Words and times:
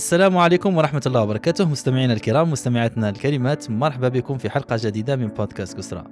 السلام 0.00 0.38
عليكم 0.38 0.76
ورحمة 0.76 1.02
الله 1.06 1.22
وبركاته. 1.22 1.64
مستمعينا 1.64 2.12
الكرام 2.12 2.50
مستمعاتنا 2.50 3.08
الكريمات 3.08 3.70
مرحبا 3.70 4.08
بكم 4.08 4.38
في 4.38 4.50
حلقة 4.50 4.76
جديدة 4.82 5.16
من 5.16 5.28
بودكاست 5.28 5.76
قسرة 5.76 6.10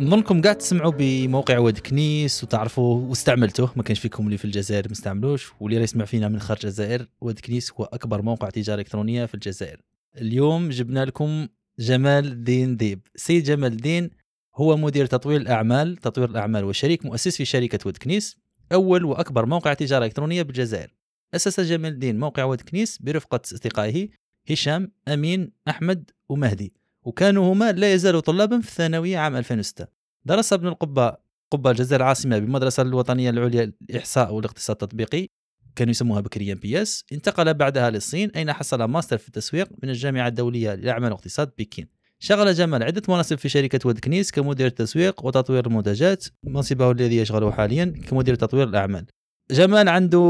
نظنكم 0.00 0.42
قاعد 0.42 0.58
تسمعوا 0.58 0.92
بموقع 0.98 1.58
واد 1.58 1.78
كنيس 1.78 2.44
وتعرفوا 2.44 3.08
واستعملتوه 3.08 3.70
ما 3.76 3.82
كانش 3.82 3.98
فيكم 3.98 4.26
اللي 4.26 4.36
في 4.36 4.44
الجزائر 4.44 4.84
ما 4.86 4.92
استعملوش 4.92 5.52
واللي 5.60 5.82
يسمع 5.82 6.04
فينا 6.04 6.28
من 6.28 6.40
خارج 6.40 6.60
الجزائر 6.64 7.06
واد 7.20 7.38
كنيس 7.38 7.72
هو 7.72 7.84
أكبر 7.84 8.22
موقع 8.22 8.50
تجارة 8.50 8.80
إلكترونية 8.80 9.26
في 9.26 9.34
الجزائر. 9.34 9.80
اليوم 10.20 10.68
جبنا 10.68 11.04
لكم 11.04 11.48
جمال 11.78 12.24
الدين 12.24 12.76
ديب. 12.76 13.00
سيد 13.16 13.44
جمال 13.44 13.72
الدين 13.72 14.10
هو 14.56 14.76
مدير 14.76 15.06
تطوير 15.06 15.40
الأعمال 15.40 15.96
تطوير 15.96 16.30
الأعمال 16.30 16.64
وشريك 16.64 17.06
مؤسس 17.06 17.36
في 17.36 17.44
شركة 17.44 17.78
واد 17.86 17.96
كنيس 17.96 18.36
أول 18.72 19.04
وأكبر 19.04 19.46
موقع 19.46 19.74
تجارة 19.74 20.04
إلكترونية 20.04 20.42
بالجزائر. 20.42 21.03
أسس 21.34 21.60
جمال 21.60 21.92
الدين 21.92 22.18
موقع 22.18 22.44
واد 22.44 22.60
كنيس 22.60 22.98
برفقة 22.98 23.40
أصدقائه 23.44 24.08
هشام 24.50 24.92
أمين 25.08 25.52
أحمد 25.68 26.10
ومهدي. 26.28 26.72
وكانوا 27.02 27.52
هما 27.52 27.72
لا 27.72 27.92
يزالوا 27.92 28.20
طلابا 28.20 28.60
في 28.60 28.68
الثانوية 28.68 29.18
عام 29.18 29.36
2006 29.36 29.86
درس 30.24 30.52
ابن 30.52 30.66
القبة 30.66 31.16
قبة 31.50 31.70
الجزائر 31.70 32.00
العاصمة 32.02 32.38
بالمدرسة 32.38 32.82
الوطنية 32.82 33.30
العليا 33.30 33.72
للإحصاء 33.90 34.34
والاقتصاد 34.34 34.82
التطبيقي 34.82 35.28
كانوا 35.76 35.90
يسموها 35.90 36.20
بكري 36.20 36.54
INPS. 36.54 37.04
انتقل 37.12 37.54
بعدها 37.54 37.90
للصين 37.90 38.30
أين 38.30 38.52
حصل 38.52 38.84
ماستر 38.84 39.18
في 39.18 39.28
التسويق 39.28 39.68
من 39.82 39.90
الجامعة 39.90 40.28
الدولية 40.28 40.74
للأعمال 40.74 41.04
والاقتصاد 41.12 41.50
بكين. 41.58 41.88
شغل 42.18 42.54
جمال 42.54 42.82
عدة 42.82 43.02
مناصب 43.08 43.38
في 43.38 43.48
شركة 43.48 43.80
واد 43.84 43.98
كنيس 43.98 44.30
كمدير 44.30 44.68
تسويق 44.68 45.24
وتطوير 45.26 45.66
المنتجات 45.66 46.24
منصبه 46.44 46.90
الذي 46.90 47.16
يشغله 47.16 47.50
حاليا 47.50 47.84
كمدير 48.08 48.34
تطوير 48.34 48.68
الأعمال. 48.68 49.06
جمال 49.50 49.88
عنده 49.88 50.20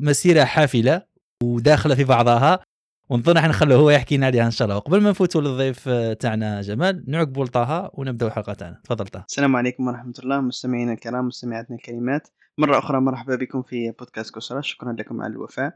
مسيرة 0.00 0.44
حافلة 0.44 1.02
وداخلة 1.42 1.94
في 1.94 2.04
بعضها 2.04 2.58
ونظن 3.10 3.32
راح 3.32 3.48
نخليه 3.48 3.74
هو 3.76 3.90
يحكي 3.90 4.16
لنا 4.16 4.26
عليها 4.26 4.46
إن 4.46 4.50
شاء 4.50 4.66
الله. 4.66 4.76
وقبل 4.76 5.00
ما 5.00 5.10
نفوتوا 5.10 5.40
للضيف 5.40 5.88
تاعنا 6.20 6.60
جمال 6.60 7.04
نعقبوا 7.06 7.44
لطه 7.44 7.90
ونبداو 7.94 8.28
الحلقة 8.28 8.52
تاعنا. 8.52 8.80
تفضل 8.84 9.06
طه. 9.06 9.24
السلام 9.28 9.56
عليكم 9.56 9.86
ورحمة 9.86 10.14
الله 10.18 10.40
مستمعينا 10.40 10.92
الكرام 10.92 11.26
مستمعاتنا 11.26 11.76
الكريمات. 11.76 12.28
مرة 12.58 12.78
أخرى 12.78 13.00
مرحبا 13.00 13.36
بكم 13.36 13.62
في 13.62 13.90
بودكاست 13.90 14.34
كسرى 14.34 14.62
شكرا 14.62 14.92
لكم 14.92 15.22
على 15.22 15.32
الوفاء. 15.32 15.74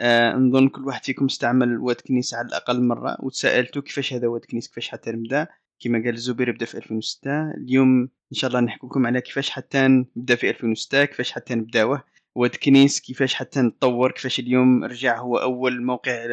آه 0.00 0.34
نظن 0.34 0.68
كل 0.68 0.84
واحد 0.84 1.04
فيكم 1.04 1.24
استعمل 1.24 1.78
واد 1.78 1.96
كنيس 1.96 2.34
على 2.34 2.48
الأقل 2.48 2.82
مرة 2.82 3.16
وتسألتوا 3.20 3.82
كيفاش 3.82 4.12
هذا 4.12 4.26
واد 4.26 4.44
كنيس 4.50 4.68
كيفاش 4.68 4.88
حتى 4.88 5.10
نبدا 5.10 5.46
كما 5.80 5.98
قال 5.98 6.14
الزبير 6.14 6.50
بدا 6.52 6.66
في 6.66 6.76
2006 6.78 7.50
اليوم 7.50 8.00
إن 8.02 8.08
شاء 8.32 8.48
الله 8.48 8.60
نحكي 8.60 8.86
لكم 8.86 9.06
على 9.06 9.20
كيفاش 9.20 9.50
حتى 9.50 9.88
نبدأ 9.88 10.34
في 10.34 10.50
2006 10.50 11.04
كيفاش 11.04 11.32
حتى 11.32 11.54
نبداوه. 11.54 12.02
واد 12.34 12.56
كنيس 12.56 13.00
كيفاش 13.00 13.34
حتى 13.34 13.60
نتطور 13.60 14.12
كيفاش 14.12 14.38
اليوم 14.38 14.84
رجع 14.84 15.18
هو 15.18 15.36
أول 15.36 15.82
موقع 15.82 16.26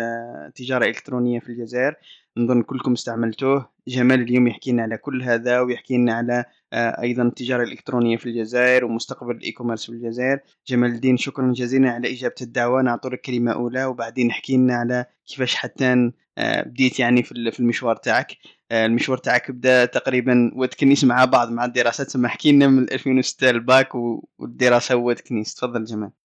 تجارة 0.56 0.86
إلكترونية 0.86 1.40
في 1.40 1.50
الجزائر. 1.50 1.96
نظن 2.38 2.62
كلكم 2.62 2.94
استعملتوه. 2.94 3.70
جمال 3.88 4.22
اليوم 4.22 4.48
يحكي 4.48 4.72
لنا 4.72 4.84
على 4.84 4.98
كل 4.98 5.24
هذا 5.24 5.60
ويحكي 5.60 5.98
لنا 5.98 6.14
على 6.14 6.46
آه، 6.74 7.02
أيضا 7.02 7.24
التجارة 7.24 7.64
الإلكترونية 7.64 8.18
في 8.18 8.26
الجزائر 8.26 8.86
ومستقبل 8.86 9.36
ال 9.36 9.52
e-commerce 9.52 9.86
في 9.86 9.92
الجزائر. 9.92 10.40
جمال 10.68 10.92
الدين 10.92 11.18
شكرا 11.18 11.54
جزيلا 11.54 11.92
على 11.92 12.14
إجابة 12.14 12.36
الدعوة. 12.42 12.82
نعطيك 12.82 13.22
كلمه 13.22 13.52
اولى 13.54 13.86
وبعدين 13.86 14.28
نحكي 14.28 14.58
لنا 14.58 14.76
على 14.76 15.06
كيفاش 15.28 15.56
حتى 15.56 16.12
آه، 16.38 16.64
بديت 16.64 17.00
يعني 17.00 17.24
في 17.24 17.60
المشوار 17.60 17.96
تاعك. 17.96 18.38
آه، 18.72 18.86
المشوار 18.86 19.18
تاعك 19.18 19.52
بدا 19.52 19.86
تقريبا 19.86 20.52
واد 20.56 20.72
كنيس 20.72 21.04
مع 21.04 21.26
بعض 21.26 21.52
مع 21.52 21.66
الدراسات. 21.66 22.10
ثم 22.10 22.26
احكي 22.26 22.52
لنا 22.52 22.68
من 22.68 22.84
2006 22.92 23.50
الباك 23.50 23.96
والدراسة 24.40 24.96
واد 24.96 25.13
كنيس. 25.13 25.56
تفضل 25.56 25.84
جمال. 25.86 26.25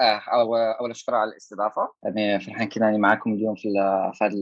آه 0.00 0.22
اولا 0.80 0.92
شكرا 0.94 1.16
على 1.16 1.30
الاستضافة. 1.30 1.92
يعني 2.02 2.40
فرحان 2.40 2.68
كنا 2.68 2.96
معكم 2.96 3.32
اليوم 3.32 3.54
في 3.54 3.68
هذه 4.22 4.32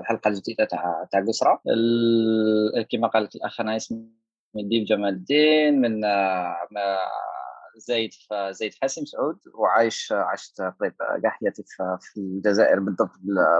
الحلقة 0.00 0.28
الجديدة 0.28 0.64
تاع 0.64 1.08
تاع 1.12 1.20
قصرة. 1.20 1.62
كما 2.90 3.08
قالت 3.08 3.34
الأخ 3.36 3.60
أنا 3.60 3.76
اسمي 3.76 4.08
ديب 4.54 4.84
جمال 4.84 5.14
الدين 5.14 5.80
من 5.80 6.00
زايد 7.76 8.12
في 8.12 8.52
زايد 8.52 8.72
حاسم 8.82 9.04
سعود 9.04 9.38
وعايش 9.54 10.12
عشت 10.12 10.60
قريب 10.62 10.94
كاع 11.22 11.30
حياتي 11.30 11.62
في 12.00 12.16
الجزائر 12.16 12.80
بالضبط 12.80 13.10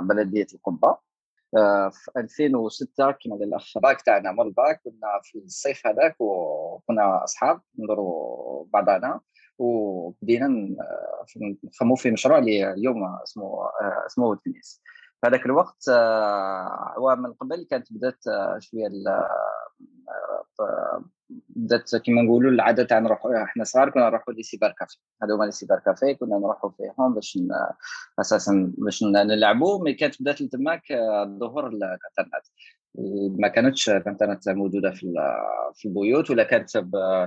بلدية 0.02 0.46
القبة. 0.54 1.10
آه، 1.56 1.88
في 1.88 2.10
2006 2.16 3.10
كما 3.10 3.34
قال 3.36 3.42
الأخ 3.44 3.78
باك 3.78 4.02
تاعنا 4.02 4.32
مول 4.32 4.52
باك 4.52 4.80
كنا 4.84 5.20
في 5.22 5.38
الصيف 5.38 5.86
هذاك 5.86 6.16
وكنا 6.20 7.24
أصحاب 7.24 7.60
ندوروا 7.78 8.64
بعضنا 8.72 9.20
وبدينا 9.60 10.76
نخممو 11.64 11.94
في 11.94 12.10
مشروع 12.10 12.38
اللي 12.38 12.72
اليوم 12.72 13.04
اسمه 13.22 13.44
آه، 13.44 14.06
اسمه 14.06 14.34
تونس. 14.34 14.82
في 15.20 15.26
هذاك 15.26 15.46
الوقت 15.46 15.88
آه، 15.88 17.14
من 17.18 17.32
قبل 17.32 17.66
كانت 17.70 17.92
بدات 17.92 18.24
شوية 18.58 18.88
بدات 21.48 21.96
كيما 21.96 22.22
نقولوا 22.22 22.50
العادة 22.50 22.84
تاع 22.84 22.98
نروحوا 22.98 23.42
إحنا 23.44 23.64
صغار 23.64 23.90
كنا 23.90 24.08
نروحوا 24.08 24.34
les 24.34 24.42
cybercafés. 24.42 24.98
هذو 25.22 25.34
هما 25.34 25.44
les 25.44 25.50
cybercafés 25.50 26.14
كنا 26.14 26.38
نروحوا 26.38 26.70
فيهم 26.70 27.14
باش 27.14 27.38
أساسا 28.20 28.72
باش 28.78 29.02
نلعبوا 29.02 29.84
mais 29.84 29.94
كانت 29.94 30.22
بدات 30.22 30.42
تماك 30.42 30.82
ظهور 31.40 31.66
الإنترنت. 31.66 32.46
ما 33.38 33.48
كانتش 33.48 33.90
الانترنت 33.90 34.48
موجودة 34.48 34.90
في 34.90 35.12
في 35.74 35.88
البيوت 35.88 36.30
ولا 36.30 36.42
كانت 36.42 36.70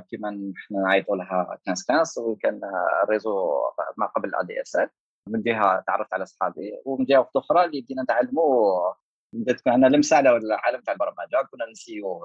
كيما 0.09 0.51
إحنا 0.57 0.79
نعيطوا 0.79 1.15
لها 1.15 1.57
15 1.67 1.83
15 1.87 2.21
وكان 2.21 2.61
ال 3.03 3.10
réseau 3.10 3.49
ما 3.97 4.05
قبل 4.05 4.29
ال 4.29 4.45
ADSL 4.45 4.89
من 5.29 5.41
جهة 5.41 5.83
تعرفت 5.87 6.13
على 6.13 6.23
اصحابي 6.23 6.71
ومن 6.85 7.05
جهة 7.05 7.29
أخرى 7.35 7.65
اللي 7.65 7.81
بدينا 7.81 8.03
نتعلموا 8.03 8.93
بدأت 9.33 9.61
معنا 9.67 9.87
لمسة 9.87 10.17
على 10.17 10.37
العالم 10.37 10.81
تاع 10.81 10.93
البرمجة 10.93 11.47
كنا 11.51 11.71
نسيو 11.71 12.19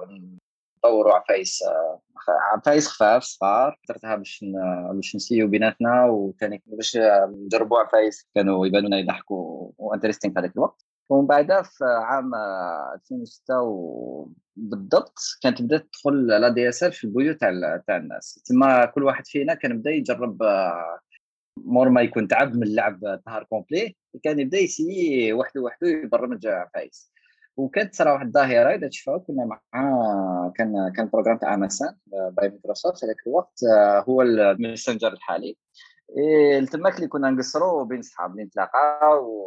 نطوروا 0.77 1.13
عفايس 1.13 1.63
عفايس 2.53 2.87
خفاف 2.87 3.23
صغار 3.23 3.79
درتها 3.89 4.15
باش 4.15 4.45
باش 4.93 5.15
نسيو 5.15 5.47
بيناتنا 5.47 6.05
وثاني 6.05 6.63
باش 6.65 6.97
نجربوا 7.27 7.79
عفايس 7.79 8.29
كانوا 8.35 8.67
يبانوا 8.67 8.87
لنا 8.87 8.97
يضحكوا 8.97 9.71
و 9.77 9.82
interesting 9.82 10.33
في 10.33 10.39
هذاك 10.39 10.55
الوقت. 10.55 10.88
ومن 11.09 11.27
بعد 11.27 11.47
في 11.65 11.85
عام 11.85 12.35
2006 12.35 14.29
بالضبط 14.55 15.19
كانت 15.43 15.61
بدأت 15.61 15.87
تدخل 15.93 16.27
l'ADSL 16.27 16.91
في 16.91 17.03
البيوت 17.03 17.39
تاع 17.39 17.77
تاع 17.87 17.97
الناس. 17.97 18.43
تما 18.45 18.85
كل 18.85 19.03
واحد 19.03 19.27
فينا 19.27 19.53
كان 19.53 19.79
بدا 19.79 19.91
يجرب 19.91 20.43
مور 21.57 21.89
ما 21.89 22.01
يكون 22.01 22.27
تعب 22.27 22.55
من 22.55 22.63
اللعب 22.63 23.21
نهار 23.27 23.43
complet. 23.43 23.95
كان 24.23 24.39
يبدأ 24.39 24.57
يسي 24.57 25.33
وحده 25.33 25.61
وحده 25.61 25.87
يبرمج 25.87 26.47
عفايس 26.47 27.11
وكانت 27.57 27.95
صراحة 27.95 28.13
واحد 28.13 28.25
الظاهرة 28.25 28.75
إذا 28.75 28.87
تشوفوا 28.87 29.19
كنا 29.19 29.45
مع 29.45 29.61
كان 30.55 30.93
كان 30.95 31.09
programme 31.13 31.37
تاع 31.37 31.53
MSN 31.53 31.89
by 32.07 32.49
Microsoft 32.49 32.99
في 32.99 33.05
ذاك 33.05 33.27
الوقت 33.27 33.59
آه، 33.63 34.05
هو 34.09 34.21
ال 34.21 34.30
Messenger 34.30 35.13
الحالي. 35.13 35.57
إيه 36.17 36.65
تماك 36.65 36.95
اللي 36.95 37.07
كنا 37.07 37.29
نقصروا 37.29 37.85
بين 37.85 38.01
صحاب 38.01 38.31
اللي 38.31 38.43
نتلاقاو 38.43 39.45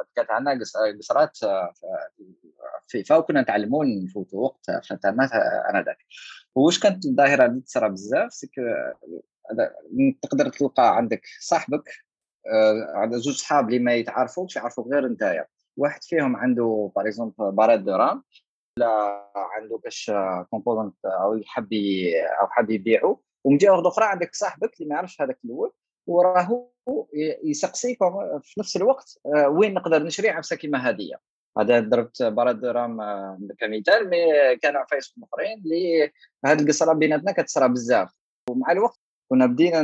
وكانت 0.00 0.30
عندنا 0.30 0.58
قصرات 0.98 1.38
آه، 1.44 1.72
فيفا 2.88 3.16
وكنا 3.16 3.42
نتعلموا 3.42 3.84
نفوتوا 3.84 4.40
وقت 4.40 4.64
في 4.66 4.90
الانترنت 4.90 5.32
أنا 5.70 5.82
ذاك. 5.82 5.98
واش 6.54 6.80
كانت 6.80 7.04
الظاهرة 7.04 7.46
اللي 7.46 7.60
تصرى 7.60 7.88
بزاف؟ 7.88 8.32
c'est 8.32 8.43
que 8.43 8.50
تقدر 10.22 10.48
تلقى 10.48 10.96
عندك 10.96 11.22
صاحبك 11.40 11.90
عندك 12.94 13.16
زوج 13.16 13.34
صحاب 13.34 13.68
اللي 13.68 13.78
ما 13.78 13.94
يتعرفوكش 13.94 14.56
يعرفوك 14.56 14.86
غير 14.92 15.08
نتايا 15.08 15.46
واحد 15.76 16.04
فيهم 16.04 16.36
عنده 16.36 16.92
par 16.96 17.06
exemple 17.06 17.52
barrette 17.52 17.80
de 17.80 17.96
RAM 17.96 18.22
لا 18.78 19.22
عنده 19.36 19.80
باش 19.84 20.12
component 20.50 21.04
أو 21.04 21.34
يحب 21.34 21.72
أو 22.40 22.46
حاب 22.46 22.70
يبيعه 22.70 23.20
ومن 23.44 23.56
جهة 23.56 23.88
أخرى 23.88 24.04
عندك 24.04 24.34
صاحبك 24.34 24.74
اللي 24.74 24.88
ما 24.88 24.94
يعرفش 24.94 25.20
هذاك 25.22 25.38
الأول. 25.44 25.72
وراه 26.06 26.68
يسقسيك 27.44 27.98
في 28.42 28.60
نفس 28.60 28.76
الوقت 28.76 29.18
آه، 29.26 29.48
وين 29.48 29.74
نقدر 29.74 30.02
نشري 30.02 30.28
عفسه 30.28 30.56
كيما 30.56 30.78
هذه 30.78 31.10
هذا 31.58 31.80
ضربت 31.80 32.22
بارات 32.22 32.56
درام 32.56 33.00
آه، 33.00 33.38
كمثال 33.58 34.10
مي 34.10 34.16
كانوا 34.62 34.80
عفايس 34.80 35.14
أخرين 35.22 35.58
اللي 35.58 36.12
هذه 36.44 36.60
القصرة 36.62 36.92
بيناتنا 36.92 37.32
كتصرى 37.32 37.68
بزاف. 37.68 38.10
ومع 38.50 38.72
الوقت 38.72 39.00
كنا 39.30 39.46
بدينا 39.46 39.82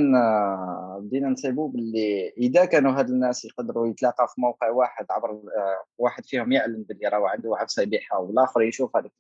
بدينا 1.01 1.29
نصيبوا 1.29 1.69
باللي 1.69 2.29
إذا 2.39 2.65
كانوا 2.65 2.93
هاد 2.93 3.11
الناس 3.11 3.45
يقدروا 3.45 3.89
يتلاقى 3.89 4.29
في 4.29 4.41
موقع 4.41 4.71
واحد 4.71 5.07
عبر 5.11 5.31
آه، 5.31 5.85
واحد 5.99 6.25
فيهم 6.27 6.53
يعلن 6.53 6.83
باللي 6.83 7.09
راه 7.09 7.29
عنده 7.29 7.57
عفسه 7.57 7.83
يبيعها 7.83 8.17
والآخر 8.19 8.63
يشوف 8.63 8.97
هذيك 8.97 9.13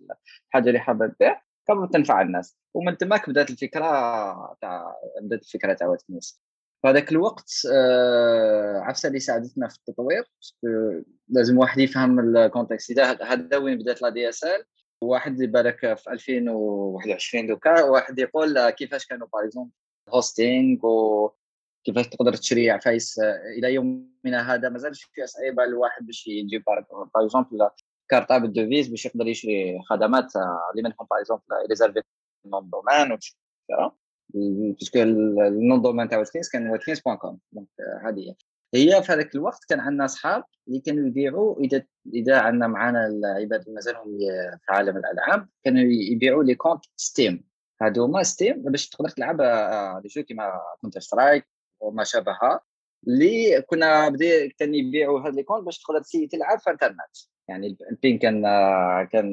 الحاجة 0.48 0.68
اللي 0.68 0.78
حابة 0.80 1.06
تبيع 1.06 1.42
كم 1.68 1.86
تنفع 1.86 2.22
الناس. 2.22 2.56
ومن 2.74 2.96
تماك 2.96 3.30
بدات 3.30 3.50
الفكرة 3.50 3.86
تاع 4.60 4.96
بدات 5.22 5.42
الفكرة 5.42 5.72
تاع 5.72 5.86
واد 5.86 6.02
كنيس. 6.02 6.42
في 6.82 6.88
هذاك 6.88 7.12
الوقت 7.12 7.50
آه، 7.72 8.78
عفسه 8.78 9.06
اللي 9.06 9.20
ساعدتنا 9.20 9.68
في 9.68 9.76
التطوير 9.76 10.24
لازم 11.28 11.58
واحد 11.58 11.80
يفهم 11.80 12.36
ال 12.36 12.42
contexte. 12.42 12.98
هذا 12.98 13.56
وين 13.56 13.78
بدات 13.78 14.02
l'ADSL 14.02 14.64
واحد 15.02 15.36
بالك 15.36 15.98
في 15.98 16.10
2021 16.10 17.46
دوكا 17.46 17.82
واحد 17.82 18.18
يقول 18.18 18.70
كيفاش 18.70 19.06
كانوا 19.06 19.26
web 19.32 19.64
hosting 20.14 20.86
و 20.86 21.30
كيفاش 21.84 22.08
تقدر 22.08 22.34
تشري 22.34 22.70
عفايس 22.70 23.18
إلى 23.58 23.74
يومنا 23.74 24.54
هذا؟ 24.54 24.68
مازال 24.68 24.96
شي 24.96 25.26
صعيبه 25.26 25.64
الواحد 25.64 26.06
باش 26.06 26.26
يجيب 26.26 26.64
par 26.66 27.24
exemple 27.24 27.68
carte 28.10 28.40
بال 28.40 28.52
devise 28.52 28.88
باش 28.88 29.06
يقدر 29.06 29.26
يشري 29.26 29.82
خدمات 29.90 30.36
اللي 30.36 30.82
منهم 30.82 31.06
par 31.10 31.20
exemple 31.20 31.42
réserver 31.68 32.02
domaine 32.44 33.12
وكذا 33.12 33.92
parce 34.34 34.77
que 34.77 35.02
ال 35.02 35.29
nom 35.29 36.08
تاع 36.08 36.18
واد 36.18 36.28
كنيس 36.28 36.48
كان 36.48 36.70
واد 36.70 36.80
كنيس 36.80 37.00
point 37.00 37.16
com. 37.16 37.38
donc 37.52 37.68
هذه 38.04 38.34
هي. 38.74 39.02
في 39.02 39.12
هذاك 39.12 39.34
الوقت 39.34 39.64
كان 39.68 39.80
عندنا 39.80 40.04
أصحاب 40.04 40.44
اللي 40.68 40.80
كانوا 40.80 41.06
يبيعوا 41.06 41.60
إذا 41.60 41.82
إذا 42.14 42.38
عندنا 42.38 42.66
معنا 42.66 43.06
العباد 43.06 43.60
اللي 43.60 43.74
مازالهم 43.74 44.18
في 44.66 44.72
عالم 44.72 44.96
الألعاب 44.96 45.48
كانوا 45.64 45.82
يبيعوا 46.12 46.44
les 46.44 46.54
comptes 46.54 46.84
Steam 46.96 47.44
هادو 47.82 48.04
هما 48.04 48.22
Steam 48.22 48.62
باش 48.62 48.88
تقدر 48.88 49.08
تلعب 49.08 49.36
des 50.02 50.08
jeux 50.08 50.22
كيما 50.22 50.60
Counter-Strike 50.80 51.46
وما 51.80 52.04
شابهها 52.04 52.60
اللي 53.08 53.62
كنا 53.62 54.08
بدي 54.08 54.48
كان 54.48 54.74
يبيعوا 54.74 55.20
هاد 55.20 55.34
les 55.34 55.42
comptes 55.42 55.64
باش 55.64 55.82
تقدر 55.82 56.02
تلعب 56.30 56.58
في 56.58 56.70
انترنت 56.70 57.16
يعني 57.48 57.76
البين 57.90 58.18
كان 58.18 58.42
كان 59.12 59.32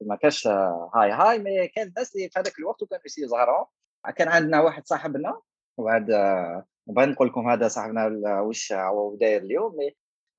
ما 0.00 0.16
كانش 0.22 0.46
هاي 0.94 1.10
هاي 1.10 1.38
mais 1.38 1.68
كان 1.68 1.88
الناس 1.88 2.16
اللي 2.16 2.28
في 2.28 2.40
هذاك 2.40 2.58
الوقت 2.58 2.82
وكانوا 2.82 3.02
يظهروا 3.18 3.64
كان 4.10 4.28
عندنا 4.28 4.60
واحد 4.60 4.86
صاحبنا 4.86 5.40
وهذا 5.78 6.64
وبغيت 6.86 7.08
نقول 7.08 7.28
لكم 7.28 7.48
هذا 7.48 7.68
صاحبنا 7.68 8.40
وش 8.40 8.72
هو 8.72 9.16
داير 9.16 9.42
اليوم 9.42 9.76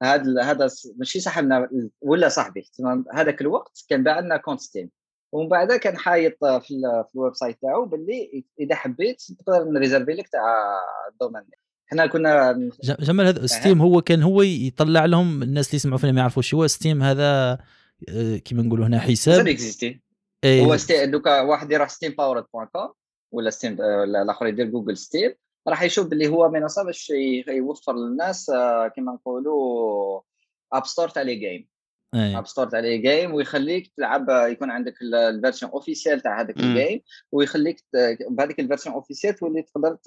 هذا 0.03 0.43
هذا 0.43 0.69
ماشي 0.95 1.19
صاحبنا 1.19 1.69
ولا 2.01 2.29
صاحبي 2.29 2.69
هذاك 3.13 3.41
الوقت 3.41 3.85
كان 3.89 4.03
باع 4.03 4.19
لنا 4.19 4.37
compte 4.37 4.59
ستيم 4.59 4.89
ومن 5.31 5.49
بعد 5.49 5.73
كان 5.73 5.97
حايط 5.97 6.45
في, 6.45 6.59
في 7.07 7.15
ال 7.15 7.35
website 7.35 7.61
تاعو 7.61 7.85
باللي 7.85 8.45
إذا 8.59 8.75
حبيت 8.75 9.21
تقدر 9.39 9.63
نريزرفي 9.63 10.11
لك 10.11 10.27
تاع 10.27 10.41
ال 11.11 11.15
domaine. 11.15 11.43
إحنا 11.87 12.05
كنا 12.05 12.69
جمال 12.83 13.25
هذا 13.25 13.45
ستيم 13.45 13.81
هو 13.81 14.01
كان 14.01 14.23
هو 14.23 14.41
يطلع 14.41 15.05
لهم 15.05 15.43
الناس 15.43 15.67
اللي 15.67 15.75
يسمعوا 15.75 15.97
فينا 15.97 16.11
ما 16.11 16.19
يعرفوش 16.19 16.53
هو. 16.53 16.67
ستيم 16.67 17.03
هذا 17.03 17.57
آه، 18.09 18.37
كيما 18.37 18.63
نقولوا 18.63 18.87
هنا 18.87 18.99
حساب. 18.99 19.47
إيه. 20.43 20.65
هو 20.65 20.77
ستيم 20.77 21.11
دوكا 21.11 21.41
واحد 21.41 21.71
يروح 21.71 21.89
ستيم 21.89 22.11
powered 22.11 22.45
point 22.53 22.67
com 22.67 22.89
ولا 23.31 23.49
ستيم 23.49 23.81
الآخر 23.81 24.47
يدير 24.47 24.65
جوجل 24.65 24.97
ستيم 24.97 25.33
راح 25.67 25.83
يشوف 25.83 26.13
اللي 26.13 26.27
هو 26.27 26.49
منصه 26.49 26.83
باش 26.83 27.09
يوفر 27.47 27.95
للناس 27.95 28.49
آه، 28.49 28.87
كما 28.87 29.11
نقولوا 29.11 30.21
app 30.73 30.85
store 30.85 31.09
تاع 31.09 31.21
les 31.21 31.35
games. 31.35 31.67
app 32.15 32.47
store 32.47 32.67
تاع 32.67 32.79
les 32.79 32.97
games 32.97 33.33
ويخليك 33.33 33.91
تلعب 33.97 34.29
يكون 34.29 34.71
عندك 34.71 34.93
ال 35.01 35.10
version 35.10 35.71
officielle 35.71 36.21
تاع 36.21 36.41
هذاك 36.41 36.57
ال 36.57 36.66
game 36.66 37.01
ويخليك 37.31 37.83
بهذيك 38.29 38.59
ال 38.59 38.64
version 38.64 38.95
officielle 38.95 39.35
تولي 39.35 39.61
تقدر 39.61 39.97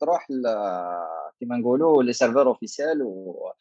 تروح 0.00 0.26
كما 1.40 1.56
نقولوا 1.56 2.02
les 2.02 2.12
serveurs 2.12 2.48
officiels 2.48 3.02
و 3.02 3.52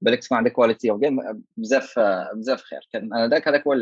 بالك 0.00 0.24
تكون 0.24 0.38
عندك 0.38 0.52
quality 0.52 0.90
of 0.90 1.00
game 1.00 1.44
بزاف 1.56 1.98
بزاف 2.34 2.62
خير. 2.62 2.88
كان 2.92 3.14
هذاك 3.14 3.48
هذاك 3.48 3.66
هو 3.66 3.72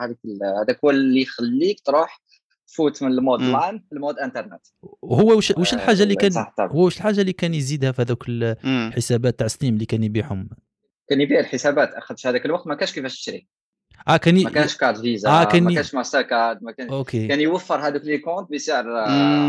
هذاك 0.00 0.18
هذاك 0.60 0.84
هو 0.84 0.90
اللي 0.90 1.22
يخليك 1.22 1.80
تروح 1.80 2.22
تفوت 2.70 3.02
من 3.02 3.12
ال 3.12 3.18
mode 3.18 3.42
LAN 3.42 3.84
لل 3.92 4.01
mode 4.01 4.18
internet 4.18 4.66
وهو 5.02 5.36
وش, 5.36 5.50
وش 5.50 5.74
الحاجة 5.74 6.02
اللي 6.02 6.14
كان 6.14 6.46
هو 6.60 6.86
وش 6.86 6.96
الحاجة 6.96 7.20
اللي 7.20 7.32
كان 7.32 7.54
يزيدها 7.54 7.92
في 7.92 8.02
هذوك 8.02 8.24
الحسابات 8.28 9.38
تاع 9.38 9.46
ستيم 9.46 9.74
اللي 9.74 9.86
كان 9.86 10.02
يبيعهم؟ 10.02 10.48
كان 11.08 11.20
يبيع 11.20 11.40
الحسابات 11.40 11.94
اخذت 11.94 12.26
هذاك 12.26 12.46
الوقت 12.46 12.66
ما 12.66 12.74
كانش 12.74 12.92
كيفاش 12.92 13.20
تشري 13.20 13.48
آه 14.08 14.16
كان 14.16 14.36
ي... 14.36 14.44
ما 14.44 14.50
كانش 14.50 14.76
كارد 14.76 15.00
فيزا 15.00 15.30
آه 15.30 15.44
كان 15.44 15.62
ما 15.62 15.74
كانش 15.74 15.94
ماستر 15.94 16.22
كارد 16.22 16.62
ما 16.62 16.72
كان 16.72 16.88
okay. 16.88 17.28
كان 17.28 17.40
يوفر 17.40 17.80
هذوك 17.80 18.04
les 18.04 18.18
comptes 18.18 18.52
بسعر 18.52 18.84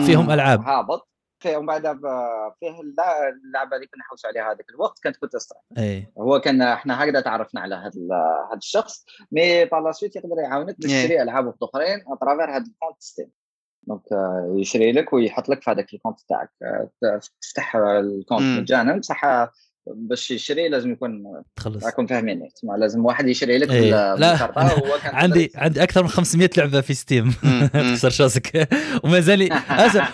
فيهم 0.06 0.32
ألعاب. 0.32 0.62
هابط. 0.62 1.11
ومن 1.48 1.66
بعد 1.66 1.82
فيه 2.60 2.82
اللعبة 2.82 3.76
اللي 3.76 3.88
كنا 3.88 4.02
نحوسوا 4.02 4.30
عليها 4.30 4.52
هذاك 4.52 4.70
الوقت 4.70 5.00
كانت 5.00 5.18
كونتر 5.18 5.38
سترايك 5.38 5.64
et 5.78 6.14
هو 6.18 6.40
كان 6.40 6.62
إحنا 6.62 7.04
هكذا 7.04 7.22
تعرفنا 7.22 7.62
على 7.62 7.76
هذا 7.76 7.92
هذا 8.52 8.58
الشخص 8.58 9.06
mais 9.32 9.66
par 9.66 9.92
suite 9.92 10.16
يقدر 10.16 10.40
يعاونك 10.44 10.76
باش 10.80 10.92
تشري 10.92 11.22
ألعاب 11.22 11.54
اخرين 11.64 12.04
à 12.08 12.13
travers 12.13 12.50
هذا 12.50 12.66
ال 12.66 12.71
compte 12.71 13.02
ستيم 13.02 13.32
donc 13.84 14.04
يشري 14.60 14.92
لك 14.92 15.14
ويحط 15.14 15.50
لك 15.50 15.62
في 15.62 15.72
هذاك 15.72 15.94
ال 15.94 15.98
compte 15.98 16.20
تاعك. 16.30 16.50
تفتح 17.42 17.76
ال 17.76 17.88
compte 17.88 18.60
مجانا 18.60 18.98
بصح 18.98 19.52
باش 19.88 20.32
يشري 20.32 20.70
لازم 20.70 20.92
يكون 20.92 21.24
تخلص. 21.56 21.86
راكم 21.86 22.08
فاهميني 22.08 22.50
لازم 22.78 23.06
واحد 23.06 23.28
يشري 23.28 23.58
لك 23.58 23.72
إيه. 23.72 24.16
لا 24.16 24.52
عندي 25.04 25.52
عندي 25.56 25.84
أكثر 25.84 26.04
من 26.04 26.10
500 26.10 26.50
لعبة 26.58 26.82
في 26.82 26.94
ستيم 26.94 27.34
تكسر 27.74 28.24
راسك 28.24 28.70
وما 29.04 29.20
زالي 29.20 29.50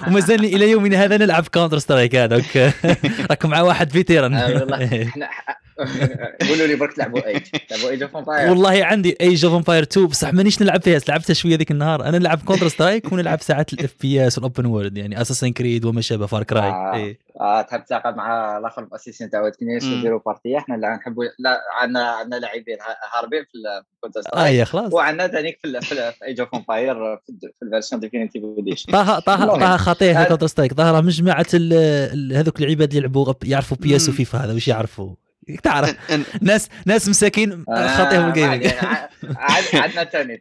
وما 0.07 0.19
زالني 0.19 0.55
إلى 0.55 0.71
يومنا 0.71 1.03
هذا 1.03 1.17
نلعب 1.17 1.47
كونتر 1.53 1.79
سترايك 1.79 2.15
هذاك. 2.15 2.73
راكم 3.31 3.49
مع 3.49 3.61
واحد 3.61 3.91
إحنا 5.07 5.29
قولوا 6.49 6.67
لي 6.67 6.75
برك 6.75 6.93
تلعبوا 6.93 7.27
Age 7.27 7.41
تلعبوا 7.69 7.89
Age 7.89 8.03
of 8.03 8.17
Empires 8.17 8.49
والله 8.49 8.85
عندي 8.85 9.17
Age 9.21 9.45
of 9.45 9.53
Empires 9.53 9.83
2 9.83 10.07
بصح 10.07 10.33
مانيش 10.33 10.61
نلعب 10.61 10.81
فيها. 10.81 10.99
لعبتها 11.09 11.33
شوية 11.33 11.55
ذيك 11.55 11.71
النهار. 11.71 12.05
أنا 12.05 12.17
نلعب 12.17 12.39
كونتر 12.45 12.67
سترايك 12.67 13.11
ونلعب 13.11 13.41
ساعات 13.41 13.73
ال 13.73 13.95
FPS 14.01 14.27
وال 14.27 14.37
open 14.37 14.65
world 14.65 14.97
يعني 14.97 15.21
Assassin's 15.21 15.51
Creed 15.51 15.85
وما 15.85 16.01
شابه 16.01 16.25
Far 16.25 16.43
Cry 16.43 16.69
آه. 16.69 16.93
إيه. 16.95 17.27
آه 17.41 17.61
تحب 17.61 17.85
تلعب 17.85 18.17
مع 18.17 18.57
الآخر 18.57 18.83
الاسيسين 18.83 19.29
تاع 19.29 19.49
كنيس 19.49 19.83
وديروا 19.83 20.19
بارتي 20.25 20.57
إحنا 20.57 20.75
لا 20.75 20.95
نحبوا 20.95 21.23
لا 21.39 21.61
عندنا 21.81 22.05
عندنا 22.09 22.35
لاعبين 22.35 22.77
هاربين 23.13 23.43
في 23.43 23.83
كونتر 24.01 24.21
سترايك 24.21 24.59
آه 24.59 24.63
خلاص. 24.63 24.93
وعندنا 24.93 25.27
ثانيك 25.27 25.59
في 25.61 25.81
في 25.81 26.25
ايج 26.27 26.39
اوف 26.39 26.55
امباير 26.55 26.95
في 27.17 27.63
الفيرسيون 27.63 28.01
ديفينيتيف 28.01 28.43
اديشن 28.57 28.91
طه 28.91 29.19
طه 29.19 29.45
طه 29.45 29.77
خطيه 29.77 30.23
كونتر 30.23 30.47
سترايك 30.47 30.73
ظاهره 30.73 31.01
مجمعة 31.01 31.45
هذوك 32.33 32.61
العباد 32.61 32.87
اللي 32.89 32.97
يلعبوا 32.97 33.33
يعرفوا 33.45 33.77
بي 33.77 33.95
اس 33.95 34.09
وفيفا 34.09 34.37
هذا. 34.39 34.53
وش 34.53 34.67
يعرفوا؟ 34.67 35.26
تعرف 35.63 36.11
ناس 36.41 36.69
ناس 36.85 37.09
مساكين 37.09 37.65
خاطيهم 37.67 38.27
الجيمنج 38.27 38.67
عندنا 39.73 40.03
ثاني 40.03 40.39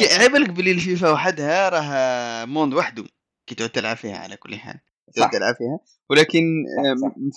عيب 0.00 0.36
لك 0.36 0.50
بلي 0.50 0.70
الفيفا 0.70 1.10
وحدها 1.10 1.68
راه 1.68 2.44
موند 2.44 2.74
وحده 2.74 3.04
كي 3.46 3.54
تعود 3.54 3.70
تلعب 3.70 3.96
فيها 3.96 4.16
على 4.16 4.36
كل 4.36 4.54
حال. 4.54 4.80
تعود 5.14 5.30
تلعب 5.30 5.54
فيها. 5.54 5.78
ولكن 6.10 6.42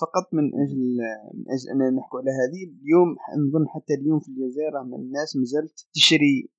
فقط 0.02 0.34
من 0.34 0.44
أجل 0.44 0.98
من 1.34 1.46
أجل 1.54 1.70
أننا 1.74 1.90
نحكوا 2.00 2.20
على 2.20 2.32
هذه 2.32 2.62
اليوم 2.64 3.16
نظن 3.48 3.68
حتى 3.68 3.94
اليوم 3.94 4.20
في 4.20 4.28
الجزائر 4.30 4.74
راه 4.74 4.82
الناس 4.82 5.36
مازالت 5.36 5.88
تشري 5.94 6.50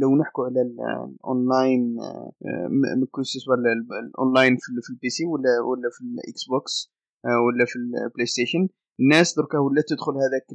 لو 0.00 0.16
نحكوا 0.16 0.44
على 0.44 0.62
الأونلاين 0.62 1.96
ولا 3.48 3.72
الأونلاين 4.06 4.56
في 4.56 4.90
ال 4.90 5.08
PC 5.08 5.26
ولا 5.26 5.60
ولا 5.60 5.88
في 5.92 6.00
ال 6.04 6.44
Xbox 6.44 6.92
ولا 7.24 7.64
في 7.66 7.76
ال 7.76 8.26
PlayStation 8.26 8.68
الناس 9.00 9.34
دركا 9.36 9.58
ولا 9.58 9.82
تدخل 9.88 10.12
هذاك 10.12 10.46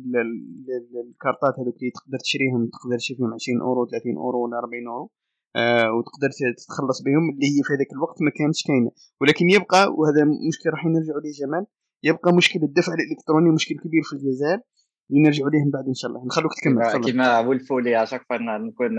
الكارطات 1.08 1.54
هذوك 1.60 1.76
اللي 1.80 1.92
تقدر 1.92 2.18
تشريهم 2.20 2.70
تقدر 2.76 2.98
تشري 2.98 3.18
فيهم 3.18 3.34
20 3.34 3.62
أورو 3.62 3.86
30 3.86 4.18
أورو 4.18 4.44
ولا 4.44 4.58
40 4.60 4.88
أورو. 4.88 5.12
آه 5.56 5.92
وتقدر 5.94 6.30
تتخلص 6.58 7.02
بهم 7.02 7.30
اللي 7.34 7.46
هي 7.46 7.60
في 7.64 7.74
هذاك 7.74 7.92
الوقت 7.94 8.22
ما 8.22 8.32
كانتش 8.38 8.64
كاينة. 8.68 8.92
ولكن 9.22 9.50
يبقى 9.50 9.82
وهذا 9.98 10.24
مشكل 10.50 10.70
راح 10.70 10.86
نرجعوا 10.86 11.22
ليه 11.22 11.32
جمال 11.42 11.66
يبقى 12.04 12.34
مشكل 12.34 12.60
الدفع 12.64 12.94
الإلكتروني 12.94 13.50
مشكل 13.50 13.76
كبير 13.76 14.04
في 14.04 14.14
الجزائر. 14.14 14.60
نرجعوا 15.12 15.50
ليه 15.50 15.64
من 15.66 15.72
بعد 15.72 15.88
إن 15.88 15.94
شاء 15.94 16.12
الله. 16.12 16.26
نخلوك 16.26 16.52
تكمل 16.54 17.06
كيما 17.06 17.40
ولفوا 17.40 17.82
لي 17.82 18.04
اشاك 18.04 18.26
نكون 18.32 18.98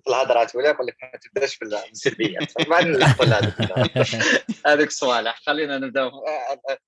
في 0.00 0.08
الهضرات 0.08 0.56
ولا 0.56 0.68
يقول 0.68 0.86
لك 0.86 0.96
ما 1.02 1.18
تبداش 1.18 1.58
بالسلبيات 1.58 2.68
بعد 2.68 2.86
نلحقوا 2.86 3.26
هذوك 4.66 4.86
الصوالح 4.92 5.40
خلينا 5.46 5.78
نبدأ. 5.78 6.10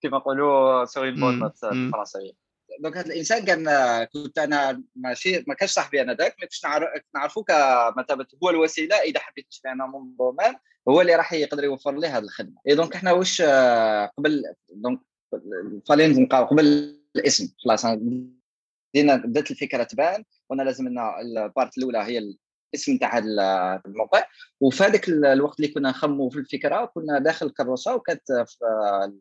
كيما 0.03 0.19
نقولوا 0.19 0.85
سوي 0.85 1.11
بون 1.11 1.45
الفرنسية. 1.45 2.33
دونك 2.81 2.97
هذا 2.97 3.07
الإنسان 3.07 3.45
كان 3.45 3.65
كنت 4.05 4.39
أنا 4.39 4.83
ماشي 4.97 5.45
ما 5.47 5.55
كانش 5.55 5.71
صاحبي 5.71 6.03
أنا 6.03 6.15
ذاك 6.15 6.35
ما 6.39 6.45
كنتش 6.47 6.62
نعرفو 7.15 7.43
كمثابه 7.43 8.27
هو 8.45 8.50
الوسيلة 8.50 8.97
إذا 8.97 9.21
حبيت 9.21 9.47
نشري 9.49 9.73
أنا 9.73 9.87
من 9.87 10.17
دومان 10.19 10.55
هو 10.89 11.00
اللي 11.00 11.15
راح 11.15 11.33
يقدر 11.33 11.65
يوفر 11.65 11.99
لي 11.99 12.07
هذه 12.07 12.23
الخدمة. 12.23 12.61
اي 12.69 12.75
دونك 12.75 12.95
إحنا 12.95 13.12
واش 13.12 13.43
قبل 14.19 14.43
دونك 14.71 15.00
فالين 15.89 16.23
نبقاو 16.23 16.45
قبل 16.45 17.00
الاسم 17.17 17.55
خلاص 17.64 17.87
بدينا 17.87 19.17
بدات 19.17 19.50
الفكرة 19.50 19.83
تبان 19.83 20.25
قلنا 20.50 20.62
لازم 20.62 20.88
لنا 20.88 21.21
البارت 21.21 21.79
الأولى 21.79 21.99
هي 21.99 22.35
الاسم 22.75 22.97
تاع 22.97 23.19
الموقع. 23.87 24.23
وفي 24.61 24.85
هذاك 24.85 25.09
الوقت 25.09 25.61
اللي 25.61 25.73
كنا 25.73 25.91
نخمو 25.91 26.31
في 26.31 26.39
الفكرة 26.39 26.85
كنا 26.85 27.19
داخل 27.19 27.47
الكروسة 27.47 27.95
وكانت 27.95 28.47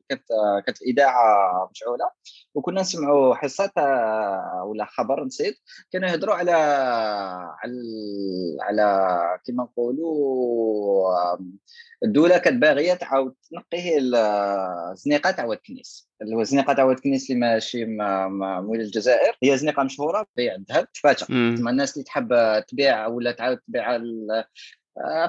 كانت 0.09 0.23
كانت 0.65 0.81
الإذاعة 0.81 1.69
مشعوله 1.71 2.11
وكنا 2.55 2.81
نسمعوا 2.81 3.35
حصات 3.35 3.77
ولا 4.65 4.85
خبر 4.85 5.23
نسيت. 5.25 5.59
كانوا 5.91 6.09
يهضروا 6.09 6.35
على 6.35 6.51
على 7.63 7.81
على 8.61 9.19
كما 9.47 9.63
نقولوا 9.63 11.37
الدولة 12.03 12.37
كانت 12.37 12.61
باغية 12.61 12.93
تعاود 12.93 13.35
تنقي 13.51 13.97
الزنيقه 13.97 15.31
تاع 15.31 15.57
اللي 16.21 16.35
هو 16.35 16.41
الزنيقة 16.41 16.73
تاع 16.73 16.91
الكنيس 16.91 17.29
اللي 17.31 17.41
ماشي 17.41 17.85
مول 17.85 18.81
الجزائر. 18.81 19.37
هي 19.43 19.57
زنيقة 19.57 19.83
مشهورة 19.83 20.27
بيع 20.35 20.55
الذهب 20.55 20.91
تفاتح 20.91 21.29
الناس 21.29 21.93
اللي 21.93 22.03
تحب 22.03 22.63
تبيع 22.67 23.07
ولا 23.07 23.31
تعاود 23.39 23.59
تبيع 23.67 23.99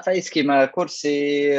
فايس 0.05 0.29
كيما 0.29 0.65
كرسي 0.65 1.49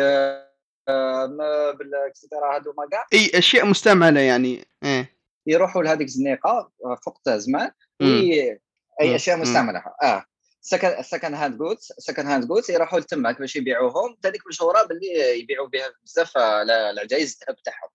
بالاكسترا 1.78 2.56
هذوما 2.56 2.88
كاع 2.90 3.06
إي 3.12 3.30
أشياء 3.35 3.66
مستعملة 3.66 4.21
يعني 4.21 4.64
إيه. 4.85 5.16
يروحوا 5.47 5.82
لهذيك 5.82 6.06
الزنيقة 6.09 6.73
وقت 7.06 7.28
زمان. 7.30 7.71
أي. 8.02 8.61
أشياء. 9.00 9.38
مستعملة. 9.38 9.82
آه. 10.02 10.25
سكن 10.61 11.02
سكن 11.02 11.35
هاند 11.35 11.59
جودز 11.59 11.92
سكن 11.99 12.26
هاند 12.26 12.49
جودز 12.49 12.71
يروحوا 12.71 13.00
لتماك 13.00 13.38
باش 13.38 13.56
يبيعوهم. 13.56 14.16
هذيك 14.25 14.42
مشهورة 14.49 14.82
باللي 14.82 15.40
يبيعوا 15.40 15.68
بها 15.68 15.87
بزاف 16.04 16.37
آه، 16.38 16.62
العجائز 16.90 17.38
الذهب 17.42 17.62
تاعهم. 17.62 17.90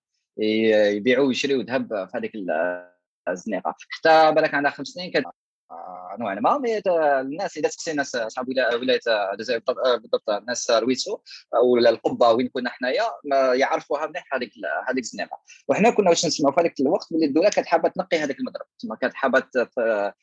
يبيعوا 0.98 1.28
ويشريوا 1.28 1.64
ذهب 1.64 1.88
في 2.12 2.18
هذيك 2.18 2.36
ال- 2.36 2.88
الزنيقة. 3.30 3.76
حتى 3.90 4.32
بالك 4.36 4.54
عندها 4.54 4.72
خمس 4.72 4.88
سنين 4.88 5.12
كانت 5.12 5.26
آه، 5.26 5.32
نوعا 6.20 6.36
ما 6.36 6.58
مي 6.58 6.82
الناس 7.22 7.58
إذا 7.58 7.70
تسقسي 7.70 7.92
الناس 7.92 8.16
اصحاب 8.16 8.50
ولا- 8.50 8.76
ولاية 8.76 9.00
الجزائر 9.34 9.62
بالضبط- 9.98 10.30
الناس 10.30 10.72
رويتسو 10.72 11.18
ولا 11.64 11.90
القبة 11.90 12.32
وين 12.32 12.48
كنا 12.48 12.70
حنايا 12.70 13.04
يعرفوها 13.54 14.08
مليح 14.08 14.34
هذيك 14.34 14.52
هذيك 14.90 15.04
الزنيقه 15.04 15.40
وحنا 15.68 15.90
كنا 15.90 16.10
واش 16.10 16.26
نسمعوا 16.26 16.56
في 16.56 16.62
هذاك 16.62 16.80
الوقت 16.80 17.08
باللي 17.12 17.26
الدولة 17.26 17.50
كانت 17.50 17.68
حابة 17.68 17.90
تنقي 17.90 18.18
هذاك 18.18 18.40
المضرب. 18.40 18.66
تما 18.80 18.96
كانت 18.96 19.14
حابة 19.14 19.44
آه، 19.78 20.14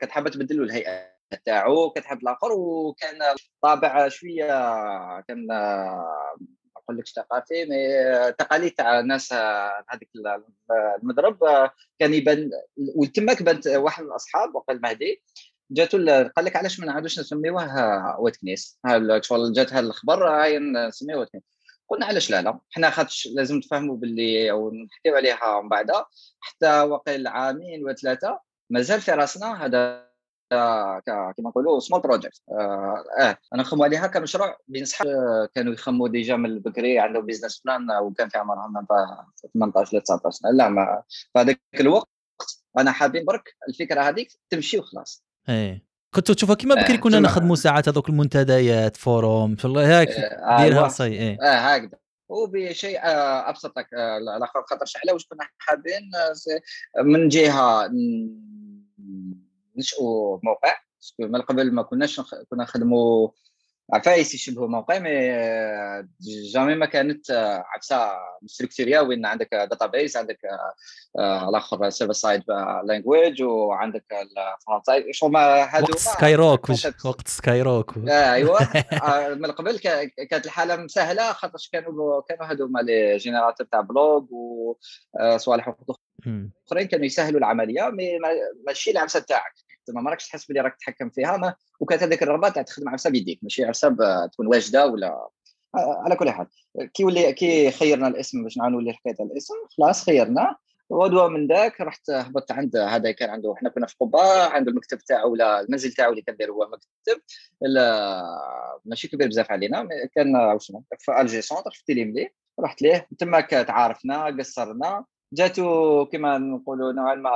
كانت 0.00 0.12
حابة 0.12 0.30
تبدل 0.30 0.56
له 0.58 0.64
الهيئة 0.64 1.14
تاعو 1.44 1.90
كانت 1.90 2.06
حابة 2.06 2.20
الآخر 2.22 2.52
وكان 2.52 3.18
طابع 3.62 4.08
شوية 4.08 4.46
كان 5.20 5.46
نقول 6.84 6.98
لكش 6.98 7.12
ثقافي 7.12 7.64
مي 7.64 8.32
تقاليد 8.32 8.72
تاع 8.72 9.00
الناس 9.00 9.32
آه، 9.32 9.84
هذيك 9.88 10.08
ال- 10.16 10.44
المضرب 11.02 11.44
آه، 11.44 11.70
كان 11.98 12.14
يبان 12.14 12.50
وتماك 12.96 13.42
بانت 13.42 13.66
واحد 13.66 14.02
من 14.04 14.10
الأصحاب 14.10 14.54
وقال 14.54 14.76
المهدي 14.76 15.22
جاتو 15.70 15.96
ال- 15.96 16.32
قال 16.36 16.44
لك 16.44 16.56
علاش 16.56 16.80
ما 16.80 16.86
نعاودوش 16.86 17.18
نسميوه 17.18 17.64
آه، 17.78 18.16
واد 18.20 18.36
كنيس. 18.36 18.78
جات 19.52 19.72
هذا 19.72 19.86
الخبر 19.86 20.48
نسميوه 20.58 21.18
واد 21.20 21.28
كنيس. 21.28 21.44
قلنا 21.88 22.06
علاش 22.06 22.30
لا 22.30 22.42
لا. 22.42 22.58
حنا 22.70 22.90
خاطش 22.90 23.28
لازم 23.34 23.60
تفهموا 23.60 23.96
باللي 23.96 24.50
أو 24.50 24.70
نحكيو 24.74 25.16
عليها 25.16 25.60
من 25.62 25.68
بعد. 25.68 25.90
حتى 26.40 26.80
وقيل 26.80 27.26
عامين 27.26 27.88
وثلاثة 27.88 28.40
مازال 28.70 29.00
في 29.00 29.10
راسنا 29.12 29.64
هذا 29.66 30.13
ك- 30.52 31.34
كما 31.36 31.48
نقولوا 31.48 31.80
small 31.80 32.00
project 32.00 32.40
آه, 32.50 33.04
آه. 33.20 33.38
أنا 33.54 33.62
نخمو 33.62 33.84
عليها 33.84 34.06
كمشروع 34.06 34.56
بين 34.68 34.84
صحاب 34.84 35.06
آه، 35.08 35.48
كانوا 35.54 35.72
يخموا 35.72 36.08
déjà 36.08 36.36
من 36.36 36.46
البكري 36.50 36.98
عندهم 36.98 37.26
business 37.26 37.60
plan 37.64 37.86
وكان 38.02 38.28
في 38.28 38.38
عمرهم 38.38 38.72
من 38.72 38.82
بعد 38.90 39.06
18 39.54 39.96
ل 39.98 40.00
19 40.00 40.30
سنه 40.30 40.50
لا 40.50 40.68
ما 40.68 41.02
في 41.08 41.38
هذاك 41.38 41.60
الوقت 41.80 42.08
أنا 42.78 42.92
حابين 42.92 43.24
برك 43.24 43.56
الفكرة 43.68 44.00
هذيك 44.02 44.28
تمشي 44.50 44.78
وخلاص. 44.78 45.24
إيه. 45.48 45.84
كنتوا 46.14 46.34
تشوفها 46.34 46.54
كيما 46.54 46.74
بكري 46.74 46.94
آه، 46.96 47.00
كنا 47.00 47.20
نخدموا 47.20 47.56
ساعات 47.56 47.88
هذوك 47.88 48.08
المنتديات 48.08 48.96
فوروم 48.96 49.56
في 49.56 49.64
الله 49.64 50.00
آه، 50.00 50.04
ديرها 50.04 50.58
أيوة. 50.62 50.88
صي 50.88 51.04
إيه. 51.06 51.38
آه 51.42 51.74
هكذا. 51.74 51.98
وبشيء 52.28 52.98
آه، 52.98 53.48
ابسط 53.50 53.78
لك 53.78 53.94
آه، 53.94 54.18
الآخر 54.36 54.62
خاطر 54.70 54.84
شحال 54.86 55.12
واش 55.12 55.26
كنا 55.26 55.48
حابين 55.58 56.10
آه، 56.14 57.02
من 57.02 57.28
جهة 57.28 57.88
ن- 59.74 59.78
ننشئوا 59.78 60.38
موقع 60.42 60.74
باسكو 61.00 61.22
من 61.22 61.40
قبل 61.42 61.72
ما 61.72 61.82
كناش 61.82 62.20
كنا 62.20 62.62
نخدموا 62.62 63.28
عفايس 63.92 64.34
يشبهوا 64.34 64.68
موقع 64.68 64.98
مي 64.98 65.10
آه، 65.32 66.08
jamais 66.52 66.74
ما 66.74 66.86
كانت 66.86 67.30
آه، 67.30 67.64
عفسة 67.76 68.10
structurée 68.42 69.00
وين 69.00 69.26
عندك 69.26 69.48
database 69.54 70.16
عندك 70.16 70.38
آه، 71.18 71.48
الآخر 71.48 71.90
server 71.90 72.12
side 72.12 72.42
language 72.84 73.42
وعندك 73.42 74.04
ال 74.12 74.24
front 74.24 74.86
side 74.86 75.04
شغل 75.10 75.30
ما 75.32 75.40
هادو 75.76 75.86
وقت 75.92 75.98
Sky 75.98 76.34
Rock. 76.34 76.70
وقت 77.04 77.28
Sky 77.28 77.62
Rock 77.62 77.96
آه، 78.92 79.34
من 79.34 79.50
قبل 79.50 79.78
كا- 79.78 80.04
كانت 80.04 80.46
الحالة 80.46 80.76
مسهلة 80.76 81.32
خاطرش 81.32 81.68
كانوا 81.68 82.22
كانوا 82.28 82.44
هذوما 82.46 82.80
les 82.80 83.16
générateurs 83.16 83.66
تاع 83.66 83.80
blog 83.80 84.26
وصوالح 84.32 85.68
مم. 86.26 86.52
اخرين 86.66 86.86
كانوا 86.86 87.06
يسهلوا 87.06 87.38
العملية 87.38 87.90
ماشي 88.66 88.90
العفسة 88.90 89.20
تاعك 89.20 89.52
تما 89.86 90.00
ما 90.00 90.10
راكش 90.10 90.28
تحس 90.28 90.46
بلي 90.46 90.60
راك 90.60 90.74
تتحكم 90.76 91.10
فيها 91.10 91.36
ما 91.36 91.54
وكانت 91.80 92.02
هذيك 92.02 92.22
الرغبه 92.22 92.48
تاع 92.48 92.62
تخدم 92.62 92.88
عفسة 92.88 93.10
بيديك 93.10 93.38
ماشي 93.42 93.64
عفسة 93.64 93.88
ب- 93.88 94.30
تكون 94.32 94.46
واجدة 94.46 94.86
ولا 94.86 95.28
آه، 95.74 96.02
على 96.04 96.16
كل 96.16 96.30
حال. 96.30 96.46
كي 96.94 97.04
ولي 97.04 97.32
كي 97.32 97.70
خيرنا 97.70 98.08
الاسم 98.08 98.42
باش 98.42 98.56
نعاونوا 98.58 98.82
لي 98.82 98.92
حكاية 98.92 99.16
الاسم 99.20 99.54
خلاص 99.78 100.04
خيرنا. 100.04 100.56
ودوا 100.88 101.28
من 101.28 101.46
ذاك 101.46 101.80
رحت 101.80 102.10
هبطت 102.10 102.52
عند 102.52 102.76
هذا 102.76 103.10
كان 103.12 103.30
عنده 103.30 103.52
إحنا 103.52 103.68
كنا 103.70 103.86
في 103.86 103.94
قبه 104.00 104.42
عنده 104.42 104.70
المكتب 104.70 104.98
تاعو 104.98 105.32
ولا 105.32 105.60
المنزل 105.60 105.92
تاعو 105.92 106.10
اللي 106.10 106.22
كان 106.22 106.36
داير 106.36 106.52
هو 106.52 106.68
مكتب. 106.72 107.20
ماشي 108.84 109.08
كبير 109.08 109.28
بزاف 109.28 109.50
علينا 109.52 109.88
كان 110.14 110.58
في 110.98 111.20
الجي 111.20 111.42
سونتر 111.42 111.70
في 111.70 111.84
تيليملي 111.84 112.28
رحت 112.60 112.82
ليه. 112.82 113.08
تماك 113.18 113.50
تعارفنا 113.50 114.24
قصرنا. 114.24 115.04
جاتو 115.34 116.04
كما 116.04 116.38
نقولوا 116.38 116.92
نوعا 116.92 117.14
ما 117.14 117.30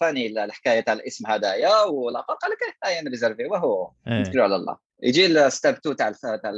فاني 0.00 0.44
الحكاية 0.44 0.80
تاع 0.80 0.92
الاسم 0.92 1.26
هذايا 1.26 1.82
والاخر 1.82 2.34
قال 2.34 2.50
لك 2.50 2.58
هاي 2.84 3.00
أنا 3.00 3.10
réserver 3.10 3.46
وهو 3.46 3.90
إيه. 4.06 4.20
نتكلوا 4.20 4.44
على 4.44 4.56
الله. 4.56 4.76
يجي 5.02 5.26
ال 5.26 5.36
step 5.36 5.74
2 5.74 5.96
تاع 5.96 6.12
تاع 6.36 6.52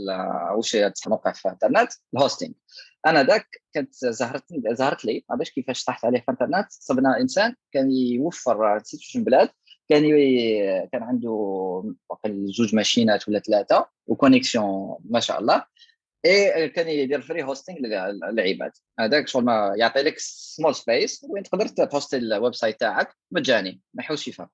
واش 0.52 0.76
موقع 1.06 1.32
في 1.32 1.46
الإنترنت؟ 1.46 1.92
ال 2.14 2.19
hosting 2.19 2.54
أنا 3.06 3.22
ذاك 3.22 3.46
كانت 3.72 3.94
زهرت 3.94 4.44
زهرت 4.70 5.04
لي 5.04 5.24
ما 5.28 5.36
عرفتش 5.36 5.50
كيفاش 5.50 5.84
طحت 5.84 6.04
عليه 6.04 6.18
في 6.18 6.24
الإنترنت. 6.24 6.66
صبنا 6.70 7.20
إنسان 7.20 7.54
كان 7.72 7.90
يوفر 7.90 8.76
نسيت 8.76 9.00
واش 9.00 9.16
بلاد 9.16 9.48
كان 9.88 10.04
ي... 10.04 10.88
كان 10.92 11.02
عنده 11.02 11.94
زوج 12.26 12.74
ماشينات 12.74 13.28
ولا 13.28 13.38
ثلاثة 13.38 13.86
و 14.06 14.15
connexion 14.15 14.96
ما 15.10 15.20
شاء 15.20 15.40
الله. 15.40 15.64
اي 16.24 16.68
كان 16.68 16.88
يدير 16.88 17.20
free 17.20 17.42
hosting 17.42 17.78
للعباد 18.30 18.72
هذاك 19.00 19.28
شغل 19.28 19.44
ما 19.44 19.74
يعطي 19.76 20.02
لك 20.02 20.18
small 20.18 20.74
space 20.74 21.26
وين 21.30 21.42
تقدر 21.42 21.66
تهوستي 21.66 22.16
ال 22.16 22.54
website 22.54 22.80
تاعك 22.80 23.16
مجاني 23.30 23.80
ما 23.94 24.02
يحوش 24.02 24.28
يفهم 24.28 24.48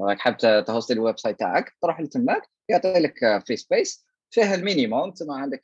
راك 0.00 0.18
حاب 0.18 0.36
تهوستي 0.36 0.92
ال 0.92 1.18
website 1.18 1.38
تاعك 1.38 1.72
تروح 1.82 2.00
لتماك 2.00 2.42
يعطي 2.68 2.92
لك 2.92 3.42
free 3.46 3.56
space 3.56 4.06
فيه 4.30 4.54
ال 4.54 4.61
minimum 4.61 5.10
تما 5.10 5.36
عندك 5.36 5.62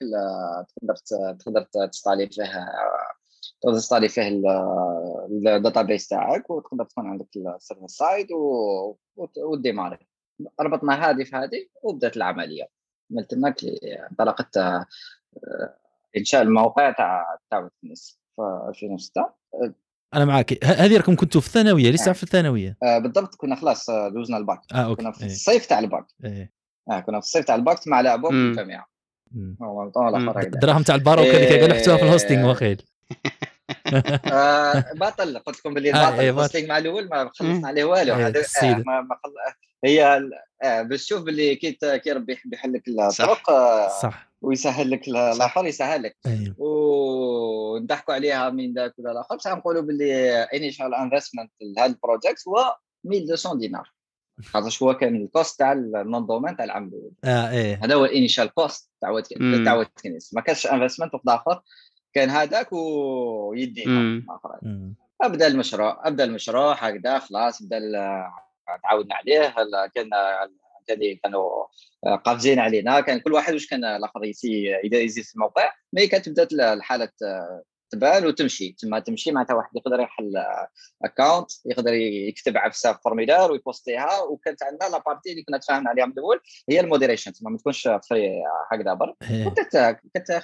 تقدر 0.76 0.94
تقدر 1.34 1.62
تستالي 1.92 2.26
فيه 2.26 2.66
تقدر 3.60 3.78
تستالي 3.78 4.08
فيه 4.08 4.28
ال 5.46 5.82
database 5.82 6.08
تاعك 6.08 6.50
وتقدر 6.50 6.84
تكون 6.84 7.06
عندك 7.06 7.26
ال 7.37 7.44
server 7.44 7.87
side 7.87 8.28
و 9.37 9.43
démarrer 9.43 9.99
ربطنا 10.60 11.10
هذه 11.10 11.24
في 11.24 11.36
هذه 11.36 11.66
وبدأت 11.82 12.16
العملية. 12.16 12.68
من 13.10 13.26
تماك 13.26 13.64
انطلقت 14.10 14.58
إنشاء 16.16 16.42
الموقع 16.42 16.90
تاع 16.90 17.38
تاع 17.50 17.58
واد 17.58 17.78
كنيس 17.78 18.18
في 18.36 18.42
2006 18.68 19.26
أنا 20.14 20.24
معاك. 20.24 20.64
ه- 20.64 20.66
هذه 20.66 20.96
راكم 20.96 21.16
كنتوا 21.16 21.40
في 21.40 21.46
الثانوية 21.46 21.90
لسه 21.90 22.10
آه. 22.10 22.12
في 22.12 22.22
الثانوية. 22.22 22.76
آه، 22.82 22.98
بالضبط 22.98 23.34
كنا 23.34 23.56
خلاص 23.56 23.90
آه، 23.90 24.08
دوزنا 24.08 24.36
الباك. 24.36 24.60
آه 24.72 24.76
okay. 24.76 25.02
كنا 25.02 25.12
في 25.12 25.20
إيه. 25.20 25.26
الصيف 25.26 25.66
تاع 25.66 25.78
الباك. 25.78 26.06
إيه. 26.24 26.52
آه 26.90 27.00
كنا 27.00 27.20
في 27.20 27.26
الصيف 27.26 27.44
تاع 27.44 27.54
الباك 27.54 27.88
مع 27.88 28.00
لعبهم 28.00 28.30
في. 28.30 28.60
الجامعة. 28.60 28.86
الدراهم 30.44 30.82
تاع 30.82 30.94
الباروكه 30.94 31.30
اللي 31.36 31.46
كيقولوا 31.46 31.76
حطوها 31.76 31.96
في 31.96 32.02
ال 32.02 32.08
hosting 32.08 32.44
واخيل. 32.44 32.82
آه، 34.33 34.85
باطل 34.94 35.38
قلت 35.38 35.59
لكم 35.59 35.75
باللي 35.75 35.94
آه، 35.94 36.21
الباطل 36.21 36.59
إيه، 36.59 36.66
مع 36.68 36.78
الأول 36.78 37.09
ما 37.09 37.30
خلصنا. 37.35 37.68
عليه 37.68 37.85
والو. 37.85 38.14
إيه، 38.14 38.26
هذا 38.26 38.44
آه،. 38.62 38.75
ما 38.87 39.00
ما 39.00 39.16
خل... 39.25 39.33
هي 39.85 40.30
آه، 40.62 40.83
باش 40.83 41.04
تشوف 41.04 41.23
باللي 41.23 41.56
كي 41.56 41.78
كي 41.99 42.12
ربي 42.12 42.33
يحب 42.33 42.52
يحل 42.52 42.73
لك 42.73 42.88
الطرق 42.88 43.50
آه، 43.50 43.88
صح. 43.88 44.35
ويسهل 44.42 44.90
لك 44.90 45.09
ال- 45.09 45.16
الآخر 45.16 45.66
يسهل 45.66 46.02
لك 46.02 46.16
إيه. 46.26 46.54
ونضحكوا 46.59 48.14
عليها 48.14 48.50
من 48.50 48.75
ذاك 48.75 48.94
ولا 48.99 49.12
الآخر. 49.12 49.37
بصح 49.37 49.50
نقولوا 49.52 49.83
باللي 49.83 50.42
initial 50.42 50.94
investment 50.94 51.52
لهذا 51.76 51.87
ال 51.87 51.94
project 51.94 52.49
هو 52.49 52.76
1200 53.04 53.54
دينار. 53.59 53.94
خاطرش 54.44 54.83
هو؟ 54.83 54.94
كان 54.94 55.16
ال 55.16 55.25
cost 55.25 55.58
تاع 55.59 55.73
ال 55.73 55.86
nom 55.86 56.26
domaine 56.26 56.56
تاع 56.56 56.64
العام 56.64 56.88
الأول 56.88 57.12
آه 57.25 57.50
إيه. 57.50 57.80
هذا 57.85 57.94
هو 57.94 58.04
ال 58.04 58.11
initial 58.11 58.54
cost 58.54 58.90
تاع. 59.00 59.21
تاع 59.64 59.85
ما 60.33 60.40
كانش 60.40 60.66
investment 60.66 61.14
وقت 61.14 61.28
آخر. 61.28 61.62
كان 62.14 62.30
هذاك 62.30 62.73
ويدي. 62.73 63.85
أبدأ 65.23 65.47
المشروع 65.47 66.09
أبدأ 66.09 66.25
المشروع 66.25 66.73
هكذا 66.75 67.18
خلاص 67.18 67.62
بدا 67.62 67.80
تعودنا 68.83 69.14
عليه. 69.14 69.54
كان 69.94 70.11
كان 70.87 71.16
كانوا 71.23 71.66
قافزين 72.25 72.59
علينا. 72.59 73.00
كان 73.00 73.21
كل 73.21 73.33
واحد 73.33 73.52
واش 73.52 73.66
كان 73.66 73.85
الآخر 73.85 74.25
يسي 74.25 74.80
يزيد 74.92 75.25
في 75.25 75.35
الموقع. 75.35 75.73
mais 75.92 76.06
كانت 76.06 76.28
بدأت 76.28 76.52
الحالة 76.52 77.09
تبان 77.90 78.26
وتمشي. 78.26 78.73
تما 78.78 78.99
تمشي 78.99 79.33
معناتها 79.33 79.54
واحد 79.54 79.76
يقدر 79.76 80.00
يحل 80.00 80.33
account 81.04 81.50
يقدر 81.66 81.92
يكتب 81.94 82.56
عفسة 82.56 82.92
في 82.92 82.99
formulaire 83.04 83.52
ويبوستيها. 83.52 84.21
وكانت 84.21 84.62
عندنا 84.62 84.88
la 84.88 84.99
partie 85.06 85.30
اللي 85.30 85.42
كنا 85.42 85.59
تفاهمنا 85.59 85.90
عليها 85.90 86.06
من 86.06 86.12
الأول 86.12 86.40
هي 86.68 86.80
ال 86.80 86.85
moderation. 86.85 87.32
تما 87.33 87.50
ما 87.50 87.59
تكونش 87.59 87.88
free 88.08 88.42
هكذا 88.73 88.94
برك 88.94 89.16
إيه. 89.30 89.47
وكانت 89.47 89.99
كانت 90.14 90.42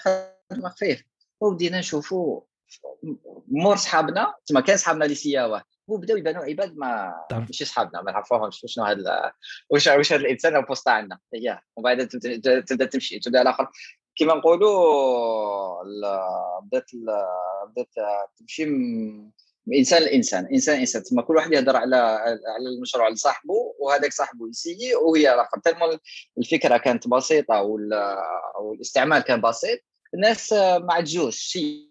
خدمة 0.52 0.68
خفيف 0.68 1.04
وبدينا 1.40 1.78
نشوفوا 1.78 2.40
مور 3.48 3.76
صحابنا 3.76 4.34
تما 4.46 4.60
كان 4.60 4.76
صحابنا 4.76 5.04
اللي 5.04 5.14
سياوه 5.16 5.62
وبداو 5.88 6.16
يبانوا 6.16 6.44
عباد 6.44 6.76
ما. 6.76 7.14
ماشي 7.32 7.64
صحابنا 7.64 8.02
ما 8.02 8.12
نعرفوهمش 8.12 8.62
شنو 8.66 8.84
هذا 8.84 9.32
واش 9.70 9.86
واش 9.86 10.12
هذا 10.12 10.22
الإنسان 10.22 10.60
بوسطا 10.60 10.90
عندنا 10.90 11.18
اياه 11.34 11.60
ومن 11.76 11.84
بعد 11.84 12.08
تبدا 12.66 12.84
تمشي 12.84 13.18
تبدا 13.18 13.42
الآخر 13.42 13.68
كيما 14.16 14.34
نقولوا 14.34 15.84
بدات 16.62 16.90
بدات 17.68 17.88
تمشي 18.36 18.64
من 19.66 19.76
إنسان 19.76 20.02
لإنسان 20.02 20.46
إنسان 20.46 20.78
انسان 20.78 21.02
تما 21.02 21.22
كل 21.22 21.36
واحد 21.36 21.52
يهضر 21.52 21.76
على 21.76 21.96
على 21.96 22.68
المشروع 22.76 23.08
لصاحبه 23.08 23.74
وهذاك 23.78 24.12
صاحبه 24.12 24.48
يسيي 24.48 24.94
وهي 24.94 25.28
راح 25.28 25.50
تلمو 25.64 25.98
الفكرة 26.38 26.76
كانت 26.76 27.08
بسيطة 27.08 27.62
والإستعمال 28.60 29.18
كان 29.18 29.40
بسيط. 29.40 29.80
الناس 30.14 30.52
ما 30.52 30.94
عجوش 30.94 31.36
شي 31.36 31.90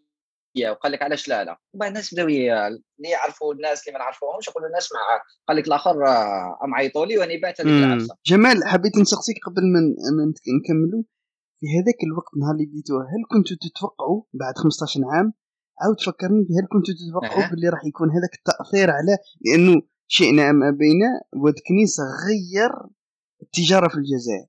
وقال 0.70 0.92
لك 0.92 1.02
علاش 1.02 1.28
لا 1.28 1.44
لا. 1.44 1.58
الناس 1.88 2.14
بداو 2.14 2.28
اللي 2.28 2.82
يعرفوا 3.00 3.54
الناس 3.54 3.88
اللي 3.88 3.98
ما 3.98 4.04
نعرفوهمش 4.04 4.48
يقولوا 4.48 4.68
الناس 4.68 4.90
مع 4.94 5.00
قال 5.48 5.58
لك 5.58 5.68
الآخر 5.68 5.92
أم 6.64 6.76
عيطوا 6.76 7.06
لي 7.06 7.18
وأنا 7.18 7.42
بعت 7.42 7.62
هذيك 7.62 7.84
العفسه 7.84 8.16
جمال 8.26 8.68
حبيت 8.68 8.98
نسقسيك 8.98 9.36
قبل 9.46 9.62
ما 9.62 10.34
نكملوا 10.58 11.04
في 11.60 11.66
هذاك 11.78 12.04
الوقت 12.04 12.38
نهار 12.38 12.54
اللي 12.54 12.66
بديتوه 12.66 13.02
هل 13.02 13.22
كنتوا 13.32 13.58
تتوقعوا 13.62 14.22
بعد 14.34 14.58
15 14.58 15.00
عام؟ 15.06 15.34
عاود 15.82 16.02
فكرني 16.02 16.42
هل 16.42 16.68
كنتوا 16.72 16.94
تتوقعوا 17.00 17.46
أه. 17.46 17.50
باللي 17.52 17.70
راح 17.70 17.86
يكون 17.86 18.10
هذاك 18.10 18.34
التأثير 18.40 18.90
على 18.92 19.18
لأنه 19.46 19.82
شئنا 20.08 20.50
أم 20.50 20.64
أبينا 20.64 21.22
واد 21.36 21.54
كنيس 21.68 22.04
غير 22.26 22.72
التجارة 23.42 23.88
في 23.88 23.96
الجزائر. 23.96 24.46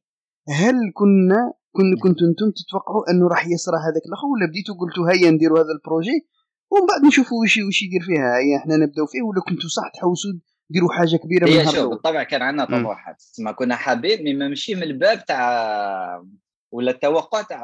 هل 0.48 0.74
كنا 0.94 1.52
كن 1.72 1.96
كنتوا 2.02 2.26
أنتم 2.28 2.50
تتوقعوا 2.50 3.10
أنه 3.10 3.28
راح 3.28 3.46
يصرى 3.46 3.76
هذاك 3.76 4.02
الأخر 4.06 4.26
ولا 4.26 4.46
بديتوا 4.50 4.74
قلتوا 4.74 5.10
هيا 5.10 5.30
نديروا 5.30 5.58
هذا 5.58 5.72
ال 5.76 5.82
projet؟ 5.83 6.26
ومن 6.70 6.86
بعد 6.86 7.04
نشوفوا 7.06 7.42
وش 7.42 7.58
وش 7.68 7.82
يدير 7.82 8.00
فيها. 8.00 8.38
هيا 8.38 8.56
إحنا 8.56 8.76
نبداو 8.76 9.06
فيه 9.06 9.22
ولا 9.22 9.40
كنتوا 9.40 9.68
صح 9.68 9.90
تحوسوا 9.94 10.32
ديروا 10.70 10.92
حاجة 10.92 11.16
كبيرة 11.16 11.44
من 11.44 11.52
هي 11.52 11.64
شوف 11.64 11.90
بالطبع 11.90 12.22
كان 12.22 12.42
عندنا 12.42 12.64
طموحات. 12.64 13.22
ما 13.38 13.52
كنا 13.52 13.76
حابين 13.76 14.38
ما 14.38 14.48
ماشي 14.48 14.74
من 14.74 14.82
الباب 14.82 15.24
تاع 15.24 16.24
ولا 16.72 16.90
التوقع 16.90 17.42
تاع 17.42 17.62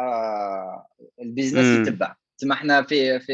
ال 1.22 1.30
business 1.30 1.88
يتبع. 1.88 2.16
تما 2.38 2.54
إحنا 2.54 2.82
في 2.82 3.20
في 3.20 3.32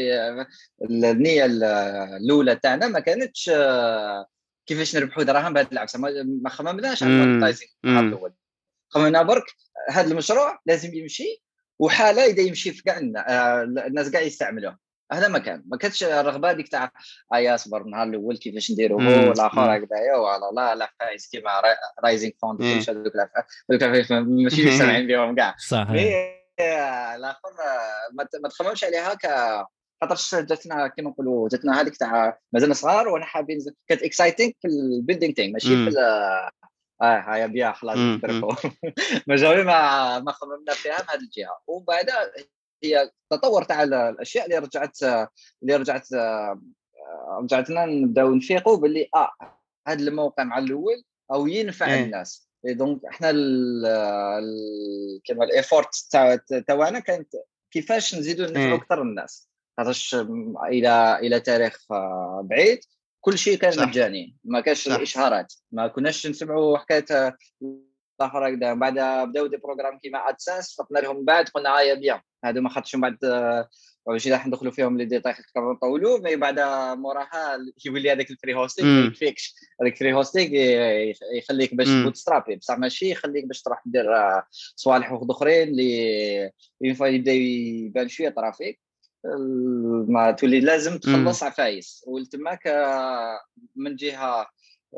النية 0.91 1.45
الأولى 1.45 2.55
تاعنا 2.55 2.87
ما 2.87 2.99
كانتش 2.99 3.51
كيفاش 4.65 4.95
نربحوا 4.95 5.23
دراهم 5.23 5.53
بهذه 5.53 5.67
العفسة 5.71 5.99
ما 6.43 6.49
خممناش 6.49 7.03
على 7.03 7.13
ال 7.13 7.18
advertising 7.18 7.69
الأول. 7.85 8.33
خممنا 8.93 9.21
برك 9.21 9.43
هذا 9.89 10.11
المشروع 10.11 10.59
لازم 10.65 10.93
يمشي 10.93 11.43
وحالة 11.79 12.25
إذا 12.25 12.41
يمشي 12.41 12.71
في 12.71 12.83
كاع 12.83 12.97
آه، 13.27 13.63
الناس 13.63 14.09
كاع 14.09 14.21
يستعملوه. 14.21 14.77
هذا 15.11 15.27
ما 15.27 15.39
كان 15.39 15.63
ما 15.65 15.77
كانتش 15.77 16.03
الرغبة 16.03 16.51
هذيك 16.51 16.67
تاع 16.67 16.91
ايا 17.33 17.57
صبر 17.57 17.81
النهار 17.81 18.07
الأول 18.07 18.37
كيفاش 18.37 18.71
نديروا 18.71 19.01
هو 19.03 19.31
الآخر 19.31 19.75
هكذايا 19.75 20.15
وعلى 20.15 20.43
لا 20.55 20.75
لا 20.75 20.93
فايز 20.99 21.29
كيما 21.31 21.61
raising 22.03 22.33
fund 22.41 22.59
كلش 22.59 22.89
هذوك 22.89 23.13
ماشي 24.09 24.71
سامعين 24.77 25.07
بهم 25.07 25.35
كاع. 25.35 25.55
صحيح. 25.57 26.33
الآخر 27.15 27.49
ما 28.43 28.49
تخممش 28.49 28.83
عليها 28.83 29.13
ك 29.13 29.27
خاطرش 30.01 30.35
جاتنا 30.35 30.87
كيما 30.87 31.09
نقولوا 31.09 31.49
جاتنا 31.49 31.81
هذيك 31.81 31.97
تاع 31.97 32.39
مازلنا 32.53 32.73
صغار 32.73 33.07
وأنا 33.07 33.25
حابين 33.25 33.59
كانت 33.87 34.03
exciting 34.03 34.51
في 34.61 34.67
ال 34.67 34.74
building 34.74 35.33
team 35.33 35.51
ماشي 35.51 35.67
في 35.67 35.89
آه 37.01 37.19
هاي 37.19 37.47
بيها 37.47 37.71
خلاص 37.71 37.97
ما 39.27 39.35
جاوي 39.35 39.63
ما 39.63 40.19
ما 40.19 40.31
خممنا 40.31 40.73
فيها 40.73 41.01
من 41.01 41.09
هذه 41.09 41.19
الجهة. 41.19 41.59
ومن 41.67 41.85
بعد 41.85 42.09
هي 42.83 43.11
تطور 43.29 43.63
تاع 43.63 43.83
الأشياء 43.83 44.45
اللي 44.45 44.57
رجعت 44.57 45.03
اللي 45.63 45.75
رجعت 45.75 46.07
رجعتنا 47.41 47.85
نبدأو 47.85 48.35
نفيقوا 48.35 48.77
باللي 48.77 49.09
آه 49.15 49.31
هذا 49.87 49.99
الموقع 50.03 50.43
مع 50.43 50.57
الأول 50.57 51.03
أو 51.33 51.47
ينفع. 51.47 51.93
الناس. 51.93 52.49
donc 52.65 53.05
إحنا 53.05 53.31
كما 55.25 55.43
ال 55.43 55.50
effort 55.50 55.95
تاعنا 56.67 56.99
كانت 56.99 57.29
كيفاش 57.71 58.15
نزيدوا 58.15 58.47
نفعوا. 58.47 58.77
أكثر 58.77 59.01
الناس. 59.01 59.49
خاطرش 59.77 60.15
إلى 60.65 61.19
إلى 61.19 61.39
تاريخ 61.39 61.85
بعيد. 62.41 62.79
كل 63.25 63.37
شيء 63.37 63.57
كان 63.57 63.87
مجاني. 63.87 64.37
ما 64.43 64.59
كانش 64.61 64.87
الاشهارات 64.87 65.53
ما 65.71 65.87
كناش 65.87 66.27
نسمعوا 66.27 66.77
حكاية 66.77 67.05
الآخر 68.19 68.47
هكذا 68.47 68.73
بعد 68.73 68.93
بداو 69.29 69.47
des 69.47 69.57
programmes 69.57 69.99
كيما 69.99 70.29
AdSense 70.29 70.81
خطنا 70.81 70.99
لهم 70.99 71.25
بعد 71.25 71.49
قلنا 71.49 71.79
آه 71.79 71.81
يا 71.81 71.93
bien. 71.93 72.19
هادو 72.45 72.61
ما 72.61 72.69
خاطرش 72.69 72.95
من 72.95 73.01
بعد 73.01 73.17
ماشي 74.07 74.31
راح 74.31 74.47
ندخلوا 74.47 74.71
فيهم 74.71 74.97
les 74.97 75.05
détails 75.05 75.33
نطولوا 75.57 76.19
mais 76.19 76.35
بعد 76.35 76.59
موراها 76.99 77.57
يولي 77.85 78.11
هذاك 78.11 78.31
ال 78.31 78.35
free 78.35 78.53
hosting 78.53 78.89
ما 78.89 79.05
يكفيكش 79.05 79.55
هذاك 79.81 79.93
ال 79.93 79.97
free 79.97 80.13
hosting 80.13 80.49
يخليك 81.37 81.75
باش 81.75 81.87
bootstrapper 81.89 82.55
بصح 82.55 82.77
ماشي 82.77 83.11
يخليك 83.11 83.45
باش 83.45 83.61
تروح 83.61 83.81
دير 83.85 84.05
صوالح 84.75 85.19
اخرين 85.29 85.67
اللي 85.67 86.51
يبدا 86.81 87.31
يبان 87.31 88.07
شوية 88.09 88.29
trafic 88.29 88.79
ما 90.07 90.31
تولي 90.31 90.59
لازم 90.59 90.97
تخلص 90.97 91.43
عفايس. 91.43 92.03
ولتماك 92.07 92.67
من 93.75 93.95
جهة 93.95 94.47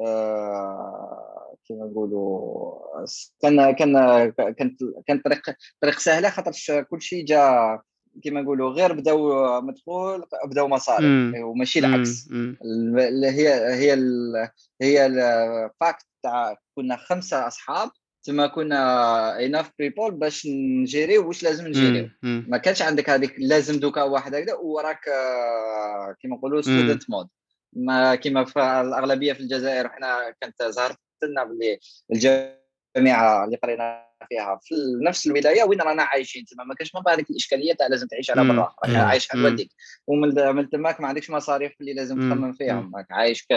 آه، 0.06 1.56
كما 1.70 1.86
نقولوا 1.86 3.06
كان 3.42 3.72
كان 3.72 3.94
كانت 4.32 4.80
كانت 5.08 5.26
طريق 5.26 5.42
طريق 5.82 6.00
سهله 6.00 6.30
خاطرش 6.30 6.72
كل 6.90 7.02
شيء 7.02 7.26
جا 7.26 7.80
كما 8.24 8.42
نقولوا 8.42 8.70
غير 8.70 8.94
بداو 8.94 9.62
مدخول 9.62 10.26
بداو 10.46 10.68
مصاري. 10.68 11.44
وماشي 11.44 11.80
العكس. 11.80 12.30
هي 13.24 13.50
هي 13.74 13.94
هي 14.82 15.06
ال 15.06 15.26
fact 15.26 16.06
تاع 16.24 16.58
كنا 16.76 16.96
خمسة 16.96 17.48
أصحاب. 17.48 17.90
تما 18.26 18.48
كنا 18.48 19.46
enough 19.46 19.72
people 19.80 20.12
باش 20.12 20.48
نجيريو 20.48 21.28
واش 21.28 21.44
لازم 21.44 21.68
نجيريو؟ 21.68 22.10
ما 22.24 22.58
كانش 22.58 22.82
عندك 22.82 23.10
هذيك 23.10 23.36
لازم 23.38 23.80
دوكا 23.80 24.04
واحد 24.04 24.36
هكذا 24.36 24.54
وراك 24.54 25.08
آه، 25.08 26.16
كيما 26.22 26.36
نقولوا 26.36 26.62
student 26.62 27.10
mode 27.10 27.28
ما 27.74 28.16
كما 28.16 28.46
في 28.46 28.60
الأغلبية 28.60 29.34
في 29.34 29.40
الجزائر 29.40 29.86
إحنا 29.86 30.36
كانت 30.42 30.64
ظهرت 30.64 30.98
لنا 31.24 31.44
باللي 31.44 31.80
الجامعة 32.98 33.46
اللي 33.46 33.58
قرينا 33.58 34.06
فيها. 34.30 34.60
في 34.64 34.76
نفس 35.02 35.28
الولاية 35.28 35.64
وين 35.64 35.82
رانا 35.82 36.04
عايشين. 36.04 36.46
تما 36.46 36.64
ما 36.64 36.76
كانش 36.76 36.96
من 36.96 37.02
هذيك 37.08 37.30
الاشكاليه 37.30 37.74
تاع 37.74 37.88
لازم 37.88 38.08
تعيش 38.08 38.32
على 38.32 38.44
برا. 38.48 38.76
راك 38.86 38.96
عايش 38.96 39.32
على 39.32 39.44
والديك 39.44 39.72
ومن 40.08 40.70
تماك 40.70 41.02
ما 41.02 41.08
عندكش 41.08 41.30
مصاريف 41.30 41.74
اللي 41.82 41.94
لازم 41.94 42.16
تخمم 42.16 42.54
فيهم. 42.54 42.96
راك 42.96 43.12
عايش 43.12 43.48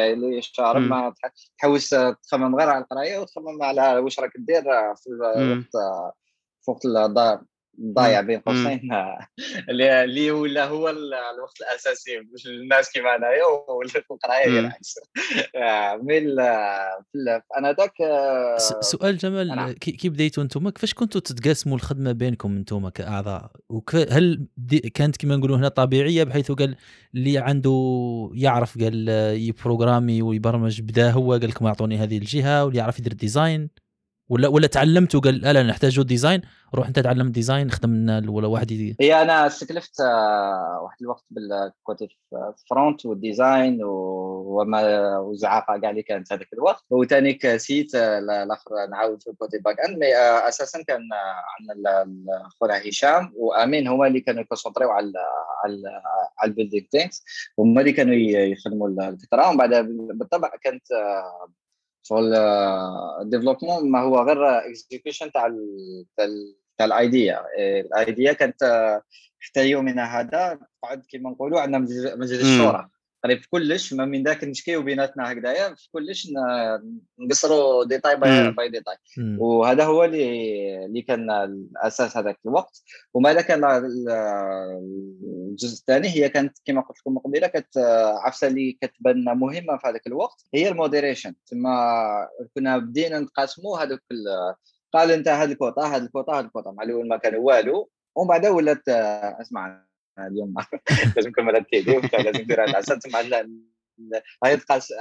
شهر 0.40 0.78
ما 0.78 1.14
تحوس 1.58 1.96
تخمم 2.22 2.56
غير 2.56 2.68
على 2.68 2.84
القراية 2.84 3.18
وتخمم 3.18 3.62
على 3.62 3.98
واش 3.98 4.20
راك 4.20 4.32
دير 4.36 4.62
في 4.94 5.06
الوقت 5.06 5.76
في 6.60 6.70
وقت 6.70 6.84
ضايع 7.82 8.20
بين 8.20 8.40
قوسين. 8.40 8.90
اللي 9.70 10.30
ولا 10.30 10.64
هو 10.64 10.88
الوقت 10.88 11.60
الأساسي 11.60 12.18
مش 12.18 12.46
الناس 12.46 12.92
كيما 12.92 13.16
انايا 13.16 13.44
ولا 13.68 13.88
في 13.88 14.02
القرايه 14.10 14.50
بالعكس 14.50 14.94
من 16.02 16.40
أنا 17.58 17.72
ذاك 17.72 17.94
سؤال 18.80 19.16
جمال 19.16 19.72
كي 19.78 20.08
بديتوا 20.08 20.42
أنتم 20.42 20.70
كيفاش 20.70 20.94
كنتوا 20.94 21.20
تتقاسموا 21.20 21.76
الخدمة 21.76 22.12
بينكم 22.12 22.56
أنتم 22.56 22.88
كأعضاء؟ 22.88 23.50
هل 24.10 24.46
كانت 24.94 25.16
كما 25.16 25.36
نقولوا 25.36 25.56
هنا 25.56 25.68
طبيعية 25.68 26.24
بحيث 26.24 26.52
قال 26.52 26.76
اللي 27.14 27.38
عنده 27.38 28.30
يعرف 28.34 28.78
قال 28.78 29.08
يبروغرامي 29.48 30.22
ويبرمج 30.22 30.80
بدا 30.80 31.10
هو 31.10 31.32
قال 31.32 31.48
لكم 31.48 31.66
أعطوني 31.66 31.98
هذه 31.98 32.18
الجهة 32.18 32.64
واللي 32.64 32.78
يعرف 32.78 32.98
يدير 32.98 33.12
ديزاين 33.12 33.70
ولا 34.28 34.48
ولا 34.48 34.66
تعلمت 34.66 35.14
وقال 35.14 35.40
لا 35.40 35.52
لا 35.52 36.02
ديزاين 36.02 36.42
روح 36.74 36.86
انت 36.86 36.98
تعلم 36.98 37.28
ديزاين 37.28 37.70
خدم 37.70 37.94
لنا 37.94 38.30
ولا 38.30 38.46
واحد 38.46 38.70
يدي. 38.70 38.96
هي 39.00 39.22
أنا 39.22 39.46
استكلفت 39.46 40.00
آه، 40.00 40.80
واحد 40.82 40.96
الوقت 41.02 41.24
بالكوتي 41.30 42.08
فرونت 42.70 43.06
والديزاين 43.06 43.78
وما 43.82 45.18
وزعاقة 45.18 45.78
كاع 45.78 45.90
اللي 45.90 46.02
كانت 46.02 46.32
هذاك 46.32 46.52
الوقت. 46.52 46.84
وثاني 46.90 47.34
كسيت 47.34 47.94
آه، 47.94 48.18
الآخر 48.18 48.70
نعاود 48.90 49.22
في 49.22 49.30
الكوتي 49.30 49.58
باك 49.58 49.80
اند 49.80 49.98
مي 49.98 50.16
آه، 50.16 50.48
أساسا 50.48 50.82
كان 50.82 51.00
عندنا 51.58 52.14
خونا 52.60 52.88
هشام 52.88 53.32
وأمين 53.36 53.88
هما 53.88 54.06
اللي 54.06 54.20
كانوا 54.20 54.40
يكونسونطريو 54.40 54.90
على 54.90 55.12
على 55.64 56.50
ال 56.50 56.54
building 56.54 56.84
things 56.92 57.24
هما 57.58 57.80
اللي 57.80 57.92
كانوا 57.92 58.14
يخدموا 58.14 58.88
الفكرة 58.88 59.48
ومن 59.48 59.56
بعد 59.56 59.70
بالطبع 60.14 60.50
كانت 60.62 60.82
شغل 62.08 62.34
ال 63.22 63.27
développement 63.27 63.90
ما 63.90 64.00
هو 64.00 64.22
غير 64.22 64.58
execution 64.58 65.32
تاع 65.32 65.54
تاع 66.78 66.86
ال 66.86 66.98
idea 66.98 67.44
ال 67.58 67.73
idea 67.73 68.32
كانت 68.32 68.62
حتى 69.40 69.70
يومنا 69.70 70.20
هذا 70.20 70.58
قعد 70.82 71.02
كيما 71.08 71.30
نقولوا 71.30 71.60
عندنا 71.60 71.78
مجلس 72.16 72.40
الشورى. 72.40 72.88
قريب 73.24 73.42
في 73.42 73.48
كلش 73.50 73.92
ما 73.92 74.04
من 74.04 74.22
ذاك 74.22 74.44
نشكيو 74.44 74.82
بيناتنا 74.82 75.32
هكذايا 75.32 75.74
في 75.74 75.88
كلش 75.92 76.28
نقصروا 77.18 77.84
detail 77.84 78.16
by 78.16 78.68
detail 78.68 78.96
وهذا 79.38 79.84
هو 79.84 80.04
اللي 80.04 80.84
اللي 80.86 81.02
كان 81.02 81.30
الأساس 81.30 82.16
هذاك 82.16 82.38
الوقت. 82.46 82.82
وما 83.14 83.40
كان 83.40 83.64
الجزء 85.50 85.78
الثاني؟ 85.78 86.08
هي 86.08 86.28
كانت 86.28 86.58
كما 86.64 86.80
قلت 86.80 86.98
لكم 86.98 87.18
قبيلة 87.18 87.46
كانت 87.46 87.78
عفسة 88.24 88.46
اللي 88.46 88.78
كتبان 88.82 89.24
مهمة 89.24 89.76
في 89.76 89.88
هذاك 89.88 90.06
الوقت 90.06 90.44
هي 90.54 90.68
ال 90.68 90.74
moderation. 90.74 91.34
تما 91.46 92.28
كنا 92.54 92.78
بدينا 92.78 93.18
نقاسموا 93.18 93.78
هذوك 93.78 94.00
قال 94.92 95.10
أنت 95.10 95.28
هذه 95.28 95.52
الكوطة 95.52 95.96
هذه 95.96 96.02
الكوطة 96.02 96.38
هذه 96.38 96.44
الكوطة. 96.44 96.72
مع 96.72 96.82
الأول 96.82 97.08
ما 97.08 97.16
كان 97.16 97.34
والو. 97.36 97.90
ومن 98.16 98.28
بعد 98.28 98.46
ولات 98.46 98.88
أسمع 98.88 99.87
اليوم 100.26 100.54
لازم 101.16 101.30
نكمل 101.30 101.56
ال 101.56 101.69
TD 101.69 101.94
لازم 101.94 102.40
ندير 102.40 102.62
هذا 102.62 102.70
العسل. 102.70 102.98
تسمع 102.98 103.20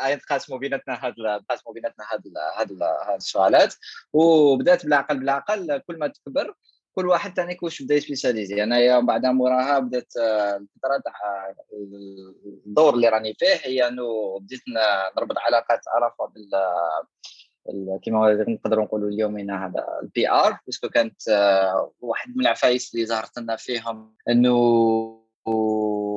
غيتقاسموا 0.06 0.60
بيناتنا 0.60 1.06
هاد 1.06 1.14
تقاسموا 1.48 1.74
بيناتنا 1.74 2.06
هاد 2.14 2.22
هاد 2.58 2.82
هاد 2.82 3.16
السؤالات. 3.16 3.74
وبدأت 4.14 4.84
بالعقل 4.84 5.20
بالعقل 5.20 5.78
كل 5.78 6.00
ما 6.00 6.08
تكبر 6.08 6.54
كل 6.98 7.06
واحد 7.08 7.34
ثاني 7.36 7.58
واش 7.62 7.82
بدا 7.82 7.96
يسبيساليزي 7.96 8.64
انايا 8.64 9.00
بعد 9.00 9.26
موراها 9.26 9.80
بدات 9.80 10.14
الفترة 10.18 11.02
تاع 11.06 11.54
الدور 12.66 12.94
اللي 12.94 13.10
راني 13.10 13.34
فيه 13.40 13.56
هي 13.64 13.88
إنه 13.88 14.40
بديت 14.40 14.62
نربط 15.18 15.38
علاقات 15.38 15.80
عرفة 15.88 16.26
بال 16.26 16.50
كما 18.06 18.46
نقدروا 18.48 18.86
نقولوا 18.86 19.10
اليوم 19.10 19.52
هذا 19.52 19.86
ال 20.04 20.30
PR 20.30 20.60
parce 20.66 20.81
que 20.81 20.90
كانت 20.90 21.30
آه، 21.30 21.94
واحد 22.00 22.30
من 22.36 22.42
العفايس 22.42 22.94
اللي 22.94 23.06
ظهرت 23.06 23.40
لنا 23.40 23.56
فيهم 23.56 24.16
إنه 24.30 24.54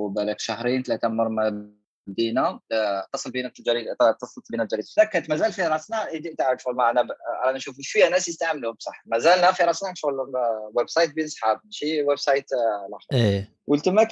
بالك 0.08 0.40
شهرين 0.40 0.82
ثلاثة 0.82 1.08
مر 1.08 1.28
ما 1.28 1.70
بدينا 2.06 2.60
آه، 2.72 3.04
اتصل 3.04 3.30
بينا 3.30 3.52
الجريده 3.58 3.96
اتصلت 4.00 4.50
بينا 4.50 4.62
الجريده 4.62 5.04
كانت 5.12 5.30
مازال 5.30 5.52
في 5.52 5.62
راسنا 5.62 6.08
تعرف 6.38 6.68
أنا 6.68 7.08
أنا 7.44 7.52
نشوف 7.52 7.76
شوية 7.80 8.08
ناس 8.08 8.28
يستعملوا 8.28 8.72
بصح. 8.72 9.02
مازالنا 9.06 9.52
في 9.52 9.62
راسنا 9.62 9.92
شغل 9.94 10.14
website 10.74 11.14
بين 11.14 11.26
صحاب 11.26 11.60
ماشي؟ 11.64 12.02
website 12.02 12.46
الآخر. 12.88 13.06
إيه. 13.12 13.80
تماك 13.84 14.08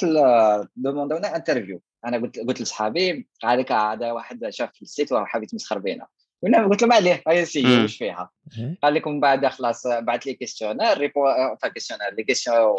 دوموندونا 0.77 1.37
interview 1.37 1.83
أنا 2.05 2.16
قلت 2.16 2.38
قلت 2.38 2.61
لصحابي 2.61 3.29
هذاك 3.44 3.72
هذا 3.72 4.12
واحد 4.12 4.48
شاف 4.48 4.70
في 4.74 4.83
ال 4.83 4.88
site 4.88 5.12
وحاب 5.12 5.42
يتمسخر 5.42 5.79
بينا. 5.79 6.07
قلت 6.44 6.83
له 6.83 6.88
ما 6.88 6.94
عليه 6.94 7.22
هاي 7.29 7.44
سي 7.44 7.83
واش 7.83 7.96
فيها؟ 7.96 8.31
إيه. 8.59 8.79
قال 8.83 8.94
لكم 8.94 9.20
بعد 9.20 9.46
خلاص 9.46 9.87
بعث 9.87 10.27
لي 10.27 10.35
questionnaire 10.35 10.98
ريبو 10.98 11.24
فا 11.62 11.68
كيستيونير 11.68 12.14
لي 12.14 12.24
كيستيون 12.24 12.77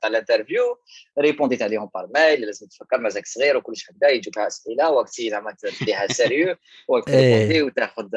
تاع 0.00 0.10
الانترفيو 0.10 0.78
ريبونديت 1.18 1.62
عليهم 1.62 1.90
بار 1.94 2.08
ميل 2.14 2.40
لازم 2.40 2.66
تفكر 2.66 2.98
مازالك 2.98 3.26
صغير 3.26 3.56
وكلش 3.56 3.90
هكذا 3.90 4.10
يجوك 4.10 4.38
أسئلة 4.38 4.90
وقتي 4.90 5.30
زعما 5.30 5.56
تديها 5.80 6.06
سيريو 6.06 6.56
وتريبوندي. 6.88 7.62
وتاخذ 7.62 8.08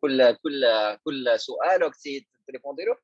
كل 0.00 0.32
كل 0.32 0.64
كل 1.04 1.34
سؤال 1.36 1.84
وقتي 1.84 2.26
تريبوندي 2.48 2.82
له. 2.82 2.96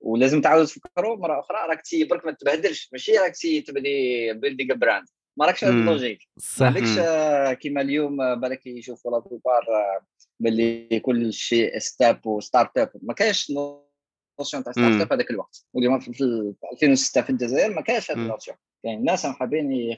ولازم 0.00 0.40
تعاود 0.40 0.66
تفكروا 0.66 1.16
مرة 1.16 1.40
أخرى 1.40 1.58
راك 1.68 1.82
تي 1.82 2.04
برك 2.04 2.26
ما 2.26 2.32
تبهدلش 2.32 2.88
ماشي؟ 2.92 3.18
راك 3.18 3.36
تي 3.36 3.60
تبني 3.60 4.32
بيلدينغ 4.32 4.74
براند 4.74 5.06
ما 5.36 5.46
راكش 5.46 5.64
هذا 5.64 5.72
اللوجيك. 5.72 6.28
ما 6.60 6.66
عندكش 6.66 6.98
كيما 7.60 7.80
اليوم 7.80 8.40
بالك 8.40 8.66
يشوفوا 8.66 9.10
لا 9.10 9.18
بلوبار 9.18 9.64
باللي 10.40 11.00
كل 11.00 11.32
شيء 11.32 11.78
startup 11.78 12.26
و 12.26 12.78
startup 12.78 12.90
ما 13.02 13.14
كاينش 13.14 13.52
notion 14.38 14.64
تاع 14.64 14.72
startup 14.72 15.12
هذاك 15.12 15.30
الوقت. 15.30 15.66
واليوم 15.74 16.00
في 16.00 16.08
2006 16.72 17.22
في 17.22 17.30
الجزائر 17.30 17.74
ما 17.74 17.80
كاينش 17.80 18.10
هذا 18.10 18.20
ال 18.20 18.25
notion 18.25 18.56
كاين 18.84 18.98
الناس 18.98 19.26
حابين 19.26 19.96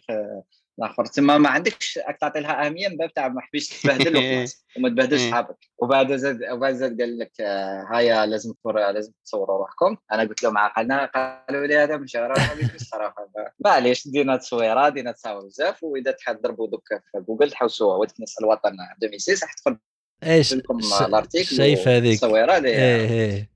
الآخر 0.78 1.06
تما 1.06 1.38
ما 1.38 1.48
عندكش 1.48 1.98
تعطي 2.20 2.40
لها 2.40 2.66
أهمية 2.66 2.88
من 2.88 2.96
باب 2.96 3.12
تاع 3.12 3.28
ما 3.28 3.40
حبيش 3.40 3.68
تبهدل 3.68 4.16
وما 4.76 4.88
تبهدلش 4.88 5.20
إيه. 5.20 5.30
صحابك 5.30 5.56
وبعد 5.78 6.16
زاد 6.16 6.42
وبعد 6.52 6.74
زاد 6.74 7.00
قال 7.00 7.18
لك 7.18 7.32
آه، 7.40 7.88
هيا 7.92 8.26
لازم 8.26 8.54
لازم 8.66 9.12
تصوروا 9.24 9.58
روحكم. 9.58 9.96
أنا 10.12 10.22
قلت 10.22 10.42
لهم 10.42 10.58
عقلنا 10.58 11.04
قالوا 11.04 11.66
لي 11.66 11.76
هذا 11.76 11.96
مش 11.96 12.16
راه 12.16 12.34
الصراحة. 12.74 13.28
معليش 13.64 14.08
دينا 14.08 14.36
تصويرة 14.36 14.88
دينا 14.88 15.12
تصاور 15.12 15.46
بزاف. 15.46 15.82
وإذا 15.82 16.10
تحب 16.10 16.38
تضربوا 16.38 16.68
دوك 16.68 16.88
في 16.88 17.20
جوجل 17.28 17.50
تحوسوا 17.50 18.06
نسأل 18.06 18.44
الوطن 18.44 18.76
2006 19.02 19.32
راح 19.42 19.54
تدخل 19.54 19.78
إيش؟ 20.24 20.54
لكم 20.54 20.78
الأرتيكل 21.06 21.56
شايف 21.56 21.88
هذيك؟ 21.88 22.14
التصويره 22.14 22.56
اللي 22.56 22.68
إيه 22.68 23.10
إيه. 23.10 23.50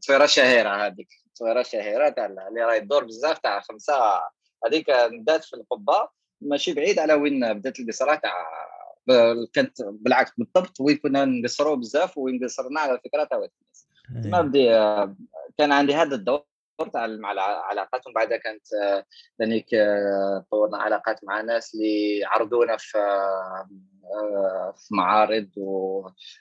تصويرة 0.00 0.26
شهيرة 0.26 0.86
هذيك. 0.86 1.08
تصويرة 1.34 1.62
شهيرة 1.62 2.08
تاع 2.08 2.26
اللي 2.26 2.64
راهي 2.64 2.80
تدور 2.80 3.04
بزاف 3.04 3.38
تاع 3.38 3.60
خمسة. 3.60 3.94
هذيك 4.66 4.86
بدات 4.90 5.44
في 5.44 5.56
القبة. 5.56 6.17
ماشي 6.40 6.74
بعيد 6.74 6.98
على 6.98 7.14
وين 7.14 7.52
بدات 7.52 7.80
القصره 7.80 8.14
تاع 8.14 8.32
كانت 9.52 9.82
بالعكس 9.82 10.32
بالضبط 10.38 10.80
وين 10.80 10.96
كنا 10.96 11.24
نقصروا 11.24 11.76
بزاف 11.76 12.18
وين 12.18 12.44
قصرنا 12.44 12.80
على 12.80 13.00
فكره 13.04 13.24
تاع 13.24 13.46
ما 14.10 14.40
بدي 14.40 14.68
كان 15.58 15.72
عندي 15.72 15.94
هذا 15.94 16.14
الدور 16.14 16.44
تاع 16.92 17.06
مع 17.06 17.32
العلاقات 17.32 18.06
ومن 18.06 18.14
بعدها 18.14 18.38
كانت 18.38 18.66
لانك 19.38 19.66
طورنا 20.50 20.78
علاقات 20.78 21.24
مع 21.24 21.40
ناس 21.40 21.74
اللي 21.74 22.24
عرضونا 22.24 22.76
في 22.76 22.98
في 24.76 24.94
معارض 24.94 25.50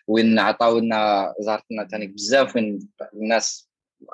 وين 0.08 0.40
عطاونا 0.40 1.34
زارتنا 1.40 1.88
ثاني 1.88 2.08
بزاف 2.08 2.56
وين 2.56 2.80
الناس 3.14 3.70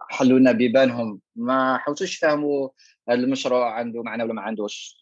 حلوا 0.10 0.40
لنا 0.40 0.52
بيبانهم 0.52 1.20
ما 1.36 1.78
حاولوش 1.78 2.24
يفهموا 2.24 2.70
المشروع 3.10 3.74
عنده 3.74 4.04
معنى 4.04 4.24
ولا 4.24 4.34
ما 4.34 4.42
عندوش. 4.42 5.00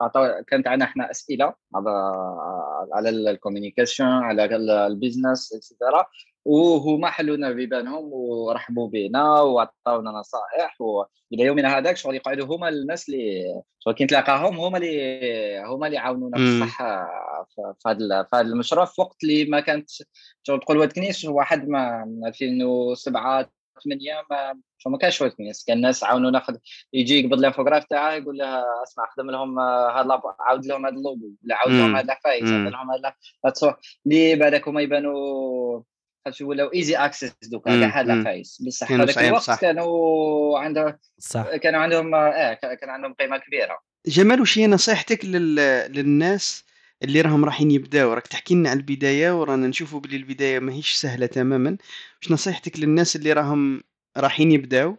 كانت 0.47 0.67
عندنا 0.67 0.85
إحنا 0.85 1.11
أسئلة 1.11 1.53
على 1.75 1.89
على 2.93 3.09
ال 3.09 3.16
communication 3.16 4.09
على 4.09 4.45
ال 4.87 4.95
business 4.95 5.53
et 5.53 5.66
cetera 5.66 6.05
وهما 6.45 7.09
حلونا 7.09 7.51
بيبانهم 7.51 8.09
ورحبوا 8.13 8.89
بنا 8.89 9.41
وعطاونا 9.41 10.11
نصائح. 10.11 10.81
وإلى 10.81 11.43
يومنا 11.43 11.77
هذاك 11.77 11.97
شغل 11.97 12.15
يقعدوا 12.15 12.55
هما 12.55 12.69
الناس 12.69 13.09
اللي 13.09 13.61
شغل 13.79 13.93
كي 13.93 14.03
نتلاقاهم 14.03 14.59
هما 14.59 14.77
اللي 14.77 15.63
هما 15.65 15.87
اللي 15.87 15.97
عاونونا 15.97 16.37
بصح 16.37 16.77
في 17.49 17.87
هذا 17.87 18.23
في 18.23 18.35
هذا 18.35 18.41
المشروع 18.41 18.85
في 18.85 19.01
وقت 19.01 19.23
اللي 19.23 19.45
ما 19.45 19.59
كانت 19.59 19.89
شغل 20.43 20.59
تقول 20.59 20.77
واد 20.77 20.93
واحد 21.25 21.67
ما 21.67 22.03
2007 22.25 23.49
8 23.83 24.25
ما 24.31 24.59
ما 24.85 24.97
كانش 24.97 25.21
وقت 25.21 25.33
كنيس 25.33 25.63
كان 25.63 25.77
الناس 25.77 26.03
عاونونا 26.03 26.31
ناخذ 26.31 26.55
يجي 26.93 27.19
يقبض 27.19 27.39
الانفوغراف 27.39 27.85
تاعه 27.85 28.13
يقول 28.13 28.37
لها 28.37 28.63
اسمع 28.83 29.09
خدم 29.09 29.31
لهم 29.31 29.59
هذا 29.59 30.21
عاود 30.39 30.65
لهم 30.65 30.85
هذا 30.85 30.95
اللوجو 30.95 31.31
ولا 31.43 31.55
عاود 31.55 31.71
لهم 31.71 31.95
هذا 31.95 32.05
العفايس 32.05 32.43
عاود 32.43 32.71
لهم 32.71 32.91
هذا 32.91 33.13
التصوير 33.45 33.75
اللي 34.05 34.35
بعدك 34.35 34.67
هما 34.67 34.81
يبانوا 34.81 35.81
خاطر 36.25 36.45
ولاو 36.45 36.67
ايزي 36.73 36.95
اكسس 36.95 37.33
دوكا 37.43 37.79
كاع 37.79 38.01
هذا 38.01 38.13
العفايس 38.13 38.61
بصح 38.61 38.91
هذاك 38.91 39.17
الوقت 39.17 39.61
كانوا 39.61 40.59
عندهم 40.59 40.97
صح. 41.17 41.55
كانوا 41.55 41.79
عندهم 41.79 42.15
آه 42.15 42.53
كان 42.53 42.89
عندهم 42.89 43.13
قيمة 43.13 43.37
كبيرة. 43.37 43.79
جمال 44.05 44.41
وش 44.41 44.57
هي 44.57 44.67
نصيحتك 44.67 45.25
لل... 45.25 45.55
للناس 45.93 46.63
اللي 47.03 47.21
راهم 47.21 47.45
رايحين 47.45 47.71
يبداو. 47.71 48.13
راك 48.13 48.27
تحكي 48.27 48.55
لنا 48.55 48.69
على 48.69 48.77
البداية 48.77 49.39
ورانا 49.39 49.67
نشوفوا 49.67 49.99
بلي 49.99 50.17
البداية 50.17 50.59
ماهيش 50.59 50.93
سهلة 50.93 51.25
تماما. 51.25 51.77
واش 52.21 52.31
نصيحتك 52.31 52.79
للناس 52.79 53.15
اللي 53.15 53.33
راهم 53.33 53.81
رايحين 54.17 54.51
يبداو 54.51 54.97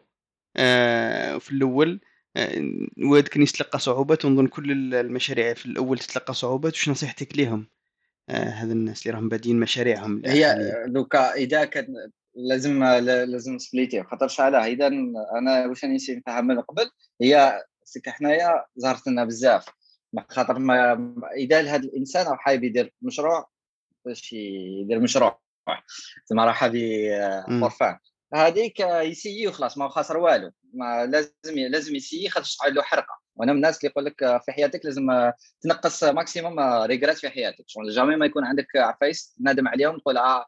آه 0.57 1.38
في 1.38 1.51
الأول 1.51 2.01
آه 2.37 2.62
واد 3.05 3.29
كان 3.29 3.43
يتلقى 3.43 3.79
صعوبات 3.79 4.25
ونظن 4.25 4.47
كل 4.47 4.95
المشاريع 4.95 5.55
في 5.55 5.67
الأول 5.67 5.99
تتلقى 5.99 6.35
صعوبات 6.35 6.73
واش 6.73 6.88
نصيحتك 6.88 7.37
ليهم؟ 7.37 7.67
آه 8.29 8.49
هذا 8.49 8.73
الناس 8.73 9.07
اللي 9.07 9.17
راهم 9.17 9.29
بادين 9.29 9.61
مشاريعهم 9.61 10.23
هي 10.27 10.57
دوكا 10.87 11.35
إذا 11.35 11.65
كان 11.65 11.87
لازم 12.35 12.85
لازم 12.85 13.59
سبليتي. 13.59 14.03
خاطرش 14.03 14.41
على 14.41 14.73
إذا 14.73 14.87
أنا 15.38 15.67
واش 15.67 15.85
راني 15.85 15.97
نفهم 16.11 16.47
من 16.47 16.61
قبل 16.61 16.91
هي 17.21 17.62
c'est 17.85 18.00
que 18.00 18.09
حنايا 18.09 18.65
ظهرت 18.81 19.07
لنا 19.07 19.25
بزاف. 19.25 19.67
خاطر 20.29 20.59
ما 20.59 21.12
إذا 21.37 21.61
هذا 21.61 21.85
الإنسان 21.85 22.27
راه 22.27 22.37
حايب 22.37 22.64
يدير 22.64 22.94
مشروع 23.03 23.48
باش 24.05 24.33
يدير 24.33 25.01
مشروع. 25.01 25.40
تما 26.31 26.44
راه 26.44 26.53
هذه 26.53 27.11
فور 27.61 27.98
هذيك 28.35 28.81
يسيي 28.81 29.48
وخلاص 29.48 29.79
ما 29.79 29.88
خاسر 29.88 30.16
والو. 30.16 30.51
ما 30.75 31.07
لازم 31.07 31.59
لازم 31.59 31.96
يسيي 31.96 32.29
خاطر 32.29 32.46
تقعد 32.59 32.72
له 32.72 32.83
حرقة. 32.83 33.22
وأنا 33.37 33.53
من 33.53 33.59
الناس 33.59 33.79
اللي 33.79 33.90
يقول 33.90 34.05
لك 34.05 34.42
في 34.44 34.53
حياتك 34.53 34.85
لازم 34.85 35.07
تنقص 35.61 36.05
maximum 36.05 36.61
regrets 36.61 37.18
في 37.18 37.29
حياتك. 37.29 37.64
شغل 37.66 37.90
jamais 37.90 38.16
ما 38.16 38.27
يكون 38.27 38.44
عندك 38.44 38.77
عفايس 38.77 39.35
تنادم 39.38 39.68
عليهم 39.68 39.98
تقول 39.98 40.16
آه 40.16 40.46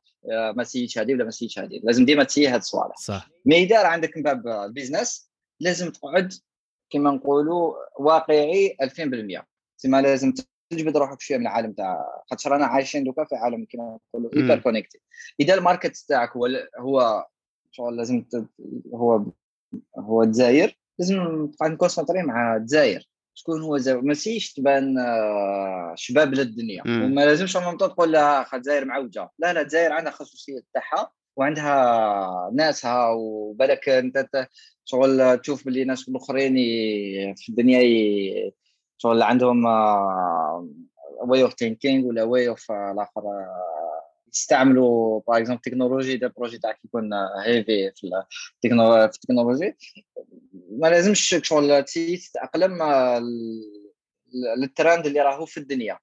ما 0.57 0.65
سيتش 0.65 0.99
هذه 0.99 1.15
ولا 1.15 1.25
ما 1.25 1.31
سيتش 1.31 1.59
هذه 1.59 1.81
لازم 1.85 2.05
ديما 2.05 2.25
تسيي 2.25 2.49
هاد 2.49 2.61
الصوالح. 2.61 2.97
صح. 2.97 3.29
mais 3.47 3.57
إذا 3.57 3.87
عندك 3.87 4.17
من 4.17 4.23
باب 4.23 4.49
ال 4.49 4.58
business 4.58 5.31
لازم 5.61 5.91
تقعد 5.91 6.33
كما 6.91 7.11
نقولوا 7.11 7.75
واقعي 7.99 8.77
2000% 8.83 9.43
تما 9.85 10.03
لازم 10.03 10.35
تجبد 10.71 10.97
روحك 10.97 11.21
شوية 11.21 11.39
من 11.39 11.47
العالم 11.47 11.73
تاع 11.73 12.23
خاطر 12.31 12.51
رانا 12.51 12.67
عايشين 12.67 13.05
دوكا 13.05 13.25
في 13.25 13.35
عالم 13.35 13.67
كما 13.71 13.99
نقولوا 14.15 14.31
hyper 14.35 14.59
connected 14.59 15.01
إذا 15.41 15.55
ال 15.55 15.61
market 15.61 15.97
تاعك 15.97 16.37
هو 16.37 16.47
هو 16.79 17.27
شغل 17.71 17.97
لازم 17.97 18.25
هو 18.95 19.25
هو 19.99 20.23
الجزائر 20.23 20.79
لازم 20.99 21.47
تبقى 21.47 21.71
نكونسونطري 21.71 22.23
مع 22.23 22.57
الجزائر. 22.57 23.09
شكون 23.35 23.63
هو 23.63 23.77
الجزائر؟ 23.77 24.01
ماشيش 24.01 24.53
تبان 24.53 24.99
آه، 24.99 25.95
شباب 25.97 26.35
للدنيا. 26.35 26.83
وما 26.87 27.27
لازمش 27.27 27.53
تقول 27.53 28.13
لا 28.13 28.57
الجزائر 28.57 28.85
معوجة. 28.85 29.31
لا 29.39 29.53
لا 29.53 29.61
الجزائر 29.61 29.93
عندها 29.93 30.13
خصوصيه 30.13 30.61
تاعها 30.75 31.13
وعندها 31.37 32.51
ناسها 32.55 33.09
وبالك 33.09 33.89
انت 33.89 34.49
شغل 34.85 35.39
تشوف 35.39 35.65
باللي 35.65 35.85
ناس 35.85 36.09
الاخرين 36.09 36.55
في 37.37 37.49
الدنيا 37.49 37.81
شغل 39.05 39.23
عندهم 39.23 39.65
way 41.21 41.43
of 41.43 41.55
thinking 41.55 42.07
ولا 42.07 42.23
way 42.23 42.49
of 42.49 42.73
الآخر 42.73 43.23
يستعملوا 44.35 45.21
par 45.29 45.39
exemple 45.39 45.61
technology 45.63 46.17
دا 46.17 46.33
projet 46.37 46.59
تاعك 46.59 46.85
يكون 46.85 47.11
heavy 47.45 47.93
في 47.97 48.23
ال 49.15 49.20
technology 49.20 49.77
ما 50.71 50.89
لازمش 50.89 51.37
شغل 51.43 51.85
تتأقلم 51.85 52.83
للترند 54.59 55.07
اللي 55.07 55.21
راهو 55.21 55.47
في 55.47 55.61
الدنيا. 55.61 55.99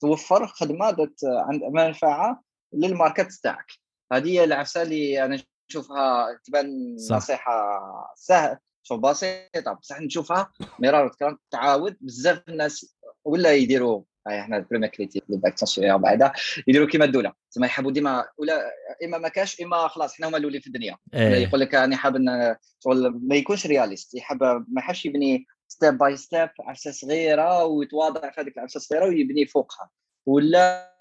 توفر 0.00 0.46
خدمة 0.46 0.96
عند 1.24 1.62
منفعة 1.64 2.42
لل 2.72 2.87
market 2.87 3.32
تاعك. 3.42 3.66
هذه 4.12 4.28
هي 4.28 4.44
العفسة 4.44 4.82
اللي 4.82 5.24
أنا 5.24 5.42
نشوفها 5.70 6.26
تبان 6.44 6.96
نصيحة 7.10 7.80
سهل 8.16 8.58
شوف 8.82 9.00
بسيطة 9.00 9.72
بصح 9.72 10.00
نشوفها 10.00 10.52
مرار 10.78 11.08
تكرار 11.08 11.36
تعاود 11.50 11.96
بزاف 12.00 12.42
الناس 12.48 12.96
ولا 13.24 13.52
يديروا 13.52 14.02
هاي 14.26 14.40
إحنا 14.40 14.56
ال 14.56 14.60
première 14.60 14.88
créative 14.88 15.22
اللي 15.28 15.40
باك 15.40 15.54
تصوير 15.54 15.96
بعدها 15.96 16.32
يديروا 16.66 16.88
كيما 16.88 17.04
الدولة 17.04 17.32
تسمى 17.50 17.66
يحبوا 17.66 17.92
ديما 17.92 18.28
ولا 18.38 18.70
إما 19.04 19.18
ما 19.18 19.28
كاش 19.28 19.60
إما 19.62 19.88
خلاص 19.88 20.12
إحنا 20.12 20.28
هما 20.28 20.36
الأولين 20.36 20.60
في 20.60 20.66
الدنيا. 20.66 20.96
إيه. 21.14 21.46
يقول 21.46 21.60
لك 21.60 21.74
أنا 21.74 21.96
حاب 21.96 22.16
ما 22.16 23.36
يكونش 23.36 23.66
réaliste 23.66 24.14
يحب 24.14 24.42
ما 24.42 24.78
يحبش 24.78 25.06
يبني 25.06 25.46
step 25.68 25.98
by 25.98 26.16
step 26.16 26.48
عفسه 26.60 26.90
صغيرة 26.90 27.64
ويتواضع 27.64 28.30
في 28.30 28.40
هذيك 28.40 28.58
العفسه 28.58 28.76
الصغيرة 28.76 29.06
ويبني 29.06 29.46
فوقها. 29.46 29.90
ولا 30.26 30.94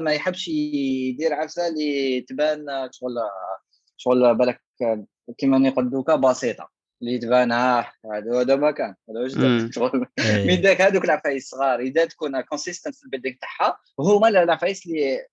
ما 0.00 0.12
يحبش 0.12 0.48
يدير 0.48 1.34
عفسه 1.34 1.68
اللي 1.68 2.20
تبان 2.20 2.66
شغل 2.92 3.14
شغل 3.96 4.34
بالك 4.34 4.62
كيما 5.38 5.58
نقول 5.58 6.20
بسيطة. 6.20 6.79
اللي 7.02 7.18
تبان 7.18 7.52
ها 7.52 7.92
هذا 8.14 8.40
هذا 8.40 8.56
ما 8.56 8.70
كان. 8.70 8.94
هذا 9.10 9.20
واش 9.20 9.32
شغل. 9.74 10.06
من 10.46 10.60
داك 10.60 10.80
هذوك 10.80 11.04
العفايس 11.04 11.44
الصغار. 11.44 11.80
إذا 11.80 12.04
تكون 12.04 12.40
consistent 12.40 12.94
في 12.94 13.04
ال 13.04 13.07
building 13.07 13.34
تاعها 13.40 13.78
هما 13.98 14.28
العفايس 14.28 14.86
اللي 14.86 15.26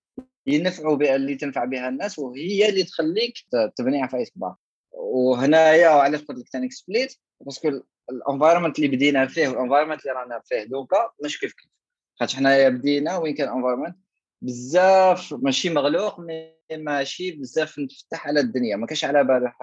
ينفعوا 0.48 0.96
بها 0.96 1.16
اللي 1.16 1.36
تنفع 1.36 1.66
بها 1.66 1.90
الناس 1.90 2.20
وهي 2.20 2.70
اللي 2.70 2.84
تخليك 2.84 3.34
تبني 3.76 4.04
عفايس 4.04 4.30
كبار. 4.30 4.56
وهنايا 4.92 5.90
علاش 5.90 6.22
قلت 6.22 6.40
لك 6.40 6.50
ثاني 6.50 6.70
split 6.70 7.16
parce 7.42 7.67
que 7.67 7.82
ال 8.10 8.15
environment 8.15 8.80
اللي 8.80 8.88
بدينا 8.88 9.28
فيه 9.28 9.48
وال 9.48 9.56
environment 9.56 10.02
اللي 10.02 10.12
رانا 10.12 10.42
فيه. 10.46 10.64
دوكا 10.64 11.12
مش 11.24 11.40
كيف 11.40 11.54
كيف. 11.54 11.70
خاطر 12.20 12.36
حنايا 12.36 12.70
بدينا 12.70 13.18
وين 13.18 13.36
كان 13.36 13.48
ال 13.50 13.53
environment 13.53 13.96
بزاف 14.42 15.34
ماشي 15.34 15.70
مغلوق 15.70 16.20
ماشي 16.72 17.32
بزاف 17.32 17.80
مفتح 17.80 18.28
على 18.28 18.40
الدنيا 18.40 18.76
ما 18.76 18.88
كانش 18.88 19.06
على 19.06 19.24
بالك. 19.24 19.54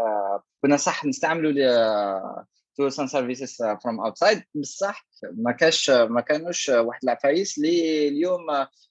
كنا 0.63 0.77
صح 0.77 1.05
نستعملوا 1.05 1.53
tools 2.77 3.01
and 3.01 3.09
services 3.09 3.57
from 3.83 4.01
outside 4.01 4.43
بصح 4.55 5.07
ما 5.33 5.53
كاش 5.53 5.91
ما 5.91 6.21
كانوش 6.21 6.69
واحد 6.69 7.01
العفايس 7.05 7.59
اللي 7.59 8.09
اليوم 8.09 8.41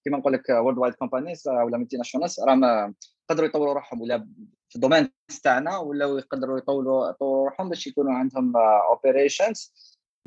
كيما 0.03 0.17
نقول 0.17 0.33
لك 0.33 0.49
worldwide 0.49 0.93
companies 0.93 1.47
ولا 1.47 1.77
multinationals 1.77 2.39
راهم 2.39 2.95
يقدروا 3.29 3.47
يطوروا 3.49 3.73
روحهم 3.73 4.01
ولا 4.01 4.27
في 4.69 4.75
ال 4.75 4.80
domaine 4.80 5.09
تاعنا 5.43 5.77
ولا 5.77 6.05
يقدروا 6.05 6.57
يطوروا 6.57 7.09
يطوروا 7.09 7.43
روحهم 7.49 7.69
باش 7.69 7.87
يكونوا 7.87 8.13
عندهم 8.13 8.57
operations 8.57 9.73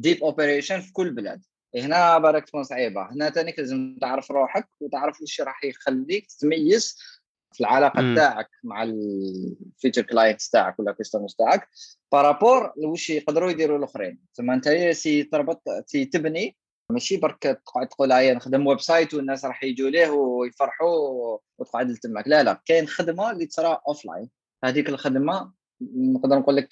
deep 0.01 0.25
operation 0.25 0.81
في 0.81 0.93
كل 0.93 1.11
بلاد. 1.11 1.43
هنا 1.77 2.19
بالك 2.19 2.45
تكون 2.45 2.63
صعيبة. 2.63 3.13
هنا 3.13 3.31
ثاني 3.31 3.55
لازم 3.59 3.97
تعرف 4.01 4.31
روحك 4.31 4.69
وتعرف 4.81 5.23
وش 5.23 5.41
راح 5.41 5.65
يخليك 5.65 6.27
تتميز 6.27 6.99
في 7.57 7.61
العلاقة 7.61 8.15
تاعك 8.15 8.51
مع 8.65 8.83
ال 8.83 9.00
future 9.00 10.03
clients 10.03 10.51
تاعك 10.51 10.79
ولا 10.79 10.93
customers 10.93 11.35
تاعك 11.35 11.69
par 12.13 12.31
rapport 12.31 12.73
وش 12.77 13.11
يقدروا 13.11 13.51
يديروا 13.51 13.79
الأخرين. 13.79 14.19
ثم 14.35 14.51
أنت 14.51 14.69
سي 14.93 15.23
تربط 15.23 15.63
سي 15.87 16.05
تبني 16.05 16.57
ماشي 16.91 17.17
برك 17.17 17.39
تقعد 17.67 17.89
تقول 17.89 18.13
هيا 18.13 18.35
نخدم 18.35 18.67
website 18.67 19.15
والناس 19.15 19.45
راح 19.45 19.65
يجوا 19.65 19.91
ليه 19.91 20.11
ويفرحوا 20.11 21.39
وتقعد 21.59 21.95
تماك 21.95 22.29
لا 22.29 22.43
لا 22.43 22.63
كاين 22.67 22.87
خدمة 22.89 23.31
اللي 23.31 23.47
تصرى 23.47 23.81
offline 23.89 24.31
هذيك 24.65 24.89
الخدمة 24.89 25.53
نقدر 25.81 26.39
نقول 26.39 26.57
لك 26.57 26.69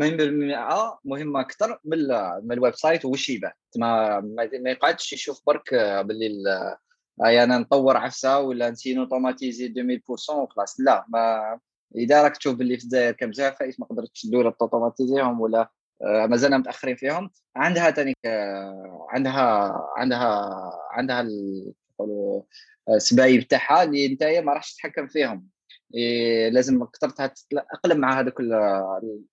80% 0.00 0.98
مهمة 1.04 1.40
أكثر 1.40 1.78
من 1.84 1.98
من 2.42 2.52
ال 2.52 2.74
website 2.74 3.04
وش 3.04 3.28
يبان 3.28 3.52
ما 3.76 4.20
ما 4.20 4.70
يقعدش 4.70 5.12
يشوف 5.12 5.42
برك 5.46 5.74
باللي 5.74 6.76
هاي 7.24 7.44
أنا 7.44 7.58
نطور 7.58 7.96
عفسة 7.96 8.40
ولا 8.40 8.70
نسين 8.70 8.98
automatiser 8.98 9.66
2000% 9.68 10.30
وخلاص. 10.30 10.80
لا 10.80 11.04
ما 11.08 11.58
إذا 11.96 12.22
راك 12.22 12.36
تشوف 12.36 12.54
باللي 12.54 12.78
في 12.78 13.14
الجزائر 13.22 13.52
عفايس 13.52 13.80
ما 13.80 13.86
قدرتش 13.86 14.22
تدور 14.22 14.50
توتوماتيزيهم 14.50 15.40
ولا 15.40 15.70
آه، 16.02 16.26
مازلنا 16.26 16.58
متأخرين 16.58 16.96
فيهم. 16.96 17.30
عندها 17.56 17.90
تاني 17.90 18.14
آه، 18.24 19.06
عندها 19.10 19.74
عندها 19.96 20.50
عندها 20.92 21.28
السبايب 22.96 23.48
تاعها 23.48 23.82
اللي 23.82 24.06
انت 24.06 24.22
ما 24.24 24.52
راحش 24.52 24.74
تتحكم 24.74 25.06
فيهم. 25.06 25.48
لازم 26.52 26.82
أكثر 26.82 27.10
تتاقلم 27.10 27.98
مع 27.98 28.20
هذاك 28.20 28.40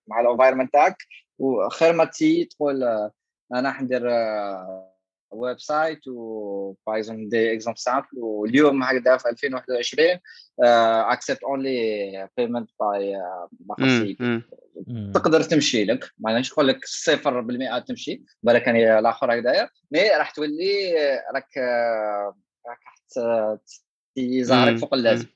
مع 0.08 0.22
الأنفايرمنت 0.22 0.74
تاعك. 0.74 0.98
وخير 1.40 1.94
ما 1.94 2.06
تي 2.06 2.46
تقول 2.46 2.84
آه، 2.84 3.12
أنا 3.54 3.72
حندير 3.72 4.02
ويب 5.32 5.60
سايت 5.60 6.08
وبايزون 6.08 7.30
دي 7.30 7.54
اكزامبل 7.54 7.80
سامبل 7.80 8.08
واليوم 8.18 8.84
هكذا 8.84 9.18
في 9.18 9.30
2021 9.30 10.20
اكسبت 11.12 11.44
اونلي 11.44 12.30
بيمنت 12.38 12.70
باي 12.80 13.22
تقدر 15.14 15.44
تمشي 15.44 15.86
لك 15.86 16.12
ما 16.20 16.40
نقول 16.40 16.68
لك 16.68 16.86
0% 16.86 17.86
تمشي 17.88 18.24
بالك 18.44 18.64
كان 18.64 18.76
الآخر 18.76 19.34
هكذايا 19.34 19.70
مي 19.92 20.10
راح 20.10 20.32
تولي 20.32 20.94
راك 21.36 21.58
راك 22.68 22.80
ظهرك 24.44 24.78
فوق 24.78 24.94
اللازم. 24.94 25.28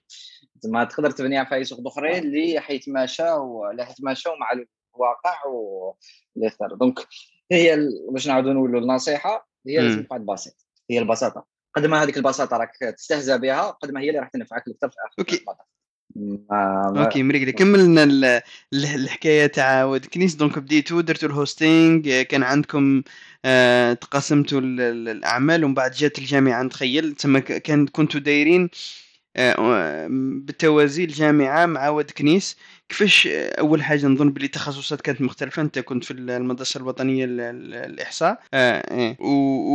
ما 0.65 0.84
تقدر 0.84 1.12
تبني 1.12 1.38
على 1.38 1.47
عفايس 1.48 1.74
أخرين 1.73 2.23
اللي 2.23 2.60
حيتماشاو 2.60 3.71
اللي 3.71 3.86
حيتماشاو 3.86 4.36
مع 4.36 4.51
الواقع 4.51 5.45
واللي 5.47 6.47
يختار 6.47 6.73
donc 6.74 7.00
هي 7.51 7.89
باش 8.12 8.27
نعاودوا 8.27 8.53
نقولوا 8.53 8.82
النصيحة 8.82 9.53
هي 9.67 9.82
لازم 9.82 10.04
تقعد 10.04 10.26
بسيط 10.26 10.67
هي 10.91 10.99
البساطة. 10.99 11.45
قد 11.76 11.86
ما 11.86 12.04
هذيك 12.04 12.17
البساطة 12.17 12.58
راك 12.58 12.71
تستهزأ 12.97 13.38
بها 13.38 13.69
قد 13.69 13.91
ما 13.91 14.02
هي 14.02 14.10
اللي 14.10 14.19
راح 14.19 14.30
تنفعك 14.30 14.63
أكثر 14.67 14.89
في 14.89 14.95
آخر 15.08 15.15
okay. 15.19 15.46
ما 16.15 17.04
okay 17.06 17.24
مريقلي 17.23 17.52
كملنا 17.52 18.41
الحكاية 18.73 19.47
تاع 19.47 19.84
ود 19.84 20.06
كنيس. 20.06 20.36
donc 20.36 20.60
بديتوا 20.60 21.02
درتوا 21.02 21.30
ال 21.30 21.39
hosting 21.39 22.10
كان 22.10 22.43
عندكم 22.43 23.04
آه 23.45 23.93
تقاسمتوا 23.93 24.62
الأعمال 24.63 25.65
ومن 25.65 25.73
بعد 25.73 25.91
جات 25.91 26.19
الجامعة 26.19 26.63
نتخيل 26.63 27.15
تما 27.15 27.39
كان 27.39 27.88
كنتوا 27.88 28.19
دايرين 28.19 28.69
آه 29.36 30.08
بالتوازي 30.10 31.04
الجامعة 31.04 31.65
مع 31.65 31.89
ود 31.89 32.12
كنيس. 32.12 32.58
كيفاش 32.93 33.27
أول 33.60 33.84
حاجة 33.84 34.08
نظن 34.08 34.34
بلي 34.34 34.45
التخصصات 34.45 35.01
كانت 35.01 35.21
مختلفة؟ 35.21 35.62
أنت 35.62 35.79
كنت 35.79 36.03
في 36.03 36.13
المدرسة 36.13 36.77
الوطنية 36.77 37.25
للاحصاء 37.25 38.39
آه 38.53 38.84
إيه. 38.91 39.17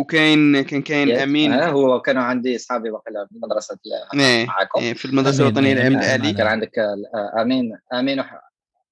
وكاين 0.01 0.63
كان 0.63 0.83
كاين 0.83 1.11
أمين. 1.11 1.53
آه 1.53 1.71
هو 1.71 2.01
كانوا 2.01 2.23
عندي 2.23 2.57
اصحابي 2.57 2.91
في 2.91 3.35
المدرسة. 3.37 3.79
معاكم. 4.15 4.81
إيه. 4.81 4.95
في 4.95 5.05
المدرسة 5.05 5.43
الوطنية 5.43 5.75
للعلم 5.75 5.99
الآلي. 5.99 6.33
كان 6.33 6.47
عندك 6.47 6.79
آه، 6.79 7.43
امين 7.43 7.79
أمين. 7.93 8.25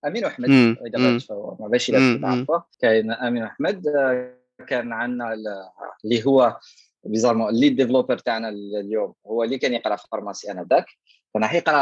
أمين 0.07 0.25
واحمد 0.25 0.51
إذا 0.87 1.21
ما 1.61 1.69
باش 1.69 1.91
كاين 2.81 3.13
أمين 3.13 3.43
واحمد 3.43 3.87
آه، 3.87 4.35
كان 4.67 4.93
عندنا 4.93 5.35
اللي 6.05 6.27
هو 6.27 6.59
bizarrement 7.05 7.49
ال 7.49 7.55
lead 7.55 7.77
developer 7.77 8.19
تاعنا 8.19 8.49
اليوم. 8.49 9.15
هو 9.27 9.45
اللي 9.45 9.59
كان 9.59 9.75
يقرأ 9.75 9.97
في 9.97 10.07
pharmacie 10.13 10.51
أنا 10.51 10.67
ذاك. 10.71 10.87
فانا 11.37 11.47
حقيقه 11.47 11.73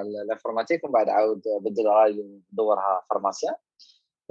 ال 0.00 0.07
informatique 0.07 0.84
ومن 0.84 0.92
بعد 0.92 1.08
عاود 1.08 1.42
بدل 1.60 1.86
راي 1.86 2.40
دورها 2.52 3.02
pharmacien. 3.10 3.54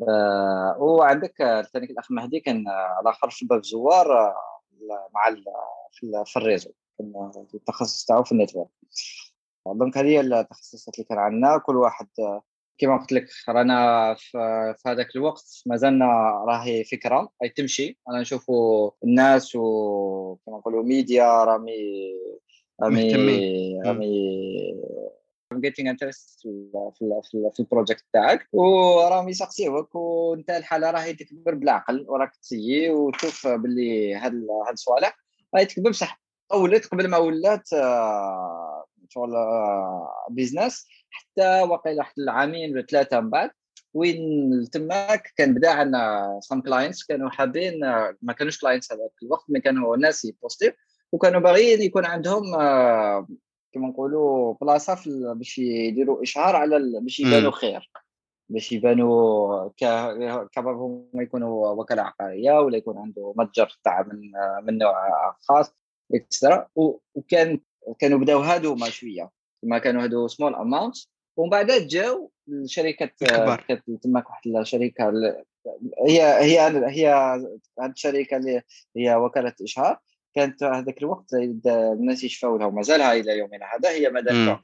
أه 0.09 0.77
وعندك 0.79 1.33
ثاني 1.73 1.85
الأخ 1.85 2.11
مهدي 2.11 2.39
كان 2.39 2.65
الآخر 3.01 3.29
شباب 3.29 3.63
زوار 3.63 4.13
آه، 4.17 4.35
مع 5.13 5.35
في 6.25 6.37
ال 6.37 6.42
réseau 6.42 6.71
التخصص 7.53 8.05
تاعو 8.05 8.23
في 8.23 8.31
ال 8.31 8.35
network. 8.35 8.67
دونك 9.67 9.97
هذه 9.97 10.19
التخصصات 10.21 10.95
اللي 10.95 11.05
كان 11.09 11.17
عندنا. 11.17 11.57
كل 11.57 11.75
واحد 11.77 12.07
كما 12.77 12.97
قلت 12.97 13.11
لك 13.11 13.27
رانا 13.49 14.13
في 14.73 14.77
هذاك 14.87 15.15
الوقت 15.15 15.63
مازلنا 15.65 16.05
راهي 16.47 16.83
فكرة 16.83 17.29
اي 17.43 17.49
تمشي. 17.49 17.99
أنا 18.09 18.21
نشوفوا 18.21 18.91
الناس 19.03 19.55
وكما 19.55 20.57
نقولوا 20.57 20.83
ميديا 20.83 21.43
رامي 21.43 21.73
رامي 23.85 24.73
I'm 25.53 25.61
getting 25.61 25.87
interest 25.87 26.41
في 26.41 27.21
في, 27.31 27.49
في 27.53 27.59
البروجيكت 27.59 28.05
تاعك 28.13 28.47
وراهم 28.53 29.29
يسقسيوك 29.29 29.95
وأنت 29.95 30.49
الحالة 30.49 30.91
راهي 30.91 31.13
تكبر 31.13 31.53
بالعقل 31.53 32.05
وراك 32.09 32.35
تسيي 32.35 32.89
وتشوف 32.89 33.47
باللي 33.47 34.15
هاد 34.15 34.33
هاد 34.67 34.73
الصوالح 34.73 35.17
راهي 35.55 35.65
تكبر 35.65 35.89
بصح. 35.89 36.21
ولات 36.53 36.85
قبل 36.85 37.07
ما 37.07 37.17
ولات 37.17 37.73
آه، 37.73 38.85
شغل 39.09 39.31
business 40.29 40.87
آه، 40.87 41.07
حتى 41.09 41.61
واقيلا 41.61 41.97
واحد 41.97 42.13
العامين 42.17 42.73
ولا 42.73 42.85
ثلاثة 42.85 43.19
من 43.19 43.29
بعد 43.29 43.51
وين 43.93 44.69
تماك 44.71 45.33
كان 45.37 45.53
بدا 45.53 45.69
عندنا 45.69 46.39
some 46.41 46.61
clients 46.61 47.03
كانوا 47.03 47.29
حابين 47.29 47.83
آه، 47.83 48.15
ما 48.21 48.33
كانوش 48.33 48.59
clients 48.59 48.91
هذاك 48.91 49.11
الوقت 49.23 49.45
ما 49.49 49.59
كانوا 49.59 49.97
ناس 49.97 50.25
يبوستيو. 50.25 50.71
وكانوا 51.13 51.39
باغيين 51.41 51.81
يكون 51.81 52.05
عندهم 52.05 52.55
آه، 52.55 53.27
كما 53.73 53.87
نقولوا 53.87 54.53
بلاصة 54.61 54.97
باش 55.33 55.57
يديروا 55.57 56.23
إشهار 56.23 56.55
على 56.55 56.99
باش 57.01 57.19
يبانوا 57.19 57.51
خير. 57.51 57.91
باش 58.49 58.71
يبانوا 58.71 59.67
ك- 59.69 60.49
كباب 60.51 60.75
هما 60.77 61.23
يكونوا 61.23 61.69
وكالة 61.69 62.01
عقارية 62.01 62.51
ولا 62.59 62.77
يكون 62.77 62.97
عنده 62.97 63.33
متجر 63.37 63.77
تاع 63.83 64.01
من 64.01 64.31
من 64.65 64.77
نوع 64.77 64.95
خاص 65.41 65.73
extra 66.15 66.67
وكان 67.15 67.59
كانوا 67.99 68.19
بداو 68.19 68.39
هادو 68.39 68.75
ما 68.75 68.89
شوية. 68.89 69.29
ما 69.63 69.77
كانوا 69.77 70.03
هادو 70.03 70.27
small 70.27 70.55
amount 70.55 70.95
ومن 71.37 71.49
بعد 71.49 71.71
جاو 71.71 72.31
الشركة. 72.49 73.05
كانت 73.67 73.81
تماك 74.03 74.29
واحد 74.29 74.47
الشركة 74.47 75.09
ال- 75.09 75.43
هي 76.07 76.21
هي 76.21 76.59
هي 76.87 77.07
هاد 77.79 77.91
الشركة 77.91 78.37
اللي 78.37 78.61
هي 78.97 79.15
وكالة 79.15 79.53
إشهار. 79.63 79.99
كانت 80.35 80.63
هذاك 80.63 80.97
الوقت 80.97 81.33
الناس 81.65 82.23
يشفاو 82.23 82.57
لها 82.57 82.67
ومازالها 82.67 83.13
إلى 83.13 83.37
يومنا 83.37 83.65
هذا 83.75 83.89
هي. 83.89 84.09
مدافع 84.09 84.59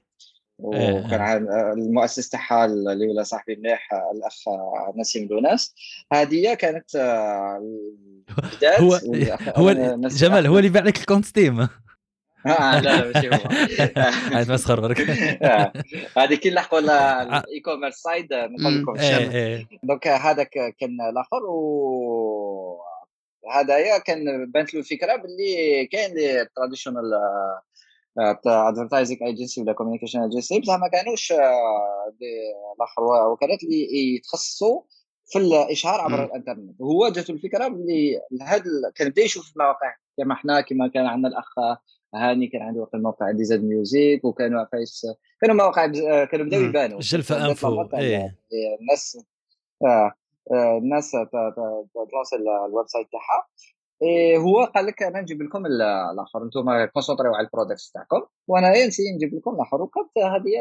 إيه. 0.74 0.94
وكان 1.06 1.22
عن- 1.22 1.48
المؤسس 1.78 2.30
تاعها 2.30 2.66
اللي 2.66 3.08
ولا 3.08 3.24
صاحبي 3.24 3.56
مليح 3.56 3.90
الأخ 4.16 4.36
نسيم 4.98 5.28
لوناس 5.28 5.76
هذه 6.14 6.54
كانت 6.54 6.96
آه، 6.96 7.64
هو 8.80 9.00
هو 9.56 9.72
جمال 10.08 10.48
هو 10.48 10.58
اللي 10.58 10.70
باع 10.70 10.84
لك 10.84 10.98
ال 11.00 11.04
compte 11.04 11.26
Steam. 11.26 11.60
آه، 11.62 11.70
لا 12.46 12.80
لا 12.80 13.06
ماشي 13.14 13.30
هو. 13.30 13.50
عاد 14.36 14.52
مسخر 14.52 14.80
برك. 14.80 15.00
آه، 15.44 15.74
هذه 16.18 16.36
كي 16.36 16.50
لحقوا 16.50 16.80
ال 16.80 17.60
e-commerce 17.66 17.96
side 17.96 18.28
نقول 18.34 18.82
لكم 18.82 18.96
إيه. 19.00 19.68
donc 19.84 20.08
هذاك 20.08 20.50
كان 20.80 20.98
الآخر 21.12 21.46
و 21.50 22.80
هذايا 23.54 23.98
كان 23.98 24.52
بانت 24.52 24.74
له 24.74 24.80
الفكرة 24.80 25.16
باللي 25.16 25.86
كاين 25.92 26.14
les 26.16 26.48
traditional 26.56 27.04
advertising 28.48 29.24
agency 29.24 29.62
ولا 29.62 29.74
communication 29.74 30.22
agency 30.22 30.60
بصح 30.60 30.74
ما 30.80 30.88
كانوش 30.88 31.32
آه، 31.32 32.14
الآخر 32.76 33.04
وكالات 33.32 33.64
اللي 33.64 34.16
يتخصصوا 34.16 34.82
في 35.26 35.40
الإشهار 35.40 36.02
عبر. 36.02 36.24
الإنترنت 36.26 36.82
وهو 36.82 37.10
جاته 37.10 37.32
الفكرة 37.32 37.68
باللي 37.68 38.22
هذا 38.42 38.64
كان 38.96 39.10
بدا 39.10 39.22
يشوف 39.22 39.52
المواقع 39.56 39.96
كما 40.18 40.34
إحنا 40.34 40.62
كما 40.62 40.88
كان 40.88 41.06
عندنا 41.06 41.28
الأخ 41.28 41.54
هاني 42.16 42.48
كان 42.48 42.62
عنده 42.62 42.82
وقت 42.82 42.94
الموقع 42.94 43.32
DZ 43.32 43.64
Music 43.64 44.26
وكانوا 44.26 44.62
عفايس 44.62 45.02
كانوا 45.42 45.56
مواقع 45.56 45.86
بز- 45.86 46.02
آه، 46.02 46.26
كانوا 46.26 46.46
بداو. 46.46 46.62
يبانوا 46.62 47.00
أنفو، 47.32 47.68
لمبات 47.70 47.92
تاع 47.92 48.00
إيه. 48.00 48.38
الناس 48.82 49.18
آه، 49.86 50.12
الناس 50.54 51.12
ت- 51.12 51.16
ت- 51.16 52.10
تلونسي 52.12 52.36
ال- 52.36 52.66
ال 52.70 52.88
website 52.88 53.08
تاعها. 53.12 53.48
إيه 54.02 54.38
هو 54.38 54.64
قال 54.64 54.86
لك 54.86 55.04
أنا 55.04 55.22
نجيب 55.22 55.42
لكم 55.42 55.66
ال- 55.66 55.82
الآخر. 55.82 56.44
أنتم 56.44 56.86
كونسونطريو 56.94 57.34
على 57.36 57.46
ال 57.48 57.53
products 57.53 57.92
تاعكم. 57.92 58.22
وأنا 58.48 58.88
نسي 58.88 59.04
نجيب 59.16 59.36
لكم 59.36 59.56
الآخر. 59.56 59.82
وكانت 59.82 60.18
هذه 60.18 60.52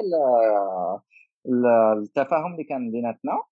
التفاهم 1.99 2.53
اللي 2.53 2.65
كان 2.65 2.91
بيناتنا. 2.91 3.43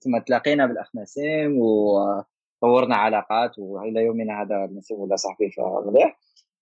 ثم 0.00 0.18
تلاقينا 0.18 0.66
بالاخ 0.66 0.96
نسيم 0.96 1.58
وطورنا 1.60 2.96
علاقات 2.96 3.58
وإلى 3.58 4.00
يومنا 4.04 4.42
هذا 4.42 4.68
نسيم 4.72 4.98
ولا 5.00 5.16
صاحبي 5.16 5.50
مليح. 5.86 6.18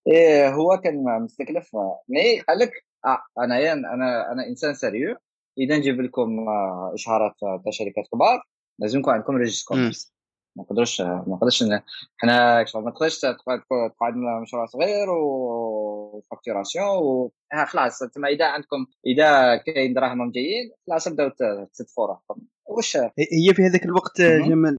إيه 0.07 0.55
هو 0.55 0.77
كان 0.85 1.23
مستكلف. 1.23 1.77
mais 2.09 2.41
قال 2.41 2.59
لك 2.59 2.71
آه 3.07 3.19
أنا 3.39 3.73
أنا 3.73 4.33
أنا 4.33 4.47
إنسان 4.49 4.75
سريع. 4.75 5.17
إذا 5.59 5.77
نجيب 5.79 6.01
لكم 6.01 6.49
آه، 6.49 6.91
إشهارات 6.95 7.33
تاع 7.41 7.71
شركات 7.71 8.05
كبار. 8.13 8.43
لازم 8.79 8.99
يكون 8.99 9.13
عندكم 9.15 9.37
registre 9.37 9.75
مم. 9.75 9.81
commerce 9.81 10.13
ما 10.57 10.63
نقدروش 10.63 11.01
ما 11.01 11.25
نقدرش 11.29 11.65
حنا 12.17 12.65
شغل 12.65 12.85
ما 12.85 12.91
تقدرش 12.91 13.19
تقعد 13.21 13.61
تقعد 13.97 14.15
مشروع 14.43 14.67
صغير 14.67 15.11
وفاكتوراسيون 15.11 16.87
و 16.87 17.33
خلاص 17.67 17.99
تما 17.99 18.29
إذا 18.29 18.45
عندكم 18.47 18.87
إذا 19.07 19.57
كاين 19.57 19.95
دراهم 19.95 20.31
جايين 20.31 20.71
خلاص 20.87 21.09
بداو 21.09 21.29
ت- 21.29 21.71
تدفوا 21.75 22.07
روحكم 22.07 22.43
واش 22.67 22.97
هي 22.97 23.55
في 23.55 23.63
هذاك 23.63 23.85
الوقت. 23.85 24.21
جمال 24.21 24.77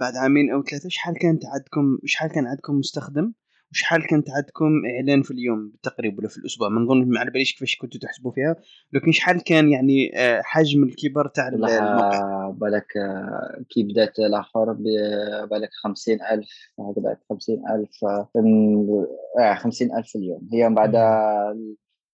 بعد 0.00 0.16
عامين 0.16 0.52
أو 0.52 0.62
ثلاثة 0.62 0.88
شحال 0.88 1.14
كانت 1.18 1.42
عندكم 1.46 1.98
شحال 2.04 2.30
كان 2.32 2.46
عندكم 2.46 2.74
مستخدم 2.74 3.32
وشحال 3.72 4.06
كانت 4.06 4.30
عندكم 4.30 4.82
إعلان 4.96 5.22
في 5.22 5.30
اليوم 5.30 5.68
بالتقريب 5.68 6.18
ولا 6.18 6.28
في 6.28 6.38
الأسبوع؟ 6.38 6.68
ما 6.68 6.80
نظن 6.80 7.08
ما 7.08 7.20
على 7.20 7.30
باليش 7.30 7.52
كيفاش 7.52 7.76
كنتوا 7.76 8.00
تحسبوا 8.00 8.32
فيها 8.32 8.56
لكن 8.92 9.12
شحال 9.12 9.44
كان 9.44 9.68
يعني 9.68 10.18
آه، 10.18 10.42
حجم 10.44 10.84
الكبر 10.84 11.28
تاع 11.28 11.48
الموقع؟ 11.48 12.50
بالك 12.50 12.96
آه، 12.96 13.64
كي 13.70 13.82
بدات 13.82 14.18
الآخر 14.18 14.72
ب- 14.72 15.48
بالك 15.50 15.70
خمسين 15.82 16.18
ألف 16.22 16.48
هكذا 16.80 17.16
خمسين 17.30 17.62
ألف 17.70 18.04
آه 19.40 19.54
خمسين 19.54 19.96
ألف 19.96 20.06
في 20.08 20.18
اليوم. 20.18 20.48
هي 20.52 20.68
من 20.68 20.74
بعد 20.74 20.96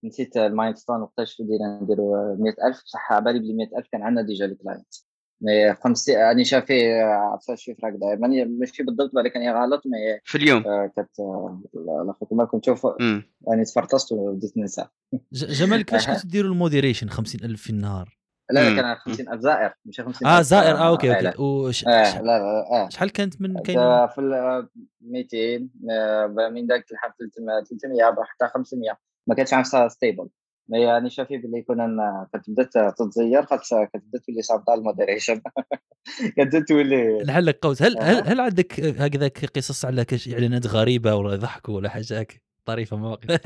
نسيت 0.04 0.36
ال 0.37 0.76
milestone 0.76 1.02
وقتاش 1.02 1.42
بدينا 1.42 1.80
نديروا 1.82 2.36
مئة 2.36 2.66
ألف 2.68 2.82
بصح 2.84 3.12
على 3.12 3.24
بالي 3.24 3.38
بلي 3.38 3.52
مئة 3.54 3.78
ألف 3.78 3.86
كان 3.92 4.02
عندنا 4.02 4.26
déjà 4.26 4.44
ال 4.44 4.51
client. 4.51 4.94
mais 5.40 5.74
خمسين 5.75 6.14
يعني 6.18 6.44
شافي 6.44 7.01
عرفت 7.01 7.55
شي 7.55 7.75
فرق 7.75 7.87
هكذا 7.94 8.14
ماني 8.20 8.44
ماشي 8.44 8.83
بالضبط 8.83 9.14
بالك 9.14 9.37
اني 9.37 9.51
غلط. 9.53 9.83
mais 9.87 10.20
في 10.25 10.38
اليوم. 10.38 10.62
آه، 10.66 10.92
كانت 10.96 11.20
آه، 11.20 11.61
الآخر 12.03 12.27
كما 12.31 12.44
كنت 12.44 12.68
امم 13.01 13.22
يعني 13.49 13.64
تفرطست 13.64 14.12
وبديت 14.12 14.57
ننسى. 14.57 14.85
جمال 15.33 15.83
كيفاش 15.83 16.09
أها. 16.09 16.14
كنتوا 16.14 16.31
ديروا 16.31 16.51
ال 16.50 16.56
moderation 16.56 17.09
50000 17.11 17.61
في 17.62 17.70
النهار؟ 17.70 18.16
لا 18.51 18.61
لا 18.61 18.70
مم. 18.70 18.77
كان 18.77 18.94
50000 18.94 19.40
زائر 19.40 19.72
مش 19.87 20.01
50000 20.01 20.27
آه 20.27 20.40
زائر. 20.42 20.77
آه 20.77 20.88
OK 20.88 21.12
إعلان. 21.12 21.27
OK. 21.32 21.42
وش 21.42 21.81
ش- 21.81 21.85
لا 21.85 22.22
لا 22.22 22.66
آه. 22.70 22.88
شحال 22.88 23.11
كانت 23.12 23.40
من 23.40 23.59
كاين 23.59 23.79
في 24.07 24.18
ال 24.20 24.68
200 25.01 25.68
آه، 25.90 26.27
من 26.53 26.66
ذاك 26.66 26.85
لحد 26.92 27.11
300 27.18 27.64
300 27.64 28.05
حتى 28.25 28.46
500 28.55 28.99
ما 29.27 29.35
كانتش 29.35 29.53
عارفه 29.55 29.88
stable 29.88 30.28
يعني 30.68 31.11
شافي 31.11 31.37
باللي 31.37 31.62
كنا 31.62 32.26
بدات 32.48 32.72
تتزير 32.98 33.46
خاطر 33.46 33.85
كانت 33.85 34.05
بدات 34.05 34.22
تولي 34.26 34.42
صعبه 34.42 34.74
ال 34.74 34.80
moderation 34.80 35.40
كانت 36.37 36.55
بدات 36.57 36.68
تولي. 36.68 37.18
نحلك 37.26 37.59
قوس. 37.62 37.83
هل 37.83 37.98
هل. 37.98 38.22
هل 38.26 38.40
عندك 38.40 38.81
هكذاك 38.81 39.44
قصص 39.44 39.85
على 39.85 40.05
كاش 40.05 40.29
اعلانات 40.29 40.66
غريبة 40.66 41.14
ولا 41.14 41.37
ضحك 41.37 41.68
ولا 41.68 41.88
حاجة؟ 41.88 42.26
طريفة 42.66 42.96
مواقف 42.96 43.26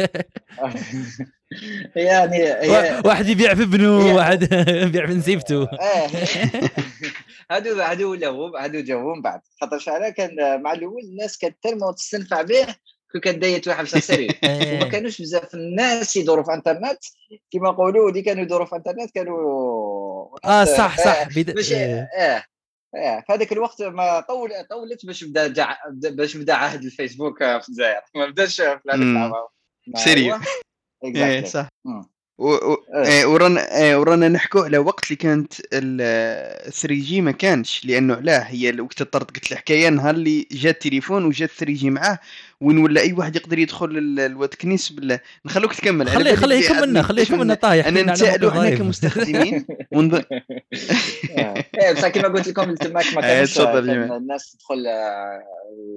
يعني 1.97 2.39
واحد 3.05 3.29
يبيع 3.29 3.55
في 3.55 3.63
ابنه 3.63 4.15
واحد 4.15 4.43
يبيع 4.87 5.07
في 5.07 5.15
نسيبته. 5.15 5.63
آه 5.63 6.09
هادو 7.51 7.81
هادو 7.81 8.11
ولاو 8.11 8.57
هادو 8.57 8.81
جاو 8.81 9.15
من 9.15 9.23
بعد. 9.23 9.41
خاطر 9.61 9.79
شعلا 9.79 10.11
كان 10.11 10.63
مع 10.63 10.73
الأول 10.73 11.03
الناس 11.03 11.39
كانت 11.39 11.57
ترمى 11.63 11.93
تستنفع 11.97 12.43
به 12.43 12.67
كي 13.13 13.21
كان 13.21 13.39
دايت 13.39 13.69
واحد 13.69 13.85
بصح 13.85 13.99
سريع 13.99 14.29
وما 14.45 14.63
إيه. 14.63 14.85
كانوش 14.91 15.23
بزاف 15.23 15.55
الناس 15.55 16.17
يدوروا 16.17 16.45
في 16.45 16.55
انترنت 16.55 16.99
كما 17.51 17.71
نقولوا 17.71 18.09
اللي 18.09 18.23
كانوا 18.23 18.43
يدوروا 18.43 18.67
في 18.67 18.77
انترنت 18.77 19.11
كانوا 19.15 19.41
آه 20.45 20.65
ناس- 20.65 20.77
صح 20.77 20.99
آه، 20.99 21.05
صح 21.05 21.29
بدا 21.39 21.53
باش 21.53 21.73
إيه. 21.73 22.09
آه 22.19 22.45
آه 22.97 23.21
في 23.27 23.33
هذاك 23.33 23.53
الوقت 23.53 23.83
ما 23.83 24.21
طول 24.21 24.51
طولت 24.71 25.07
باش 25.07 25.25
بدا 25.25 25.49
جع... 25.49 25.77
باش 25.93 26.37
بدا 26.37 26.55
عهد 26.55 26.85
الفيسبوك 26.85 27.39
في 27.39 27.69
الجزائر 27.69 28.01
ما 28.15 28.27
بداش 28.27 28.57
في 28.57 28.63
هذاك. 28.63 28.95
العام 28.95 29.33
sérieux. 29.97 30.35
إيه. 31.05 31.45
صح 31.45 31.69
إيه. 32.41 32.77
إيه، 33.05 33.25
ورانا 33.27 33.79
إيه، 33.83 33.97
ورانا 33.97 34.29
نحكوا 34.29 34.65
على 34.65 34.79
وقت 34.79 35.05
اللي 35.05 35.17
كانت 35.17 35.53
ال 35.73 36.71
3G 36.73 37.21
ما 37.21 37.31
كانش 37.31 37.85
لأنه 37.85 38.15
علاه 38.15 38.39
هي 38.39 38.81
وقت 38.81 39.03
طرت 39.03 39.31
قلت 39.31 39.53
الحكاية 39.53 39.89
نهار 39.89 40.15
اللي 40.15 40.47
جا 40.53 40.71
التليفون 40.71 41.25
وجا 41.25 41.47
3G 41.47 41.91
معاه 41.91 42.19
وين 42.61 42.79
ولا 42.79 43.01
أي 43.01 43.13
واحد 43.13 43.37
يقدر 43.37 43.59
يدخل 43.59 43.87
ال- 43.99 44.21
Ouedkniss 44.21 44.89
بالله 44.93 45.21
نخلوك 45.47 45.75
تكمل 45.75 46.09
خليه 46.09 46.35
خليه 46.35 46.57
يكملنا 46.57 47.03
خليه 47.03 47.23
يكملنا 47.23 47.55
طايح 47.55 47.87
أنا 47.87 48.03
موقف 48.03 48.57
إحنا. 48.57 48.77
كمستخدمين 48.77 49.67
ونظن 49.93 50.23
إيه 51.79 51.93
بصح 51.93 52.09
كما 52.09 52.29
قلت 52.29 52.49
لكم 52.49 52.75
تماك 52.75 53.15
ما 53.15 53.21
كانش. 53.31 53.61
الناس 53.61 54.53
تدخل 54.53 54.87
آه، 54.87 55.41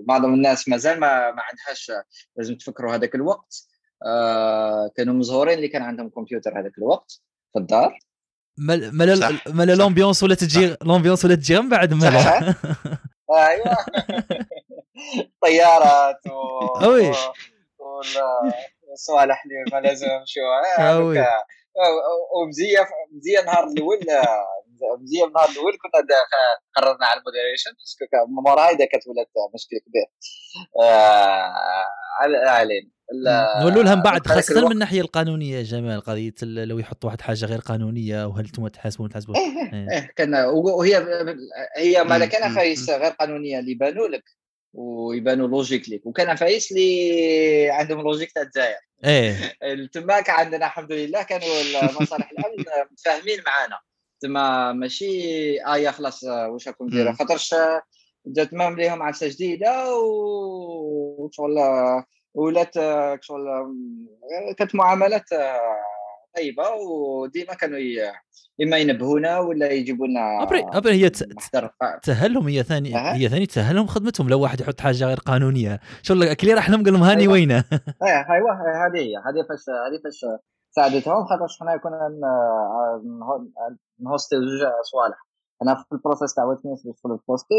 معظم 0.07 0.33
الناس 0.33 0.69
مازال 0.69 0.99
ما 0.99 1.07
ما 1.31 1.41
عندهاش 1.51 1.91
لازم 2.37 2.55
تفكروا 2.55 2.95
هذاك 2.95 3.15
الوقت 3.15 3.63
آه، 4.05 4.91
كانوا 4.95 5.13
مزهورين 5.13 5.53
اللي 5.57 5.67
كان 5.67 5.81
عندهم 5.81 6.09
كمبيوتر 6.09 6.59
هذاك 6.59 6.77
الوقت 6.77 7.21
في 7.53 7.59
الدار 7.59 7.99
مال 8.57 8.97
مال 8.97 9.17
صح، 9.17 9.47
مال 9.47 9.67
صح. 9.77 9.83
l'ambiance 9.83 10.23
ولا 10.23 10.35
تجي 10.35 10.75
l'ambiance 10.81 11.25
ولا 11.25 11.35
تجي 11.35 11.59
من 11.59 11.69
بعد 11.69 11.93
مال 11.93 12.13
صح. 12.13 12.39
أيوه 13.31 13.77
طيارات 15.41 16.27
و 16.27 16.67
أوي. 16.83 17.09
و- 17.09 17.13
وال- 17.79 18.53
والصوالح 18.81 19.43
اللي 19.45 19.55
ما 19.73 19.87
لازم. 19.87 20.07
و- 20.07 21.13
ومزيه 22.35 22.87
مزية 23.17 23.39
النهار 23.39 23.63
الأول 23.67 23.99
مزية 25.01 25.25
النهار 25.27 25.49
الأول 25.49 25.73
كنا 25.81 26.17
قررنا 26.75 27.05
على 27.05 27.19
ال 27.19 27.24
moderation 27.24 27.71
parce 27.79 27.95
que 27.95 28.05
كان- 28.11 28.43
مورا 28.47 28.69
هيدا 28.69 28.85
كانت 28.85 29.07
ولات 29.07 29.27
مشكل 29.53 29.77
كبير. 29.85 30.05
آه، 30.81 31.53
على 32.19 32.37
علينا. 32.37 32.89
نولوا 33.63 33.83
لها 33.83 33.95
من 33.95 34.01
بعد 34.01 34.27
خاصة 34.27 34.65
من 34.65 34.71
الناحية 34.71 35.01
القانونية 35.01 35.57
يا 35.57 35.63
جمال 35.63 36.01
قضيه 36.01 36.33
لو 36.43 36.79
يحطوا 36.79 37.09
واحد 37.09 37.21
حاجة 37.21 37.45
غير 37.45 37.59
قانونية 37.59 38.25
وهل 38.25 38.45
أنتم 38.45 38.67
تحاسبون 38.67 39.09
تحاسبون 39.09 39.35
إيه. 39.35 39.91
إيه 39.91 40.11
كان 40.15 40.35
وهي 40.45 40.97
هي 41.77 42.03
ما 42.03 42.25
كان 42.25 42.51
غير 42.89 43.11
قانونية 43.11 43.59
اللي 43.59 43.71
يبانوا 43.71 44.07
لك 44.07 44.23
ويبانوا 44.73 45.47
logique 45.47 45.89
لك 45.89 46.05
وكان 46.05 46.35
عفايس 46.35 46.71
اللي 46.71 47.69
عندهم 47.69 48.01
logique 48.01 48.31
تاع 48.31 48.41
الجزائر. 48.43 48.77
إيه. 49.05 49.53
تماك 49.93 50.29
عندنا 50.29 50.65
الحمد 50.65 50.91
لله 50.91 51.23
كانوا 51.23 51.47
مصالح 52.01 52.31
الأمن 52.31 52.63
متفاهمين 52.91 53.39
معنا 53.45 53.79
تما 54.21 54.73
ماشي 54.73 55.11
ايا 55.73 55.91
خلاص 55.91 56.23
آه، 56.23 56.49
واش 56.49 56.67
راكم 56.67 56.87
ديروا. 56.89 57.11
خاطرش 57.13 57.55
جات 58.25 58.53
مام 58.53 58.75
ليهم 58.75 59.03
عفسه 59.03 59.27
جديدة 59.27 59.95
و- 59.95 61.15
وشغل 61.25 61.57
آه، 61.57 62.05
ولات 62.33 62.73
شغل 63.21 63.45
كانت 64.57 64.75
معاملات 64.75 65.33
آه، 65.33 65.59
طيبة 66.35 66.63
وديما 66.69 67.53
كانوا 67.53 67.77
ي- 67.77 68.11
إما 68.63 68.77
ينبهونا 68.77 69.39
ولا 69.39 69.71
يجيبوا 69.71 70.07
لنا 70.07 70.43
أبري 70.43 70.65
أبري 70.73 70.93
هي 71.05 71.09
تسهلهم 72.03 72.47
هي 72.47 72.63
ثاني 72.63 72.95
أها. 72.95 73.15
هي 73.15 73.29
ثاني 73.29 73.45
تسهلهم 73.45 73.87
خدمتهم 73.87 74.29
لو 74.29 74.39
واحد 74.41 74.61
يحط 74.61 74.81
حاجة 74.81 75.05
غير 75.05 75.17
قانونية 75.17 75.79
شغل 76.01 76.33
كلي 76.33 76.53
راح 76.53 76.69
لهم 76.69 76.83
قال 76.83 76.93
لهم 76.93 77.03
هاني 77.03 77.21
أيوة. 77.21 77.33
وينه 77.33 77.55
إيه 78.03 78.25
أيوه 78.33 78.51
هذه 78.85 78.99
هي 78.99 79.15
هذه 79.17 79.45
فاش 79.49 79.63
هذه 79.69 80.01
فاش 80.03 80.25
ساعدتهم 80.75 81.25
خاطرش 81.25 81.59
حنا 81.59 81.77
كنا 81.77 82.09
ن- 82.09 83.19
نهو- 83.19 83.75
نهوستيو 83.99 84.39
جوج 84.39 84.59
صوالح 84.91 85.17
أنا 85.63 85.75
في 85.75 85.83
ال 85.95 86.00
process 86.00 86.33
تاع 86.33 86.43
Ouedkniss 86.45 86.83
باش 86.85 86.95
تدخل 87.01 87.19
تبوستي 87.25 87.55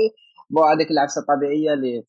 pour 0.51 0.62
هذيك 0.64 0.90
العفسة 0.90 1.20
الطبيعية 1.20 1.74
اللي 1.74 2.03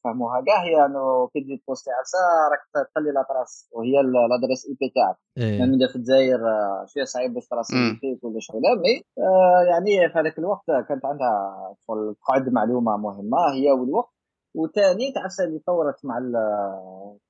تفهموها 0.00 0.44
كاع 0.46 0.64
هي 0.64 0.86
أنه 0.86 1.28
كي 1.32 1.40
تجي 1.40 1.56
تبوستي 1.56 1.90
عفسة 1.90 2.18
راك 2.50 2.88
تخلي 2.88 3.10
la 3.12 3.28
trace 3.28 3.68
وهي 3.72 3.92
l'adresse 4.30 4.66
IP 4.68 4.92
تاعك 4.94 5.16
إيه. 5.38 5.60
من 5.62 5.88
في 5.88 5.96
الجزائر 5.96 6.40
آه، 6.48 6.84
شوية 6.86 7.04
صعيب 7.04 7.34
باش 7.34 7.48
تراسل 7.48 7.76
مم. 7.76 7.98
فيك 8.00 8.24
ولا 8.24 8.40
شغله 8.40 8.74
mais 8.82 8.94
آه، 9.24 9.62
يعني 9.70 10.12
في 10.12 10.18
هذاك 10.18 10.38
الوقت 10.38 10.66
كانت 10.88 11.04
عندها 11.04 11.32
تقعد 12.20 12.48
معلومة 12.52 12.96
مهمة 12.96 13.38
هي 13.54 13.70
والوقت 13.70 14.18
وثاني 14.54 15.12
تعرف 15.14 15.32
اللي 15.48 15.58
طورت 15.66 16.04
مع 16.04 16.14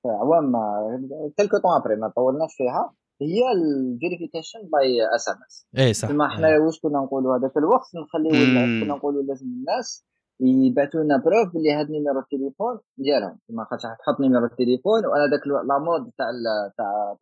عوام 0.07 0.53
quelque 1.39 1.59
temps 1.59 1.73
après 1.81 1.97
ما 1.97 2.13
طولناش 2.17 2.55
فيها 2.57 2.95
هي 3.23 3.43
ال 3.53 3.61
verification 3.61 4.59
by 4.73 5.17
SMS 5.17 5.67
إيه 5.79 5.93
صح 5.93 6.09
كما 6.09 6.29
حنا 6.29 6.49
إيه. 6.49 6.59
واش 6.59 6.81
كنا 6.81 6.99
نقولوا 6.99 7.37
هذاك 7.37 7.57
الوقت 7.57 7.87
نخليو. 7.95 8.31
كنا 8.85 8.95
نقولوا 8.95 9.23
لازم 9.23 9.47
الناس 9.47 10.08
يبعثوا 10.41 11.01
لنا 11.01 11.17
proof 11.17 11.53
باللي 11.55 11.73
هذا 11.75 11.91
numéro 11.91 12.21
التليفون 12.21 12.79
ديالهم. 12.99 13.39
كما 13.49 13.65
خاطر 13.65 13.89
تحط 13.99 14.21
numéro 14.21 14.45
التليفون 14.45 15.07
وأنا 15.07 15.25
الو- 15.47 15.61
la 15.63 15.79
mode 15.79 16.11
تاع 16.19 16.27
تاع 16.79 17.17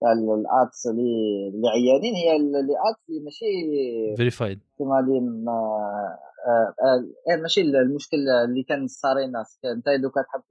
تاع 0.00 0.12
ال 0.12 0.30
ads 0.30 0.86
اللي 0.86 1.48
اللي 1.54 1.68
عيانين 1.68 2.14
هي 2.14 2.36
اللي 2.36 2.58
ads 2.90 3.08
اللي 3.08 3.20
ماشي 3.24 3.46
verified 4.16 4.60
كما 4.78 5.00
اللي 5.00 5.20
ما 5.20 5.52
آه، 6.46 6.74
آه، 6.84 7.32
آه، 7.32 7.36
ماشي 7.42 7.60
المشكل 7.60 8.16
اللي 8.44 8.62
كان 8.62 8.86
صار 8.86 9.16
الناس. 9.18 9.58
أنت 9.64 9.84
دوكا 10.02 10.22
تحب 10.22 10.42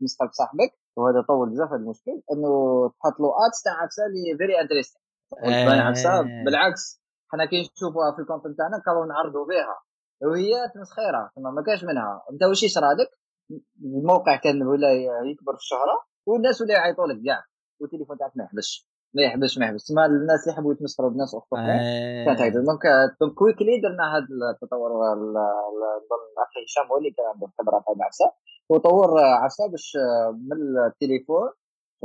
تمسح 0.00 0.24
بصاحبك 0.30 0.72
وهذا 0.96 1.20
طول 1.28 1.50
بزاف 1.50 1.68
هذا 1.68 1.76
المشكل 1.76 2.22
إنه 2.32 2.48
تحط 2.88 3.20
له 3.20 3.28
ads 3.48 3.62
تاع 3.62 3.72
عفسه 3.82 4.02
اللي 4.06 4.38
very 4.38 4.60
interesting 4.60 5.02
عفسه. 5.80 6.20
بالعكس 6.44 7.02
حنا 7.32 7.44
كي 7.44 7.60
نشوفوها 7.60 8.12
في 8.16 8.22
ال 8.22 8.26
content 8.26 8.58
تاعنا 8.58 8.78
كانوا 8.86 9.06
نعرضوا 9.06 9.46
بها. 9.46 9.76
وهي 10.22 10.52
تمسخيره 10.74 11.30
تما 11.36 11.50
ما 11.50 11.62
كاش 11.62 11.84
منها. 11.84 12.22
انت 12.32 12.42
واش 12.42 12.62
يصرى 12.62 12.86
لك 12.98 13.10
الموقع 13.84 14.36
كان 14.36 14.62
ولا 14.62 14.92
يكبر 15.32 15.52
في 15.52 15.58
الشهره 15.58 15.96
والناس 16.26 16.62
ولا 16.62 16.74
يعيطوا 16.74 17.06
لك 17.06 17.22
كاع. 17.26 17.44
والتليفون 17.80 18.18
تاعك 18.18 18.32
ما 18.36 18.44
يحبسش. 18.44 18.88
ما 19.14 19.22
يحبسش 19.22 19.58
ما 19.58 19.66
يحبسش. 19.66 19.88
تما 19.88 20.06
الناس 20.06 20.40
اللي 20.42 20.52
يحبوا 20.54 20.72
يتمسخروا 20.72 21.10
بناس 21.10 21.34
اخرين 21.34 21.66
كانت 22.26 22.40
هكذا. 22.40 22.60
آه. 22.60 22.64
donc 22.64 22.82
donc 23.20 23.34
quickly 23.34 23.80
درنا 23.80 24.04
هذا 24.16 24.26
التطور 24.54 24.90
ال- 24.90 25.12
ال- 25.72 25.96
نظن 26.06 26.24
أخي 26.46 26.60
هشام 26.66 26.86
هو 26.90 26.98
اللي 26.98 27.10
كان 27.10 27.26
عنده 27.26 27.46
خبره 27.58 27.80
في 27.80 27.92
العفسة. 27.96 28.32
وطور 28.70 29.10
عفسة 29.44 29.64
باش 29.70 29.92
من 30.48 30.58
التليفون 30.86 31.48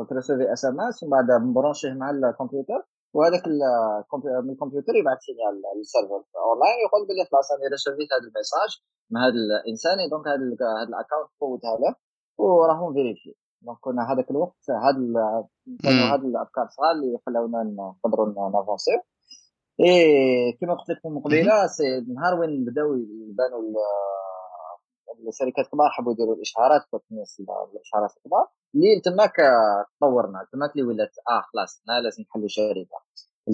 تريسيفي 0.09 0.53
SMS 0.53 1.03
ومن 1.03 1.11
بعد 1.11 1.41
م 1.41 1.48
branché 1.48 1.93
مع 1.93 2.09
الكمبيوتر. 2.09 2.81
وهذاك 3.13 3.43
من 4.45 4.49
الكمبيوتر 4.53 4.93
يبعث 4.95 5.19
signal 5.27 5.55
لل 5.77 5.88
server 5.88 6.21
online 6.47 6.77
يقول 6.85 7.01
بلي 7.07 7.23
خلاص 7.31 7.47
أنا 7.51 7.69
ريسيفيت 7.71 8.09
هذا 8.15 8.27
ال 8.29 8.35
message 8.35 8.71
من 9.11 9.17
هذا 9.25 9.33
الإنسان 9.63 9.97
donc 10.11 10.27
هذا 10.27 10.35
ال- 10.35 10.63
هذا 10.81 10.89
ال 10.93 10.98
account 10.98 11.29
فوتها 11.39 11.75
له 11.81 11.95
وراهم 12.37 12.93
vérifié. 12.93 13.35
donc 13.61 13.77
كنا 13.81 14.13
هذاك 14.13 14.31
الوقت 14.31 14.65
هذا. 14.85 15.47
هذه 16.13 16.25
الأفكار 16.31 16.65
صغار 16.75 16.91
اللي 16.91 17.17
خلونا 17.25 17.59
نقدروا 17.63 18.27
نافونسيو. 18.55 18.99
إيه 19.79 20.57
كما 20.59 20.73
قلت 20.73 20.89
لكم 20.89 21.19
قبيلة 21.19 21.67
سي 21.67 21.83
نهار 22.15 22.39
وين 22.39 22.65
بداو 22.65 22.89
يبانوا 23.29 23.61
الشركات 25.27 25.65
الكبار 25.65 25.89
حبوا 25.89 26.11
يديروا 26.13 26.35
الاشهارات 26.35 26.81
في 26.91 27.11
الناس 27.11 27.41
الاشهارات 27.73 28.11
الكبار 28.17 28.47
اللي 28.75 29.01
تماك 29.05 29.35
تطورنا 29.97 30.47
تماك 30.53 30.71
اللي 30.71 30.83
ولات 30.87 31.11
آه 31.29 31.41
خلاص 31.41 31.81
لا 31.87 32.01
لازم 32.01 32.23
نحلوا 32.23 32.47
شركه 32.47 32.97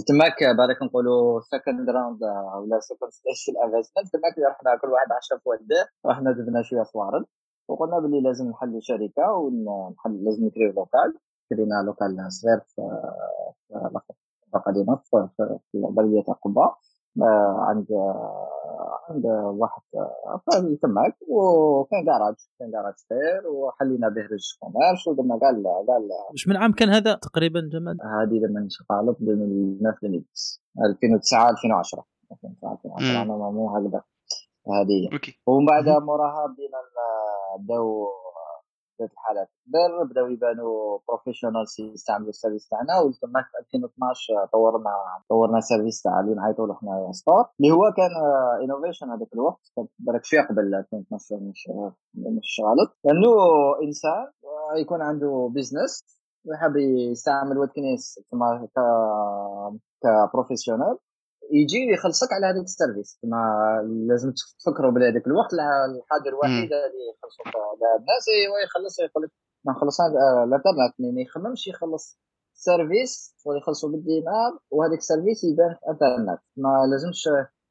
تماك 0.08 0.44
بالك 0.58 0.84
نقولوا 0.84 1.42
second 1.42 1.90
round 1.90 2.24
ولا 2.62 2.80
second 2.80 3.10
station 3.10 3.54
investment 3.64 4.08
تماك 4.14 4.34
اللي 4.38 4.48
رحنا 4.48 4.76
كل 4.82 4.88
واحد 4.88 5.12
10 5.12 5.38
في 5.38 5.50
وده 5.50 5.90
رحنا 6.06 6.32
جبنا 6.32 6.62
شوية 6.64 6.84
صوارد 6.84 7.26
وقلنا 7.68 8.00
باللي 8.00 8.22
لازم 8.22 8.50
نحلوا 8.50 8.80
شركه 8.82 9.32
ونحل 9.34 10.24
لازم 10.26 10.46
نكريو 10.46 10.72
local. 10.72 11.18
كرينا 11.50 11.84
local 11.86 12.32
صغير 12.32 12.60
في 12.60 12.82
في 14.52 14.58
قديمة 14.66 14.96
في 14.96 15.28
في- 15.38 15.60
في 15.72 15.78
بلديه 15.90 16.24
آه، 16.30 16.78
عند 17.70 17.92
آه، 17.92 19.00
عند 19.10 19.26
واحد 19.60 19.82
آه، 19.96 20.42
في 20.62 20.76
تماك 20.82 21.16
وكان 21.30 22.06
كراج 22.06 22.36
كان 22.60 22.72
كراج 22.72 22.94
صغير 22.96 23.48
وحلينا 23.48 24.10
به 24.10 24.22
registre 24.22 24.46
commerce 24.60 25.08
ودرنا 25.08 25.40
كاع 25.40 25.50
ال- 25.50 25.64
كاع 25.88 25.98
ال- 25.98 26.34
وش 26.34 26.48
من 26.48 26.58
عام 26.58 26.72
كان 26.72 26.90
هذا 26.90 27.14
تقريبا 27.16 27.60
جمال؟ 27.74 27.98
هذه 28.02 28.38
لما 28.46 28.60
نشغل 28.60 28.86
2009 29.00 29.50
2010 30.02 30.52
2009 30.82 31.52
2010 31.52 32.06
2009 32.32 32.74
2010 32.74 33.24
مم. 33.24 33.32
أنا 33.32 33.50
مو 33.52 33.70
هكذا 33.70 34.02
هذه. 34.68 35.10
ومن 35.48 35.66
بعد 35.66 35.90
موراها 36.04 36.46
بدينا 36.48 36.78
بداو 37.60 38.08
بدات 39.00 39.12
الحالات. 39.12 39.50
تكبر 39.66 40.04
بداو 40.04 40.28
يبانوا 40.28 41.00
professionnel 41.08 41.66
يستعملوا 41.80 42.30
ال 42.30 42.34
service 42.34 42.68
تاعنا 42.70 43.00
وتما 43.00 43.42
في 43.42 43.58
2012 43.60 44.46
طورنا 44.54 44.92
طورنا 45.30 45.60
service 45.60 46.02
تاع 46.02 46.20
اللي 46.20 46.36
نعيطوا 46.36 46.68
له 46.68 46.74
حنا 46.74 47.12
store 47.12 47.46
اللي 47.60 47.72
هو 47.72 47.94
كان 47.98 48.12
innovation 48.64 49.10
هذاك 49.10 49.34
الوقت. 49.34 49.62
بالك 50.00 50.24
شوية 50.24 50.42
قبل 50.42 50.76
2012 50.76 51.36
مش 51.36 51.70
مش 52.16 52.62
غلط. 52.66 52.98
لأنه 53.04 53.32
إنسان 53.84 54.28
آه، 54.44 54.78
يكون 54.78 55.02
عنده 55.02 55.52
business 55.56 56.04
ويحب 56.46 56.76
يستعمل 57.12 57.58
واد 57.58 57.70
كنيس 57.70 58.20
يجي 61.52 61.80
يخلصك 61.94 62.34
على 62.34 62.46
هذاك 62.46 62.64
ال 62.64 62.70
service. 62.70 63.20
ما 63.24 63.42
لازم 64.10 64.34
تفكروا 64.60 64.92
بلي 64.92 65.06
هذاك 65.10 65.28
الوقت 65.28 65.54
الحاجة 65.54 66.30
الوحيده 66.30 66.78
اللي 66.88 67.04
يخلصوك 67.14 67.48
على 67.48 68.00
الناس 68.00 68.26
هو 68.50 68.58
يخلص 68.66 69.00
يقول 69.00 69.24
لك 69.24 69.32
ما 69.66 69.74
خلص 69.82 70.02
هذا- 70.02 70.20
آه، 70.20 70.44
الإنترنت 70.44 70.94
ما 71.16 71.22
يخممش 71.22 71.68
يخلص 71.68 72.20
service 72.54 73.36
ويخلصوا 73.46 73.90
بالدينار 73.92 74.52
وهذاك 74.72 74.98
ال 74.98 75.03
service 75.03 75.44
يبان 75.44 75.74
في 75.76 75.80
الإنترنت. 75.86 76.40
ما 76.58 76.70
لازمش 76.92 77.24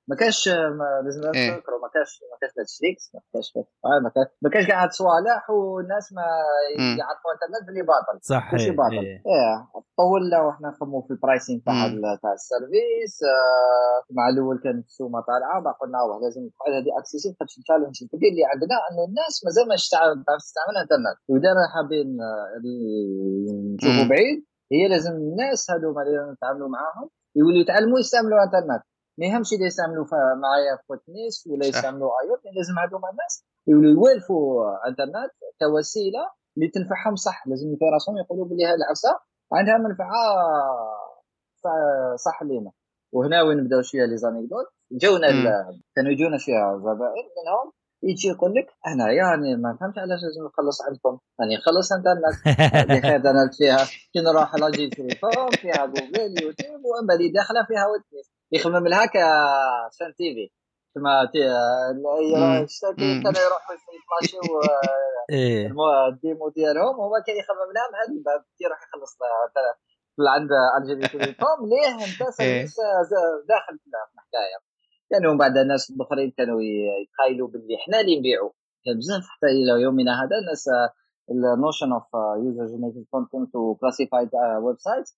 ما 0.08 0.16
كاش 0.16 0.48
ما 0.48 0.88
لازم 1.04 1.22
إيه. 1.34 1.50
تفكروا 1.50 1.80
ما 1.84 1.88
كاش 1.94 2.20
ما 2.32 2.36
كاش 2.40 2.50
Netflix 2.60 3.04
ما 3.14 3.20
كاش 3.32 3.52
آه، 3.56 4.00
ما 4.04 4.10
كاش 4.14 4.26
ما 4.42 4.50
كاش 4.50 4.66
كاع 4.66 4.82
هاد 4.82 4.88
الصوالح 4.88 5.50
والناس 5.50 6.12
ما. 6.12 6.26
يعرفوا 7.00 7.30
الانترنت 7.30 7.66
باللي 7.66 7.82
باطل 7.82 8.16
صح 8.22 8.50
كلشي 8.50 8.70
إيه. 8.70 8.76
باطل 8.76 9.04
إيه. 9.06 9.22
إيه 9.30 9.56
طولنا 9.96 10.38
وحنا 10.46 10.68
نخمو 10.68 11.02
في 11.02 11.10
ال 11.10 11.16
pricing 11.17 11.60
تاع 11.66 11.74
تاع 12.22 12.32
ال 12.32 12.42
service 12.43 13.14
آه 13.22 13.96
مع 14.16 14.28
الأول 14.28 14.56
كانت 14.64 14.84
السومه 14.86 15.20
طالعه 15.20 15.60
ما 15.60 15.72
قلنا 15.80 15.98
والله 16.02 16.18
لازم 16.24 16.42
تقعد 16.54 16.72
هذه 16.78 16.90
accessible 16.98 17.32
خاطر 17.38 17.52
ال 17.58 17.62
challenge 17.62 17.96
الكبير 18.02 18.30
اللي 18.32 18.44
عندنا 18.52 18.76
إنه 18.88 19.02
الناس 19.08 19.34
مازال 19.44 19.68
ما 19.68 19.74
تستعمل 19.74 20.24
تعرف 20.26 20.42
تستعمل 20.48 20.74
الانترنت 20.76 21.18
وإذا 21.28 21.50
حابين 21.74 22.08
آه، 22.20 22.56
اللي 22.56 22.76
نشوفوا. 23.74 24.08
بعيد 24.10 24.38
هي 24.72 24.88
لازم 24.88 25.12
الناس 25.12 25.70
هذوما 25.70 26.02
اللي 26.02 26.32
نتعاملوا 26.32 26.68
معاهم 26.68 27.08
يولوا 27.36 27.60
يتعلموا 27.60 27.98
يستعملوا 27.98 28.44
انترنت 28.44 28.82
ما 29.18 29.26
يهمش 29.26 29.52
اذا 29.52 29.66
يستعملوا 29.66 30.04
معايا 30.42 30.76
في 30.76 30.82
واد 30.88 31.08
كنيس 31.08 31.46
ولا. 31.46 31.66
يستعملوا 31.66 32.10
ايوت 32.22 32.40
لازم 32.56 32.78
هذوما 32.78 33.10
الناس. 33.10 33.44
يولوا 33.66 33.92
يوالفوا 33.92 34.88
انترنت 34.88 35.32
كوسيله 35.60 36.30
اللي 36.56 36.68
تنفعهم 36.68 37.16
صح. 37.16 37.46
لازم 37.46 37.72
يفرسهم 37.72 38.18
يقولوا 38.18 38.44
بلي 38.44 38.66
هذه 38.66 38.74
العفسة 38.74 39.18
عندها 39.52 39.78
منفعة 39.78 40.20
صح 42.16 42.42
لينا. 42.42 42.70
وهنا 43.12 43.42
وين 43.42 43.64
بداو 43.64 43.82
شوية 43.82 44.04
les 44.04 44.16
anecdotes. 44.16 44.66
جونا 44.92 45.28
كانوا 45.96 46.10
يجونا 46.10 46.38
شوية 46.38 46.78
زبائن 46.78 47.26
منهم. 47.36 47.72
يجي 48.02 48.28
يقول 48.28 48.54
لك 48.54 48.66
أنا 48.86 49.12
يعني 49.12 49.56
ما 49.56 49.76
فهمتش 49.80 49.98
علاش 49.98 50.20
لازم 50.22 50.44
نخلص 50.46 50.82
عندكم. 50.82 51.18
راني 51.40 51.56
نخلص 51.56 51.92
انترنت. 51.92 52.36
اللي 52.84 53.00
خير 53.00 53.16
انترنت 53.16 53.54
فيها. 53.54 53.78
كي 54.12 54.20
نروح 54.20 54.54
لاجي 54.54 54.90
تليفون 54.90 55.50
فيها 55.50 55.86
Google 55.86 56.42
YouTube 56.42 56.80
وأما 56.84 57.14
اللي 57.14 57.28
داخلة 57.32 57.64
فيها 57.68 57.86
واد 57.86 58.00
كنيس. 58.00 58.35
يخمم 58.52 58.86
لها 58.88 59.06
ك 59.06 60.14
chaîne 60.18 60.34
TV 60.34 60.50
كما 60.94 61.24
TV. 61.32 61.38
كانوا 63.24 63.40
يروحوا 63.46 63.76
إيه. 65.30 65.66
المو- 65.66 66.06
ال 66.12 66.19
demo 66.19 66.48
ديالهم. 66.48 66.94
هو 67.00 67.12
كان 67.26 67.36
يخمم 67.36 67.70
لها 67.76 67.86
بهذا 67.92 68.12
الباب 68.18 68.40
كي 68.58 68.64
يروح 68.64 68.78
يخلص 68.82 69.12
عند 70.36 70.50
Algérie 70.80 71.08
Télécom 71.08 71.58
ليه 71.70 71.94
انت 72.04 72.40
إيه. 72.40 72.64
داخل 73.48 73.78
في 73.78 73.86
الحكاية 74.14 74.58
كانوا 75.10 75.32
من 75.32 75.38
بعد 75.38 75.58
ناس 75.58 75.92
اخرين 76.00 76.30
كانوا 76.36 76.60
يتخيلوا 77.02 77.48
باللي 77.48 77.76
حنا 77.86 78.00
اللي 78.00 78.18
نبيعوا 78.18 78.50
كان 78.84 78.96
بزاف 78.98 79.22
حتى 79.22 79.46
إلى 79.46 79.82
يومنا 79.82 80.12
هذا 80.22 80.36
الناس 80.42 80.64
ال 81.30 81.39
notion 81.39 81.92
of 81.92 82.04
user 82.44 82.66
generated 82.66 83.04
content 83.10 83.54
و 83.56 83.63
classified 83.63 84.30
website 84.62 85.08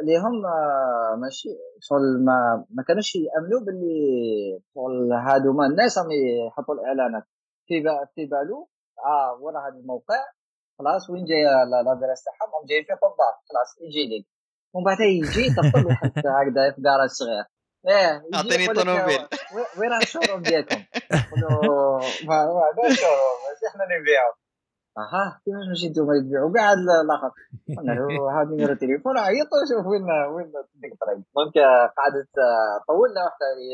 اللي 0.00 0.16
هم 0.18 0.46
آه، 0.46 1.16
ماشي. 1.22 1.48
شغل 1.80 2.24
ما 2.24 2.64
ما 2.70 2.82
كانوش 2.88 3.16
يأمنوا 3.16 3.60
باللي 3.66 4.60
شغل 4.74 5.12
هادو. 5.12 5.52
ما 5.52 5.66
الناس 5.66 5.98
راهم 5.98 6.08
يحطوا 6.46 6.74
الإعلانات. 6.74 7.24
في 7.66 7.80
با- 7.80 8.04
في 8.14 8.26
بالو 8.26 8.68
آه 9.06 9.38
ورا 9.40 9.60
هذا 9.60 9.78
الموقع 9.78 10.20
خلاص 10.78 11.10
وين 11.10 11.24
جاية 11.24 11.64
l'adresse 11.70 12.24
تاعهم؟ 12.24 12.50
هم 12.54 12.66
جايين 12.68 12.84
في 12.84 12.92
قبار 12.92 13.34
خلاص 13.48 13.70
يجي 13.80 14.04
لك 14.18 14.26
ومن 14.74 14.84
بعد 14.84 15.00
يجي 15.00 15.50
تطل 15.56 15.86
واحد 15.86 16.12
هكذا 16.18 16.72
في 16.74 16.80
جراج 16.82 17.08
صغير 17.20 17.44
إيه 17.88 18.12
يجي 18.26 18.36
أعطيني 18.36 18.64
يقول 18.64 18.76
لك، 18.76 18.84
طوموبيل. 18.84 19.20
وين- 19.78 19.92
ال 20.02 20.06
showroom 20.06 20.42
ديالكم؟ 20.42 20.80
يقولوا 21.14 22.00
هذا 22.02 22.94
showroom 23.02 23.36
ماشي 23.44 23.64
إحنا 23.70 23.84
اللي 23.84 23.96
نبيعوا 24.00 24.34
أها 25.02 25.40
كيفاش 25.44 25.84
أنتم 25.88 26.10
اللي 26.10 26.22
تبيعوا 26.26 26.52
كاع 26.52 26.72
الآخر 26.72 27.30
قلنا 27.78 27.92
له 27.92 28.06
نمرة 28.50 28.72
التليفون 28.72 29.18
عيطوا 29.18 29.60
شوف 29.70 29.86
وين 29.86 30.02
وين 30.34 30.48
ديك 30.80 30.92
الطريق 30.92 31.18
donc 31.36 31.56
قعدت 31.98 32.34
طولنا 32.88 33.24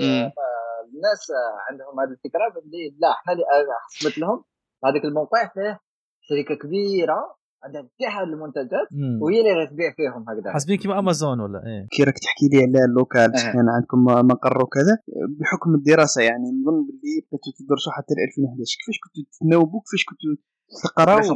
مم. 0.00 0.24
آه، 0.42 0.78
الناس 0.88 1.22
آه، 1.38 1.56
عندهم 1.68 1.94
هذه 2.00 2.12
الفكرة 2.16 2.44
باللي 2.54 2.84
لا 3.02 3.10
إحنا 3.16 3.32
اللي 3.32 3.44
آه، 3.44 3.80
حسبت 3.86 4.18
لهم 4.18 4.44
هذاك 4.84 5.04
الموقع 5.04 5.42
فيه 5.54 5.80
شركة 6.28 6.54
كبيرة 6.62 7.20
عندها 7.64 7.82
كاع 8.00 8.12
هذه 8.20 8.28
المنتجات. 8.34 8.88
وهي 9.22 9.40
اللي 9.40 9.66
تبيع 9.72 9.90
فيهم 9.96 10.22
هكذا. 10.28 10.52
حاسبين 10.52 10.78
كيما 10.78 10.98
أمازون 10.98 11.40
ولا 11.40 11.58
إيه؟ 11.66 11.86
كي 11.94 12.02
راك 12.04 12.18
تحكي 12.24 12.46
لي 12.52 12.58
على 12.58 12.84
اللوكال. 12.84 13.30
كان 13.54 13.68
عندكم 13.76 14.00
مقر 14.32 14.62
وكذا. 14.62 14.94
بحكم 15.38 15.70
الدراسة 15.74 16.22
يعني 16.22 16.46
نظن 16.56 16.78
باللي 16.86 17.14
بداتوا 17.26 17.52
تدرسوا 17.58 17.92
حتى 17.96 18.12
ل 18.16 18.20
2011 18.28 18.76
كيفاش 18.80 18.98
كنتوا 19.04 19.22
تتناوبوا؟ 19.32 19.80
كيفاش 19.84 20.02
كنتوا 20.10 20.30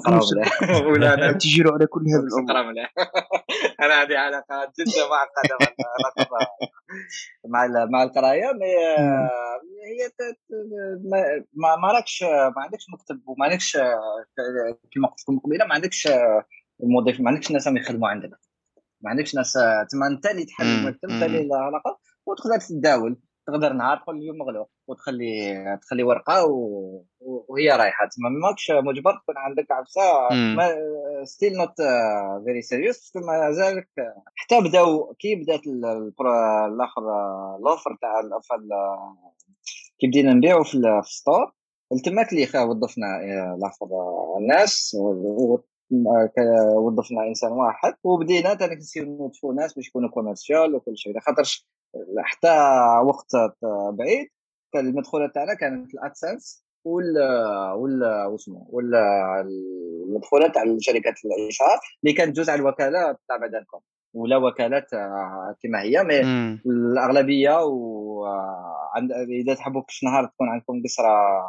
تقراو. 0.01 0.21
ولا 0.93 1.33
تجيروا 1.33 1.73
على 1.73 1.87
كل 1.87 2.01
هذه 2.01 2.23
باش 2.23 2.33
الأمور. 2.33 2.51
أنا 3.85 4.03
هذه 4.03 4.19
علاقه 4.19 4.73
جدا 4.79 5.09
معقدة 5.11 5.57
مع 6.31 6.47
مع 7.47 7.65
ال- 7.65 7.91
مع 7.93 8.03
القرايه 8.03 8.53
مي 8.53 8.67
هي 9.87 10.11
ما- 11.55 11.77
ما 11.77 11.93
راكش 11.93 12.23
ما 12.23 12.55
عندكش 12.63 12.87
مكتب 12.93 13.21
وما 13.27 13.45
عندكش 13.45 13.77
كما 14.93 15.09
قلت 15.09 15.21
لكم 15.29 15.39
قبيلة 15.39 15.65
ما 15.65 15.75
عندكش 15.75 16.09
موظف 16.81 17.21
ما 17.21 17.31
عندكش 17.31 17.51
ناس 17.53 17.67
يخدموا 17.67 18.09
عندك. 18.09 18.31
ما 19.01 19.11
عندكش 19.11 19.35
ناس 19.35 19.53
تما 19.91 20.07
أنت 20.07 20.27
اللي 20.27 20.45
تحل. 20.45 20.65
المكتب 20.67 21.11
أنت 21.11 21.23
اللي 21.23 21.49
له 21.49 21.57
علاقه 21.59 21.99
وتقدر 22.27 22.59
تتداول 22.61 23.17
تقدر 23.47 23.73
نهار 23.73 23.97
تقول 23.99 24.17
اليوم 24.19 24.39
مغلوق 24.39 24.71
وتخلي 24.89 25.79
تخلي 25.83 26.03
ورقة 26.03 26.47
و... 26.47 27.03
وهي 27.21 27.69
رايحة. 27.69 28.09
تما 28.17 28.29
ماكش 28.49 28.71
مجبر 28.71 29.13
تكون 29.23 29.35
عندك 29.39 29.67
عفسة. 29.71 30.01
مم. 30.31 30.59
still 31.25 31.53
not 31.59 31.75
very 32.45 32.63
serious 32.63 33.13
ما 33.17 33.51
زالك 33.53 33.89
حتى 34.37 34.61
بداو 34.69 35.15
كي 35.19 35.35
بدأت 35.35 35.61
الآخر 35.67 37.03
آه، 37.03 37.57
ال 37.61 37.67
offre 37.67 37.99
تاع 38.01 38.21
كي 39.99 40.07
بدينا 40.07 40.33
نبيعوا 40.35 40.65
في 40.65 40.75
ال- 40.75 41.03
في 41.03 41.09
ال 41.09 41.16
store 41.16 41.53
التماك 41.93 42.33
اللي 42.33 42.43
وظفنا 42.65 43.07
آه، 43.07 43.55
الآخر 43.59 43.87
آه، 43.87 44.37
الناس 44.41 44.97
وظفنا 46.77 47.27
إنسان 47.29 47.53
واحد. 47.53 47.95
وبدينا 48.05 48.55
تاني 48.55 48.75
نسيو 48.75 49.05
نوظفوا 49.05 49.55
ناس 49.55 49.75
باش 49.75 49.89
يكونوا 49.89 50.11
commercial 50.11 50.75
وكل 50.75 50.97
شيء 50.97 51.15
خاطرش 51.21 51.67
حتى 52.19 52.49
وقت 53.05 53.55
بعيد 53.93 54.29
المدخوله 54.77 55.27
تاعنا 55.29 55.55
كانت 55.55 55.95
ال 55.95 56.03
AdSense 56.04 56.65
وال 56.85 57.19
وال 57.77 58.27
واسمه 58.27 58.67
وال 58.69 58.95
المدخولات 60.09 60.57
على 60.59 60.77
شركات 60.81 61.15
الاشهار 61.25 61.79
اللي 62.05 62.15
كانت 62.15 62.37
جزء 62.37 62.53
على 62.53 62.61
الوكالة 62.61 63.17
تاع 63.29 63.37
بعدكم 63.37 63.81
ولا 64.15 64.37
وكالات 64.37 64.91
كما 65.63 65.83
هي 65.83 66.05
مي. 66.05 66.21
الأغلبية 66.67 67.65
وعند 67.65 69.13
إذا 69.13 69.55
تحبوا 69.55 69.83
كش 69.83 70.05
نهار 70.05 70.27
تكون 70.27 70.49
عندكم 70.49 70.83
قصرة 70.83 71.45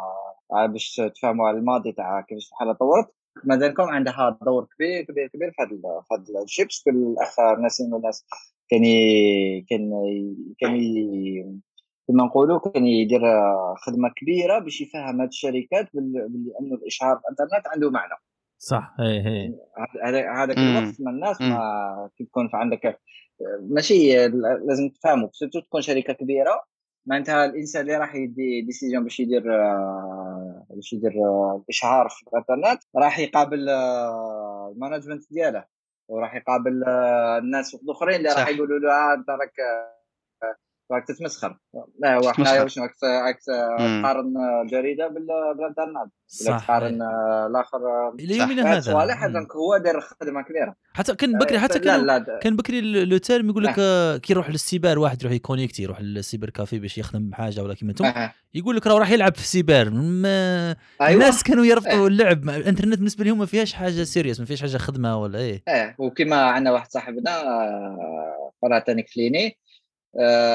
باش 0.67 1.01
تفهموا 1.15 1.47
على 1.47 1.57
الماضي 1.57 1.91
تاع 1.91 2.21
كيفاش 2.21 2.49
الحالة 2.51 2.73
طورت 2.73 3.07
مازالكم 3.43 3.83
عندها 3.83 4.37
دور 4.41 4.67
كبير 4.75 5.03
كبير 5.03 5.27
كبير 5.27 5.51
في 5.51 5.61
هذا 5.61 6.01
في 6.01 6.31
هذا 6.33 6.43
الشيبس 6.43 6.83
الأخ 6.87 7.39
ناسين 7.39 7.93
والناس 7.93 8.25
كان 8.69 8.83
ي- 8.85 9.65
كان 9.69 9.91
ي- 10.05 10.55
كان 10.59 10.75
ي- 10.75 11.59
كما 12.07 12.25
نقولوا 12.25 12.59
كان 12.59 12.85
يدير 12.85 13.25
آه، 13.25 13.75
خدمة 13.77 14.09
كبيرة 14.15 14.59
باش 14.59 14.81
يفهم 14.81 15.21
هذه 15.21 15.27
الشركات 15.27 15.89
بال- 15.93 16.27
باللي 16.29 16.51
انه 16.61 16.75
الاشهار 16.75 17.17
في 17.17 17.21
الإنترنت 17.23 17.67
عنده 17.67 17.89
معنى. 17.91 18.13
صح 18.57 18.95
إيه 18.99 19.27
إيه. 19.27 19.51
هذا 20.03 20.31
هذاك 20.43 20.57
مم. 20.57 20.77
الوقت 20.77 21.01
ما 21.01 21.11
الناس 21.11 21.41
ما 21.41 22.09
كي 22.17 22.23
تكون 22.23 22.47
في 22.47 22.57
عندك 22.57 22.99
ماشي 23.61 24.27
لازم 24.67 24.89
تفهموا 24.89 25.29
surtout 25.31 25.59
تكون 25.59 25.81
شركة 25.81 26.13
كبيرة 26.13 26.61
معناتها 27.05 27.45
الإنسان 27.45 27.81
اللي 27.81 27.97
راح 27.97 28.15
يدي 28.15 28.61
decision 28.61 29.03
باش 29.03 29.19
يدير 29.19 29.55
آه، 29.55 30.65
باش 30.69 30.93
يدير 30.93 31.11
آه، 31.25 31.61
الاشهار 31.63 32.09
في 32.09 32.23
الإنترنت 32.27 32.83
راح 32.95 33.19
يقابل 33.19 33.69
آه، 33.69 34.71
ال 34.75 34.80
management 34.80 35.23
دياله. 35.31 35.65
وراح 36.07 36.35
يقابل 36.35 36.83
آه، 36.87 37.37
الناس 37.37 37.75
الاخرين 37.75 38.15
اللي 38.15 38.29
راح. 38.29 38.47
يقولوا 38.47 38.79
له 38.79 38.91
آه، 38.91 39.13
انت 39.13 39.29
راك 39.29 39.59
آه، 39.59 40.04
راك 40.91 41.07
تتمسخر 41.07 41.57
لا 41.99 42.15
هو 42.15 42.19
تتمسخر. 42.21 42.33
حنا 42.45 42.63
واش 42.63 42.79
راك. 42.79 42.91
تقارن 43.47 44.33
الجريده 44.63 45.07
بال- 45.07 45.55
بالانترنت 45.57 46.11
تقارن 46.45 47.01
آه، 47.01 47.47
الآخر 47.47 47.77
آه، 47.77 48.15
إلى. 48.19 48.37
يومنا 48.37 48.73
هذا. 48.73 49.27
donc 49.27 49.55
هو 49.55 49.77
دار 49.77 50.01
خدمة 50.01 50.41
كبيرة 50.41 50.75
حتى 50.93 51.15
كان 51.15 51.37
بكري 51.37 51.59
حتى 51.59 51.79
كان 51.79 52.05
لا 52.05 52.39
كان 52.41 52.55
بكري 52.55 53.05
le 53.05 53.17
terme 53.17 53.49
يقول 53.49 53.63
لك 53.63 53.75
آه، 53.79 54.17
كي 54.17 54.33
يروح 54.33 54.49
للسيبر 54.49 54.99
واحد 54.99 55.21
يروح 55.21 55.33
يكونيكتي 55.33 55.83
يروح 55.83 56.01
لل 56.01 56.15
cyber 56.15 56.49
café 56.49 56.79
باش 56.79 56.97
يخدم 56.97 57.29
بحاجه 57.29 57.63
ولا 57.63 57.73
كيما 57.73 57.91
أنتم 57.91 58.05
آه. 58.05 58.33
يقول 58.53 58.75
لك 58.75 58.87
راه 58.87 58.99
راح 58.99 59.11
يلعب 59.11 59.35
في 59.35 59.41
السيبر 59.41 59.89
ما 59.89 60.75
أيوه 61.01 61.13
الناس 61.21 61.43
كانوا 61.43 61.65
يربطوا 61.65 61.91
إيه. 61.91 62.07
اللعب 62.07 62.49
الإنترنت 62.49 62.97
بالنسبة 62.97 63.23
لهم 63.25 63.37
ما 63.39 63.45
فيهاش 63.45 63.73
حاجة 63.73 64.03
serious 64.03 64.39
ما 64.39 64.45
فيهاش 64.45 64.61
حاجة 64.61 64.77
خدمة 64.77 65.17
ولا 65.21 65.39
إيه 65.39 65.63
إيه 65.67 65.95
وكما 65.99 66.35
عندنا 66.35 66.71
واحد 66.71 66.91
صاحبنا 66.91 67.41
آه، 67.41 68.51
قرا 68.61 68.79
تاني 68.79 69.03
كفليني 69.03 69.47
آه، 69.47 69.51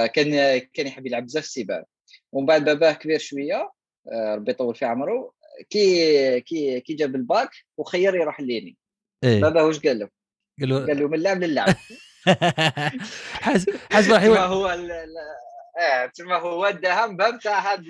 كان 0.06 0.58
كان 0.58 0.86
يحب 0.86 1.06
يلعب 1.06 1.24
بزاف 1.24 1.44
السيبر 1.44 1.84
ومن 2.32 2.46
بعد 2.46 2.64
باباه 2.64 2.92
كبير 2.92 3.18
شوية 3.18 3.72
آه، 4.12 4.34
ربي 4.34 4.50
يطول 4.50 4.74
في 4.74 4.84
عمره 4.84 5.32
كي 5.70 6.40
كي 6.40 6.80
كي 6.80 6.94
جاب 6.94 7.14
الباك 7.14 7.50
وخير 7.76 8.14
يروح 8.14 8.40
الليني 8.40 8.76
إيه. 9.24 9.40
باباه 9.40 9.64
واش 9.64 9.80
قال 9.80 9.98
له؟ 9.98 10.08
قالوا 10.60 10.86
قال 10.86 10.98
له 11.00 11.08
من 11.08 11.14
اللعب 11.14 11.42
للعب. 11.42 11.74
حاس 13.44 13.66
حاس 13.92 14.08
راح 14.08 14.22
هو 14.24 14.70
ال- 14.72 14.92
ال- 14.92 15.16
آه 15.80 16.06
تما 16.06 16.36
هو 16.36 16.66
الدهم 16.66 17.16
باب 17.16 17.38
تاع 17.38 17.72
هاد 17.72 17.84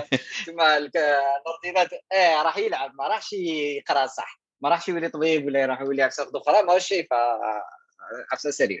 تما 0.46 0.76
الاوردينات 0.76 1.88
آه 2.12 2.42
راح 2.42 2.58
يلعب 2.58 2.90
ما 2.94 3.08
راحش 3.08 3.32
يقرأ 3.32 4.06
صح. 4.06 4.40
ما 4.60 4.68
راحش 4.68 4.88
يولي 4.88 5.08
طبيب 5.08 5.46
ولا 5.46 5.66
راح 5.66 5.80
يولي 5.80 6.02
عفسة 6.02 6.30
أخرى 6.34 6.62
ما 6.62 6.72
هوش 6.72 6.94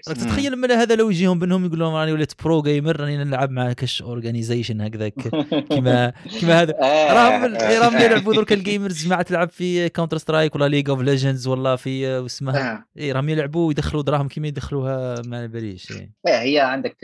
راك 0.08 0.18
مم. 0.18 0.24
تتخيل 0.24 0.52
لما 0.52 0.74
هذا 0.74 0.94
لو 0.94 1.10
يجيهم 1.10 1.38
بينهم 1.38 1.66
يقول 1.66 1.78
لهم 1.78 1.94
راني 1.94 2.12
وليت 2.12 2.42
pro 2.44 2.62
gamer 2.62 3.00
راني 3.00 3.16
نلعب 3.16 3.50
مع 3.50 3.72
كش 3.72 4.02
organization 4.02 4.80
هكذاك 4.80 5.14
كيما 5.70 6.10
كيما 6.40 6.62
هذا 6.62 6.74
آه، 6.82 7.12
راهم 7.12 7.54
آه، 7.54 7.78
راهم 7.78 7.96
آه. 7.96 8.02
يلعبوا 8.02 8.34
درك 8.34 8.52
ال 8.52 8.60
gamers 8.60 9.06
مع 9.06 9.22
تلعب 9.22 9.48
في 9.48 9.88
Counter-Strike 9.88 10.54
ولا 10.54 10.68
League 10.68 10.90
of 10.90 11.00
Legends 11.00 11.46
ولا 11.46 11.76
في 11.76 12.18
واسمها 12.18 12.72
آه. 12.72 12.84
اي 12.98 13.12
راهم 13.12 13.28
يلعبوا 13.28 13.68
ويدخلوا 13.68 14.02
دراهم 14.02 14.28
كيما 14.28 14.48
يدخلوها 14.48 15.22
ما 15.26 15.46
باليش 15.46 15.90
إيه. 15.90 16.12
إيه، 16.26 16.40
هي 16.40 16.60
عندك 16.60 16.96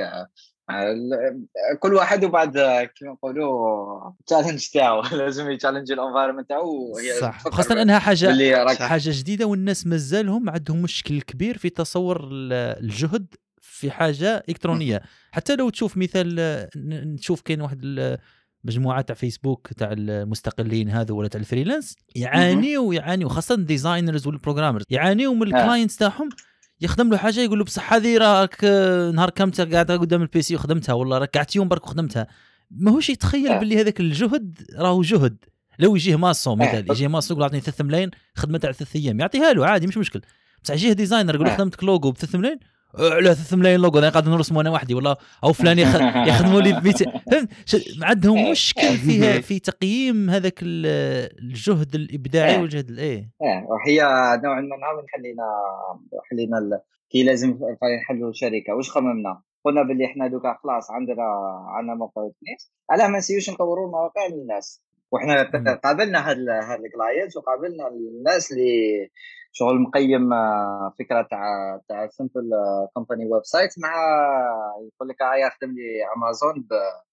كل 1.81 1.95
واحد 1.95 2.25
وبعد 2.25 2.59
كيما 2.99 3.13
نقولوا 3.13 4.11
challenge 4.27 4.67
تاعو. 4.69 5.03
لازم 5.19 5.51
يت 5.51 5.58
challenge 5.58 5.93
ال 5.93 5.97
environment 5.97 6.49
تاعو 6.49 6.93
صح. 7.21 7.43
خاصة 7.49 7.83
إنها 7.83 7.99
حاجة. 7.99 8.67
حاجة 8.87 9.11
جديدة 9.11 9.47
والناس 9.47 9.87
مازالهم 9.87 10.51
عندهم 10.51 10.83
مشكل 10.83 11.21
كبير 11.21 11.59
في 11.59 11.71
تصور 11.71 12.21
ال- 12.33 12.53
الجهد 12.85 13.27
في 13.61 13.91
حاجة 13.91 14.43
إلكترونية. 14.49 15.03
حتى 15.33 15.57
لو 15.57 15.71
تشوف 15.71 15.97
مثال 15.97 16.69
نشوف 17.15 17.41
كاين 17.41 17.61
واحد 17.61 18.19
مجموعة 18.65 19.01
تاع 19.01 19.15
فيسبوك 19.17 19.69
تاع 19.73 19.89
المستقلين 19.93 20.89
هذو 20.91 21.17
ولا 21.19 21.29
تاع 21.29 21.41
ال 21.41 21.46
freelance 21.46 21.97
يعانيوا 22.17 22.95
يعانيوا 22.95 23.31
خاصة 23.31 23.55
ال 23.55 23.62
designers 23.62 24.27
وال 24.27 24.36
programmers 24.36 24.85
يعانيوا 24.91 25.35
من 25.35 25.55
آه. 25.55 25.61
ال 25.61 25.65
clients 25.65 25.97
تاعهم 25.97 26.29
يخدم 26.83 27.11
له 27.11 27.17
حاجة 27.17 27.41
يقول 27.41 27.59
له 27.59 27.65
بصح 27.65 27.93
هذه 27.93 28.19
راك 28.19 28.57
آه، 28.65 29.11
نهار 29.11 29.31
كم 29.31 29.51
قاعد 29.51 29.91
قدام 29.93 30.23
ال 30.23 30.43
PC 30.43 30.55
وخدمتها 30.55 30.93
والله 30.93 31.19
راك 31.19 31.37
قعدت 31.37 31.57
يوم 31.57 31.69
برك 31.69 31.87
وخدمتها 31.87 32.27
ماهوش 32.71 33.11
يتخيل 33.11 33.49
آه. 33.49 33.59
باللي 33.59 33.81
هذاك 33.81 34.01
الجهد 34.01 34.59
راهو 34.77 35.03
جهد 35.03 35.37
لو 35.79 35.97
يجيه 35.97 36.17
ماسو 36.17 36.55
مثلا 36.55 36.79
آه. 36.79 36.93
يجيه 36.93 37.09
ماسو 37.09 37.35
يقول 37.35 37.43
اعطيني 37.43 37.63
ثلاث 37.63 37.81
ملايين 37.81 38.11
خدمه 38.35 38.59
تاع 38.59 38.73
ثلاث 38.73 38.97
أيام 38.97 39.21
يعطيها 39.21 39.53
له 39.53 39.67
عادي 39.67 39.87
مش 39.87 39.97
مشكل 39.97 40.21
بصح 40.65 40.75
يجيه 40.75 40.93
designer 40.93 41.35
يقول 41.35 41.47
له 41.47 41.53
آه. 41.53 41.57
خدمتك 41.57 41.85
لوجو 41.85 42.11
بثلاث 42.11 42.35
ملايين 42.35 42.59
على 42.99 43.35
3 43.35 43.57
ملايين 43.57 43.81
لوغو 43.81 43.99
أنا 43.99 44.09
قاعد 44.09 44.29
نرسمه 44.29 44.61
أنا 44.61 44.71
وحدي 44.71 44.95
والله. 44.95 45.17
أو 45.45 45.53
فلان 45.53 45.79
يخ- 45.79 46.01
يخدموا 46.29 46.61
لي 46.61 46.73
ب 46.73 46.85
200 46.85 47.05
فهمت؟ 47.33 47.49
عندهم 48.03 48.51
مشكل 48.51 48.89
فيها 48.97 49.41
في 49.49 49.59
تقييم 49.59 50.31
هذاك 50.31 50.59
ال- 50.63 50.87
الجهد 51.39 51.95
الإبداعي 51.95 52.55
إيه. 52.55 52.61
والجهد 52.61 52.89
الايه 52.91 53.31
إيه. 53.43 53.67
وهي 53.69 54.01
نوعا 54.45 54.61
ما 54.61 54.77
نعاود 54.77 55.05
حلينا 56.31 56.59
ال- 56.59 56.81
كي 57.11 57.23
لازم 57.23 57.59
نحلوا 58.01 58.33
شركه 58.33 58.75
واش 58.77 58.91
خممنا؟ 58.91 59.43
قلنا 59.65 59.83
باللي 59.83 60.05
إحنا 60.07 60.27
دوكا 60.29 60.59
خلاص 60.63 60.91
عندنا 60.91 61.23
عندنا 61.69 61.95
موقع 61.95 62.23
كنيس 62.23 62.73
علاه 62.91 63.07
ما 63.09 63.19
نسيوش 63.19 63.51
نطوروا 63.51 63.87
المواقع 63.87 64.27
للناس. 64.27 64.83
وحنا. 65.13 65.43
قابلنا 65.85 66.31
هاد 66.31 66.37
هاد 66.49 66.81
ال 66.85 66.91
clients 66.91 67.37
وقابلنا 67.37 67.89
الناس 67.89 68.53
اللي 68.53 69.11
شغل 69.53 69.81
مقيم 69.81 70.33
آه، 70.33 70.95
فكرة 70.99 71.23
تاع 71.23 71.81
تاع 71.89 72.09
simple 72.09 72.51
company 72.95 73.27
website 73.27 73.71
مع 73.79 73.93
يقول 74.95 75.09
لك 75.09 75.23
آه 75.23 75.35
يخدم 75.35 75.71
لي 75.71 76.05
امازون 76.17 76.55
ب 76.71 76.73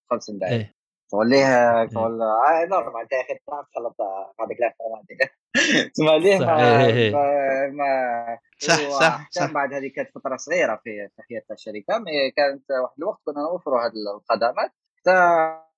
50 0.09 0.39
دقائق 0.39 0.53
إيه. 0.53 0.75
تقول 1.09 1.29
ليه 1.29 1.85
تقول 1.85 2.21
آه 2.21 2.65
normal 2.71 3.01
أنت 3.01 3.11
يا 3.11 3.21
أخي 3.21 3.39
تعرف 3.47 3.67
تخلط 3.73 3.95
هذيك 4.41 4.57
ال 4.59 4.64
informatique 4.64 5.17
تسمى 5.93 6.19
ليه؟ 6.19 6.39
صح، 6.39 6.45
ما 6.45 6.85
إيه، 6.85 6.93
إيه. 6.95 7.11
ما- 7.11 7.67
ما. 7.67 8.37
صح 8.59 8.75
صح 8.99 9.15
وحتى 9.19 9.39
صح. 9.39 9.51
بعد 9.53 9.73
هذه 9.73 9.91
كانت 9.95 10.09
فترة 10.15 10.35
صغيرة 10.37 10.75
في 10.83 11.07
في 11.15 11.21
حياة 11.29 11.43
الشركة 11.51 11.97
mais 11.97 12.31
كانت 12.31 12.71
واحد 12.83 12.93
الوقت 12.99 13.19
كنا 13.25 13.41
نوفروا 13.51 13.79
هذه 13.81 13.93
الخدمات. 14.15 14.71
حتى 14.97 15.15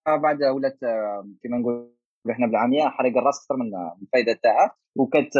بعد 0.07 0.43
ولات 0.43 0.83
آه، 0.83 1.27
كما 1.43 1.57
نقول 1.57 1.95
إحنا 2.29 2.47
بالعامية 2.47 2.83
حرق 2.83 3.17
الرأس 3.17 3.41
أكثر 3.41 3.55
من 3.57 3.71
الفائده 4.01 4.39
تاعها 4.43 4.75
وكانت 4.95 5.33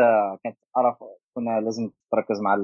كانت 0.44 0.58
أعرف 0.78 0.98
كنا 1.36 1.60
لازم 1.60 1.92
تركز 2.12 2.42
مع 2.42 2.58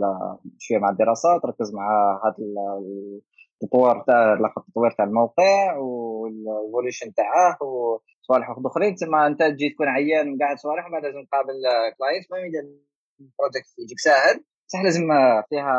شوية 0.60 0.78
مع 0.80 0.90
الدراسة 0.90 1.40
تركز 1.44 1.76
مع 1.76 2.14
هذا 2.26 2.36
ال- 2.40 3.22
التطوير 3.64 4.04
تاع 4.08 4.34
التطوير 4.58 4.92
تاع 4.92 5.06
الموقع 5.06 5.78
وال 5.78 6.02
evolution 6.02 7.14
تاعه 7.14 7.58
وصوالح 7.64 8.50
واحد 8.50 8.66
آخرين. 8.66 8.96
تما 8.96 9.28
أنت 9.28 9.40
تجي 9.40 9.70
تكون 9.70 9.88
عيان 9.88 10.38
قاعد 10.40 10.58
صوالح 10.58 10.90
ما 10.90 10.98
لازم 10.98 11.26
تقابل 11.32 11.54
client 11.98 12.32
ما 12.32 12.38
يمكن 12.38 12.78
ال 13.20 13.27
project 13.27 13.80
يجيك 13.80 14.00
ساهل. 14.00 14.44
صح 14.68 14.80
لازم 14.84 15.04
فيها 15.50 15.78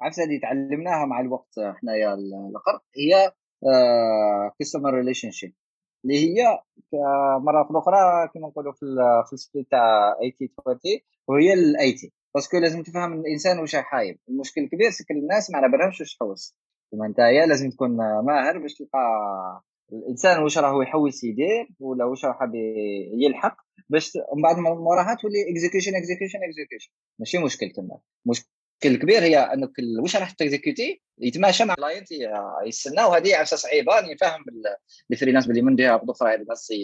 عرفت 0.00 0.18
اللي 0.18 0.38
تعلمناها 0.38 1.06
مع 1.06 1.20
الوقت 1.20 1.54
حنايا 1.58 2.14
الآخر 2.14 2.80
هي 2.96 3.32
customer 4.58 4.94
relationship 4.94 5.54
اللي 6.04 6.18
هي 6.38 6.58
مره 7.40 7.68
أخرى 7.78 8.28
كما 8.34 8.48
نقولوا 8.48 8.72
في 8.72 8.82
ال- 8.82 9.24
في 9.26 9.32
السبيل 9.32 9.64
تاع 9.64 10.12
80 10.20 10.32
20 10.78 11.00
وهي 11.28 11.52
ال 11.52 11.74
80 11.76 12.10
parce 12.34 12.49
que 12.49 12.58
لازم 12.58 12.82
تفهم 12.82 13.12
الإنسان 13.12 13.58
واش 13.58 13.76
حاب 13.76 14.18
المشكل 14.28 14.60
الكبير 14.60 14.90
سكن 14.90 15.16
الناس 15.16 15.50
ما 15.50 15.58
على 15.58 15.68
بالهمش 15.72 16.00
واش 16.00 16.16
تحوس. 16.16 16.56
ثم 16.92 17.02
انت 17.02 17.18
لازم 17.20 17.70
تكون 17.70 17.96
ماهر 18.24 18.58
باش 18.58 18.74
تلقى 18.74 18.98
الإنسان 19.92 20.42
واش 20.42 20.58
راهو 20.58 20.82
يحوس 20.82 21.24
يدير 21.24 21.68
ولا 21.80 22.04
واش 22.04 22.24
راه 22.24 22.32
حاب 22.32 22.54
يلحق 23.18 23.56
باش 23.88 24.12
من 24.36 24.42
بعد 24.42 24.56
موراها 24.58 25.16
تولي 25.22 25.50
execution 25.50 25.94
execution 25.94 26.38
execution 26.48 26.90
ماشي 27.18 27.38
مشكل 27.38 27.70
تما. 27.70 27.98
المشكل 28.26 28.48
الكبير 28.86 29.22
هي 29.22 29.38
انك 29.38 29.70
واش 30.02 30.16
راح 30.16 30.30
تكزيكيوتي؟ 30.30 31.02
يتماشى 31.18 31.64
مع 31.64 31.74
الكلاينت 31.74 32.08
يستنى 32.66 33.04
وهذه 33.04 33.36
عفسه 33.36 33.56
صعيبه 33.56 33.94
راني 33.94 34.16
فاهم 34.18 34.42
بال- 34.44 34.76
الفريلانس 35.10 35.46
باللي 35.46 35.62
من 35.62 35.76
جهة 35.76 36.02
أخرى 36.08 36.34
الناس 36.34 36.70
ي- 36.70 36.76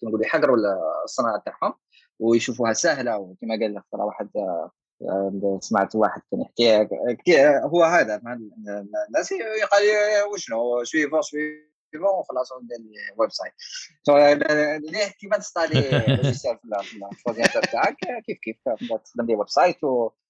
كيما 0.00 0.10
نقولوا 0.10 0.26
يحقروا 0.26 0.56
الصناعة 1.04 1.42
تاعهم 1.46 1.74
ويشوفوها 2.18 2.72
سهلة. 2.72 3.18
وكما 3.18 3.54
قال 3.60 3.74
لك 3.74 3.82
واحد 3.92 4.28
آه، 4.36 5.58
سمعت 5.62 5.94
واحد 5.94 6.22
كان 6.30 6.40
يحكي 6.40 6.88
كي- 7.24 7.46
هو 7.48 7.82
هذا 7.84 8.16
الناس 9.08 9.32
يقال 9.32 9.82
وشنو 10.32 10.84
سويفون 10.84 11.22
سويفون 11.22 11.64
وخلاص 12.18 12.52
ندير 12.52 12.78
لي 12.78 12.94
ويب 13.16 13.30
سايت 13.32 13.52
ليه 14.92 15.06
كيما 15.20 15.38
تستالي 15.38 15.80
في 17.12 17.32
تاعك؟ 17.72 17.96
كيف 18.26 18.38
كيف؟ 18.42 18.56
تخدم 19.04 19.26
لي 19.26 19.34
ويب 19.34 19.48
سايت 19.48 19.76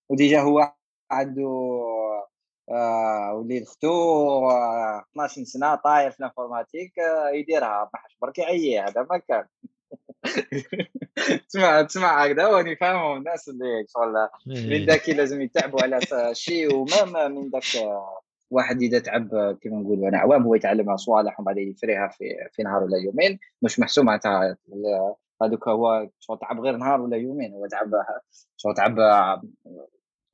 وديجا 0.09 0.41
هو 0.41 0.73
عنده 1.11 1.71
آه 2.71 3.35
وليد 3.35 3.65
ختو 3.65 4.51
آه 4.51 5.05
12 5.13 5.45
سنة 5.45 5.75
طاير 5.75 6.11
في 6.11 6.21
الانفورماتيك 6.21 6.99
آه 6.99 7.31
يديرها 7.31 7.91
ما 7.95 8.01
حش 8.01 8.17
برك 8.23 8.39
يعيي 8.39 8.81
هذا 8.81 9.07
ما 9.11 9.19
كان 9.19 9.45
تسمع 11.49 11.83
تسمع 11.83 12.25
هكذا 12.25 12.47
وأني 12.47 12.77
فاهمهم 12.77 13.17
الناس 13.17 13.49
اللي 13.49 13.85
شغل 13.89 14.29
من 14.47 14.73
إيه. 14.73 14.87
ذاك 14.87 15.09
لازم 15.09 15.41
يتعبوا 15.41 15.83
على 15.83 16.01
شيء 16.33 16.75
وما 16.75 17.29
من 17.29 17.51
ذاك 17.51 17.65
واحد 18.51 18.83
إذا 18.83 18.99
تعب 18.99 19.29
كما 19.61 19.77
نقولوا 19.77 20.09
أنا 20.09 20.19
عوام 20.19 20.43
هو 20.43 20.55
يتعلم 20.55 20.97
صوالح 20.97 21.41
وبعد 21.41 21.59
يفريها 21.59 22.09
في 22.09 22.25
في 22.53 22.63
نهار 22.63 22.83
ولا 22.83 22.99
يومين 22.99 23.39
مش 23.63 23.81
محسوب 23.81 24.05
معناتها 24.05 24.57
هذوك 25.43 25.69
هو 25.69 26.09
شغل 26.21 26.39
تعب 26.39 26.61
غير 26.61 26.77
نهار 26.77 27.01
ولا 27.01 27.17
يومين 27.17 27.53
هو 27.53 27.67
تعب 27.67 27.91
شغل 28.57 28.75
تعب 28.75 28.99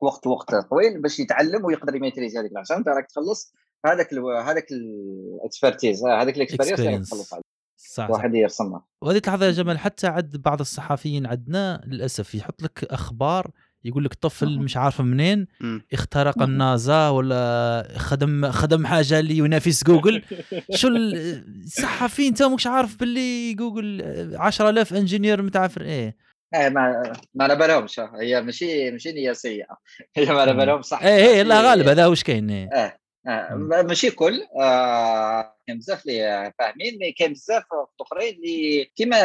وقت 0.01 0.27
وقت 0.27 0.55
طويل 0.55 1.01
باش 1.03 1.21
يتعلم 1.21 1.65
ويقدر 1.65 1.95
ي 1.97 2.01
maîtrise 2.01 2.37
هذيك 2.37 2.53
العشان 2.53 2.77
انت 2.77 2.89
راك 2.89 3.07
تخلص 3.07 3.55
هذاك 3.87 4.13
ال 4.13 4.19
هذاك 4.45 4.67
ال 4.73 4.86
expertise 4.86 6.05
هذاك 6.05 6.37
ال 6.37 6.43
experience. 6.43 7.09
تخلص 7.11 7.33
عليه. 7.35 7.43
صح, 7.77 7.95
صح. 7.95 8.11
واحد 8.11 8.35
يرسمها 8.35 8.85
وهذه 9.03 9.19
تلاحظها 9.19 9.47
يا 9.47 9.53
جمال 9.53 9.79
حتى 9.79 10.07
عند 10.07 10.37
بعض 10.37 10.61
الصحفيين 10.61 11.27
عندنا 11.27 11.81
للأسف 11.87 12.35
يحط 12.35 12.63
لك 12.63 12.85
أخبار 12.85 13.51
يقول 13.85 14.05
لك 14.05 14.15
طفل. 14.15 14.59
مش 14.59 14.77
عارف 14.77 15.01
منين. 15.01 15.47
اخترق. 15.93 16.43
النازا 16.43 17.09
ولا 17.09 17.89
خدم 17.97 18.51
خدم 18.51 18.87
حاجة 18.87 19.19
اللي 19.21 19.39
ينافس 19.39 19.85
جوجل 19.85 20.23
شو 20.77 20.89
ال- 20.89 21.61
الصحفيين 21.65 22.29
انت 22.29 22.43
مش 22.43 22.67
عارف 22.67 22.97
باللي 23.01 23.55
جوجل 23.55 24.03
10000 24.37 24.93
ingénieur 24.95 25.43
متعرف 25.43 25.79
إيه 25.79 26.17
إيه 26.55 26.69
ما 26.69 27.13
ما 27.35 27.45
على 27.45 27.57
بالهمش 27.57 28.01
هي 28.01 28.43
ماشي 28.43 28.91
ماشي 28.91 29.13
نيه 29.13 29.33
سيئه 29.33 29.77
هي 30.17 30.25
ما 30.27 30.41
على 30.41 30.53
مم. 30.53 30.59
بالهم 30.59 30.83
صح. 30.83 31.03
إيه 31.03 31.27
إيه 31.27 31.43
لا 31.43 31.61
غالب 31.61 31.89
هذا 31.89 32.07
واش 32.07 32.23
كاين 32.25 32.51
إيه. 32.51 33.01
آه، 33.27 33.55
ماشي 33.83 34.11
كل. 34.11 34.43
آه 34.61 35.57
كاين 35.67 35.79
بزاف 35.79 36.07
اللي 36.07 36.53
فاهمين 36.59 36.99
mais 36.99 37.13
كاين 37.13 37.33
بزاف 37.33 37.65
أخرين 38.01 38.35
اللي 38.35 38.85
كيما 38.97 39.17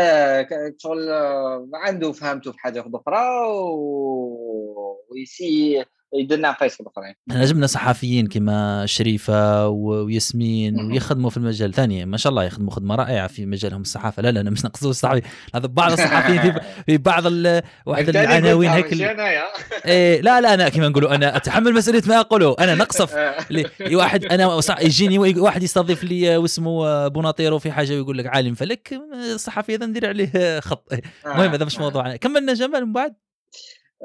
شغل 0.78 1.10
آه، 1.10 1.70
عنده 1.74 2.12
فهمته 2.12 2.52
في 2.52 2.60
حاجة 2.60 2.86
أخرى 2.94 3.28
ويسي 5.10 5.86
يدير 6.20 6.40
ناقص 6.40 6.80
الآخرين. 6.82 7.16
إحنا 7.32 7.42
عجبنا 7.42 7.68
صحفيين 7.68 8.28
كما 8.28 8.86
شريفة 8.86 9.68
وياسمين. 9.68 10.92
ويخدموا 10.92 11.30
في 11.30 11.38
المجال. 11.38 11.74
ثانية 11.74 12.06
ما 12.06 12.18
شاء 12.18 12.30
الله 12.30 12.44
يخدموا 12.44 12.72
خدمة 12.72 12.96
رائعة 12.96 13.28
في 13.28 13.46
مجالهم 13.46 13.82
الصحافة. 13.82 14.22
لا 14.22 14.32
لا 14.32 14.42
أنا 14.42 14.50
مش 14.50 14.66
نقصد 14.66 14.88
الصحفي 14.88 15.22
هذا 15.56 15.68
بعض 15.68 15.92
الصحفيين 15.92 16.42
في 16.42 16.60
في 16.86 16.98
بعض 16.98 17.24
ال- 17.28 17.62
واحد 17.86 18.10
العناوين 18.10 18.70
هيك 18.70 18.94
إيه 19.86 20.22
لا 20.22 20.42
لا 20.42 20.54
أنا 20.54 20.70
كما 20.70 20.90
نقولوا 20.90 21.16
أنا 21.16 21.38
أتحمل 21.38 21.74
مسؤولية 21.74 22.02
ما 22.08 22.20
أقوله. 22.20 22.56
أنا 22.60 22.76
نقصف. 22.86 23.16
واحد 23.94 24.26
أنا 24.26 24.60
يجيني 24.82 25.18
واحد 25.20 25.64
يستضيف 25.64 26.04
لي 26.04 26.38
واسمه 26.38 27.08
بوناطيرو 27.08 27.60
في 27.60 27.72
حاجة 27.72 27.92
ويقول 27.94 28.18
لك 28.18 28.28
عالم 28.28 28.54
فلك. 28.54 29.00
الصحفي 29.34 29.76
هذا 29.76 29.86
ندير 29.86 30.08
عليه 30.08 30.60
خط. 30.60 30.94
المهم 31.26 31.52
هذا 31.52 31.66
مش 31.66 31.80
موضوعنا. 31.80 32.16
كملنا 32.16 32.54
جمال 32.54 32.86
من 32.86 32.94
بعد. 32.94 33.16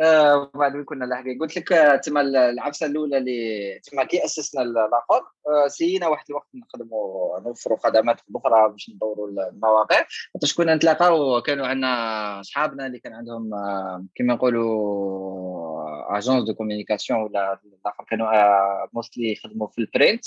آه، 0.00 0.50
وبعد 0.54 0.74
وين 0.74 0.84
كنا 0.84 1.04
لاحقين 1.04 1.38
قلت 1.38 1.56
لك 1.56 1.72
آه، 1.72 1.96
تما 1.96 2.20
العفسة 2.20 2.86
الأولى 2.86 3.18
اللي 3.18 3.80
تما 3.84 4.04
كي 4.04 4.24
أسسنا 4.24 4.62
الآخر 4.62 5.22
آه، 5.48 5.68
essay 5.68 5.97
ينا 5.97 6.08
واحد 6.08 6.24
الوقت 6.30 6.48
نخدموا 6.54 7.40
نوفروا 7.40 7.78
خدمات 7.78 8.20
أخرى 8.36 8.68
باش 8.68 8.90
ندوروا 8.90 9.28
المواقع. 9.28 10.04
حتى 10.34 10.54
كنا 10.56 10.74
نتلاقاو 10.74 11.42
كانوا 11.42 11.66
عندنا 11.66 12.40
أصحابنا 12.40 12.86
اللي 12.86 12.98
كان 12.98 13.12
عندهم 13.12 13.54
آه، 13.54 14.04
كما 14.14 14.34
نقولوا 14.34 15.70
agences 16.18 16.44
de 16.44 16.54
communication 16.54 17.20
ولا 17.22 17.60
الآخر 17.80 18.04
كانوا 18.04 18.28
mostly 18.92 19.32
يخدموا 19.32 19.66
في 19.66 19.78
ال 19.78 19.86
print 19.86 20.24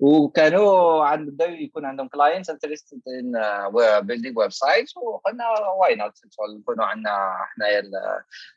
وكانوا 0.00 1.04
عند 1.04 1.30
بداو 1.30 1.50
يكون 1.50 1.84
عندهم 1.84 2.08
clients 2.08 2.50
interested 2.50 3.00
in 3.08 3.32
building 4.06 4.38
website 4.40 4.96
وقلنا 4.96 5.44
why 5.80 5.94
not 5.94 6.20
نكونوا 6.58 6.84
عندنا 6.84 7.36
حنايا 7.54 7.82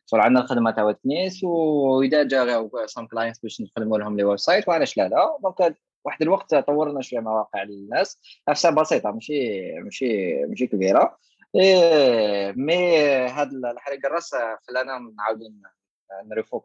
صار 0.05 0.21
عندنا 0.21 0.45
الخدمه 0.59 0.71
تاع 0.71 0.83
واد 0.83 1.03
كنيس 1.03 1.43
وإذا 1.43 2.23
جا 2.23 2.69
some 2.85 3.07
clients 3.07 3.39
باش 3.39 3.61
نخدموا 3.61 3.97
لهم 3.97 4.17
les 4.17 4.23
websites 4.23 4.67
وعلاش 4.69 4.97
لا 4.97 5.07
لا؟ 5.07 5.37
donc 5.43 5.75
واحد 6.05 6.21
الوقت 6.21 6.55
طورنا 6.55 7.01
شوية 7.01 7.19
مواقع 7.19 7.63
للناس 7.63 8.19
نفسها 8.49 8.71
بسيطة 8.71 9.11
ماشي 9.11 9.71
ماشي 9.79 10.33
ماشي 10.45 10.67
كبيرة. 10.67 11.17
إيه 11.55 12.51
mais 12.51 12.97
هاد 13.27 13.53
الحريق 13.53 14.05
الرأس 14.05 14.35
خلانا 14.67 15.13
نعاودوا 15.17 15.47
نريفوك 16.25 16.63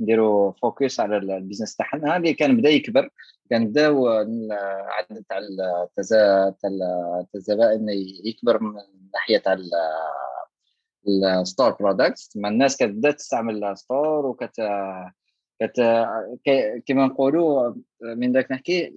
نديروا 0.00 0.52
focus 0.52 1.00
على 1.00 1.16
ال- 1.16 1.30
ال 1.30 1.35
business 1.35 1.76
تاعنا. 1.76 2.16
اللي 2.16 2.34
كان 2.34 2.56
بدا 2.56 2.68
يكبر 2.70 3.08
كان 3.50 3.66
بداو 3.66 4.08
العدد 4.22 5.24
تاع 5.28 5.38
التزا- 5.38 6.54
الزبائن 7.34 7.86
يكبر 8.24 8.62
من 8.62 8.74
ناحية 9.14 9.38
تاع 9.38 9.52
ال- 11.08 11.24
الستور 11.24 11.70
برودكتس 11.70 12.36
مع 12.36 12.48
الناس 12.48 12.76
كانت 12.76 12.94
بدات 12.98 13.14
تستعمل 13.14 13.64
الستور 13.64 14.26
وكت 14.26 14.60
كت 15.60 15.80
كما 16.86 17.06
نقولوا 17.06 17.74
من 18.00 18.32
ذاك 18.32 18.52
نحكي 18.52 18.94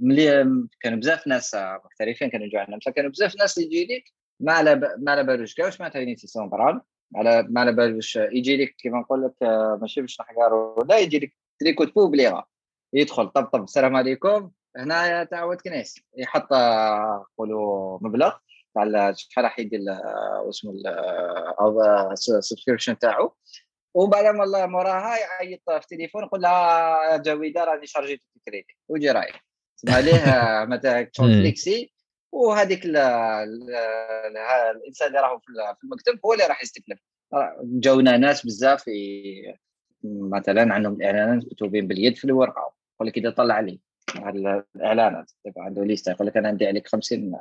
ملي 0.00 0.44
كانوا 0.80 0.98
بزاف 0.98 1.26
ناس 1.26 1.54
محترفين 1.84 2.28
كانوا 2.30 2.46
يجوا 2.46 2.60
عندنا 2.60 2.78
كانوا 2.96 3.10
بزاف 3.10 3.36
ناس 3.36 3.58
يجي 3.58 3.84
لك 3.84 4.04
ما 4.40 4.52
على 4.52 4.74
ما 4.98 5.12
على 5.12 5.24
بالوش 5.24 5.54
كاع 5.54 5.66
واش 5.66 5.80
معناتها 5.80 5.98
يونيتي 6.00 6.26
سونترال 6.26 6.80
على 7.16 7.46
ما 7.50 7.60
على 7.60 7.72
بالوش 7.72 8.16
يجي 8.16 8.56
لك 8.56 8.74
كيما 8.78 8.98
نقول 9.00 9.22
لك 9.24 9.34
ماشي 9.80 10.00
باش 10.00 10.20
نحكارو 10.20 10.82
لا 10.88 10.98
يجي 10.98 11.18
لك 11.18 11.32
تريكو 11.60 11.86
بو 11.86 12.06
بليغا 12.08 12.44
يدخل 12.92 13.28
طب 13.28 13.44
طب 13.44 13.62
السلام 13.64 13.96
عليكم 13.96 14.50
هنا 14.76 15.24
تاع 15.24 15.40
واد 15.40 15.56
كنيس 15.60 15.94
يحط 16.16 16.52
نقولوا 16.52 17.98
مبلغ 18.02 18.32
تاع 18.74 19.12
شحال 19.12 19.44
راح 19.44 19.58
يدير 19.58 19.80
اسمه 20.48 20.72
ال 22.22 22.28
subscription 22.28 22.98
تاعو. 22.98 23.34
ومن 23.94 24.10
بعد 24.10 24.24
والله 24.24 24.66
موراها 24.66 25.18
يعيط 25.18 25.60
في 25.66 25.76
التليفون 25.76 26.24
يقول 26.24 26.40
لها 26.40 27.16
جويده 27.16 27.64
راني 27.64 27.86
شارجيت 27.86 28.22
الكريدي 28.36 28.76
ويجي 28.88 29.10
رايح. 29.10 29.44
تسمع 29.76 29.98
ليه؟ 29.98 30.24
مثلا 30.74 31.10
فليكسي 31.18 31.92
وهذيك 32.32 32.84
الإنسان 32.84 33.58
اللي 35.08 35.20
راهو 35.20 35.38
في 35.38 35.84
المكتب 35.84 36.18
هو 36.24 36.32
اللي 36.32 36.46
راح 36.46 36.62
يستكلف. 36.62 36.98
جاونا 37.62 38.16
ناس 38.16 38.46
بزاف 38.46 38.84
مثلا 40.04 40.74
عندهم 40.74 40.94
الاعلانات 40.94 41.44
مكتوبين 41.44 41.86
باليد 41.86 42.16
في 42.16 42.24
الورقة. 42.24 42.74
يقول 42.94 43.08
لك 43.08 43.18
إذا 43.18 43.30
طلع 43.30 43.60
لي 43.60 43.80
الإعلانات. 44.16 45.30
عنده 45.56 45.84
liste 45.84 46.08
يقول 46.08 46.26
لك 46.26 46.36
أنا 46.36 46.48
عندي 46.48 46.66
عليك 46.66 46.88
50 46.88 47.38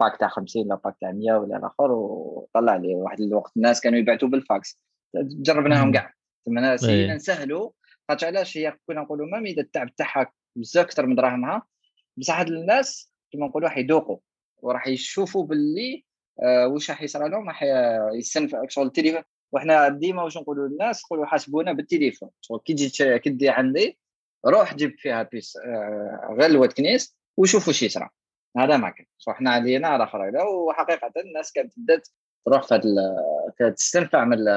pack 0.00 0.16
تاع 0.20 0.28
50 0.28 0.62
ولا 0.62 0.74
pack 0.74 0.96
تاع 1.00 1.12
100 1.12 1.32
ولا 1.32 1.56
الآخر 1.56 1.92
وطلع 1.92 2.76
لي 2.76 2.94
واحد 2.94 3.20
الوقت. 3.20 3.52
الناس 3.56 3.80
كانوا 3.80 3.98
يبعثوا 3.98 4.28
بالفاكس. 4.28 4.80
جربناهم 5.14 5.92
كاع. 5.92 6.14
ثم 6.46 6.76
سينا 6.76 6.92
إيه. 6.92 7.14
نسهلوا 7.14 7.70
خاطر 8.08 8.26
علاش 8.26 8.58
هي 8.58 8.76
كنا 8.86 9.00
نقولوا 9.00 9.26
ما 9.26 9.38
إذا 9.38 9.62
التعب 9.62 9.94
تاعها 9.96 10.32
بزاف 10.56 10.84
أكثر 10.84 11.06
من 11.06 11.14
دراهمها. 11.14 11.62
بصح 12.16 12.38
هاد 12.38 12.48
الناس 12.48 13.12
كما 13.32 13.46
نقولوا 13.46 13.68
راح 13.68 13.78
يذوقوا 13.78 14.18
وراح 14.62 14.86
يشوفوا 14.86 15.46
باللي 15.46 16.04
آه 16.42 16.68
واش 16.68 16.90
راح 16.90 17.02
يصرى 17.02 17.28
لهم 17.28 17.48
راح 17.48 17.64
يستنفع 18.14 18.62
شغل 18.68 18.86
التليفون. 18.86 19.22
وحنا 19.52 19.88
ديما 19.88 20.22
واش 20.22 20.36
نقولوا 20.36 20.68
للناس 20.68 21.04
نقولوا 21.04 21.26
حاسبونا 21.26 21.72
بالتليفون. 21.72 22.30
شغل 22.40 22.60
كي 22.64 22.74
تجي 22.74 23.18
كي 23.18 23.30
تجي 23.30 23.48
عندي 23.48 23.98
روح 24.46 24.74
جيب 24.74 24.94
فيها 24.98 25.22
بيس 25.22 25.56
آه 25.56 26.36
غير 26.38 26.50
الواد 26.50 26.72
كنيس 26.72 27.16
وشوف 27.36 27.68
واش 27.68 27.82
يصرى 27.82 28.08
هذا 28.56 28.76
ما 28.76 28.90
كان. 28.90 29.06
حنا 29.28 29.50
علينا 29.50 29.88
على 29.88 30.06
خريطه 30.06 30.44
وحقيقة 30.44 31.12
الناس 31.16 31.52
كانت 31.52 31.72
بدات 31.76 32.08
تروح 32.46 32.66
في 33.58 33.70
تستنفع 33.76 34.24
من 34.24 34.48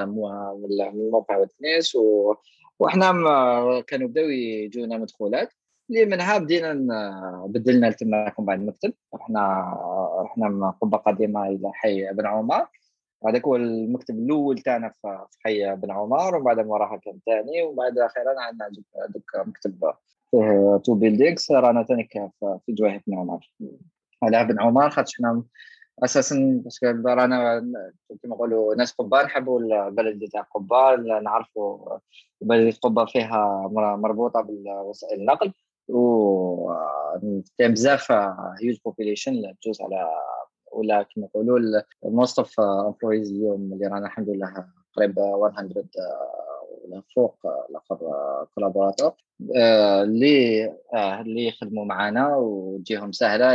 الموقع 0.82 1.38
والتنس 1.38 1.98
وحنا 2.80 3.12
كانوا 3.88 4.08
بداو 4.08 4.26
يجونا 4.30 4.98
مدخولات 4.98 5.54
اللي 5.90 6.06
منها 6.06 6.38
بدينا 6.38 6.74
بدلنا 7.48 7.92
تماكم 7.92 8.46
بعد 8.46 8.60
المكتب 8.60 8.94
رحنا 9.14 9.74
رحنا 10.24 10.76
قبة 10.82 10.98
قديمة 10.98 11.48
إلى 11.48 11.72
حي 11.74 12.14
بن 12.14 12.26
عمر. 12.26 12.68
هذاك 13.28 13.46
هو 13.46 13.56
المكتب 13.56 14.20
الأول 14.20 14.58
تاعنا 14.58 14.90
في 14.90 15.28
حي 15.40 15.76
بن 15.76 15.92
عمر 15.92 16.36
وبعد 16.36 16.68
وراها 16.68 16.98
كان 16.98 17.20
ثاني 17.26 17.62
وبعد 17.62 17.98
أخيرا 17.98 18.40
عندنا 18.40 18.70
دوك 19.10 19.48
مكتب 19.48 19.94
فيه 20.34 20.82
two 20.86 20.96
buildings 20.96 21.52
رانا 21.52 21.84
ثاني 21.84 22.10
في 22.66 22.72
جواهر 22.72 23.02
بن 23.08 23.18
عمر. 23.18 23.52
على 24.24 24.46
بن 24.46 24.62
عمر 24.62 24.90
خاطر 24.90 25.14
حنا 25.18 25.44
أساسا 26.04 26.62
parce 26.64 26.78
que 26.78 26.86
رانا 27.06 27.60
كما 28.24 28.36
نقولوا 28.36 28.76
ناس 28.76 28.92
قبه 28.92 29.24
نحبوا 29.24 29.60
البلد 29.60 30.30
تاع 30.32 30.42
قبه 30.42 30.96
نعرفوا 30.96 31.98
بلد 32.42 32.76
قبه 32.82 33.06
فيها 33.06 33.68
مربوطة 33.98 34.42
بوسائل 34.42 35.20
النقل 35.20 35.54
و 35.88 36.74
كان 37.58 37.72
بزاف 37.72 38.12
huge 38.62 38.78
population 38.86 39.56
تجوز 39.62 39.82
على 39.82 40.10
ولا 40.72 41.04
كما 41.04 41.26
نقولوا 41.26 41.82
most 42.04 42.40
of 42.40 42.60
employees 42.60 43.32
اليوم 43.32 43.74
اللي 43.74 43.88
رانا 43.88 44.06
الحمد 44.06 44.30
لله 44.30 44.66
قريب 44.94 45.20
100 45.20 45.36
ولا 45.36 45.54
فوق 47.16 47.36
الآخر 47.70 47.98
collaborateurs 48.56 49.12
اللي 50.04 50.66
اللي 51.22 51.48
يخدموا 51.48 51.86
معنا 51.86 52.36
وتجيهم 52.36 53.12
سهلة 53.12 53.54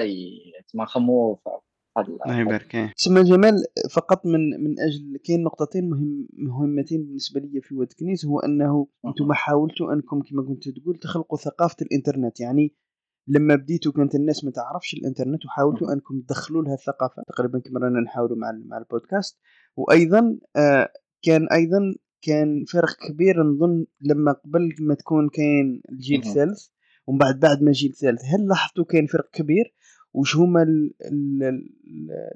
يتمخموا 0.60 1.36
الله 1.98 2.40
يبارك. 2.40 2.92
تسمى 2.96 3.22
جمال 3.22 3.54
فقط 3.90 4.26
من 4.26 4.64
من 4.64 4.80
أجل 4.80 5.18
كاين 5.24 5.42
نقطتين 5.42 5.90
مهم 5.90 6.28
مهمتين 6.32 7.04
بالنسبة 7.04 7.40
لي 7.40 7.60
في 7.60 7.74
واد 7.74 7.92
كنيس 8.00 8.26
هو 8.26 8.40
أنه 8.40 8.86
أنتم 9.06 9.32
حاولتوا 9.32 9.92
أنكم 9.92 10.22
كما 10.22 10.42
كنت 10.42 10.68
تقول 10.68 10.96
تخلقوا 10.96 11.38
ثقافة 11.38 11.76
الإنترنت. 11.82 12.40
يعني 12.40 12.74
لما 13.28 13.54
بديتوا 13.54 13.92
كانت 13.92 14.14
الناس 14.14 14.44
ما 14.44 14.50
تعرفش 14.50 14.94
الإنترنت 14.94 15.46
وحاولتوا 15.46 15.92
أنكم 15.92 16.20
تدخلوا 16.20 16.62
لها 16.62 16.74
الثقافة. 16.74 17.22
تقريبا 17.28 17.58
كما 17.58 17.80
رانا 17.80 18.00
نحاولوا 18.00 18.36
مع 18.36 18.52
مع 18.66 18.78
البودكاست. 18.78 19.38
وأيضا 19.76 20.38
آه 20.56 20.88
كان 21.22 21.48
أيضا 21.52 21.94
كان 22.22 22.64
فرق 22.64 22.96
كبير 23.08 23.42
نظن 23.42 23.86
لما 24.00 24.32
قبل 24.32 24.74
ما 24.80 24.94
تكون 24.94 25.28
كاين 25.28 25.82
الجيل 25.92 26.20
الثالث 26.20 26.66
ومن 27.06 27.18
بعد 27.18 27.40
بعد 27.40 27.62
ما 27.62 27.68
الجيل 27.68 27.90
الثالث. 27.90 28.20
هل 28.24 28.48
لاحظتوا 28.48 28.84
كاين 28.84 29.06
فرق 29.06 29.30
كبير؟ 29.32 29.74
وش 30.14 30.36
هما 30.36 30.62
ال 30.62 30.94
ال 31.02 31.70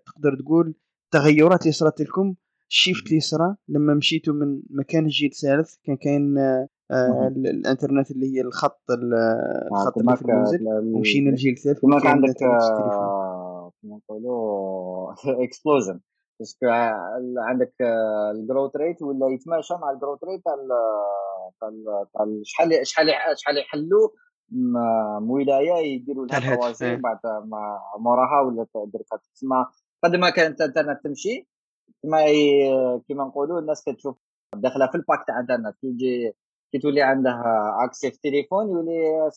تقدر 0.06 0.36
تقول 0.36 0.74
التغيرات 1.04 1.62
اللي 1.62 1.72
صارت 1.72 2.00
لكم 2.00 2.34
الشيفت 2.70 3.06
اللي 3.06 3.20
صرا 3.20 3.56
لما 3.68 3.94
مشيتوا 3.94 4.34
من 4.34 4.62
مكان 4.70 5.04
الجيل 5.04 5.30
الثالث 5.30 5.74
كان 5.84 5.96
كاين 5.96 6.38
آه 6.38 6.68
الانترنت 7.36 8.10
اللي 8.10 8.36
هي 8.36 8.40
الخط 8.40 8.82
الخط 8.90 9.98
اللي 9.98 10.16
في 10.16 10.22
المنزل 10.22 10.66
ومشينا 10.68 11.30
للجيل 11.30 11.52
الثالث 11.52 11.78
كما 11.80 12.00
كان 12.00 12.10
عندك 12.10 12.42
آه، 12.42 13.72
كما 13.82 13.96
نقولوا 13.96 15.12
explosion 15.44 16.00
parce 16.42 16.57
que 16.57 16.66
عندك 17.38 17.72
ال 18.34 18.40
growth 18.40 18.76
rate 18.76 19.02
ولا 19.02 19.28
يتماشى 19.34 19.74
مع 19.74 19.90
ال 19.90 19.95
growth 19.95 20.24
rate 20.24 20.44
تاع 20.44 20.56
شحال 22.42 22.86
شحال 22.86 23.08
شحال 23.36 23.58
يحلوا 23.58 24.08
ولاية 25.20 25.72
يديروا 25.72 26.26
لها 26.26 26.56
توازن 26.56 26.86
إيه. 26.86 26.96
بعد 26.96 27.18
ما 27.24 27.80
موراها 27.98 28.40
ولا 28.40 28.66
تدير 28.74 29.02
تسمى 29.34 29.66
قد 30.04 30.16
ما 30.16 30.30
كانت 30.30 30.60
الانترنت 30.60 31.04
تمشي 31.04 31.48
ما 32.04 32.24
كيما 33.08 33.24
نقولوا 33.24 33.60
الناس 33.60 33.84
كتشوف 33.84 34.16
داخلة 34.54 34.86
في 34.86 34.94
ال 34.94 35.01
pack 35.01 35.26
تاع 35.26 35.40
الانترنت 35.40 35.76
كي 35.80 35.86
يجي 35.86 36.32
كي 36.72 36.78
تولي 36.78 37.02
عندها 37.02 37.76
accès 37.84 38.10
في 38.10 38.16
التليفون 38.16 38.70
يولي 38.70 39.30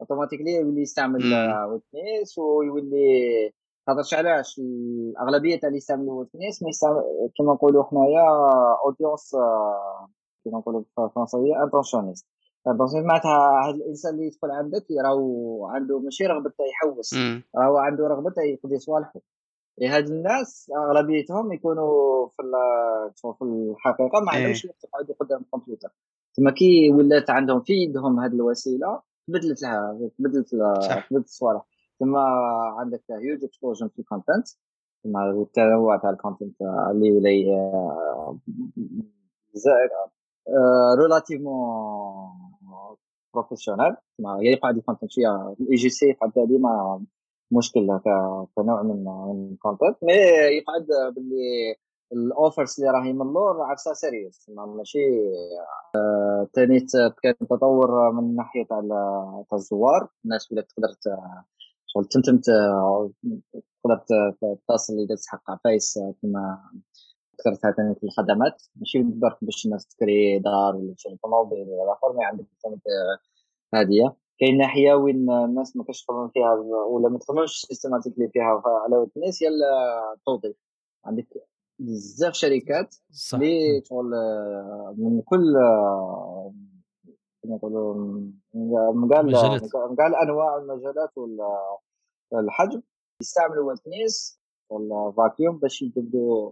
automatically 0.00 0.54
يولي 0.54 0.82
يستعمل 0.82 1.22
واد 1.68 1.91
كنيس 1.91 2.38
ويولي 2.38 3.52
خاطرش 3.86 4.14
علاش؟ 4.14 4.58
الأغلبية 4.58 5.60
تاع 5.60 5.68
اللي 5.68 5.76
يستعملوا 5.76 6.18
واد 6.20 6.33
كنيس 6.33 6.60
كيما 7.36 7.52
نقولوا 7.52 7.84
حنايا 7.84 8.26
audience 8.84 9.36
كيما 10.44 10.58
نقولوا 10.58 10.82
بالفرنسيه 10.96 11.64
intentionniste 11.64 12.26
بس 12.66 12.94
معناتها 12.94 13.60
هذا 13.68 13.76
الإنسان 13.76 14.14
اللي 14.14 14.26
يدخل 14.26 14.50
عندك 14.50 14.86
راهو 15.04 15.66
عنده 15.66 15.98
ماشي 15.98 16.26
رغبة 16.26 16.52
يحوس 16.70 17.14
راهو 17.56 17.76
عنده 17.76 18.06
رغبة 18.06 18.42
يقضي 18.42 18.78
صوالحه. 18.78 19.20
هاد 19.82 20.08
الناس 20.08 20.70
أغلبيتهم 20.76 21.52
يكونوا 21.52 22.28
في 22.28 22.42
في 23.38 23.44
الحقيقة 23.44 24.20
ما 24.20 24.32
عندهمش 24.32 24.64
إيه. 24.64 24.70
وقت 24.70 24.84
يقعدوا 24.84 25.14
قدام 25.20 25.40
الكمبيوتر. 25.40 25.88
ثم 26.36 26.50
كي 26.50 26.90
ولات 26.90 27.30
عندهم 27.30 27.60
في 27.60 27.72
يدهم 27.72 28.20
هذه 28.20 28.32
الوسيلة 28.32 29.00
تبدلت 29.28 29.62
لها 29.62 29.98
تبدلت 30.18 30.50
تبدلت 31.10 31.26
الصوالح 31.26 31.62
ثم 32.00 32.16
عندك 32.78 33.02
huge 33.10 33.44
explosion 33.44 33.88
في 33.88 33.98
ال 33.98 34.04
content 34.04 34.48
ثم 35.04 35.16
التنوع 35.16 35.96
تاع 35.96 36.10
ال 36.10 36.16
content 36.16 36.62
اللي 36.62 37.10
ولا 37.12 37.30
relativement 40.98 42.50
professionnel 43.34 43.96
يقعد 44.18 44.76
ال 44.76 44.80
content 44.80 45.10
شوية 45.10 45.54
ال 45.60 45.74
UGC 45.74 46.06
يقعد 46.06 46.32
ديما 46.36 47.04
مشكل 47.52 48.00
كنوع 48.54 48.82
من 48.82 49.08
الكونتنت 49.52 49.96
مي 50.02 50.12
يقعد 50.58 51.14
باللي 51.14 51.74
الاوفرز 52.12 52.80
اللي 52.80 52.90
راهي 52.90 53.12
من 53.12 53.22
اللور 53.22 53.62
عرسها 53.62 53.92
سيريوس 53.92 54.50
ماشي 54.50 54.98
ثاني 56.54 56.86
كان 57.22 57.34
تطور 57.50 58.12
من 58.12 58.36
ناحية 58.36 58.64
تاع 58.64 58.78
الزوار. 59.52 60.08
الناس 60.24 60.52
ولات 60.52 60.70
تقدر 60.70 60.88
شغل 61.94 62.04
تمتم 62.04 62.38
تقدر 62.38 64.04
تصل 64.68 64.94
اذا 64.98 65.14
تحقق 65.14 65.50
عفايس 65.50 65.98
كما 66.22 66.58
ذكرتها 67.40 67.72
ثاني 67.72 67.94
في 67.94 68.04
الخدمات. 68.04 68.62
ماشي 68.76 69.02
برك 69.02 69.38
باش 69.42 69.66
الناس 69.66 69.86
تكري 69.86 70.38
دار 70.38 70.76
ولا 70.76 70.94
تشري 70.94 71.16
طوموبيل 71.22 71.68
ولا 71.68 71.92
آخر 71.92 72.12
ما 72.12 72.24
عندك 72.24 72.46
ثاني 72.62 72.80
هادية. 73.74 74.16
كاين 74.40 74.58
ناحية 74.58 74.94
وين 74.94 75.30
الناس 75.30 75.76
ما 75.76 75.84
كاش 75.84 76.04
تخدم 76.04 76.28
فيها 76.28 76.52
ولا 76.90 77.08
ما 77.08 77.18
تخدمش 77.18 77.60
systematically 77.68 78.28
فيها 78.28 78.62
على 78.66 79.06
الناس 79.16 79.42
هي 79.42 79.48
التوظيف. 80.14 80.56
عندك 81.04 81.26
بزاف 81.78 82.34
شركات 82.34 82.94
اللي 83.34 83.82
شغل 83.88 84.14
آه، 84.14 84.94
من 84.98 85.22
كل 85.22 85.56
آه، 87.44 87.46
كما 87.46 87.56
نقولوا 87.56 87.94
من 88.94 89.08
كاع 89.08 89.22
مجالات. 89.22 89.62
من 89.62 89.96
كاع 89.96 90.06
الانواع 90.06 90.56
والمجالات 90.56 91.10
والحجم 92.32 92.82
يستعملوا 93.22 93.68
واد 93.68 93.92
كنيس 93.92 94.40
ولا 94.70 95.12
فاكيوم 95.16 95.58
باش 95.58 95.82
يجبدوا 95.82 96.50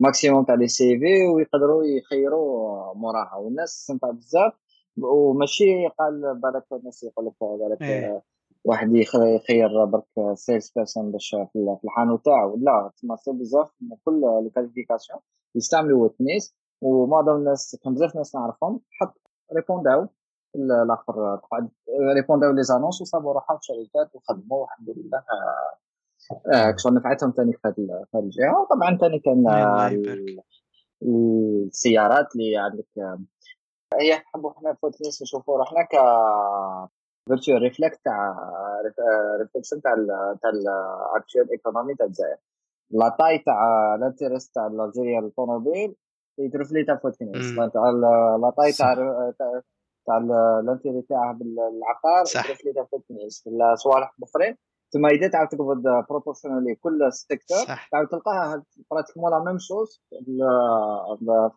maximum 0.00 0.44
تاع 0.44 0.54
les 0.54 0.98
CV 0.98 1.26
ويقدروا 1.34 1.84
يخيروا 1.84 2.94
موراها. 2.94 3.36
والناس 3.36 3.76
تستمتع 3.76 4.10
بزاف. 4.10 4.52
وماشي 4.98 5.88
قال 5.98 6.40
بالك 6.40 6.64
الناس 6.72 7.02
يقول 7.02 7.26
لك 7.26 7.34
بالك 7.40 7.82
إيه. 7.82 8.22
واحد 8.64 8.94
يخير 8.94 9.84
برك 9.84 10.34
sales 10.34 10.72
person 10.76 11.12
باش 11.12 11.36
في 11.52 11.78
الحانوت 11.84 12.24
تاعو. 12.24 12.56
لا 12.56 12.90
تسمى 12.96 13.16
بزاف 13.38 13.70
من 13.80 13.96
كل 14.04 14.20
les 14.20 14.50
qualifications 14.50 15.20
يستعملوا 15.54 16.02
واد 16.02 16.20
كنيس 16.20 16.56
ومعظم 16.82 17.36
الناس 17.36 17.76
كان 17.84 17.94
بزاف 17.94 18.16
ناس 18.16 18.34
نعرفهم. 18.34 18.80
حط 18.90 19.20
réponda 19.54 19.99
و 19.99 20.06
الآخر. 20.56 21.36
قعد 21.36 21.68
réponda 22.16 22.52
و 22.52 22.62
les 22.62 22.72
annonces 22.72 23.00
وصابوا 23.00 23.32
روحهم 23.32 23.58
في 23.58 23.64
شركات 23.64 24.14
وخدموا 24.14 24.60
والحمد 24.60 24.90
لله. 24.96 25.22
آه، 26.54 26.74
شغل 26.76 26.94
نفعتهم 26.94 27.30
ثاني 27.36 27.52
في 27.52 27.58
هذه 27.64 28.04
الجهة. 28.14 28.60
وطبعا 28.60 28.96
ثاني 28.96 29.18
كان 29.18 29.32
الله 29.32 29.90
يبارك. 29.90 30.44
السيارات 31.02 32.26
اللي 32.36 32.56
عندك 32.56 32.86
هي 34.00 34.14
نحبوا 34.14 34.50
إحنا 34.50 34.72
في 34.72 34.78
فوتنيس 34.80 35.22
نشوفوا 35.22 35.58
روحنا 35.58 35.82
ك 35.82 35.90
فيرتوال 37.28 37.62
ريفلكت 37.62 38.00
تاع 38.04 38.36
ريفلكشن 39.40 39.80
تاع 39.82 39.92
ال- 39.94 40.38
تاع 40.42 40.50
الاكتوال 40.50 41.50
ايكونومي 41.50 41.94
تاع 41.94 42.06
الجزائر. 42.06 42.36
لا 42.90 43.16
تاي 43.18 43.38
تاع 43.38 43.94
الانترست 43.94 44.54
تاع 44.54 44.66
الجيريا 44.66 45.20
الطوموبيل 45.20 45.96
يترفلي 46.38 46.84
تاع 46.84 46.96
فوتنيس 46.96 47.46
مم. 47.58 47.68
تاع 47.68 47.90
ال- 47.90 48.40
لا 48.40 48.52
تاي 48.56 48.72
تاع. 48.72 48.94
تاع- 49.38 49.62
تاع 50.06 50.16
ال- 50.18 50.32
الانتري 50.64 51.02
تاعها 51.08 51.32
بالعقار 51.32 52.24
صح. 52.24 52.44
يترفلي 52.50 52.72
تاع 52.72 52.84
فوتنيس 52.84 53.44
الصوالح 53.72 54.14
الأخرين 54.18 54.56
ثم 54.92 55.06
إذا 55.06 55.28
تعاود 55.28 55.48
تقبض 55.48 55.82
proportionally 56.10 56.74
كل 56.74 57.12
secteur 57.12 57.56
صح 57.66 57.88
تعاود 57.92 58.08
تلقاها 58.08 58.64
pratiquement 58.90 59.30
la 59.30 59.44
même 59.44 59.58
chose 59.58 60.02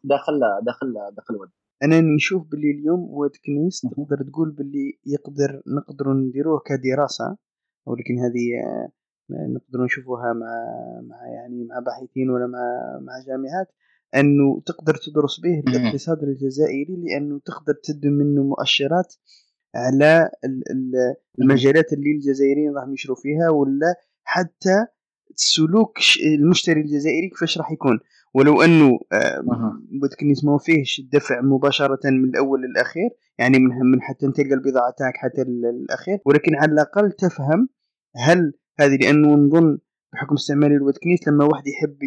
داخل 0.04 0.40
داخل 0.66 0.94
داخل 1.16 1.36
الود 1.36 1.50
أنا 1.84 2.02
نشوف 2.16 2.48
باللي 2.52 2.72
اليوم 2.72 3.00
واد 3.10 3.32
كنيس. 3.46 3.82
تقدر 3.82 4.24
تقول 4.32 4.52
باللي 4.52 5.00
يقدر 5.06 5.62
نقدروا 5.78 6.14
نديروه 6.14 6.62
كدراسة 6.66 7.38
ولكن 7.88 8.20
هذه 8.20 8.46
آه، 8.66 8.90
نقدروا 9.56 9.86
نشوفوها 9.86 10.34
مع 10.34 10.48
مع 11.10 11.28
يعني 11.28 11.66
مع 11.70 11.80
باحثين 11.80 12.30
ولا 12.30 12.48
مع 12.48 12.60
مع 13.02 13.14
جامعات 13.28 13.68
أنه 14.16 14.62
تقدر 14.66 14.96
تدرس 14.96 15.40
به 15.40 15.60
الاقتصاد 15.68 16.24
الجزائري 16.24 16.96
لأنه 17.04 17.40
تقدر 17.46 17.74
تدم 17.84 18.12
منه 18.12 18.44
مؤشرات 18.44 19.14
على 19.76 20.30
ال- 20.46 20.72
ال- 20.72 21.16
المجالات 21.42 21.94
اللي 21.94 22.12
الجزائريين 22.12 22.74
راهم 22.76 22.94
يشروا 22.94 23.16
فيها 23.16 23.50
ولا 23.50 23.96
حتى 24.24 24.86
سلوك 25.36 25.98
المشتري 26.26 26.82
الجزائري 26.82 27.30
كيفاش 27.30 27.58
راح 27.58 27.72
يكون 27.72 28.00
ولو 28.34 28.62
أنه 28.62 29.00
آه،. 29.12 29.42
بودكنيس 30.02 30.44
ما 30.46 30.58
فيهش 30.58 31.00
الدفع 31.00 31.42
مباشرة 31.42 32.00
من 32.06 32.30
الأول 32.30 32.62
للأخير 32.62 33.10
يعني 33.40 33.60
من 33.60 33.70
من 33.92 34.02
حتى 34.02 34.32
تلقى 34.32 34.54
البضاعة 34.54 34.94
تاعك 34.98 35.14
حتى 35.18 35.42
ال- 35.42 35.66
الأخير 35.66 36.20
ولكن 36.26 36.56
على 36.56 36.72
الأقل 36.72 37.12
تفهم 37.12 37.70
هل 38.16 38.54
هذه 38.80 38.96
لأنه 38.96 39.28
نظن 39.36 39.78
بحكم 40.14 40.36
استعمالي 40.36 40.76
الودكنيس 40.76 41.28
لما 41.28 41.46
واحد 41.46 41.64
يحب 41.68 42.04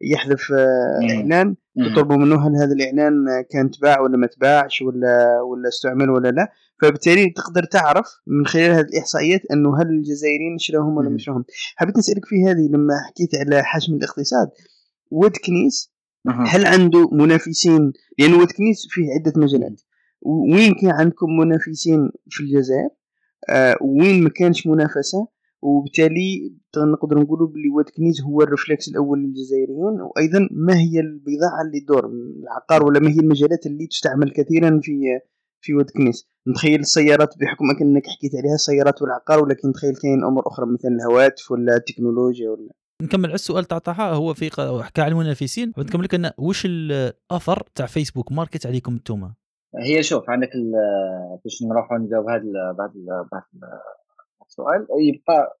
يحذف 0.00 0.52
آه، 0.52 1.00
مهم. 1.20 1.56
يطلبوا 1.76 2.16
منه 2.16 2.46
هل 2.46 2.56
هذا 2.56 2.72
الإعلان 2.72 3.14
كان 3.50 3.70
تباع 3.70 4.00
ولا 4.00 4.16
ما 4.16 4.26
تباعش 4.26 4.82
ولا 4.82 5.40
ولا 5.40 5.68
استعمل 5.68 6.10
ولا 6.10 6.28
لا. 6.28 6.48
فبالتالي 6.82 7.30
تقدر 7.30 7.64
تعرف 7.64 8.06
من 8.26 8.46
خلال 8.46 8.70
هذه 8.70 8.80
الإحصائيات 8.80 9.40
أنه 9.52 9.82
هل 9.82 9.86
الجزائريين 9.86 10.58
شراهم 10.58 10.96
ولا. 10.96 11.08
ما 11.08 11.18
شراهم. 11.18 11.44
حبيت 11.76 11.96
نسألك 11.98 12.24
في 12.24 12.44
هذه 12.44 12.68
لما 12.70 12.94
حكيت 13.08 13.34
على 13.34 13.62
حجم 13.64 13.94
الاقتصاد. 13.94 14.48
واد 15.10 15.37
كنيس 15.37 15.92
أها. 16.28 16.44
هل 16.48 16.66
عنده 16.66 17.08
منافسين؟ 17.12 17.92
لأن 18.18 18.34
واد 18.34 18.51
كنيس 18.51 18.86
فيه 18.90 19.02
عدة 19.14 19.32
مجالات. 19.36 19.82
وين 20.22 20.74
كان 20.74 20.90
عندكم 20.90 21.26
منافسين 21.38 22.10
في 22.30 22.40
الجزائر؟ 22.40 22.88
آه 23.50 23.76
وين 23.80 24.22
ما 24.24 24.30
كانش 24.30 24.66
منافسة؟ 24.66 25.28
وبالتالي 25.66 26.52
نقدر 26.76 27.18
نقولوا 27.18 27.48
باللي 27.48 27.68
واد 27.68 27.85
كنيس 27.85 28.20
هو 28.22 28.42
ال 28.42 28.48
réflexe 28.48 28.88
الأول 28.88 29.18
للجزائريين 29.22 30.00
وأيضا 30.00 30.48
ما 30.50 30.74
هي 30.76 31.00
البضاعة 31.00 31.62
اللي 31.66 31.80
تدور؟ 31.80 32.06
العقار 32.42 32.86
ولا 32.86 33.00
ما 33.00 33.10
هي 33.10 33.18
المجالات 33.20 33.66
اللي 33.66 33.86
تستعمل 33.86 34.30
كثيرا 34.30 34.80
في 34.82 35.00
في 35.60 35.74
واتكنيس 35.74 36.28
نتخيل 36.48 36.80
السيارات 36.80 37.34
بحكم 37.40 37.64
أنك 37.80 38.02
حكيت 38.06 38.34
عليها 38.34 38.54
السيارات 38.54 39.02
والعقار 39.02 39.42
ولكن 39.42 39.68
نتخيل 39.68 39.94
كاين 40.02 40.24
أمور 40.24 40.42
أخرى 40.46 40.66
مثل 40.66 40.88
الهواتف 40.88 41.50
ولا 41.50 41.76
التكنولوجيا 41.76 42.50
ولا. 42.50 42.70
نكمل 43.02 43.24
على 43.26 43.34
السؤال 43.34 43.64
تاع 43.64 43.78
طه 43.78 43.92
هو 44.12 44.34
في 44.34 44.50
حكى 44.82 45.02
على 45.02 45.12
المنافسين. 45.12 45.72
نكمل 45.78 46.04
لك 46.04 46.14
أن 46.14 46.30
وش 46.38 46.66
الأثر 46.66 47.62
تاع 47.74 47.86
فيسبوك 47.86 48.32
ماركت 48.32 48.66
عليكم 48.66 48.92
أنتم 48.92 49.30
هي 49.82 50.02
شوف 50.02 50.30
عندك 50.30 50.48
ال- 50.54 51.38
باش 51.44 51.62
نروحوا 51.62 51.98
نجاوب 51.98 52.28
هذا 52.28 52.42
ال- 52.42 52.76
السؤال 54.58 54.86
يبقى 55.00 55.58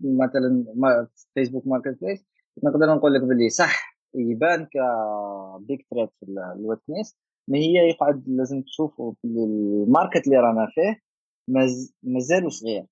مثلا 0.00 0.64
ما 0.74 1.06
Facebook 1.34 1.66
Marketplace 1.66 2.24
نقدر 2.64 2.94
نقول 2.94 3.14
لك 3.14 3.20
باللي 3.22 3.48
صح 3.50 3.96
يبان 4.14 4.64
ك 4.66 4.96
big 4.96 5.86
threat 5.90 6.08
في 6.20 6.22
ال- 6.28 6.38
الويتنس 6.38 7.16
ما 7.48 7.58
هي 7.58 7.88
يقعد 7.90 8.24
لازم 8.28 8.62
تشوفوا 8.62 9.12
باللي 9.24 9.44
ال 9.84 9.90
market 9.90 10.26
اللي 10.26 10.36
رانا 10.38 10.66
فيه 10.74 11.00
ماز- 11.48 11.94
مازالو 12.02 12.48
صغير. 12.48 12.86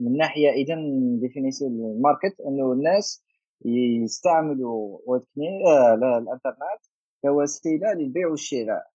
من 0.00 0.16
ناحية 0.16 0.50
اذا 0.50 0.74
définition 1.20 1.72
ال 1.72 1.82
market 1.82 2.40
إنه 2.40 2.72
الناس 2.72 3.24
يستعملوا 3.64 4.98
واد 5.06 5.20
كنيس 5.20 5.48
آه 5.66 5.94
لا 5.94 6.18
الإنترنت 6.18 6.82
كوسيلة 7.22 7.92
للبيع 7.92 8.28
والشراء. 8.28 8.86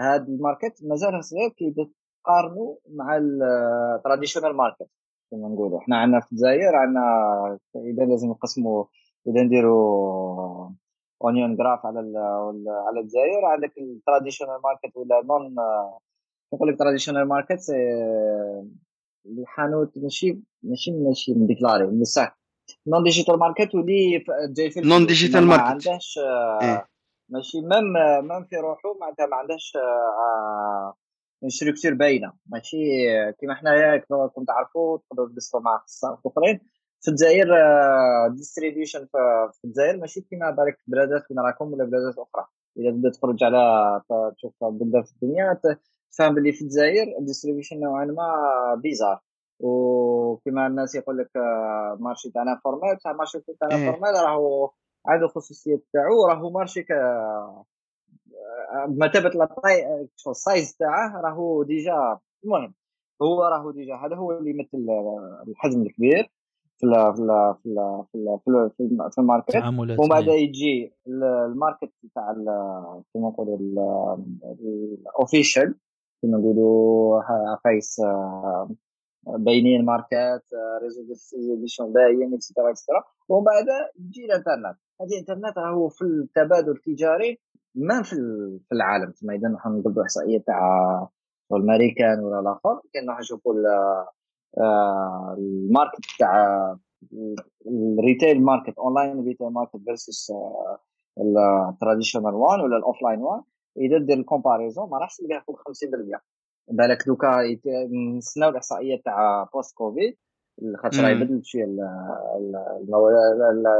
هذا 0.00 0.22
ال 0.24 0.33
market 0.33 0.84
مازال 0.84 1.24
صغير 1.24 1.48
كي 1.48 1.74
تقارنوا 2.24 2.76
مع 2.90 3.16
ال 3.16 3.28
traditional 3.28 4.56
market 4.56 4.88
كما 5.32 5.48
نقولوا 5.48 5.78
إحنا 5.78 5.96
عندنا 5.96 6.20
في 6.20 6.32
الجزائر 6.32 6.76
عندنا 6.76 7.58
إذا 7.76 8.04
لازم 8.04 8.28
نقسموا 8.30 8.84
إذا 9.26 9.42
نديروا 9.42 10.70
اونيون 11.24 11.56
جراف 11.56 11.86
على 11.86 11.98
على 12.88 13.00
الجزائر 13.00 13.44
عندك 13.44 13.78
التراديشنال 13.78 14.60
ماركت 14.64 14.96
ولا 14.96 15.22
نون 15.24 15.54
نقول 16.54 16.68
لك 16.68 16.78
تراديشنال 16.78 17.28
ماركت 17.28 17.60
الحانوت 19.26 19.98
ماشي 19.98 20.40
ماشي 20.62 20.90
ماشي 20.92 21.34
مديكلاري 21.34 21.86
من 21.86 22.00
الساك 22.00 22.34
نون 22.86 23.02
ديجيتال 23.02 23.38
ماركت 23.38 23.74
ولي 23.74 24.20
ف- 24.26 24.52
جاي 24.52 24.70
في 24.70 24.80
Non 24.80 24.84
الفلوس. 24.92 25.32
digital 25.32 25.36
ما-. 25.42 25.54
عندهاش 25.56 26.18
آه، 26.18 26.58
إيه. 26.62 26.86
ماشي 27.28 27.60
ميم 27.60 27.92
ميم 28.28 28.44
في 28.44 28.56
روحه 28.56 28.94
معناتها 29.00 29.26
ما 29.26 29.36
عندهاش 29.36 29.72
structure 31.48 31.94
باينه 31.94 32.32
ماشي 32.46 32.76
كيما 33.40 33.54
حنايا 33.54 33.96
كنت 34.34 34.48
تعرفوا 34.48 34.98
تقدروا 34.98 35.28
تقصوا 35.28 35.60
مع 35.60 35.76
اخصائيين 35.76 36.18
اخرين 36.26 36.60
في 37.00 37.08
الجزائر 37.10 37.46
distribution 38.28 39.06
في 39.52 39.64
الجزائر 39.64 39.96
ماشي 39.96 40.20
كيما 40.20 40.50
بالك 40.50 40.76
في 40.78 40.90
بلادات 40.90 41.22
وين 41.30 41.40
راكم 41.40 41.72
ولا 41.72 41.84
بلادات 41.84 42.14
أخرى 42.18 42.46
اذا 42.78 42.90
بدات 42.90 43.14
تخرج 43.14 43.44
على 43.44 44.00
تشوف 44.36 44.64
بلدان 44.64 45.02
في 45.02 45.12
الدنيا 45.12 45.60
تفهم 46.12 46.34
باللي 46.34 46.52
في 46.52 46.62
الجزائر 46.62 47.18
ال 47.18 47.23
distribution 47.23 47.80
نوعا 47.80 48.04
ما 48.04 48.34
bizarre 48.82 49.20
وكما 49.60 50.66
الناس 50.66 50.94
يقول 50.94 51.18
لك 51.18 51.30
marché 52.00 52.30
تاعنا 52.30 52.60
formal 52.64 52.96
بصح 52.96 53.10
marché 53.10 53.38
تاعنا. 53.60 53.92
formal 53.92 54.14
راهو 54.24 54.70
عنده 55.06 55.28
خصوصيات 55.28 55.82
تاعو 55.92 56.26
راهو 56.26 56.50
marché 56.50 56.86
بمثابه 58.88 59.30
ال 60.30 60.39
size 60.39 60.76
تاعه 60.76 61.20
راهو 61.20 61.62
déjà 61.62 62.18
المهم 62.44 62.74
هو 63.22 63.42
راهو 63.42 63.70
déjà 63.70 63.94
هذا 63.94 64.16
هو 64.16 64.32
اللي 64.38 64.50
يمثل 64.50 64.86
الحجم 65.48 65.82
الكبير 65.82 66.32
في 66.78 66.86
ال 66.86 67.14
في 67.14 67.22
ال 67.22 67.54
في 67.62 67.68
ال 67.68 68.04
في 68.12 68.18
ال 68.18 68.38
في, 68.44 68.50
ال 68.50 68.70
في, 68.76 68.82
الم- 68.82 69.08
في 69.10 69.18
ال 69.18 69.23
market 69.23 69.56
ومن 70.00 70.08
بعد 70.08 70.28
إيه. 70.28 70.48
يجي 70.48 70.92
ال- 71.06 71.24
ال 71.24 71.34
market 71.34 71.92
تاع 72.14 72.30
كيما 73.12 73.28
نقولوا 73.28 74.16
ال 74.60 74.73
official 74.73 75.74
كيما 76.22 76.38
نقولوا 76.38 77.20
آه، 78.00 78.70
باينين 79.26 79.84
ماركات 79.84 80.42
réseau 80.82 81.02
distribution 81.02 81.92
باين 81.92 82.34
et 82.34 82.43
cetera 82.43 82.70
et 82.70 82.78
cetera 82.78 83.04
ومن 83.28 83.44
بعد 83.44 83.66
يجي 83.98 84.24
الانترنت. 84.24 84.76
هذه 85.00 85.12
الانترنت 85.12 85.58
راهو 85.58 85.88
في 85.88 86.02
التبادل 86.02 86.70
التجاري 86.70 87.38
ما 87.74 88.02
في 88.02 88.16
في 88.68 88.72
العالم. 88.72 89.10
تما 89.10 89.34
اذا 89.34 89.48
نحن 89.48 89.68
نقولوا 89.68 90.02
إحصائية 90.02 90.38
تاع 90.38 91.08
الأمريكان 91.52 92.20
ولا 92.20 92.40
الآخر. 92.40 92.80
كان 92.92 93.10
راح 93.10 93.18
نشوفوا 93.18 93.54
آه، 94.58 95.34
ال 95.38 95.47
market 95.47 96.00
تاع 96.18 96.76
ال 97.66 97.77
retail 97.77 98.42
market 98.42 98.78
online 98.78 99.24
retail 99.24 99.46
market 99.46 99.76
versus 99.84 100.32
ال 101.20 101.29
traditional 101.29 102.34
one 102.34 102.60
ولا 102.60 102.76
ال 102.76 103.02
offline 103.02 103.18
one 103.18 103.42
إذا 103.76 103.98
دير 103.98 104.18
ال 104.18 104.24
comparison 104.24 104.90
ما 104.90 104.98
راحش 104.98 105.16
تلقاها 105.16 105.40
فوق 105.40 105.60
50% 105.60 106.18
بالك 106.68 107.06
دوكا 107.06 107.58
نستناو 108.16 108.50
الاحصائيات 108.50 109.04
تاع 109.04 109.48
post 109.54 109.74
Covid 109.76 110.16
خاطر 110.76 111.02
راهي 111.02 111.14
بدلت 111.14 111.44
شوية 111.44 111.64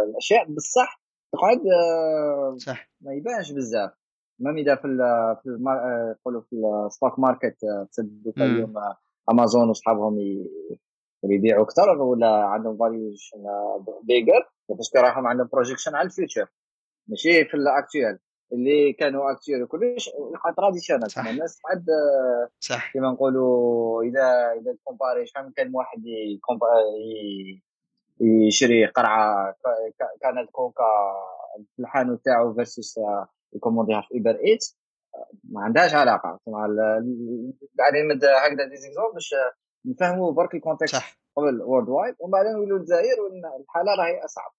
الأشياء. 0.08 0.44
بصح 0.52 1.02
تقعد 1.32 1.58
آه، 1.58 2.56
صح. 2.58 2.90
ما 3.00 3.12
يبانش 3.14 3.52
بزاف. 3.52 3.90
ما 4.38 4.50
إذا 4.50 4.74
في 4.74 4.82
في 5.42 5.48
يقولوا 6.20 6.40
في 6.40 6.56
ال 6.86 6.92
stock 6.92 7.18
market 7.18 7.56
تصدقوا 7.90 8.46
اليوم 8.46 8.74
أمازون 9.30 9.70
وصحابهم 9.70 10.18
يبيعوا 11.24 11.64
أكثر 11.64 12.02
ولا 12.02 12.44
عندهم 12.44 12.76
valuation 12.76 13.44
bigger 14.02 14.48
parce 14.68 14.87
que 14.87 14.98
راهم 14.98 15.26
عندهم 15.26 15.48
projection 15.52 15.94
على 15.94 16.06
ال 16.06 16.12
future 16.12 16.46
ماشي 17.08 17.44
في 17.44 17.54
ال 17.54 17.63
actuel 17.63 18.18
اللي 18.52 18.92
كانوا 18.92 19.32
actuel 19.32 19.62
وكلش 19.62 20.10
traditional 20.56 21.08
الناس 21.30 21.58
تعد 21.58 21.86
صح. 22.60 22.92
كيما 22.92 23.10
نقولوا 23.10 24.02
إذا 24.02 24.52
إذا 24.60 24.76
comparer 24.84 25.26
شحال 25.26 25.52
كان 25.56 25.74
واحد 25.74 26.02
يشري 28.20 28.86
قرعة 28.86 29.54
canette 30.20 30.50
كوكا 30.52 30.84
في 31.76 31.82
الحانوت 31.82 32.24
تاعو 32.24 32.54
versus 32.54 33.00
ي 33.52 33.57
commander 33.57 33.96
ها 33.96 34.00
في 34.00 34.14
Uber 34.14 34.30
Eats 34.30 34.64
ما 35.44 35.60
عندهاش 35.60 35.94
علاقة. 35.94 36.40
مع 36.46 36.66
بعدين 37.74 38.08
مد 38.08 38.24
هكذا 38.24 38.68
des 38.68 38.80
exemples 38.80 39.12
باش 39.14 39.34
نفهموا 39.86 40.32
برك 40.32 40.54
ال 40.54 40.59
context 40.59 40.94
صح. 40.94 41.18
قبل 41.36 41.62
worldwide 41.62 42.14
ومن 42.20 42.30
بعد 42.30 42.46
نولوا 42.46 42.78
الجزائر 42.78 43.20
والحاله 43.20 43.94
راهي 43.98 44.24
أصعب. 44.24 44.50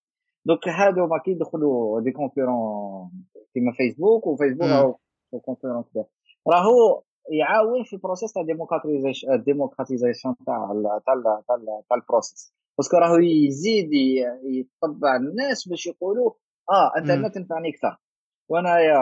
دوك 0.46 0.68
هادو 0.68 1.08
ما 1.08 1.18
كي 1.18 1.32
يدخلوا 1.32 2.02
des 2.01 2.11
concurrents 2.11 3.11
كيما 3.54 3.72
فيسبوك 3.72 4.28
وفيسبوك 4.28 4.68
راهو 4.68 4.95
concurrent 5.41 5.84
كبير 5.84 6.04
راهو 6.47 7.04
يعاون 7.32 7.84
في 7.84 7.93
ال 7.93 7.99
process 7.99 8.34
تاع 8.34 8.43
democratization 8.43 9.34
ال 9.34 9.40
democratization 9.40 10.36
تاع 10.45 10.74
تاع 11.06 11.41
تاع 11.47 11.58
تاع 11.89 11.97
ال 11.97 12.05
process 12.05 12.53
parce 12.78 12.90
que 12.90 12.97
راهو 12.97 13.18
يزيد 13.18 13.89
يطبع 14.43 15.16
الناس 15.16 15.68
باش 15.68 15.88
يقولوا 15.88 16.32
آه 16.70 16.91
انترنت 16.97 17.36
تنفعني 17.36 17.70
أكثر 17.70 17.97
وأنا 18.49 18.80
يا 18.80 18.97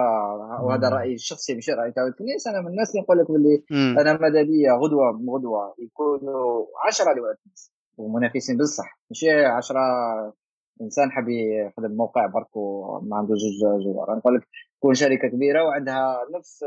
وهذا 0.61 0.89
رأيي 0.89 1.13
الشخصي 1.13 1.55
مش 1.55 1.69
رأي 1.69 1.91
تاع 1.91 2.07
واد 2.07 2.21
كنيس 2.21 2.47
أنا 2.47 2.61
من 2.61 2.67
الناس 2.67 2.91
اللي 2.91 3.01
نقول 3.01 3.17
لك 3.19 3.31
باللي 3.31 3.63
أنا 4.01 4.13
ماذا 4.17 4.43
بيا؟ 4.43 4.73
غدوة 4.73 5.11
غدوة 5.35 5.75
يكونوا 5.79 6.65
10 6.87 7.11
واد 7.11 7.31
كنيس 7.31 7.71
ومنافسين 7.97 8.57
بصح. 8.57 8.99
ماشي 9.09 9.45
10 9.45 10.33
إنسان 10.81 11.11
حاب 11.11 11.29
يخدم 11.29 11.91
موقع 11.91 12.25
برك 12.25 12.55
وما 12.55 13.17
عنده 13.17 13.35
جوج 13.35 13.83
زوار 13.83 14.15
نقول 14.15 14.35
لك 14.35 14.47
تكون 14.77 14.93
شركة 14.93 15.27
كبيرة 15.27 15.63
وعندها 15.63 16.27
نفس 16.35 16.63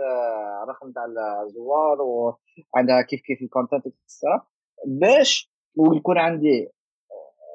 الرقم 0.62 0.92
تاع 0.92 1.04
الزوار 1.42 1.98
وعندها 2.02 3.02
كيف 3.02 3.20
كيف 3.20 3.42
ال 3.42 3.48
content 3.48 3.86
باش 4.86 5.52
ويكون 5.76 6.18
عندي 6.18 6.68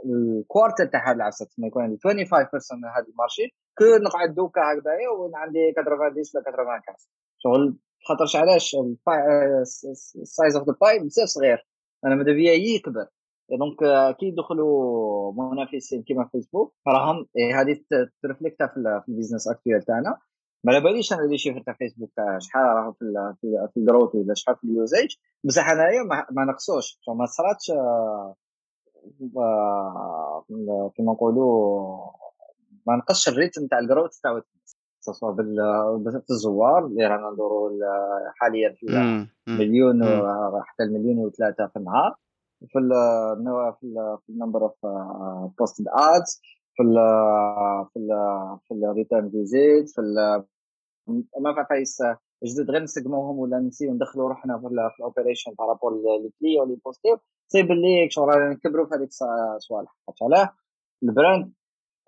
ال 0.05 0.15
quarter 0.15 0.85
تاع 0.85 1.07
هذا 1.09 1.15
العسل 1.15 1.47
ما 1.57 1.67
يكون 1.67 1.83
عندي 1.83 1.97
25% 1.97 2.07
من 2.07 2.85
هذا 2.85 3.05
ال 3.09 3.16
marché 3.16 3.55
كو 3.77 3.85
نقعد 4.05 4.35
دوكا 4.35 4.61
هكذايا 4.61 5.09
وين 5.09 5.35
عندي 5.35 5.71
90 5.71 5.87
ولا 5.95 6.13
95 6.13 6.95
شغل 7.37 7.77
خاطرش 8.07 8.35
علاش 8.35 8.75
ال 10.21 10.28
size 10.28 10.55
of 10.55 10.67
the 10.67 10.75
pie 10.81 10.99
بزاف 10.99 11.27
صغير. 11.27 11.67
أنا 12.05 12.15
ماذا 12.15 12.31
بيا 12.31 12.53
يكبر. 12.53 13.07
donc 13.51 13.77
كي 14.19 14.25
يدخلوا 14.25 15.33
منافسين 15.33 16.03
كيما 16.03 16.29
فيسبوك 16.31 16.73
راهم 16.87 17.25
هذه 17.55 17.77
ت 18.23 18.28
reflect 18.28 18.62
ها 18.62 18.67
في 18.67 19.03
ال 19.09 19.13
business 19.13 19.47
actuel 19.47 19.81
تاعنا. 19.81 20.17
ما 20.63 20.73
على 20.73 20.83
باليش 20.83 21.13
أنا 21.13 21.21
les 21.21 21.37
chiffres 21.37 21.61
تاع 21.61 21.73
فيسبوك 21.73 22.11
تاع 22.15 22.39
شحال 22.39 22.63
راهو 22.63 22.91
في 22.91 23.37
في 23.73 23.77
ال 23.77 23.83
growth 23.83 24.15
ولا 24.15 24.33
شحال 24.33 24.55
في 24.55 24.63
ال 24.63 24.72
usage 24.72 25.15
بصح 25.43 25.69
أنايا 25.69 26.03
ما 26.31 26.45
نقصوش. 26.45 26.99
ما 27.07 27.25
صراتش 27.25 27.71
كيما 30.95 31.11
نقولوا 31.13 31.97
ما 32.87 32.95
نقصش 32.95 33.29
ال 33.29 33.35
rythme 33.35 33.67
تاع 33.67 33.79
ال 33.79 33.85
growth 33.85 34.19
تاع 34.19 34.41
سواء 34.99 35.35
في 35.35 36.29
الزوار 36.29 36.85
اللي 36.85 37.07
رانا 37.07 37.29
ندوروا 37.29 37.71
حاليا 38.35 38.75
في 38.77 38.85
مليون 39.47 40.03
حتى 40.63 40.83
المليون 40.83 41.17
وثلاثه 41.17 41.67
في 41.67 41.75
النهار. 41.79 42.15
في 42.67 42.79
ال 42.79 42.89
في 43.79 43.83
ال 43.83 44.17
في 44.25 44.29
النمبر 44.29 44.63
اوف 44.63 44.85
بوست 45.59 45.83
ادز 45.87 46.41
في 46.75 46.83
ال 46.83 46.95
في 47.93 47.99
ال 47.99 48.09
في 48.67 48.73
الريتيرن 48.73 49.29
فيزيت 49.29 49.89
في 49.89 50.01
ما 51.39 51.65
فايس 51.69 52.01
جدد 52.43 52.71
غير 52.71 52.83
نسقموهم 52.83 53.39
ولا 53.39 53.59
نسيو 53.59 53.93
ندخلوا 53.93 54.29
روحنا 54.29 54.59
في 54.59 54.67
الاوبريشن 54.99 55.51
بارابول 55.59 56.03
لي 56.03 56.31
كلي 56.39 56.59
ولي 56.59 56.77
بوستير 56.85 57.17
سي 57.47 57.63
باللي 57.63 58.07
شغل 58.09 58.49
نكبروا 58.49 58.85
في 58.85 58.95
هذيك 58.95 59.09
الصوالح 59.55 59.95
علاه 60.21 60.53
البراند 61.03 61.53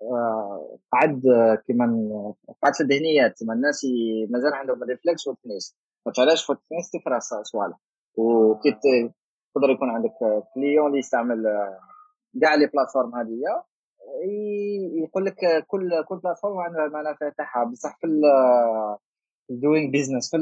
آه، 0.02 0.78
قعد 0.92 1.22
كيما 1.66 1.86
قعد 2.62 2.74
في 2.74 2.82
الذهنيات 2.82 3.38
تما 3.38 3.54
الناس 3.54 3.86
مازال 4.30 4.54
عندهم 4.54 4.82
ال 4.82 4.88
réflexe 4.88 5.26
Ouedkniss 5.26 5.76
علاش 6.18 6.44
في 6.44 6.52
Ouedkniss 6.52 6.90
تفرع 6.90 7.18
صوالح 7.42 7.78
وكي 8.16 8.70
يقدر 9.56 9.70
يكون 9.70 9.90
عندك 9.90 10.14
client 10.54 10.86
اللي 10.86 10.98
يستعمل 10.98 11.44
كاع 12.40 12.54
les 12.54 12.66
plateformes 12.66 13.14
هذه 13.14 13.62
يقول 15.04 15.24
لك 15.24 15.64
كل 15.66 16.04
كل 16.08 16.18
plateforme 16.18 16.58
عندها 16.58 16.84
المنافع 16.84 17.28
تاعها 17.28 17.64
بصح 17.64 17.98
في 18.00 18.06
ال 19.50 19.57
doing 19.57 19.90
business 19.90 20.30
في 20.30 20.38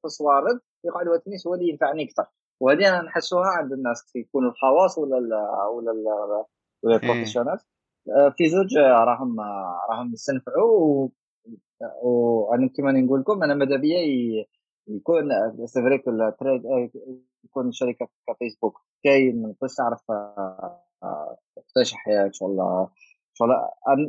في 0.00 0.04
الصوارد 0.04 0.60
يقعد 0.84 1.08
Ouedkniss 1.08 1.46
هو 1.46 1.54
اللي 1.54 1.68
ينفعني 1.68 2.04
أكثر. 2.04 2.26
وهذه 2.60 2.88
أنا 2.88 3.02
نحسوها 3.02 3.46
عند 3.46 3.72
الناس 3.72 4.16
يكونوا 4.16 4.50
الخواص 4.50 4.98
ولا 4.98 5.18
ال 5.18 5.32
ولا 5.74 5.92
ال 5.92 6.04
ولا 6.82 6.96
البروفيشنال 6.96 7.58
آه، 8.08 8.28
في 8.36 8.48
زوج 8.48 8.78
راهم 8.78 9.40
راهم 9.90 10.12
يستنفعوا. 10.12 11.08
وأنا 12.02 12.68
كما 12.76 12.92
نقول 12.92 13.20
لكم 13.20 13.42
أنا 13.42 13.54
ماذا 13.54 13.76
بيا 13.76 13.98
يكون 14.88 15.28
سي 15.66 15.82
فري 15.82 16.02
التريد 16.28 16.62
يكون 17.44 17.72
شركة 17.72 18.08
كفيسبوك. 18.28 18.80
كاين 19.04 19.42
ما 19.42 19.48
نقدرش 19.48 19.74
تعرف 19.74 20.00
كيفاش 21.54 21.94
آه، 21.94 21.96
حياه 21.96 22.30
شغل 22.32 22.86
شغل 23.34 23.50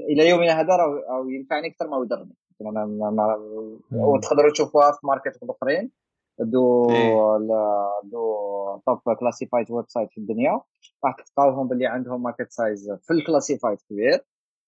إلى 0.10 0.30
يومنا 0.30 0.62
هذا 0.62 0.76
راه 0.76 1.26
ينفعني 1.30 1.68
أكثر 1.68 1.88
ما 1.88 1.98
يضرني. 1.98 2.36
وتقدروا 3.92 4.52
تشوفوها 4.52 4.92
في 4.92 5.08
ماركت 5.08 5.40
اخرين 5.44 5.92
دو 6.40 6.90
إيه. 6.90 7.38
the 8.04 8.82
top 8.86 9.16
classified 9.20 9.72
website 9.72 10.12
في 10.12 10.18
الدنيا. 10.18 10.62
راح 11.06 11.16
تلقاوهم 11.16 11.68
باللي 11.68 11.86
عندهم 11.88 12.24
market 12.24 12.52
size 12.52 12.92
في 12.92 13.14
ال 13.14 13.20
classified 13.20 13.78
كبير. 13.90 14.26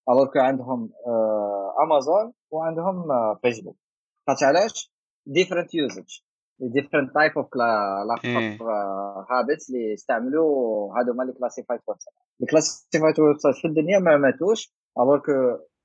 alors 0.10 0.38
عندهم 0.38 0.90
امازون 1.84 2.34
وعندهم 2.52 3.08
فيسبوك 3.42 3.76
علاش 4.42 4.99
different 5.26 5.76
usage 5.76 6.20
different 6.60 7.14
type 7.14 7.32
of 7.38 7.48
habits 9.32 9.70
اللي 9.70 9.94
يستعملوا 9.94 10.94
هادو 10.98 11.12
هما 11.12 11.24
ال 11.24 11.80
classified 11.88 11.98
website 12.00 12.16
ال 12.42 13.20
classified 13.20 13.38
website 13.38 13.56
في 13.56 13.68
الدنيا 13.68 14.00
ما 14.00 14.18
ماتوش 14.18 14.74
alors 15.00 15.20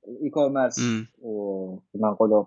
ال 0.08 0.30
e-commerce 0.30 0.80
وكما 1.18 2.10
نقولوا 2.10 2.44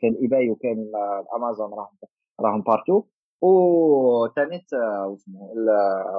كان 0.00 0.16
eBay 0.22 0.50
وكان 0.50 0.92
امازون 1.36 1.70
راهم 1.74 1.96
راهم 2.40 2.62
partout 2.62 3.02
وثاني 3.40 4.66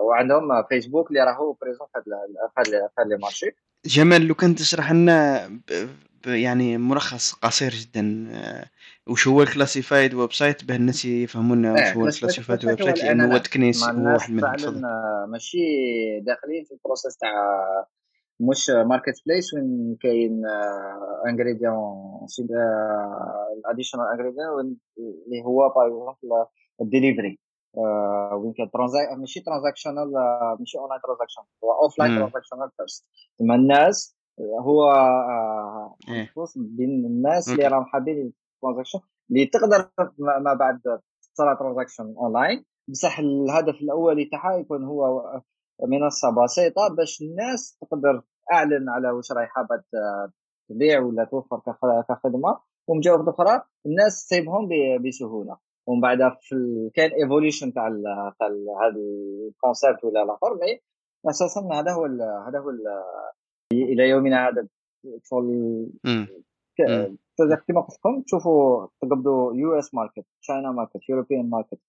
وعندهم 0.04 0.64
فيسبوك 0.70 1.10
اللي 1.10 1.20
راهو 1.24 1.54
présent 1.62 1.88
في 1.94 2.12
هذا 2.58 3.08
les 3.08 3.18
marchés 3.18 3.52
جمال 3.86 4.28
لو 4.28 4.36
كان 4.36 4.56
تشرح 4.56 4.92
لنا 4.92 5.50
يعني 6.26 6.78
ملخص 6.78 7.34
قصير 7.34 7.72
جدا 7.72 8.32
وش 9.10 9.28
هو 9.28 9.42
ال 9.42 10.14
classified 10.14 10.34
website 10.34 10.64
به 10.64 10.76
الناس 10.76 11.06
يفهمون 11.06 11.66
وش 11.66 11.80
هو 11.80 12.08
ال 12.08 12.66
classified 12.66 12.84
website 12.84 13.04
لأنه 13.04 13.34
هو 13.34 13.38
Ouedkniss 13.38 13.84
هو 13.84 14.14
واحد 14.14 14.32
منهم 14.32 14.82
ماشي 15.32 15.60
داخلين 16.20 16.64
في 16.64 16.72
ال 16.72 16.77
process 16.77 17.18
تاع 17.18 17.32
مش 18.40 18.70
marketplace 18.70 19.54
وين 19.54 19.98
كاين 20.02 20.42
ingrédient 21.28 22.28
ال 23.58 23.62
additional 23.62 24.06
ingrédient 24.14 24.78
اللي 24.98 25.44
هو 25.46 25.70
par 25.70 25.86
exemple 25.86 26.46
ال 26.82 26.88
delivery 26.88 27.40
وين 28.34 28.54
كان 28.54 28.70
ماشي 29.20 29.40
transactional 29.40 30.12
ماشي 30.60 30.78
online 30.78 31.02
transaction 31.02 31.42
هو 31.64 31.72
offline 31.72 32.16
transactional 32.16 32.70
first 32.78 33.06
تما 33.40 33.56
الناس 33.56 34.16
هو 34.40 34.92
إيه. 36.10 36.34
بين 36.56 37.06
الناس 37.06 37.50
اللي 37.50 37.68
راهم 37.68 37.86
حابين 37.86 38.34
ال 38.60 38.63
transaction 38.63 39.00
اللي 39.30 39.46
تقدر 39.46 39.90
ما 40.20 40.54
بعد 40.54 40.82
تصرا 41.34 41.54
transaction 41.54 42.16
online 42.18 42.66
بصح 42.88 43.20
الهدف 43.20 43.82
الاولي 43.82 44.26
تاعها 44.26 44.58
يكون 44.58 44.84
هو 44.84 45.24
منصة 45.88 46.44
بسيطة 46.44 46.96
باش 46.98 47.22
الناس 47.22 47.78
تقدر 47.82 48.24
أعلن 48.52 48.90
على 48.90 49.12
واش 49.12 49.32
راهي 49.32 49.48
حابة 49.48 49.84
تبيع 50.70 51.00
ولا 51.00 51.24
توفر 51.24 51.62
كخدمة 52.10 52.60
ومن 52.88 53.00
جهة 53.00 53.30
أخرى 53.30 53.62
الناس 53.86 54.26
تسيبهم 54.28 54.70
بسهولة 55.08 55.58
ومن 55.88 56.02
بعد 56.02 56.18
في. 56.42 56.56
كان 56.94 57.12
évolution 57.12 57.74
تاع 57.74 57.90
تاع 58.40 58.48
هذا 58.48 58.96
ال 59.50 59.56
concept 59.56 60.04
ولا 60.04 60.24
الأخر 60.24 60.56
mais 60.56 60.80
أساسا 61.30 61.70
هذا 61.74 61.92
هو. 61.92 62.06
هذا 62.48 62.60
هو 62.60 62.70
ال... 62.70 62.84
إلى 63.74 64.10
يومنا 64.10 64.48
هذا 64.48 64.68
شغل 65.24 65.90
كما 67.68 67.82
قلت 67.82 67.98
لكم 67.98 68.22
تشوفوا 68.22 68.88
تقبضوا 69.02 69.54
US 69.56 69.94
market 69.94 70.26
China 70.42 70.72
market 70.72 71.10
European 71.10 71.50
market 71.50 71.80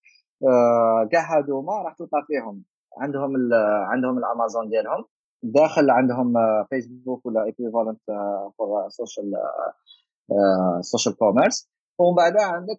كاع 1.13 1.39
هذوما 1.39 1.73
راح 1.83 1.95
تلقى 1.95 2.25
فيهم 2.27 2.65
عندهم 2.99 3.37
ال 3.37 3.55
عندهم 3.93 4.19
الامازون 4.19 4.69
ديالهم 4.69 5.05
داخل 5.43 5.91
عندهم 5.91 6.35
فيسبوك 6.71 7.27
ولا 7.27 7.45
equivalent 7.45 8.01
for 8.59 8.89
social 8.89 9.33
social 10.81 11.17
commerce 11.17 11.71
ومن 11.99 12.17
بعد 12.17 12.33
عندك 12.37 12.79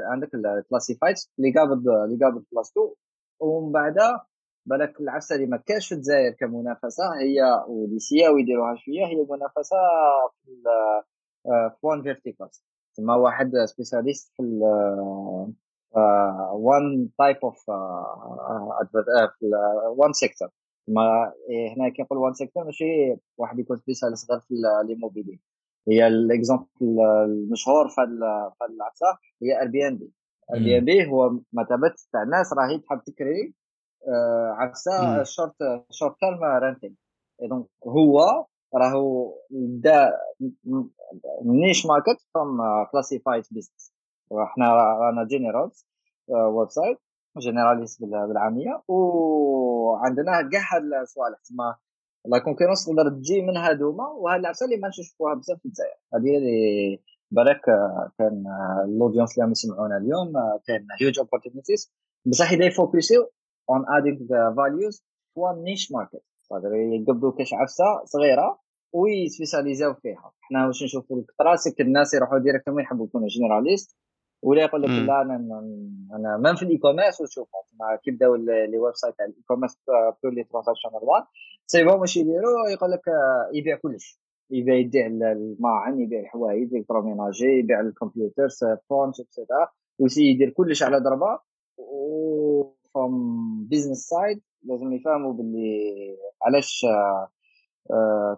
عندك 0.00 0.34
ال 0.34 0.41
classified 0.41 1.16
اللي 1.38 1.52
قابض 1.52 1.88
اللي 1.88 2.24
قابض 2.24 2.44
place 2.52 2.70
2 2.70 2.88
ومن 3.40 3.72
بعد 3.72 3.94
بالك 4.66 5.00
العفسه 5.00 5.34
اللي 5.34 5.46
ما 5.46 5.56
كانش 5.56 5.88
في 5.88 5.94
الجزائر 5.94 6.32
كمنافسه 6.32 7.04
هي 7.20 7.64
واللي 7.68 7.98
سياو 7.98 8.38
يديروها 8.38 8.74
شوية 8.76 9.06
هي 9.06 9.26
منافسه 9.30 9.76
في 10.44 10.50
في 11.44 11.76
one 11.82 12.02
verticals 12.02 12.64
تما 12.96 13.14
واحد 13.14 13.52
spécialiste 13.64 14.32
في 14.36 14.42
one 16.52 17.08
type 17.18 17.36
of 17.44 17.68
one 19.96 20.12
secteur 20.12 20.48
ما 20.88 21.32
هنا 21.76 21.88
كي 21.88 22.02
نقول 22.02 22.18
one 22.18 22.32
secteur 22.32 22.64
ماشي 22.64 23.16
واحد 23.38 23.58
يكون 23.58 23.76
spécialiste 23.76 24.30
غير 24.30 24.40
في 24.40 24.54
l'immobilier 24.86 25.40
هي 25.88 26.06
ال 26.06 26.13
exemple 26.13 26.66
المشهور 27.24 27.88
في 27.88 28.00
هذه 28.00 28.70
العفسه 28.70 29.06
هي 29.42 29.60
اير 29.60 29.68
بي 29.68 29.88
ان 29.88 29.96
بي 29.96 30.12
اير 30.54 30.62
بي 30.62 30.78
ان 30.78 30.84
بي 30.84 31.06
هو 31.06 31.40
مثابه 31.52 31.94
تاع 32.12 32.22
الناس 32.22 32.52
راهي 32.52 32.78
تحب 32.78 33.00
تكري 33.04 33.54
عفسة 34.58 35.22
short 35.22 35.54
short 35.90 36.14
term 36.20 36.44
renting 36.44 36.94
donc 37.42 37.66
هو 37.86 38.46
راهو 38.74 39.34
the 39.50 40.12
niche 41.44 41.86
market 41.86 42.20
from 42.34 42.58
classified 42.92 43.44
business 43.50 43.92
إحنا 44.32 44.64
رانا 44.74 45.24
generals 45.24 45.86
website 46.28 46.98
généraliste 47.38 48.04
بالعامية. 48.04 48.82
وعندنا 48.88 50.48
كاع 50.52 50.76
هاد 50.76 50.82
الصوالح 51.02 51.38
تما 51.48 51.76
la 52.26 52.38
concurrence 52.38 52.86
تقدر 52.86 53.08
تجي 53.10 53.42
من 53.42 53.56
هادوما 53.56 54.06
وهاد 54.08 54.40
العفسه 54.40 54.66
اللي 54.66 54.76
ما 54.76 54.88
نشوفوها 54.88 55.34
بزاف 55.34 55.58
في 55.58 55.64
الجزائر. 55.66 55.94
هذه 56.14 56.36
اللي 56.36 57.00
بالك 57.30 57.60
كان 58.18 58.44
ال 58.84 58.90
audience 58.90 59.38
اللي 59.38 59.50
يسمعونا 59.50 59.96
اليوم 59.96 60.32
كان 60.66 60.86
huge 61.00 61.18
opportunities 61.18 61.92
بصح 62.26 62.50
إذا 62.52 62.64
ي 62.64 62.75
focus 62.75 63.30
يو 63.70 63.77
on 63.77 63.84
adding 63.88 64.54
values 64.56 65.04
one 65.36 65.62
niche 65.62 65.92
market 65.92 66.22
يقدروا 66.52 66.76
يقبضوا 66.94 67.32
كاش 67.32 67.54
عفسة 67.54 68.04
صغيرة 68.04 68.58
ويسبيساليزاو 68.92 69.94
فيها. 69.94 70.32
حنا 70.40 70.66
واش 70.66 70.82
نشوفوا 70.82 71.16
الكلاسيك 71.18 71.80
الناس 71.80 72.14
يروحوا 72.14 72.38
directement 72.38 72.82
يحبوا 72.82 73.06
يكونوا 73.06 73.28
généraliste 73.28 73.96
ولا 74.42 74.62
يقول 74.62 74.82
لك 74.82 74.88
لا 75.06 75.22
أنا 75.22 75.36
أنا 76.16 76.36
même 76.36 76.56
في 76.56 76.62
ال 76.62 76.78
e-commerce 76.78 77.20
وشوف 77.20 77.48
كي 78.04 78.10
بداو 78.10 78.34
les 78.34 78.78
websites 78.78 79.14
تاع 79.16 79.26
ال 79.26 79.42
e-commerce 79.48 79.78
les 80.24 80.44
transactions 80.44 80.88
وان 80.92 81.24
c'est 81.66 81.84
bon 81.84 82.00
واش 82.00 82.16
يديروا 82.16 82.68
يقول 82.72 82.90
لك 82.90 83.02
يبيع 83.54 83.76
كلش. 83.76 84.20
يبيع 84.50 84.74
يبيع 84.74 85.06
الماعن 85.06 86.00
يبيع 86.00 86.20
الحوايج 86.20 86.74
électroménager 86.74 87.46
يبيع 87.46 87.80
الكمبيوتر 87.80 88.48
فونت 88.88 89.20
etcetera 89.20 89.68
ويسي 89.98 90.22
يدير 90.22 90.50
كلش 90.50 90.82
على 90.82 90.98
ضربة 90.98 91.38
from 92.94 93.64
business 93.64 93.98
side 93.98 94.40
لازم 94.62 94.92
يفهموا 94.92 95.32
باللي 95.32 96.16
علاش 96.42 96.86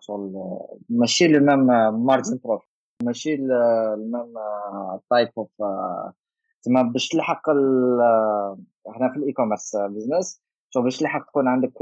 شغل 0.00 0.58
ماشي 0.88 1.26
ال 1.26 1.34
même 1.34 1.66
margin 2.06 2.38
profit 2.44 2.68
ماشي 3.02 3.34
ال 3.34 3.54
même 3.54 4.34
type 5.10 5.28
of 5.38 5.50
تما 6.62 6.82
باش 6.82 7.08
تلحق 7.08 7.50
هنا 7.50 9.12
في 9.12 9.16
ال 9.16 9.32
e-commerce 9.32 9.76
business 9.76 10.42
شوف 10.70 10.84
باش 10.84 10.98
تلحق 10.98 11.26
تكون 11.26 11.48
عندك 11.48 11.72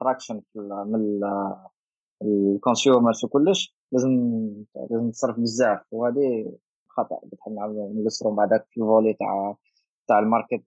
traction 0.00 0.42
من 0.56 1.20
ال 2.22 2.32
consumers 2.32 3.24
وكلش 3.24 3.76
لازم 3.92 4.10
لازم 4.90 5.10
تصرف 5.10 5.40
بزاف. 5.40 5.80
وهذه 5.92 6.52
خطأ 6.88 7.20
بحال 7.32 7.92
نقصروا 8.02 8.34
بعدك 8.34 8.66
في 8.70 8.80
ال 8.80 8.86
volet 8.86 9.14
تاع 9.14 9.56
تاع 10.08 10.18
ال 10.18 10.24
market 10.24 10.62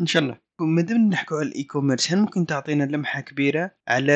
إن 0.00 0.06
شاء 0.06 0.22
الله. 0.22 0.38
مادام 0.60 1.08
نحكوا 1.08 1.36
على 1.36 1.48
ال 1.48 1.64
e-commerce 1.64 2.12
هل 2.12 2.20
ممكن 2.20 2.46
تعطينا 2.46 2.84
لمحة 2.84 3.20
كبيرة 3.20 3.70
على 3.88 4.12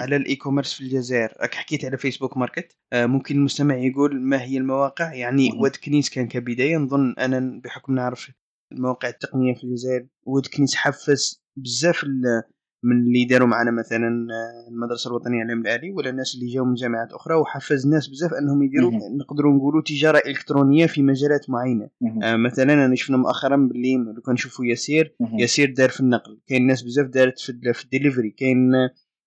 على 0.00 0.16
ال 0.16 0.36
e-commerce 0.36 0.72
في 0.72 0.80
الجزائر؟ 0.80 1.32
راك 1.40 1.54
حكيت 1.54 1.84
على 1.84 1.98
فيسبوك 1.98 2.36
market 2.36 2.76
آه 2.92 3.06
ممكن 3.06 3.36
المستمع 3.36 3.76
يقول 3.76 4.20
ما 4.20 4.42
هي 4.42 4.56
المواقع؟ 4.56 5.14
يعني 5.14 5.50
واد 5.60 5.76
كنيس 5.76 6.10
كان 6.10 6.28
كبداية. 6.28 6.76
نظن 6.76 7.14
أنا 7.18 7.60
بحكم 7.64 7.94
نعرف 7.94 8.30
المواقع 8.72 9.08
التقنية 9.08 9.54
في 9.54 9.64
الجزائر 9.64 10.06
واد 10.22 10.46
كنيس 10.46 10.74
حفز 10.74 11.44
بزاف 11.56 12.04
من 12.84 13.06
اللي 13.06 13.24
داروا 13.24 13.48
معنا 13.48 13.70
مثلا 13.70 14.06
آه، 14.06 14.68
المدرسة 14.70 15.08
الوطنية 15.08 15.44
للعلم 15.44 15.60
الآلي 15.60 15.90
ولا 15.92 16.10
الناس 16.10 16.34
اللي 16.34 16.46
جاوا 16.52 16.66
من 16.66 16.74
جامعات 16.74 17.12
أخرى 17.12 17.34
وحفز 17.34 17.84
الناس 17.84 18.08
بزاف 18.08 18.34
أنهم 18.34 18.62
يديروا 18.62 18.90
نقدروا 19.20 19.52
نقولوا 19.54 19.82
تجارة 19.82 20.22
إلكترونية 20.26 20.86
في 20.86 21.02
مجالات 21.02 21.50
معينة. 21.50 21.88
آه 22.22 22.36
مثلا 22.36 22.72
أنا 22.86 22.94
شفنا 22.94 23.16
مؤخرا 23.16 23.56
باللي 23.56 23.96
لو 23.96 24.22
كان 24.22 24.34
نشوفوا 24.34 24.64
ياسير 24.64 25.16
ياسير 25.38 25.74
دار 25.74 25.88
في 25.88 26.00
النقل. 26.00 26.40
كاين 26.46 26.66
ناس 26.66 26.82
بزاف 26.82 27.06
دارت 27.06 27.38
في, 27.38 27.72
في 27.72 27.84
الدليفري. 27.84 28.30
كاين 28.30 28.72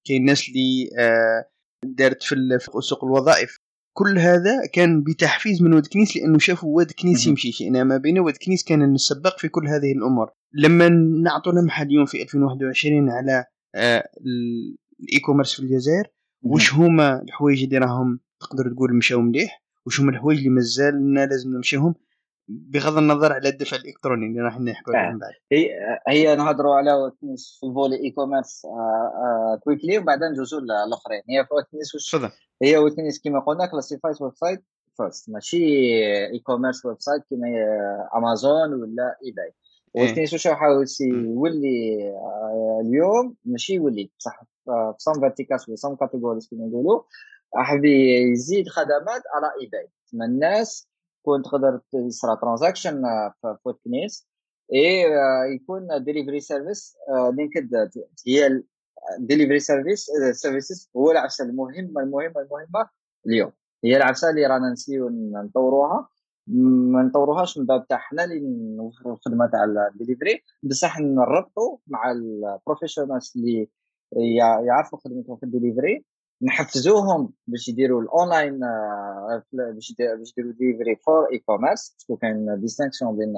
كاين 0.07 0.25
ناس 0.25 0.49
اللي 0.49 0.89
آه 0.99 1.49
دارت 1.85 2.23
في 2.23 2.59
سوق 2.79 3.05
الوظائف. 3.05 3.59
كل 3.97 4.19
هذا 4.19 4.65
كان 4.73 5.03
بتحفيز 5.03 5.61
من 5.61 5.73
واد 5.73 5.88
كنيس 5.87 6.17
لأنه 6.17 6.37
شافوا 6.37 6.77
واد 6.77 6.91
كنيس 6.91 7.27
يمشي 7.27 7.51
شئنا 7.51 7.83
أم 7.83 7.97
أبينا 7.97 8.19
واد 8.19 8.33
كنيس 8.45 8.63
كان 8.63 8.95
السباق 8.95 9.39
في 9.39 9.47
كل 9.47 9.67
هذه 9.67 9.91
الأمور. 9.91 10.29
لما 10.53 10.89
نعطوا 11.23 11.51
لمحة 11.51 11.83
اليوم 11.83 12.05
في 12.05 12.21
2021 12.21 13.09
على 13.09 13.45
آه، 13.75 14.09
ال 14.99 15.19
e-commerce 15.25 15.53
في 15.53 15.59
الجزائر 15.59 16.07
وش 16.43 16.73
هما 16.73 17.21
الحوايج 17.21 17.63
اللي 17.63 17.77
راهم 17.77 18.19
تقدر 18.39 18.71
تقول 18.73 18.95
مشاو 18.95 19.21
مليح؟ 19.21 19.63
وش 19.85 20.01
هما 20.01 20.11
الحوايج 20.11 20.37
اللي 20.37 20.49
مازالنا 20.49 21.25
لازم 21.25 21.49
نمشيهم؟ 21.55 21.95
بغض 22.47 22.97
النظر 22.97 23.33
على 23.33 23.49
الدفع 23.49 23.77
الإلكتروني 23.77 24.25
اللي 24.25 24.41
راح 24.41 24.59
نحكوا 24.59 24.95
عليه 24.95 25.13
من 25.13 25.19
بعد. 25.19 25.31
هي 25.51 25.69
هي 26.07 26.35
نهضروا 26.35 26.76
على 26.76 26.93
واد 26.93 27.15
كنيس 27.15 27.57
في 27.59 27.67
ال 27.68 27.95
volet 27.95 28.11
e-commerce 28.11 28.61
quickly 29.64 29.97
وبعدين 29.97 30.27
ندوزوا 30.27 30.59
الاخرين 30.59 31.22
هي 31.30 31.45
في 31.45 31.53
وتنس 31.53 31.95
وش؟ 31.95 32.15
هي 32.61 32.77
وتنس 32.77 33.22
كما 33.22 33.39
قلنا 33.39 33.65
classified 33.65 34.15
website 34.22 34.64
first 34.97 35.30
ماشي 35.30 35.57
e-commerce 36.27 36.85
website 36.85 37.23
كما 37.30 37.47
امازون 38.15 38.73
ولا 38.73 39.17
eBay 39.26 39.31
واد 39.31 39.53
كنيس 39.93 40.34
واش 40.34 40.47
حاول 40.47 40.85
يولي 41.01 41.97
اليوم 42.81 43.35
ماشي 43.45 43.73
يولي. 43.73 44.11
بصح 44.19 44.43
في 44.65 44.93
some 44.97 45.14
verticals 45.14 45.69
ولا 45.69 45.76
some 45.76 45.95
categories 45.95 46.47
كما 46.51 46.65
نقولوا 46.65 47.01
حاب 47.55 47.85
يزيد 47.85 48.69
خدمات 48.69 49.22
على 49.35 49.47
eBay 49.61 49.89
الناس 50.13 50.88
تكون 51.27 51.43
تقدر 51.43 51.79
تصرا 52.09 52.35
transaction 52.35 53.01
في 53.41 53.57
واد 53.64 53.80
كنيس 53.83 54.27
إي 54.73 55.05
يكون 55.55 56.03
delivery 56.03 56.39
service 56.39 56.97
linked 57.34 57.89
هي 58.27 58.63
delivery 59.19 59.59
service 59.59 60.11
services 60.31 60.89
هو 60.97 61.11
العفسة 61.11 61.45
المهمة 61.45 62.01
المهمة 62.01 62.41
المهمة 62.41 62.89
اليوم. 63.27 63.51
هي 63.83 63.97
العفسة 63.97 64.29
اللي 64.29 64.45
رانا 64.45 64.69
نسيو 64.71 65.09
نطوروها. 65.09 66.09
ما 66.47 67.03
نطوروهاش 67.03 67.57
من 67.57 67.65
باب 67.65 67.87
تاع 67.87 67.97
حنا 67.97 68.23
اللي 68.23 68.39
نوفروا 68.75 69.13
الخدمة 69.13 69.47
تاع 69.47 69.63
الدليفري 69.63 70.43
بصح 70.63 70.99
نربطوا 70.99 71.77
مع 71.87 72.11
ال 72.11 72.20
professionals 72.20 73.34
اللي 73.35 73.67
يعرفوا 74.65 74.99
خدمتهم 74.99 75.37
في 75.37 75.43
الدليفري 75.43 76.05
نحفزوهم 76.41 77.34
باش 77.47 77.68
يديروا 77.68 78.01
الأونلاين 78.01 78.64
آه، 78.64 79.43
باش 79.53 79.95
باش 79.99 80.31
يديروا 80.38 80.53
delivery 80.53 80.95
for 80.95 81.31
e-commerce 81.31 81.39
parce 81.39 81.91
que 81.91 82.18
كاين 82.18 82.59
distinction 82.61 83.18
بين 83.18 83.34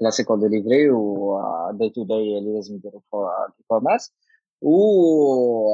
classical 0.00 0.40
delivery 0.40 0.90
و 0.90 1.40
day 1.72 1.90
to 1.90 2.04
day 2.04 2.38
اللي 2.38 2.54
لازم 2.54 2.74
يديروا 2.74 3.00
for 3.12 3.28
e-commerce 3.28 4.14
و 4.62 4.76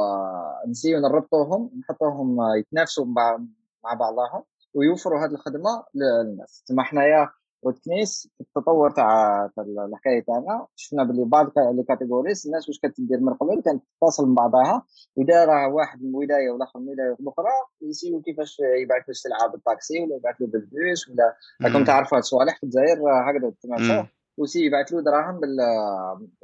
آه، 0.02 0.62
نسيو 0.68 1.00
نربطوهم 1.00 1.70
نحطوهم 1.80 2.36
يتنافسوا 2.58 3.04
مع 3.04 3.94
بعضهم 3.94 4.44
ويوفروا 4.74 5.24
هذه 5.24 5.30
الخدمة 5.30 5.84
للناس. 5.94 6.64
تما 6.66 6.82
حنايا 6.82 7.30
واد 7.62 7.84
كنيس 7.84 8.28
في 8.38 8.40
التطور 8.40 8.90
تاع 8.90 9.44
الحكاية 9.58 10.24
تاعنا. 10.24 10.66
شفنا 10.76 11.04
باللي 11.04 11.24
بعض 11.24 11.46
les 11.56 11.82
categories 11.82 12.46
الناس 12.46 12.68
واش 12.68 12.78
كتدير 12.78 13.20
من 13.20 13.34
قبل؟ 13.34 13.62
كانت 13.62 13.82
تتصل 14.00 14.28
مع 14.28 14.46
بعضها. 14.46 14.86
وإذا 15.16 15.44
راه 15.44 15.68
واحد 15.68 16.02
من 16.02 16.14
ولاية 16.14 16.50
والاخر 16.50 16.80
من 16.80 16.88
ولاية 16.88 17.16
أخرى 17.28 17.52
يسيو 17.82 18.20
كيفاش 18.20 18.60
يبعث 18.82 19.02
له 19.02 19.08
السلعه 19.08 19.46
بالطاكسي 19.52 20.00
ولا 20.00 20.16
يبعث 20.16 20.40
له 20.40 20.46
بالبوس 20.46 21.08
ولا 21.08 21.36
راكم 21.62 21.84
تعرفوا 21.84 22.18
هاد 22.18 22.22
الصوالح؟ 22.22 22.56
في 22.56 22.64
الجزائر 22.64 22.98
هكذا 22.98 23.52
تمشى 23.62 24.08
وسي 24.38 24.66
يبعث 24.66 24.92
له 24.92 25.02
دراهم 25.02 25.40
بال 25.40 25.56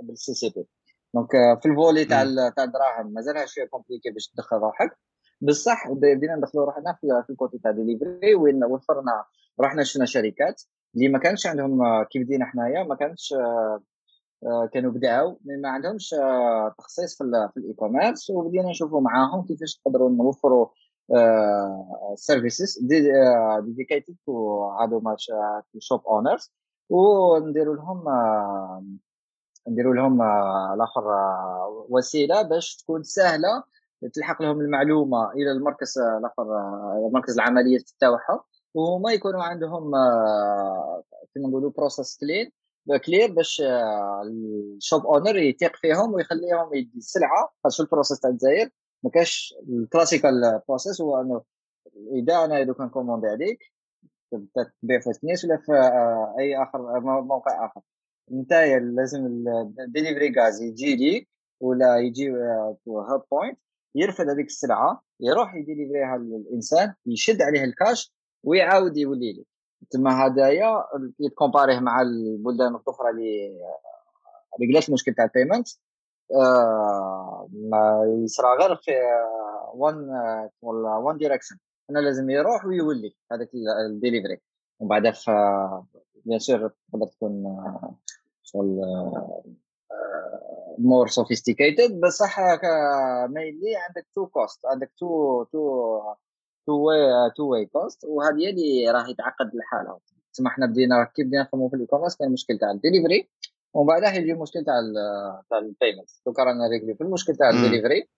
بال 0.02 0.34
CCP. 0.34 0.66
donc 1.14 1.30
في 1.62 1.68
ال 1.68 1.74
volet 1.74 2.04
تاع 2.04 2.24
تاع 2.56 2.64
الدراهم 2.64 3.12
مازالها 3.12 3.46
شوية 3.46 3.66
compliqué 3.66 4.10
باش 4.10 4.28
تدخل 4.28 4.56
روحك. 4.56 4.98
بصح 5.40 5.90
بدينا 5.90 6.36
ندخلوا 6.36 6.64
روحنا 6.64 6.98
في 7.00 7.30
ال 7.30 7.36
côté 7.36 7.58
تاع 7.58 7.70
ديليفري 7.70 8.34
وين 8.34 8.64
وفرنا 8.64 9.24
رحنا 9.60 9.82
شفنا 9.82 10.04
شركات. 10.04 10.62
اللي 10.96 11.08
ما 11.08 11.18
كانش 11.18 11.46
عندهم 11.46 12.02
كيف 12.02 12.22
بدينا 12.22 12.44
حنايا 12.44 12.82
ما 12.82 12.94
كانش 12.94 13.34
كانوا 14.72 14.90
بداوا 14.92 15.36
ما 15.44 15.68
عندهمش 15.68 16.14
تخصيص 16.78 17.18
في, 17.18 17.24
ال 17.56 17.72
e-commerce 17.72 18.30
وبدينا 18.30 18.70
نشوفوا 18.70 19.00
معاهم 19.00 19.44
كيفاش 19.46 19.80
نقدروا 19.86 20.10
نوفروا 20.10 20.66
services 22.14 22.78
dedicated 22.82 24.16
to 24.26 24.64
هذوما 24.70 25.16
shop 25.78 26.06
owners 26.06 26.52
ونديروا 26.90 27.76
لهم 27.76 28.04
نديروا 29.68 29.94
لهم 29.94 30.22
الآخر 30.74 31.04
وسيلة 31.88 32.42
باش 32.42 32.76
تكون 32.76 33.02
سهلة 33.02 33.62
تلحق 34.14 34.42
لهم 34.42 34.60
المعلومة 34.60 35.32
إلى 35.32 35.52
المركز 35.52 35.98
الآخر 35.98 36.44
مركز 37.12 37.34
العمليات 37.34 37.90
تاعهم 38.00 38.40
وما 38.76 39.12
يكونوا 39.12 39.42
عندهم 39.42 39.90
كما 41.34 41.48
نقولوا 41.48 41.70
process 41.70 42.18
clean 42.20 42.52
clear 43.06 43.32
باش 43.32 43.62
ال 44.76 44.82
shop 44.82 45.06
owner 45.06 45.36
يثيق 45.36 45.76
فيهم 45.76 46.14
ويخليهم 46.14 46.74
يدي 46.74 46.98
السلعه 46.98 47.52
خاصه 47.64 47.84
ال 47.84 47.89
process 47.89 48.20
تاع 48.20 48.30
الجزائر. 48.30 48.70
ما 49.02 49.10
كاش 49.10 49.54
ال 49.68 49.77
classical 49.77 50.60
process 50.68 51.00
هو 51.00 51.20
إنه 51.20 51.42
إذا 52.12 52.44
أنا 52.44 52.62
دوك 52.62 52.80
نكوموندي 52.80 53.26
عليك 53.26 53.58
تبيع 54.82 55.00
في 55.00 55.12
تنيس 55.12 55.44
ولا 55.44 55.56
في 55.56 55.72
أي 56.38 56.62
آخر 56.62 57.00
موقع 57.00 57.66
آخر. 57.66 57.80
انت 58.32 58.52
لازم 58.96 59.26
ال 59.80 59.86
delivery 59.86 60.34
guys 60.38 60.62
يجي 60.62 60.96
ليك 60.96 61.28
ولا 61.60 61.98
يجي 61.98 62.30
hub 62.88 63.22
point 63.30 63.58
يرفد 63.94 64.28
هذيك 64.28 64.46
السلعة 64.46 65.02
يروح 65.20 65.54
يديليفريها 65.54 66.18
للإنسان 66.18 66.94
يشد 67.06 67.42
عليه 67.42 67.64
الكاش 67.64 68.15
ويعاود 68.46 68.96
يولي 68.96 69.32
لك 69.32 69.46
تما 69.90 70.26
هدايا 70.26 70.84
يتكومباريه 71.20 71.78
مع 71.78 72.02
البلدان 72.02 72.74
الأخرى 72.74 73.10
اللي 73.10 74.78
قلت 74.78 74.88
المشكل 74.88 75.14
تاع 75.14 75.24
ال 75.24 75.30
payment 75.30 75.68
آه 76.34 77.48
ما 77.52 78.02
يصرى 78.24 78.48
غير 78.60 78.76
في 78.76 78.92
one 79.74 80.10
ولا 80.62 80.96
one 80.96 81.18
direction 81.18 81.56
أنا 81.90 81.98
لازم 81.98 82.30
يروح 82.30 82.64
ويولي 82.64 83.16
هذاك 83.32 83.50
الديليفري 83.90 84.40
ومن 84.80 84.88
بعد 84.88 85.10
ف 85.10 85.30
bien 86.24 86.38
sûr 86.38 86.70
تقدر 86.92 87.06
تكون 87.06 87.44
شغل 88.42 88.80
more 90.78 91.08
sophisticated 91.08 92.00
بصح 92.00 92.38
مينلي 93.28 93.76
عندك 93.76 94.06
two 94.14 94.26
cost 94.26 94.66
عندك 94.66 94.92
two 94.98 95.42
two 95.44 96.00
two 96.66 96.72
way 96.72 97.30
two 97.36 97.46
way 97.48 97.66
cost 97.66 98.04
وهذه 98.04 98.38
هي 98.38 98.50
اللي 98.50 98.90
راه 98.90 99.08
يتعقد 99.08 99.54
الحال 99.54 99.98
تسمى 100.32 100.50
حنا 100.50 100.66
بدينا 100.66 101.04
كيف 101.04 101.26
بدينا 101.26 101.42
نخدموا 101.42 101.68
في 101.68 101.76
ال 101.76 101.86
e-commerce 101.86 102.16
كان 102.16 102.28
المشكل 102.28 102.58
تاع 102.58 102.70
الدليفري 102.70 103.28
ومن 103.74 103.86
بعدها 103.86 104.14
يجي 104.14 104.32
المشكل 104.32 104.64
تاع 104.64 104.74
تاع 105.50 105.58
ال 105.58 105.64
payment 105.64 106.08
دوكا 106.26 106.42
رانا 106.42 106.68
réglé 106.68 106.94
في 106.94 107.00
المشكل 107.00 107.36
تاع 107.36 107.50
الدليفري 107.50 108.08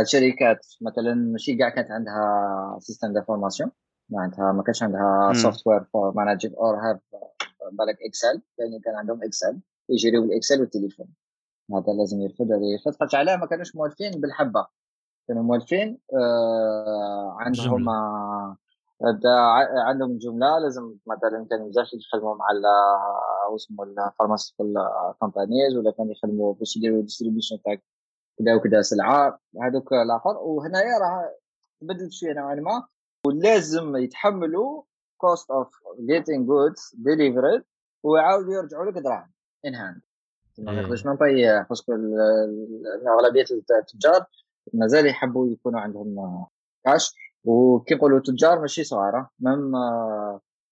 الشركات 0.00 0.66
مثلا 0.80 1.14
ماشي 1.14 1.56
كاع 1.56 1.68
كانت 1.68 1.90
عندها 1.90 2.76
système 2.80 3.12
d'information 3.12 3.70
معناتها 4.10 4.52
ما 4.52 4.62
كانش 4.62 4.82
عندها 4.82 5.32
software 5.42 5.84
for 5.84 6.12
managing 6.14 6.54
or 6.56 6.74
have 6.74 7.00
بالك 7.72 7.98
Excel 8.06 8.42
يعني 8.58 8.80
كان 8.80 8.94
عندهم 8.94 9.22
Excel 9.22 9.60
يجريو 9.88 10.24
ال 10.24 10.30
Excel 10.30 10.60
والتليفون. 10.60 11.06
هذا 11.74 11.92
لازم 11.98 12.20
يرفد 12.20 12.52
هذا 12.52 12.64
يرفد 12.64 12.94
خاطر 13.00 13.18
علاه 13.18 13.36
ما 13.36 13.46
كانوش 13.46 13.76
موالفين 13.76 14.10
بالحبة. 14.10 14.66
كانوا 15.32 15.44
موالفين 15.44 15.98
آه 16.14 17.36
عندهم 17.38 17.88
عندهم 19.86 20.18
جملة 20.18 20.58
لازم 20.58 20.94
مثلا 21.06 21.46
كانوا 21.50 21.68
بزاف 21.68 21.86
يخدموا 21.92 22.34
مع 22.34 22.46
اسمه 23.56 23.84
ال 23.84 23.90
pharmaceutical 23.90 24.74
companies 25.20 25.76
ولا 25.76 25.90
كانوا 25.90 26.12
يخدموا 26.12 26.54
باش 26.54 26.76
يديروا 26.76 27.02
distribution 27.02 27.62
تاع 27.64 27.74
كذا 28.38 28.54
وكذا 28.54 28.82
سلعة 28.82 29.40
هذوك 29.62 29.92
الآخر. 29.92 30.36
وهنايا 30.36 30.98
راه 30.98 31.34
تبدلت 31.80 32.12
شوية 32.12 32.32
نوعا 32.32 32.54
ما. 32.54 32.86
ولازم 33.26 33.96
يتحملوا 33.96 34.82
cost 35.16 35.50
of 35.50 35.68
getting 36.00 36.46
goods 36.46 36.94
delivered 36.98 37.64
ويعاودوا 38.02 38.54
يرجعوا 38.54 38.90
لك 38.90 38.98
دراهم 38.98 39.32
in 39.66 39.74
hand 39.74 40.00
ما 40.58 40.82
نقدرش 40.82 41.06
نعطي 41.06 41.64
parce 41.68 41.83
que 41.83 41.92
اغلبيه 43.06 43.44
التجار 43.80 44.26
مازال 44.74 45.06
يحبوا 45.06 45.46
يكونوا 45.46 45.80
عندهم 45.80 46.44
كاش. 46.84 47.14
وكي 47.44 47.94
نقولوا 47.94 48.20
تجار 48.20 48.60
ماشي 48.60 48.84
صغار 48.84 49.26
même 49.40 49.72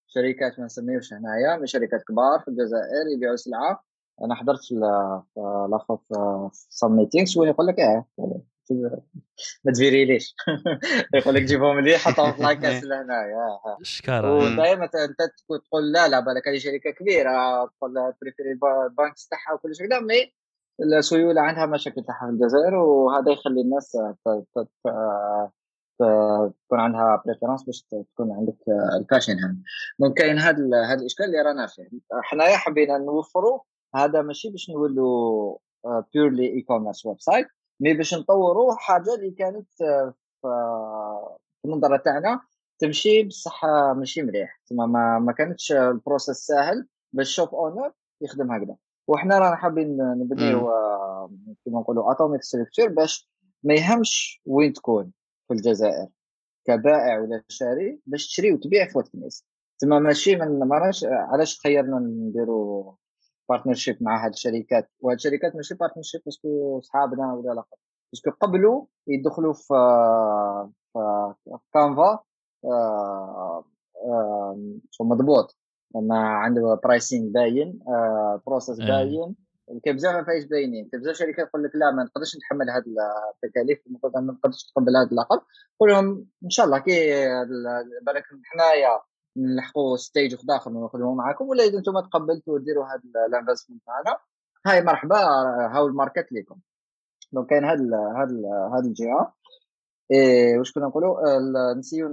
شركات 0.07 0.59
ما 0.59 0.65
نسميوش 0.65 1.13
هنايا 1.13 1.57
من 1.57 1.67
شركات 1.67 2.03
كبار 2.09 2.41
في 2.41 2.49
الجزائر 2.49 3.07
يبيعوا 3.17 3.37
سلعة. 3.37 3.85
أنا 4.25 4.35
حضرت 4.35 4.61
في 4.65 4.75
لاخر 5.71 5.97
في 5.97 6.49
some 6.53 6.97
meetings 6.97 7.39
وين 7.39 7.49
يقول 7.49 7.67
لك؟ 7.67 7.81
آه 7.81 8.05
ما 9.65 9.73
تفيريليش؟ 9.73 10.35
يقول 11.15 11.35
لك 11.35 11.43
جيبهم 11.43 11.81
لي 11.81 11.99
حطهم 11.99 12.33
في 12.33 12.43
la 12.43 12.53
caisse 12.53 12.85
لهنايا 12.85 13.59
شكرا. 13.83 14.31
ودائما 14.31 14.85
أنت 14.85 15.33
تقول 15.67 15.93
لا 15.93 16.09
لا 16.09 16.21
بالك 16.21 16.49
هذه 16.49 16.59
شركة 16.59 16.91
كبيرة 16.91 17.67
تقول 17.67 18.13
préférer 18.23 18.53
ال 18.53 18.62
banque 18.62 19.15
تاعها 19.31 19.55
وكل 19.55 19.75
شيء. 19.77 19.87
لا 19.89 20.01
mais 20.01 20.33
السيوله 20.83 21.41
عندها 21.41 21.67
مشاكل 21.67 22.05
في 22.05 22.13
الجزائر 22.29 22.75
وهذا 22.75 23.33
يخلي 23.33 23.61
الناس 23.61 23.99
تكون 26.67 26.81
عندها 26.81 27.23
préférence 27.27 27.65
باش 27.65 27.83
تكون 27.83 28.33
عندك 28.33 28.57
ال 29.01 29.07
cash 29.07 29.31
in 29.31 29.39
hand 29.39 29.63
donc 29.99 30.21
هذا 30.23 30.85
هذا 30.87 31.01
الإشكال 31.01 31.27
اللي 31.27 31.43
رانا 31.43 31.67
فيه. 31.67 31.89
حنايا 32.23 32.57
حبينا 32.57 32.99
نوفروا 32.99 33.61
هذا 33.95 34.23
ماشي 34.23 34.51
باش 34.51 34.71
نولوا 34.71 35.59
purely 36.15 36.47
e-commerce 36.47 37.07
website 37.07 37.47
mais 37.81 37.95
باش 37.95 38.15
نطوروا 38.15 38.75
حاجة 38.75 39.15
اللي 39.15 39.31
كانت 39.31 39.69
في 40.43 40.49
النظره 41.65 41.97
تاعنا 41.97 42.41
تمشي 42.79 43.23
بصح 43.23 43.65
ماشي 43.97 44.23
مليح. 44.23 44.61
تما 44.67 44.87
ما, 44.87 45.19
ما 45.19 45.33
كانتش 45.33 45.73
ال 45.73 45.81
process 45.81 46.37
ساهل 46.37 46.87
باش 47.13 47.35
shop 47.35 47.55
owner 47.55 47.93
يخدم 48.21 48.53
هكذا. 48.53 48.77
وحنا 49.11 49.39
رانا 49.39 49.57
حابين 49.57 49.97
نبنيو 49.97 50.61
كيما 51.65 51.81
نقولوا 51.81 52.13
atomic 52.13 52.43
structure 52.43 52.89
باش 52.89 53.31
ما 53.63 53.75
يهمش 53.75 54.43
وين 54.47 54.73
تكون 54.73 55.13
في 55.49 55.55
الجزائر 55.55 56.09
كبائع 56.65 57.21
ولا 57.21 57.45
شاري 57.49 58.01
باش 58.07 58.27
تشري 58.27 58.53
وتبيع 58.53 58.89
في 58.89 58.99
وتكنيس 58.99 59.47
تما 59.79 59.99
ماشي 59.99 60.37
من 60.37 60.59
ما 60.59 60.93
علاش 61.05 61.59
تخيرنا 61.59 61.99
نديرو 61.99 62.97
partnership 63.49 63.97
مع 64.01 64.25
هاد 64.25 64.33
الشركات؟ 64.33 64.91
وهاد 65.01 65.17
الشركات 65.17 65.57
ماشي 65.57 65.75
partnership 65.75 66.21
parce 66.25 66.60
que 66.60 66.81
صحابنا 66.81 67.35
ولا 67.35 67.55
لا. 67.55 67.65
باسكو 68.13 68.31
قبلوا 68.31 68.85
يدخلوا 69.07 69.53
في 69.53 69.75
في 70.93 71.59
كانفا 71.75 72.19
شو 74.91 75.05
مضبوط. 75.05 75.60
ما 75.95 76.19
عنده 76.19 76.81
برايسينغ 76.85 77.33
باين 77.33 77.81
بروسيس 78.47 78.79
باين. 78.79 79.35
كاين 79.85 79.97
بزاف 79.97 80.27
فايش 80.27 80.45
باينين؟ 80.45 80.89
كاين 80.89 81.03
بزاف 81.03 81.17
شركات 81.17 81.49
تقول 81.49 81.65
لك 81.65 81.71
لا 81.75 81.91
ما 81.91 82.05
نقدرش 82.05 82.37
نتحمل 82.37 82.71
هذه 82.71 82.85
التكاليف 83.35 83.79
ما 84.15 84.21
نقدرش 84.21 84.67
نتقبل 84.71 84.97
هذا 84.97 85.11
اللقب 85.11 85.41
قول 85.81 85.91
لهم 85.91 86.27
إن 86.45 86.51
شاء 86.51 86.67
الله 86.67 86.79
كي 86.79 87.13
بالك 88.03 88.25
حنايا 88.45 89.01
نلحقوا 89.37 89.97
ستيج 89.97 90.37
أخر 90.51 90.71
ونخدموا 90.71 91.15
معاكم 91.15 91.49
ولا 91.49 91.65
إذا 91.65 91.79
أنتم 91.79 92.01
تقبلتوا 92.01 92.59
ديروا 92.59 92.85
هذا 92.85 93.27
الانفستمنت 93.27 93.83
معنا. 93.89 94.19
هاي 94.67 94.83
مرحبا 94.83 95.17
هاو 95.73 95.87
ال 95.87 95.93
market 95.93 96.33
لكم. 96.33 96.57
donc 97.33 97.47
كاين 97.51 97.65
هاد 97.65 97.81
هاد 97.93 98.45
هاد 98.73 98.85
الجهة. 98.85 99.35
إيه 100.11 100.59
واش 100.59 100.73
كنا 100.73 100.87
نقولوا؟ 100.87 101.17
نسيو 101.75 102.09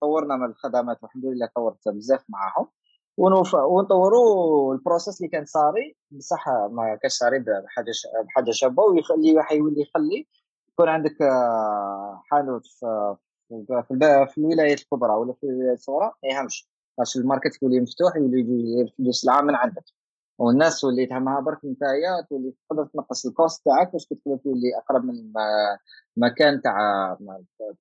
طورنا 0.00 0.36
من 0.36 0.44
الخدمات 0.50 1.02
والحمد 1.02 1.24
لله 1.24 1.48
طورت 1.54 1.88
بزاف 1.88 2.24
معاهم. 2.28 2.68
ونطوروا 3.18 4.74
ال 4.74 4.80
process 4.80 5.20
اللي 5.20 5.28
كان 5.28 5.44
صاري 5.44 5.96
بصح 6.10 6.48
ما 6.48 6.98
كانش 7.02 7.12
صاري 7.12 7.38
بحاجة 7.38 7.92
بحاجة 8.24 8.50
شابة 8.50 8.82
ويخلي 8.82 9.34
يولي 9.52 9.80
يخلي 9.80 10.26
يكون 10.68 10.88
عندك 10.88 11.16
حانوت 12.30 12.66
في 12.66 13.16
في, 13.88 14.38
الولايات 14.38 14.80
الكبرى 14.80 15.12
ولا 15.12 15.32
في 15.32 15.46
الولايات 15.46 15.78
الصغرى 15.78 16.12
ما 16.22 16.28
يهمش. 16.28 16.68
باش 16.98 17.16
ال 17.16 17.23
market 17.23 17.62
يولي 17.62 17.80
مفتوح 17.80 18.16
يولي 18.16 18.40
يرفدوا 18.78 19.08
السلعه 19.08 19.40
من 19.40 19.54
عندك. 19.54 19.84
والناس 20.38 20.80
تولي 20.80 21.06
تهمها 21.06 21.40
برك 21.40 21.64
نتايا 21.64 22.20
تولي 22.30 22.54
تقدر 22.68 22.84
تنقص 22.86 23.26
ال 23.26 23.34
cost 23.34 23.64
تاعك 23.64 23.92
باش 23.92 24.06
تقدر 24.06 24.36
تولي 24.36 24.76
أقرب 24.76 25.04
من 25.04 25.32
مكان 26.16 26.62
تاع 26.62 26.76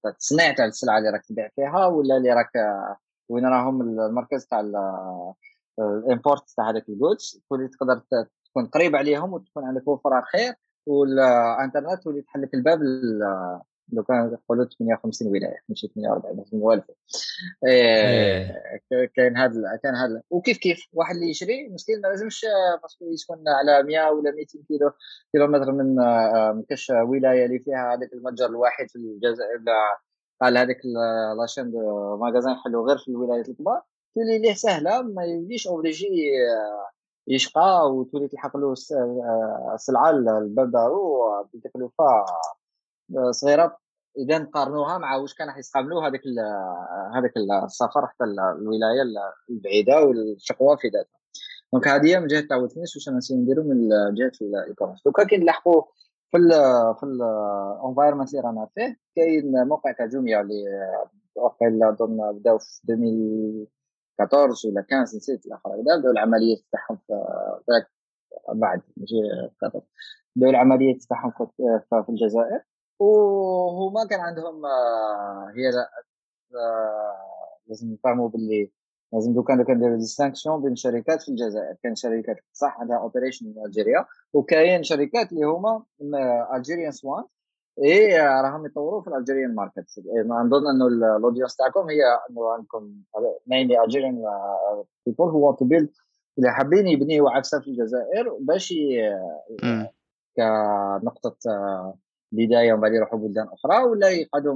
التصنيع 0.05 0.53
تاع 0.53 0.65
السلعة 0.65 0.97
اللي 0.97 1.09
راك 1.09 1.25
تبيع 1.25 1.49
فيها 1.55 1.85
ولا 1.85 2.17
اللي 2.17 2.33
راك 2.33 2.51
وين 3.29 3.45
راهم 3.45 3.81
المركز 3.81 4.45
تاع 4.45 4.59
ال 5.79 5.89
import 5.89 6.49
تاع 6.57 6.69
هذاك 6.69 6.89
ال 6.89 6.98
goods 6.98 7.41
تولي 7.49 7.67
تقدر 7.67 8.01
تكون 8.45 8.65
قريب 8.65 8.95
عليهم 8.95 9.33
وتكون 9.33 9.65
عندك 9.65 9.87
وفره 9.87 10.21
خير 10.21 10.53
والإنترنت 10.85 12.03
تولي 12.03 12.21
تحل 12.21 12.41
لك 12.41 12.53
الباب 12.53 12.79
لو 13.93 14.03
كان 14.03 14.31
يقولوا 14.33 14.65
58 14.79 15.27
ولاية 15.27 15.57
ماشي 15.69 15.87
48 15.95 16.41
بس 16.41 16.53
موالفة. 16.53 16.93
إيه. 17.67 18.61
كاين 19.15 19.37
هذا 19.37 19.79
كان 19.83 19.95
هذا 19.95 20.21
وكيف 20.29 20.57
كيف؟ 20.57 20.87
واحد 20.93 21.15
اللي 21.15 21.29
يشري 21.29 21.69
مسكين 21.69 22.01
ما 22.01 22.07
لازمش 22.07 22.45
parce 22.81 22.96
que 22.96 23.05
يسكن 23.05 23.43
على 23.47 23.83
100 23.83 24.09
ولا 24.11 24.31
200 24.31 24.59
كيلو 24.67 24.91
كيلومتر 25.31 25.71
من 25.71 25.95
من 26.55 26.63
كاش 26.63 26.89
ولاية 26.89 27.45
اللي 27.45 27.59
فيها 27.59 27.93
هذاك 27.93 28.13
المتجر 28.13 28.45
الواحد 28.45 28.89
في 28.89 28.95
الجزائر 28.95 29.63
قال 30.41 30.57
هذاك 30.57 30.81
la 31.39 31.47
chaîne 31.47 31.71
de 31.71 32.17
magasins 32.17 32.53
يحلوا 32.53 32.87
غير 32.87 32.97
في 32.97 33.07
الولايات 33.07 33.49
الكبار. 33.49 33.81
تولي 34.15 34.39
ليه 34.39 34.53
سهلة 34.53 35.01
ما 35.01 35.23
يوليش 35.23 35.67
obligé 35.67 36.07
يشقى 37.27 37.93
وتولي 37.93 38.27
تلحق 38.27 38.57
له 38.57 38.73
السلعة 39.73 40.09
الباب 40.09 40.71
دارو 40.71 41.23
بتكلفه 41.53 42.25
صغيره 43.31 43.77
إذا 44.17 44.37
نقارنوها 44.37 44.97
مع 44.97 45.15
واش 45.15 45.33
كان 45.33 45.47
راح 45.47 45.57
يستعملوا 45.57 46.07
هذاك 46.07 46.21
هذاك 47.15 47.33
السفر 47.65 48.07
حتى 48.07 48.23
الولاية 48.23 49.01
البعيدة 49.49 50.03
والشقوة 50.03 50.75
في 50.75 50.87
ذاتها. 50.87 51.19
donc 51.73 51.87
هذه 51.87 52.19
من 52.19 52.27
جهة 52.27 52.41
تعود 52.41 52.71
الناس 52.71 52.95
واش 52.95 53.09
نسيو 53.09 53.37
نديرو 53.37 53.63
من 53.63 53.89
جهة 53.89 54.31
ال 54.41 54.47
e-commerce 54.47 55.01
دوكا 55.05 55.23
كي 55.23 55.37
نلاحقوا 55.37 55.83
في 56.31 56.37
ال 56.37 56.49
في 56.99 57.03
ال 57.03 57.14
environment 57.14 58.29
اللي 58.29 58.41
رانا 58.41 58.67
فيه. 58.75 58.97
كاين 59.15 59.67
موقع 59.67 59.91
تاع 59.91 60.05
جوميا 60.05 60.41
اللي 60.41 60.63
وقيلا 61.35 61.89
اظن 61.89 62.31
بداو 62.39 62.57
في 62.57 62.65
2014 62.89 64.69
ولا 64.69 64.81
15 64.91 65.17
نسيت 65.17 65.45
الأخر 65.45 65.69
هكذا. 65.69 65.97
بداو 65.97 66.11
العمليات 66.11 66.59
تاعهم 66.71 66.99
بعد 68.53 68.81
ماشي 68.97 69.15
بداو 70.35 70.49
العمليات 70.49 71.03
تاعهم 71.03 71.31
في 71.31 72.09
الجزائر. 72.09 72.61
وهما 72.99 74.05
كان 74.09 74.19
عندهم 74.19 74.65
آه، 74.65 75.51
هي 75.55 75.69
آه، 76.55 77.15
لازم 77.67 77.93
نفهموا 77.93 78.29
باللي 78.29 78.71
لازم 79.13 79.33
دو 79.33 79.43
كان 79.43 79.63
كنديروا 79.63 79.95
distinction 79.95 80.61
بين 80.61 80.75
شركات 80.75 81.21
في 81.21 81.29
الجزائر. 81.29 81.75
كاين 81.83 81.95
شركات 81.95 82.37
صح 82.53 82.79
عندها 82.79 82.97
operation 82.97 83.53
في 83.53 83.65
الجزائر 83.65 84.05
وكاين 84.33 84.83
شركات 84.83 85.31
اللي 85.31 85.45
هما 85.45 85.83
Algerian-owned 86.55 87.23
إي 87.83 88.17
راهم 88.21 88.65
يطوروا 88.65 89.01
في 89.01 89.07
ال 89.07 89.12
Algerian 89.12 89.55
market 89.55 89.85
نظن 90.25 90.69
إنه 90.69 90.87
ال 91.17 91.21
audience 91.21 91.55
تاعكم 91.55 91.89
هي 91.89 92.03
إنه 92.29 92.53
عندكم 92.53 92.93
mainly 93.47 93.83
Algerian 93.83 94.23
بيبول 95.05 95.29
هو 95.29 95.51
تو 95.53 95.65
بيلد 95.65 95.89
اللي 96.37 96.51
حابين 96.51 96.87
يبنيوا 96.87 97.31
عفسة 97.31 97.59
في 97.59 97.67
الجزائر 97.67 98.37
باش 98.39 98.73
كنقطه 100.37 101.37
آه، 101.47 101.97
بداية 102.35 102.73
ومن 102.73 102.81
بعد 102.81 102.93
يروحوا 102.93 103.19
بلدان 103.19 103.47
أخرى 103.47 103.83
ولا 103.83 104.09
يقعدوا 104.09 104.53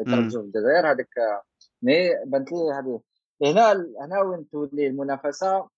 يتركزوا 0.00 0.42
في 0.42 0.46
الجزائر؟ 0.46 0.90
هذاك 0.90 1.42
مي 1.82 2.24
بانت 2.26 2.52
لي 2.52 2.58
هذه. 2.72 3.00
هنا 3.42 3.72
هنا 4.00 4.20
وين 4.20 4.48
تولي 4.48 4.86
المنافسة؟ 4.86 5.68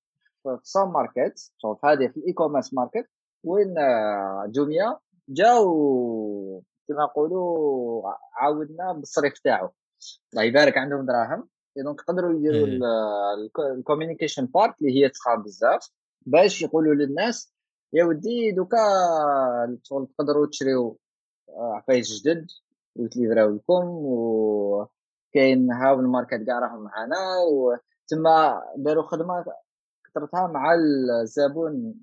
في 0.43 0.59
سام 0.62 0.93
ماركت 0.93 1.39
في 1.60 1.77
هذه 1.85 2.09
في 2.09 2.16
الاي 2.16 2.32
كوميرس 2.32 2.74
ماركت. 2.74 3.09
وين 3.44 3.78
آه، 3.78 4.47
جوميا؟ 4.48 4.98
جاو 5.28 6.62
كما 6.89 7.05
نقولوا 7.05 8.02
عاودنا 8.35 8.93
بالصريف 8.93 9.39
تاعو. 9.39 9.68
الله 10.32 10.44
يبارك 10.44 10.78
عندهم 10.78 11.06
دراهم. 11.06 11.48
donc 11.76 12.00
قدروا 12.01 12.32
يديروا 12.35 12.66
ال 13.76 13.81
communication 13.81 14.46
part 14.46 14.80
اللي 14.82 15.05
هي 15.05 15.09
تخاف 15.09 15.39
بزاف. 15.44 15.90
باش 16.27 16.62
يقولوا 16.62 16.94
للناس 16.94 17.56
يا 17.93 18.05
ودي 18.05 18.52
دوكا 18.52 18.78
تقدروا 20.18 20.47
تشريو 20.47 20.98
عفايس 21.56 22.22
جدد 22.22 22.46
ويتليفراو 22.96 23.54
لكم 23.54 23.84
وكاين 23.86 25.72
هاو 25.72 26.00
الماركات 26.00 26.42
كاع 26.42 26.58
راهم 26.58 26.82
معانا 26.84 27.16
وتما 27.52 28.62
داروا 28.76 29.02
خدمة 29.02 29.44
كثرتها 30.06 30.46
مع 30.46 30.74
الزبون 30.74 31.94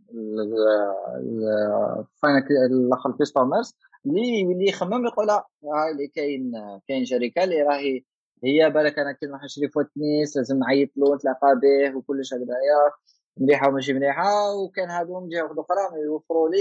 الآخر 2.71 3.15
commerce 3.33 3.75
اللي 4.05 4.39
يولي 4.41 4.67
يخمم 4.69 5.05
يقول 5.05 5.29
هاي 5.29 5.91
اللي 5.91 6.07
كاين 6.07 6.51
كاين 6.87 7.05
شركة 7.05 7.43
اللي 7.43 7.61
راهي 7.61 8.03
هي 8.43 8.69
بالك 8.69 8.99
أنا 8.99 9.11
كي 9.11 9.25
نروح 9.25 9.43
نشري 9.43 9.69
فوتنيس 9.69 10.37
لازم 10.37 10.59
نعيط 10.59 10.89
له 10.97 11.15
نتلاقى 11.15 11.59
به 11.61 11.97
وكلش 11.97 12.33
هكذايا 12.33 12.91
مليحة 13.37 13.67
وماشي 13.69 13.93
مليحة 13.93 14.53
وكان 14.55 14.89
هادو 14.89 15.19
من 15.19 15.29
جهه 15.29 15.45
أخرى 15.45 16.01
يوفروا 16.05 16.49
لي 16.49 16.57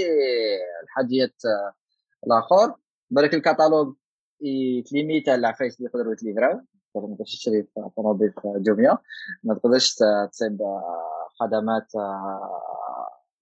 الحاجيات 0.82 1.35
الآخر. 2.27 2.74
بالك 3.12 3.34
الكتالوج 3.34 3.94
يتليميتا 4.40 5.34
العفايس 5.34 5.76
اللي 5.76 5.90
يقدروا 5.90 6.12
يتليفراو 6.12 6.60
ما 6.94 7.14
تقدرش 7.14 7.36
تشري 7.36 7.66
طوموبيل 7.97 8.32
في 8.32 8.55
جوميا 8.56 8.98
ما 9.44 9.55
تقدرش 9.55 9.94
تصيب 10.30 10.59
خدمات 11.40 11.86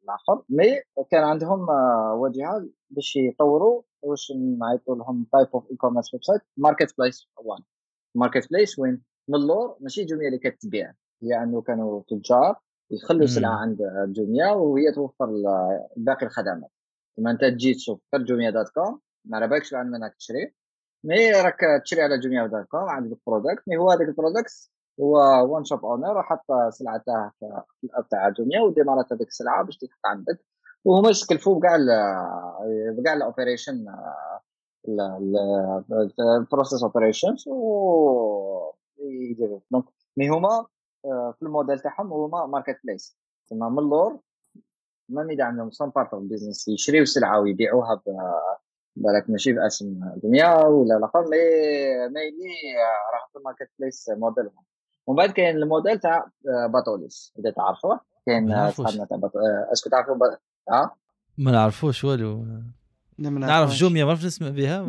الآخر 0.05 0.43
mais 0.49 0.81
كان 1.11 1.25
عندهم 1.25 1.69
واجهه 2.21 2.69
باش 2.91 3.17
يطوروا 3.17 3.83
واش 4.03 4.33
نعيطوا 4.59 4.97
لهم 4.97 5.27
تايب 5.33 5.49
اوف 5.55 5.71
اي 5.71 5.77
كوميرس 5.77 6.15
ويب 6.15 6.25
سايت 6.25 6.41
ماركت 6.57 6.95
بليس 6.99 7.29
1 7.37 7.63
ماركت 8.15 8.51
بليس 8.51 8.79
وين 8.79 9.03
من 9.29 9.35
اللور 9.35 9.77
ماشي 9.81 10.05
جوميا 10.05 10.29
اللي 10.29 10.39
كتبيع 10.39 10.93
هي 11.23 11.43
انه 11.43 11.61
كانوا 11.61 12.03
تجار 12.09 12.61
يخلوا 12.91 13.27
سلعه 13.27 13.55
عند 13.55 13.79
جوميا 14.13 14.51
وهي 14.51 14.93
توفر 14.93 15.27
باقي 15.97 16.27
الخدمات 16.27 16.71
لما 17.19 17.31
انت 17.31 17.41
تجي 17.41 17.75
تشوف 17.75 18.01
جوميا 18.15 18.51
dot 18.51 18.69
com 18.69 19.01
ما 19.25 19.47
بالكش 19.47 19.75
عن 19.75 19.91
منك 19.91 20.15
تشري 20.15 20.55
mais 21.05 21.33
راك 21.33 21.61
تشري 21.85 22.03
على 22.03 22.19
جوميا 22.19 22.47
dot 22.47 22.67
com 22.67 22.89
عندك 22.89 23.19
ال 23.19 23.24
product. 23.24 23.69
mais 23.69 23.77
هو 23.77 23.91
هذاك 23.91 24.09
البرودكت 24.09 24.71
هو 25.01 25.17
one 25.55 25.65
shop 25.65 25.85
owner 25.85 26.19
وحط 26.19 26.45
سلعته 26.71 27.31
في 27.81 27.85
ال 27.85 27.91
app 27.91 28.09
تاع 28.09 28.29
جوميا 28.29 28.61
و 28.61 28.66
démarrat 28.66 29.13
هذيك 29.13 29.29
السلعة 29.29 29.65
باش 29.65 29.77
تلحق 29.79 30.07
عندك 30.07 30.45
وهما 30.85 31.11
يتكلفوا 31.11 31.59
بكاع 31.59 31.77
بكاع 32.99 33.13
ال 33.13 33.20
operation 33.20 33.87
ال 36.39 36.44
process 36.44 36.83
operations 36.83 37.49
و 37.49 38.73
donc 39.71 39.85
mais 40.17 40.29
هما 40.29 40.67
آه، 41.05 41.35
في 41.39 41.43
الموديل 41.43 41.81
تاعهم 41.81 42.13
هما 42.13 42.47
marketplace 42.47 43.19
تما 43.51 43.69
من 43.69 43.79
اللور 43.79 44.21
ما 45.09 45.33
يدعم 45.33 45.57
لهم 45.57 45.71
son 45.71 45.91
part 45.91 46.15
of 46.15 46.23
business 46.23 46.69
يشريو 46.69 47.05
سلعة 47.05 47.41
ويبيعوها 47.41 48.03
بالك 48.97 49.31
ماشي 49.31 49.53
باسم 49.53 50.01
دنيا 50.23 50.65
ولا 50.65 50.95
لا 50.95 51.11
mais 51.15 51.39
ميلي 52.09 52.55
راه 53.13 53.29
في 53.33 53.39
الماركت 53.39 53.71
بليس 53.79 54.09
موديلهم 54.09 54.65
ومن 55.07 55.17
بعد 55.17 55.31
كاين 55.31 55.57
الموديل 55.57 55.99
تاع 55.99 56.31
باطوليس 56.73 57.33
إذا 57.39 57.51
تعرفوه 57.51 58.01
كاين 58.27 58.71
صاحبنا 58.71 59.05
تاع 59.05 59.19
أسكو 59.73 59.91
تعرفوا 59.91 60.17
آه؟ 60.71 60.91
ما 61.39 61.53
نعرفوش 61.53 62.05
والو. 62.05 62.45
نعرف 63.19 63.71
جوميا 63.71 64.05
ما 64.05 64.09
نعرفش 64.09 64.25
نسمع 64.25 64.49
بها 64.49 64.81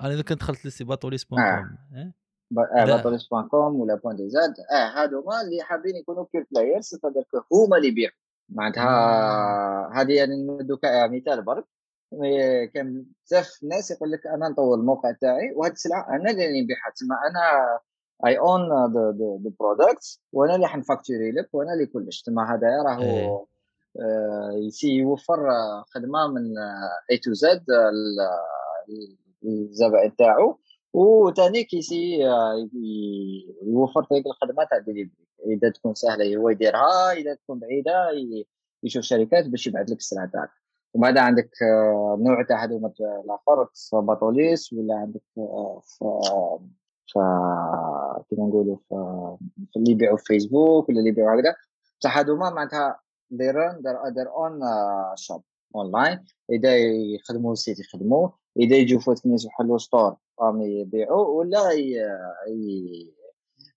أنا 0.00 0.14
إذا 0.14 0.22
كنت 0.22 0.40
دخلت 0.40 0.66
لسي 0.66 0.84
باطوليس 0.84 1.24
بون 1.24 1.38
كوم 1.38 2.12
باطوليس 2.50 3.28
بون 3.28 3.48
كوم 3.48 3.80
ولا 3.80 3.94
بون 3.94 4.16
دي 4.16 4.30
زاد 4.30 4.54
آه 4.72 5.02
هادو 5.02 5.20
هما 5.20 5.40
اللي 5.40 5.62
حابين 5.62 5.96
يكونوا 5.96 6.26
بير 6.34 6.46
بلايرز 6.50 7.00
هما 7.52 7.76
اللي 7.76 7.88
يبيعوا. 7.88 8.14
معناتها 8.48 9.90
هذه 9.94 10.12
يعني 10.12 10.46
ندوك 10.46 10.80
مثال 10.84 11.42
برك. 11.42 11.64
كان 12.74 13.04
بزاف 13.26 13.62
الناس 13.62 13.90
يقول 13.90 14.10
لك 14.12 14.26
أنا 14.26 14.48
نطور 14.48 14.78
الموقع 14.78 15.12
تاعي 15.12 15.52
وهذه 15.56 15.72
السلعة 15.72 16.08
أنا 16.08 16.30
اللي 16.30 16.62
نبيعها. 16.62 16.90
تسمى 16.94 17.16
أنا 17.30 17.78
I 18.26 18.38
own 18.38 18.68
the 18.94 19.50
product 19.60 20.20
وأنا 20.32 20.54
اللي 20.54 20.68
حن 20.68 20.81
facturer 20.81 21.32
لك 21.32 21.48
وأنا 21.52 21.72
اللي 21.72 21.86
كلش. 21.86 22.22
تما 22.22 22.54
هذا 22.54 22.82
راهو 22.86 23.02
إيه. 23.02 23.46
آه 24.00 24.50
يسي 24.52 24.88
يوفر 24.88 25.48
خدمة 25.94 26.28
من 26.28 26.58
A 27.10 27.18
to 27.18 27.32
Z 27.32 27.64
الزبائن 29.44 30.16
تاعو. 30.16 30.58
وثاني 30.92 31.64
كيسي 31.64 32.28
آه، 32.28 32.68
يوفر 33.66 34.04
تلك 34.04 34.26
الخدمات 34.26 34.68
تاع 34.70 34.84
إذا 35.46 35.70
تكون 35.70 35.94
سهلة 35.94 36.36
هو 36.36 36.48
يديرها. 36.48 37.12
إذا 37.12 37.34
تكون 37.34 37.58
بعيدة 37.58 38.10
يشوف 38.82 39.02
شركات 39.02 39.48
باش 39.48 39.66
يبعث 39.66 39.90
لك 39.90 39.98
السلعة 39.98 40.30
تاعك. 40.32 40.59
وبعد 40.94 41.18
عندك 41.18 41.50
آه، 41.62 42.18
نوع 42.20 42.42
تاع 42.42 42.64
هذوما 42.64 42.92
الآخر 43.24 43.68
باطوليس 43.92 44.72
ولا 44.72 44.94
عندك 44.94 45.22
آه، 45.38 45.80
في 45.84 46.04
ف 47.14 47.18
كيما 48.30 48.46
نقولوا 48.48 48.76
في 49.72 49.76
اللي 49.76 49.90
يبيعوا 49.90 50.16
في 50.16 50.24
فيسبوك 50.24 50.88
ولا 50.88 50.98
اللي 50.98 51.10
يبيعوا 51.10 51.40
هكذا. 51.40 51.54
بصح 52.00 52.18
هذوما 52.18 52.50
معناتها 52.50 53.00
they 53.34 53.52
run 53.52 53.82
their, 53.82 54.12
their 54.14 54.28
own 54.28 54.60
shop 55.16 55.40
اونلاين 55.74 56.24
إذا 56.50 56.76
يخدموا 56.76 57.52
السيت 57.52 57.80
يخدموا. 57.80 58.28
إذا 58.56 58.76
يجوا 58.76 59.00
فوت 59.00 59.20
كنيس 59.20 59.44
يحلوا 59.44 59.78
ستور 59.78 60.16
راهم 60.40 60.62
يبيعوا 60.62 61.26
ولا 61.26 61.70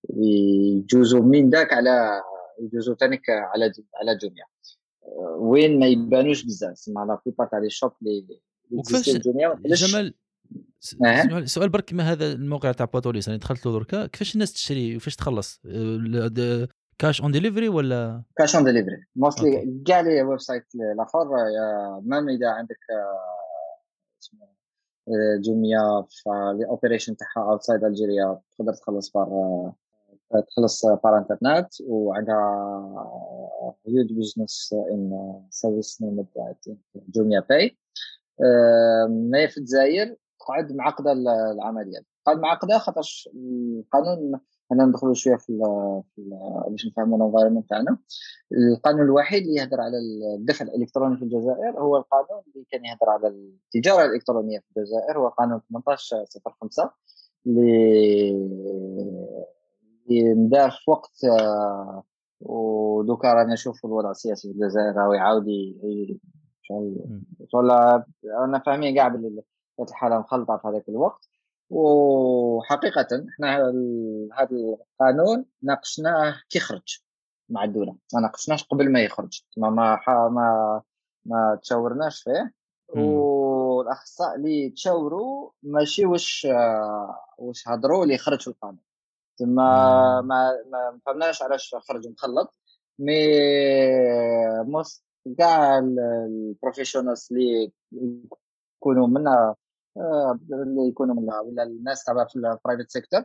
يجوزوا 0.10 1.22
من 1.22 1.50
ذاك 1.50 1.74
على 1.74 2.24
يجوزوا 2.60 2.96
ثاني 2.96 3.22
على 3.30 3.72
على 3.96 4.18
جوميا 4.18 4.46
وين 5.38 5.80
ما 5.80 5.88
يبانوش 5.88 6.44
بزاف 6.44 6.74
تسمى 6.74 7.06
la 7.08 7.22
plupart 7.26 7.48
تاع 7.48 7.60
les 7.60 7.70
shops 7.70 7.92
اللي 8.02 8.40
وكيفاش 8.72 9.10
جمال؟ 9.10 10.14
سؤال 11.50 11.70
برك 11.70 11.86
كيما 11.86 12.12
هذا 12.12 12.32
الموقع 12.32 12.72
تاع 12.72 12.86
باتوليس؟ 12.86 13.30
أنا 13.30 13.38
دخلت 13.38 13.66
له 13.66 13.72
دركا 13.72 14.06
كيفاش 14.06 14.34
الناس 14.34 14.54
تشري؟ 14.54 14.96
وفاش 14.96 15.16
تخلص؟ 15.16 15.62
cash 16.98 17.22
on 17.22 17.32
delivery 17.32 17.70
ولا؟ 17.70 18.24
cash 18.36 18.56
on 18.56 18.66
delivery 18.66 19.06
mostly 19.16 19.82
كاع 19.86 20.02
les 20.02 20.24
websites 20.24 20.66
الآخر 20.76 21.26
même 22.02 22.30
إذا 22.30 22.50
عندك 22.50 22.80
جوميا 25.42 26.06
في 26.10 26.30
operation 26.70 27.16
تاعها 27.16 27.52
outside 27.52 27.84
Algeria 27.84 28.40
تقدر 28.58 28.74
تخلص 28.74 29.12
par 29.12 29.28
تخلص 30.42 30.86
par 30.86 31.18
internet 31.18 31.68
وعندها 31.88 32.46
huge 33.88 34.14
business 34.14 34.76
and 34.92 35.34
service 35.50 36.02
named 36.02 36.26
Jumia 36.96 37.40
Pay. 37.50 37.78
mais 39.10 39.48
في 39.48 39.58
الجزائر 39.58 40.16
تقعد 40.40 40.72
معقدة 40.72 41.12
العملية 41.52 42.00
قال 42.26 42.42
معقدة 42.42 42.78
خاطرش 42.78 43.30
القانون 43.36 44.40
أنا 44.72 44.86
ندخلوا 44.86 45.14
شوية 45.14 45.36
في, 45.36 45.60
في 46.16 46.30
باش 46.70 46.88
نفهموا 46.88 47.18
ال 47.18 47.22
environment 47.22 47.70
تاعنا. 47.70 47.98
القانون 48.52 49.02
الوحيد 49.02 49.44
اللي 49.44 49.56
يهدر 49.56 49.82
على 49.82 49.98
الدفع 50.38 50.66
الإلكتروني 50.66 51.18
في 51.18 51.24
الجزائر 51.24 51.80
هو 51.80 51.98
القانون 51.98 52.44
اللي 52.48 52.66
كان 52.72 52.86
يهدر 52.86 53.10
على 53.10 53.28
التجارة 53.28 54.06
الإلكترونية 54.06 54.60
في 54.60 54.66
الجزائر 54.78 55.20
هو 55.20 55.28
قانون 55.28 55.62
1805 55.76 56.92
اللي 57.48 58.32
مدار 60.10 60.72
في 60.72 60.92
وقت 60.92 61.24
آه، 61.26 62.04
ودوكا 62.42 63.34
رانا 63.34 63.54
نشوف 63.54 63.86
الوضع 63.86 64.12
السياسي 64.12 64.48
في 64.48 64.54
الجزائر 64.54 64.96
راهو 64.96 65.14
يعاود 65.14 65.46
شغل 67.52 67.72
أنا 68.44 68.60
فاهمين 68.66 68.96
كاع 68.96 69.08
باللي 69.08 69.44
الحالة 69.80 70.20
مخلطة 70.20 70.58
في 70.58 70.68
هذاك 70.68 70.90
الوقت. 70.90 71.30
وحقيقة 71.70 73.08
إحنا 73.30 73.56
هذا 74.38 74.50
القانون 74.52 75.46
ناقشناه 75.62 76.36
كي 76.50 76.60
خرج 76.60 77.00
مع 77.50 77.64
الدولة. 77.64 77.96
ما 78.14 78.22
ناقشناش 78.22 78.64
قبل 78.64 78.92
ما 78.92 79.04
يخرج. 79.04 79.42
ما 79.58 79.70
ما 79.70 80.00
ما, 80.08 80.82
ما 81.26 81.60
تشاورناش 81.62 82.24
فيه. 82.24 82.54
والأخصائي 82.96 84.36
اللي 84.36 84.70
تشاوروا 84.70 85.52
ماشي 85.64 86.06
واش 86.06 86.48
واش 87.38 87.68
هضروا 87.68 88.04
اللي 88.04 88.18
خرج 88.18 88.42
في 88.42 88.48
القانون. 88.48 88.80
ثم 89.40 89.56
ما 89.56 90.24
ما 90.72 91.00
فهمناش 91.06 91.42
علاش 91.42 91.76
خرج 91.76 92.08
مخلط 92.08 92.60
mais 93.00 93.14
most 94.64 95.04
كاع 95.38 95.80
ال 95.80 95.90
professionals 95.90 97.28
اللي 97.32 97.72
يكونوا 98.76 99.08
منا 99.08 99.56
اللي 100.52 100.88
يكونوا 100.88 101.16
من 101.16 101.34
ولا 101.34 101.64
الناس 101.64 102.04
تبع 102.04 102.26
في 102.26 102.36
ال 102.36 102.42
private 102.42 102.90
sector 102.90 103.24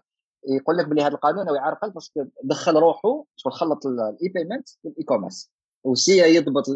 يقول 0.49 0.77
لك 0.77 0.89
بلي 0.89 1.03
هذا 1.03 1.15
القانون 1.15 1.57
يعرقل 1.57 1.91
parce 1.91 2.12
que 2.12 2.25
دخل 2.43 2.77
روحه 2.77 3.25
شغل 3.37 3.53
خلط 3.53 3.87
ال 3.87 4.29
e-payment 4.29 4.69
وال 4.85 5.05
e-commerce 5.05 5.51
وسي 5.85 6.37
يضبط 6.37 6.69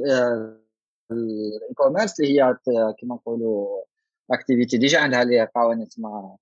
ال 1.12 1.74
e-commerce 1.76 2.20
اللي 2.20 2.42
هي 2.42 2.56
كما 2.98 3.14
نقولوا 3.14 3.82
activité 4.30 4.78
déjà 4.78 5.00
عندها 5.00 5.22
اللي 5.22 5.48
قوانين 5.54 5.88
تسمى 5.88 6.36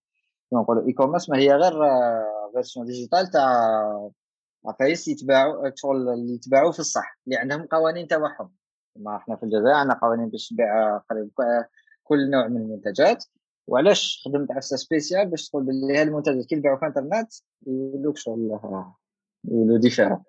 نقولوا 0.53 0.87
e-commerce 0.87 1.31
ما 1.31 1.39
هي 1.39 1.53
غير 1.53 1.73
version 2.53 2.87
digitale 2.87 3.31
تاع 3.31 4.11
عفايس 4.67 5.09
يتباعوا 5.09 5.71
شغل 5.75 6.09
اللي 6.09 6.35
يتباعوا 6.35 6.73
في 6.73 6.79
الصح 6.79 7.19
اللي 7.27 7.37
عندهم 7.39 7.67
قوانين 7.67 8.09
تاعهم. 8.09 8.51
mais 8.97 9.17
إحنا 9.17 9.37
في 9.37 9.43
الجزائر 9.43 9.75
عندنا 9.75 9.99
قوانين 9.99 10.29
باش 10.29 10.49
تبيع 10.49 11.01
كل 12.05 12.31
نوع 12.31 12.49
من 12.49 12.57
المنتجات. 12.57 13.25
وعلاش 13.67 14.23
خدمت 14.25 14.53
عفسه 14.53 14.77
spéciale 14.77 15.29
باش 15.29 15.49
تقول 15.49 15.65
باللي 15.65 15.99
هاد 15.99 16.07
المنتجات 16.07 16.45
كي 16.45 16.55
يبيعوا 16.55 16.79
في 16.79 16.87
الإنترنت 16.87 17.33
يقولوك 17.67 18.17
شغل 18.17 18.59
يقولوا 19.45 19.79
différents 19.79 20.23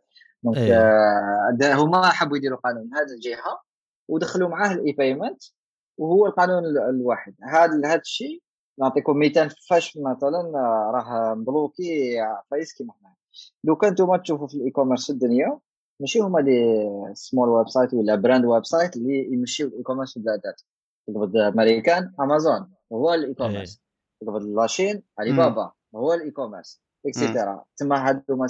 donc 0.43 0.57
أيه. 0.57 1.75
هما 1.75 2.09
حبوا 2.09 2.37
يديروا 2.37 2.57
قانون 2.57 2.83
من 2.83 2.93
هذه 2.93 3.13
الجهة 3.13 3.61
ودخلوا 4.07 4.49
معاه 4.49 4.73
ال 4.73 4.91
e-payment 4.91 5.43
وهو 5.97 6.27
القانون 6.27 6.65
الواحد. 6.65 7.35
هذا 7.43 7.87
هذا 7.87 7.95
الشيء 7.95 8.41
نعطيكم 8.81 9.19
مثال 9.19 9.49
فاش 9.49 9.97
مثلا 9.97 10.51
راه 10.93 11.33
م 11.35 11.47
bloqué 11.47 12.17
فايس 12.51 12.73
كيما 12.73 12.93
حنا 12.93 13.15
لو 13.63 13.75
كان 13.75 13.91
نتوما 13.91 14.17
تشوفوا 14.17 14.47
في 14.47 14.55
ال 14.55 14.71
e-commerce 14.71 15.05
في 15.05 15.13
الدنيا 15.13 15.59
ماشي 15.99 16.19
هما 16.19 16.39
les 16.39 16.89
small 17.13 17.49
websites 17.49 17.93
ولا 17.93 18.15
brand 18.15 18.45
website 18.45 18.95
اللي 18.95 19.33
يمشيو 19.33 19.67
ال 19.67 19.83
e-commerce 19.83 20.11
في 20.11 20.17
البلادات 20.17 20.61
تقبض 21.07 21.37
أمريكان 21.37 22.13
أمازون 22.19 22.71
هو 22.93 23.13
ال 23.13 23.33
e-commerce 23.33 23.81
تقبض 24.21 24.43
la 24.43 24.60
Chine 24.60 25.03
علي 25.19 25.31
بابا 25.31 25.71
هو 25.95 26.13
ال 26.13 26.31
e-commerce 26.31 26.81
et 27.05 27.20
cetera 27.20 27.63
تما 27.77 28.09
هادو 28.09 28.45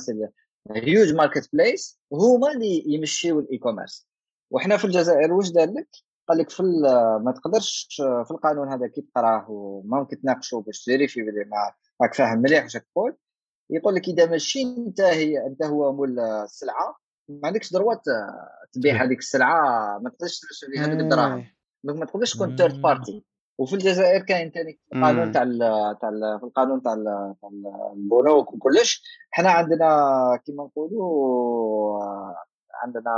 huge 0.72 1.14
marketplace 1.14 2.00
هما 2.14 2.52
اللي 2.52 2.84
يمشيو 2.94 3.40
ال 3.40 3.58
e-commerce 3.58 4.08
وحنا 4.52 4.78
في 4.78 4.86
الجزائر 4.86 5.34
واش 5.34 5.52
دار 5.52 5.70
لك؟ 5.70 5.90
قال 6.28 6.38
لك 6.38 6.50
في 6.50 6.64
ما 7.24 7.34
تقدرش 7.38 7.88
في 8.00 8.32
القانون 8.32 8.70
هذا 8.70 8.88
كي 8.88 9.02
تقراه 9.02 9.46
وممكن 9.50 10.22
تناقشوا 10.22 10.62
باش 10.62 10.82
ت 10.82 10.86
vérifier 10.86 11.22
بلي 11.22 11.46
ما 11.46 11.72
راك 12.02 12.14
فاهم 12.14 12.40
مليح 12.40 12.64
واش 12.64 12.74
تقول 12.74 13.18
يقول 13.70 13.96
لك 13.96 14.08
إذا 14.08 14.26
ماشي 14.26 14.62
أنت 14.62 15.02
هي 15.02 15.46
أنت 15.48 15.64
هو 15.64 15.94
مول 15.94 16.20
السلعة 16.20 16.98
ما 17.30 17.48
عندكش 17.48 17.74
دروات 17.74 18.04
تبيع 18.74 19.04
هذيك 19.04 19.20
السلعة 19.20 19.60
ما 20.00 20.10
تقدرش 20.10 20.40
ترسل 20.40 20.72
لي 20.72 20.80
هذوك 20.80 21.00
الدراهم 21.00 21.46
donc 21.84 22.00
ما 22.00 22.06
تقدرش 22.06 22.34
تكون 22.34 22.56
third 22.56 22.82
party 22.82 23.26
وفي 23.58 23.74
الجزائر 23.74 24.22
كاين 24.22 24.52
ثاني 24.52 24.80
القانون 24.96 25.32
تاع 25.32 25.44
تاع 26.02 26.38
في 26.38 26.44
القانون 26.44 26.82
تاع 26.82 26.94
البنوك 27.94 28.54
وكلش. 28.54 29.04
حنا 29.32 29.50
عندنا 29.52 29.88
كيما 30.46 30.64
نقولوا 30.64 32.00
عندنا 32.84 33.12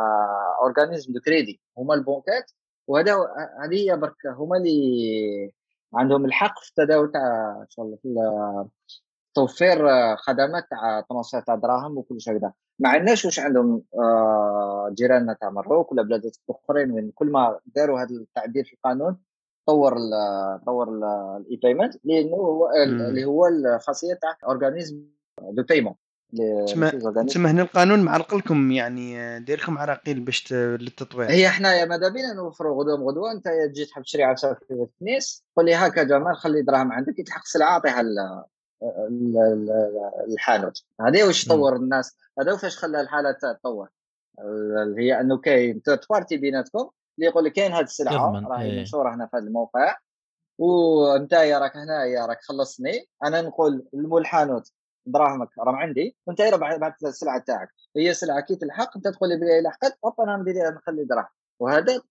organismes 0.61 1.13
de 1.13 1.19
crédit 1.19 1.61
هما 1.77 1.93
البنكات 1.93 2.51
وهذا 2.87 3.15
هذه 3.63 3.95
برك 3.95 4.27
هما 4.27 4.57
اللي 4.57 5.53
عندهم 5.93 6.25
الحق 6.25 6.59
في 6.59 6.69
التداول 6.69 7.11
تاع 7.11 7.57
ان 7.61 7.69
شاء 7.69 7.85
الله 7.85 7.97
في 7.97 8.09
توفير 9.33 9.77
خدمات 10.15 10.69
تاع 10.69 11.01
transfert 11.01 11.41
تاع 11.41 11.55
دراهم 11.55 11.97
وكل 11.97 12.21
شيء 12.21 12.37
هكذا 12.37 12.53
ما 12.79 12.89
عندناش 12.89 13.25
واش 13.25 13.39
عندهم 13.39 13.83
آه، 13.95 14.89
جيراننا 14.93 15.33
تاع 15.33 15.49
مروك 15.49 15.91
ولا 15.91 16.03
بلادات 16.03 16.37
اخرين 16.49 16.91
وين 16.91 17.11
كل 17.15 17.27
ما 17.31 17.59
داروا 17.65 17.99
هذا 17.99 18.09
التعديل 18.15 18.65
في 18.65 18.73
القانون 18.73 19.17
طور 19.65 19.97
ال 19.97 20.11
طور 20.65 20.89
ال 21.37 21.55
e-payment 21.55 21.93
لأنه 22.03 22.35
هو 22.35 22.69
اللي 22.83 23.25
هو 23.25 23.47
الخاصيه 23.47 24.13
تاع 24.13 24.37
organisme 24.43 25.05
de 25.41 25.63
paiement 25.63 25.95
تسمى 27.27 27.49
هنا 27.49 27.61
القانون 27.61 27.99
معرق 27.99 28.35
لكم 28.35 28.71
يعني 28.71 29.39
داير 29.39 29.61
لكم 29.61 29.77
عراقيل 29.77 30.19
باش 30.19 30.53
للتطوير 30.53 31.29
هي 31.29 31.47
إحنا 31.47 31.85
ماذا 31.85 32.09
بينا 32.09 32.33
نوفروا 32.33 32.83
غدوة 32.83 32.97
بغدوة 32.97 33.31
أنت 33.31 33.47
تجي 33.47 33.85
تحب 33.85 34.03
تشري 34.03 34.23
عفسة 34.23 34.53
في 34.53 34.73
التنيس 34.73 35.43
قول 35.57 35.65
لي 35.65 35.75
هكا 35.75 36.03
جمال 36.03 36.35
خلي 36.35 36.61
دراهم 36.61 36.91
عندك 36.91 37.19
يتحق 37.19 37.45
سلعة 37.45 37.67
أعطيها 37.67 38.03
الحانوت. 40.27 40.83
هذا 41.01 41.25
واش 41.25 41.47
طور 41.47 41.75
الناس؟ 41.75 42.17
هذا 42.39 42.55
فاش 42.57 42.77
خلى 42.77 43.01
الحالة 43.01 43.31
تطور؟ 43.31 43.89
هي 44.97 45.19
أنه 45.19 45.37
كاين 45.37 45.81
third 45.85 45.99
party 46.09 46.37
بيناتكم 46.37 46.89
اللي 47.17 47.29
يقول 47.29 47.45
لك 47.45 47.53
كاين 47.53 47.71
هذه 47.71 47.83
السلعة 47.83 48.47
راهي 48.47 48.65
إيه. 48.65 48.79
منشورة 48.79 49.15
هنا 49.15 49.25
في 49.25 49.37
هذا 49.37 49.45
الموقع. 49.45 49.97
وانت 50.57 51.33
يا 51.33 51.59
راك 51.59 51.77
هنايا 51.77 52.25
راك 52.25 52.39
خلصني. 52.41 53.07
أنا 53.23 53.41
نقول 53.41 53.85
الحانوت 53.93 54.71
دراهمك 55.05 55.49
راهم 55.59 55.75
عندي؟ 55.75 56.17
وأنت 56.27 56.41
بعت 56.41 57.03
السلعة 57.03 57.39
تاعك. 57.39 57.69
هي 57.97 58.13
سلعة 58.13 58.41
كي 58.41 58.55
تلحق 58.55 58.97
أنت 58.97 59.07
تقول 59.07 59.29
لي 59.29 59.61
لحقت 59.61 59.97
hop 60.05 60.21
أنا 60.21 60.37
ندير 60.37 60.73
نخلي 60.73 61.03
دراهم. 61.03 61.27
وهذا 61.59 62.01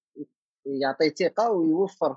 يعطي 0.66 1.10
ثقة 1.10 1.50
ويوفر 1.50 2.16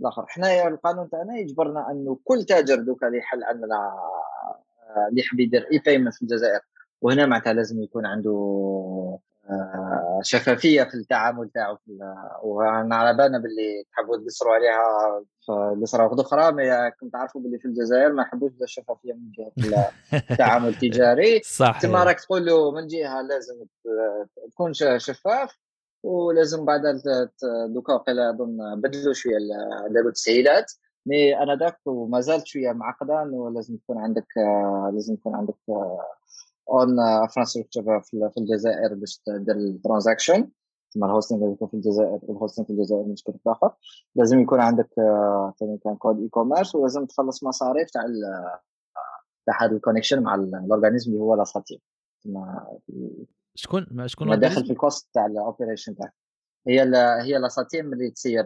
الآخر. 0.00 0.26
حنايا 0.26 0.68
القانون 0.68 1.10
تاعنا 1.10 1.38
يجبرنا 1.38 1.90
أنه 1.90 2.18
كل 2.24 2.44
تاجر 2.44 2.76
دوكا 2.76 3.06
اللي 3.06 3.18
يحل 3.18 3.44
عندنا 3.44 3.98
اللي 5.08 5.20
يحب 5.20 5.40
يدير 5.40 5.68
e-payment 5.72 6.14
في 6.14 6.22
الجزائر. 6.22 6.60
وهنا 7.00 7.26
معناتها 7.26 7.52
لازم 7.52 7.82
يكون 7.82 8.06
عنده 8.06 9.18
شفافية 10.22 10.82
في 10.82 10.94
التعامل 10.94 11.50
تاعو 11.54 11.78
وأنا 12.42 12.96
على 12.96 13.16
بالنا 13.16 13.38
باللي 13.38 13.84
تحبوا 13.92 14.16
تقصروا 14.16 14.54
عليها 14.54 15.24
قصرة 15.82 16.04
واحدة 16.04 16.22
أخرى 16.22 16.52
ما 16.52 16.88
كنت 16.88 17.12
تعرفوا 17.12 17.40
باللي 17.40 17.58
في 17.58 17.64
الجزائر 17.64 18.12
ما 18.12 18.22
يحبوش 18.22 18.52
الشفافية 18.62 19.12
من 19.12 19.32
جهة 19.38 19.92
التعامل 20.30 20.68
التجاري. 20.68 21.40
صح 21.44 21.80
تما 21.80 22.04
راك 22.04 22.20
تقول 22.20 22.46
له 22.46 22.70
من 22.70 22.86
جهة 22.86 23.22
لازم 23.22 23.54
تكون 24.50 24.72
شفاف 24.96 25.58
ولازم 26.02 26.64
بعد 26.64 26.82
دوكا 27.68 27.92
وقيلا 27.92 28.30
أظن 28.30 28.80
بدلوا 28.80 29.12
شوية 29.12 29.38
داروا 29.90 30.10
تسهيلات 30.10 30.72
مي 31.06 31.38
أنا 31.38 31.56
ذاك 31.56 31.78
وما 31.86 32.20
زالت 32.20 32.46
شوية 32.46 32.72
معقدة 32.72 33.22
ولازم 33.32 33.76
تكون 33.76 33.98
عندك 33.98 34.26
لازم 34.92 35.14
يكون 35.14 35.34
عندك 35.34 35.56
une 36.70 37.00
infrastructure 37.00 38.00
في 38.00 38.38
الجزائر 38.38 38.94
باش 38.94 39.20
دير 39.28 39.56
ال 39.56 39.64
transaction 39.64 40.48
تسمى 40.90 41.06
ال 41.06 41.10
hosting 41.10 41.42
يكون 41.42 41.68
في 41.68 41.74
الجزائر 41.74 42.18
وال 42.22 42.32
hosting 42.32 42.66
في 42.66 42.72
الجزائر 42.72 43.04
مشكل 43.04 43.32
اخر 43.46 43.74
لازم 44.14 44.40
يكون 44.40 44.60
عندك 44.60 44.88
ثاني 45.60 45.78
كان 45.84 45.96
code 45.96 46.20
e-commerce 46.20 46.74
ولازم 46.74 47.06
تخلص 47.06 47.44
مصاريف 47.44 47.90
تاع 47.90 48.02
تاع 49.46 49.62
هذا 49.62 49.72
ال 49.72 49.76
connection 49.76 50.22
مع 50.22 50.34
ال 50.34 50.42
organisme 50.42 51.12
اللي 51.12 51.22
هو 51.22 51.34
la 51.34 51.47
SATIM 51.47 51.78
شكون 53.54 54.08
شكون 54.08 54.38
داخل 54.38 54.64
في 54.64 54.72
ال 54.72 54.79
cost 54.79 55.08
تاع 55.14 55.26
ال 55.26 55.33
operation 55.33 55.96
تاعك. 55.96 56.14
هي 56.68 56.80
هي 57.22 57.38
la 57.38 57.53
SATIM 57.53 57.92
اللي 57.92 58.10
تسير 58.10 58.44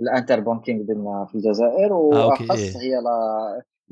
ال 0.00 0.40
inter-banking 0.40 0.86
في 1.26 1.34
الجزائر 1.34 1.92
واخص 1.92 2.76
هي 2.76 3.00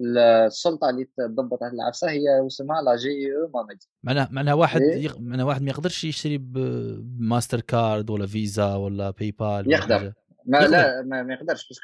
السلطة 0.00 0.90
اللي 0.90 1.08
تضبط 1.16 1.62
هذه 1.62 1.72
العفسة 1.72 2.10
هي 2.10 2.46
اسمها 2.46 2.82
لا 2.82 2.96
GIE 2.96 3.36
Monétique 3.36 3.88
معناها 4.02 4.28
معناها 4.30 4.54
واحد 4.54 4.80
إيه؟ 4.80 5.08
معناها 5.18 5.46
واحد 5.46 5.62
ما 5.62 5.70
يقدرش 5.70 6.04
يشتري 6.04 6.38
بماستر 6.38 7.60
كارد 7.60 8.10
ولا 8.10 8.26
فيزا 8.26 8.74
ولا 8.74 9.10
PayPal 9.10 9.72
يقدر 9.72 10.12
ما 10.46 10.58
يقدر. 10.58 10.70
لا 10.70 11.02
ما, 11.02 11.22
ما 11.22 11.34
يقدرش 11.34 11.68
بس 11.70 11.80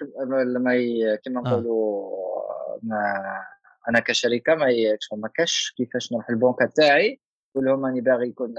لما 0.47 0.75
ي... 0.75 1.19
كما 1.25 1.41
آه. 1.41 1.51
نقولوا 1.51 2.11
آه. 2.17 2.79
ما 2.83 3.23
أنا 3.89 4.01
كشركة 4.01 4.55
ما 4.55 4.67
ي... 4.67 4.99
ما 5.13 5.29
كاش 5.29 5.75
كيفاش 5.77 6.13
نروح 6.13 6.31
البنكه 6.31 6.67
تاعي 6.75 7.21
نقول 7.51 7.67
لهم 7.67 7.87
راني 7.87 8.01
باغي 8.01 8.29
يكون 8.29 8.55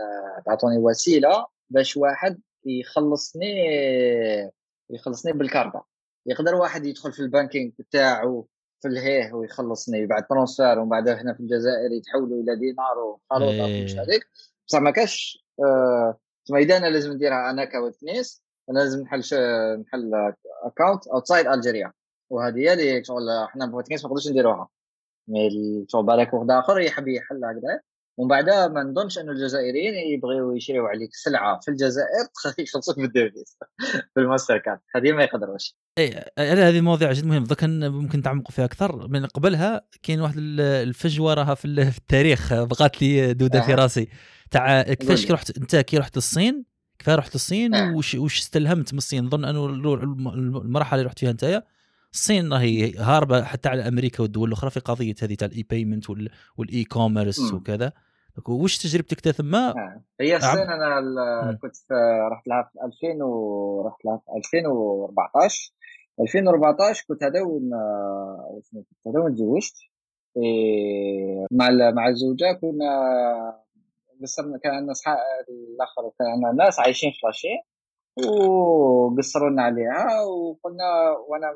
تعطوني 0.46 0.78
وسيلة 0.78 1.46
باش 1.70 1.98
واحد 1.98 2.40
يخلصني 2.66 3.54
يخلصني 4.90 5.34
بالكارطة 5.34 5.86
يقدر 6.26 6.56
واحد 6.56 6.86
يدخل 6.86 7.14
في 7.14 7.20
ال 7.20 7.27
banking 7.27 7.74
تاعو 7.92 8.48
في 8.82 8.88
الهيه 8.88 9.34
ويخلصني 9.34 10.06
بعد 10.06 10.28
transfer 10.28 10.80
ومن 10.80 10.90
بعد 10.90 11.10
هنا 11.10 11.34
في 11.34 11.40
الجزائر 11.40 11.92
يتحولوا 11.92 12.44
إلى 12.44 12.56
دينار 12.56 13.00
وخلوط 13.00 13.50
ومش 13.50 13.94
إيه. 13.94 14.02
هذيك. 14.02 14.28
بصح 14.68 14.80
ما 14.80 14.92
كاش 14.92 15.46
آه 15.60 16.18
إذا 16.56 16.78
أنا 16.78 16.86
لازم 16.88 17.12
نديرها 17.12 17.50
أنا 17.50 17.66
كوتنيس 17.66 18.44
أنا 18.70 18.80
لازم 18.80 19.02
نحل 19.02 19.20
نحل 19.82 20.34
account 20.64 21.08
outside 21.08 21.48
Algeria 21.48 21.92
وهذه 22.30 22.58
هي 22.60 22.74
اللي 22.74 23.04
شغل 23.04 23.30
إحنا 23.30 23.66
كوتنيس 23.66 24.04
ما 24.04 24.10
نقدرش 24.10 24.28
نديروها. 24.28 24.70
mais 25.28 25.50
شغل 25.90 26.06
بالك 26.06 26.34
واحد 26.34 26.52
آخر 26.52 26.80
يحب 26.80 27.08
يحل 27.08 27.46
هكذا 27.46 27.80
ومن 28.20 28.28
بعدها 28.28 28.68
ما 28.68 28.84
نظنش 28.84 29.18
انه 29.18 29.32
الجزائريين 29.32 29.94
يبغيو 29.94 30.56
يشريوا 30.56 30.90
عليك 30.90 31.10
سلعة 31.14 31.60
في 31.60 31.72
الجزائر 31.72 32.28
يخلصوك 32.60 33.00
بال 33.00 33.13
devise. 33.13 33.58
في 34.14 34.20
الماستر 34.20 34.58
كارد. 34.58 34.80
هذه 34.96 35.12
ما 35.12 35.24
يقدروش 35.24 35.76
إي 35.98 36.26
هذه 36.40 36.82
مواضيع 36.82 37.12
جد 37.12 37.26
مهمة. 37.26 37.56
كان 37.56 37.92
ممكن 37.92 38.22
تعمقوا 38.22 38.52
فيها 38.52 38.66
أكثر. 38.66 39.08
من 39.08 39.26
قبلها 39.26 39.82
كاين 40.04 40.22
واحد 40.22 40.36
الفجوه 40.60 41.34
راها 41.34 41.56
في 41.56 41.66
التاريخ. 41.66 42.54
بقات 42.54 43.02
لي 43.02 43.34
دودة 43.34 43.62
في 43.62 43.74
راسي. 43.74 44.08
تاع 44.52 44.82
كيفاش 44.82 45.26
كي 45.26 45.34
رحت 45.34 45.58
أنت 45.58 45.76
كي 45.76 45.98
رحت 45.98 46.18
الصين 46.18 46.66
كيف 47.00 47.10
رحت 47.10 47.36
الصين 47.36 47.76
آه. 47.76 47.96
وش, 47.96 48.16
وش 48.16 48.40
استلهمت 48.40 48.94
من 48.94 48.98
الصين؟ 48.98 49.26
نظن 49.26 49.46
أنه 49.46 49.66
المرحلة 49.66 51.00
اللي 51.00 51.08
رحت 51.08 51.20
فيها 51.20 51.32
أنت 51.32 51.64
الصين 52.14 52.54
راهي 52.54 52.98
هاربة 52.98 53.44
حتى 53.44 53.70
على 53.70 53.88
أمريكا 53.88 54.22
والدول 54.22 54.48
الأخرى 54.48 54.70
في 54.70 54.80
قضية 54.80 55.16
هذه 55.22 55.34
تاع 55.34 55.48
ال 55.48 55.64
e-payment 55.64 56.10
وال 56.58 56.84
e-commerce 56.84 57.40
وكذا. 57.54 57.94
وش 58.48 58.78
تجربتك 58.78 59.32
ثم؟ 59.32 59.56
آه. 59.56 60.04
هي 60.22 60.36
الصين 60.36 60.70
أنا 60.70 61.58
كنت 61.62 61.76
رحت 62.32 62.48
لها 62.48 62.70
في 62.74 62.86
2000 62.86 63.24
ورحت 63.24 64.06
لها 64.06 64.18
في 64.18 64.38
2014 64.38 65.74
2014 66.20 67.06
كنت 67.08 67.24
هذا 67.24 67.44
كنت 69.04 69.18
هذا 69.18 69.30
تزوجت. 69.36 69.76
مع 71.52 71.70
مع 71.96 72.08
الزوجة 72.08 72.54
كنا 72.62 72.90
قصرنا 74.22 74.58
كان 74.58 74.90
اصحاب 74.90 75.18
الآخر 75.50 76.12
كان 76.20 76.56
ناس 76.56 76.80
عايشين 76.80 77.12
في 77.12 77.18
la 77.24 77.30
Chine. 77.30 77.48
وقصروا 78.28 79.50
لنا 79.50 79.64
عليها 79.64 80.22
وقلنا 80.22 81.10
وأنا 81.28 81.48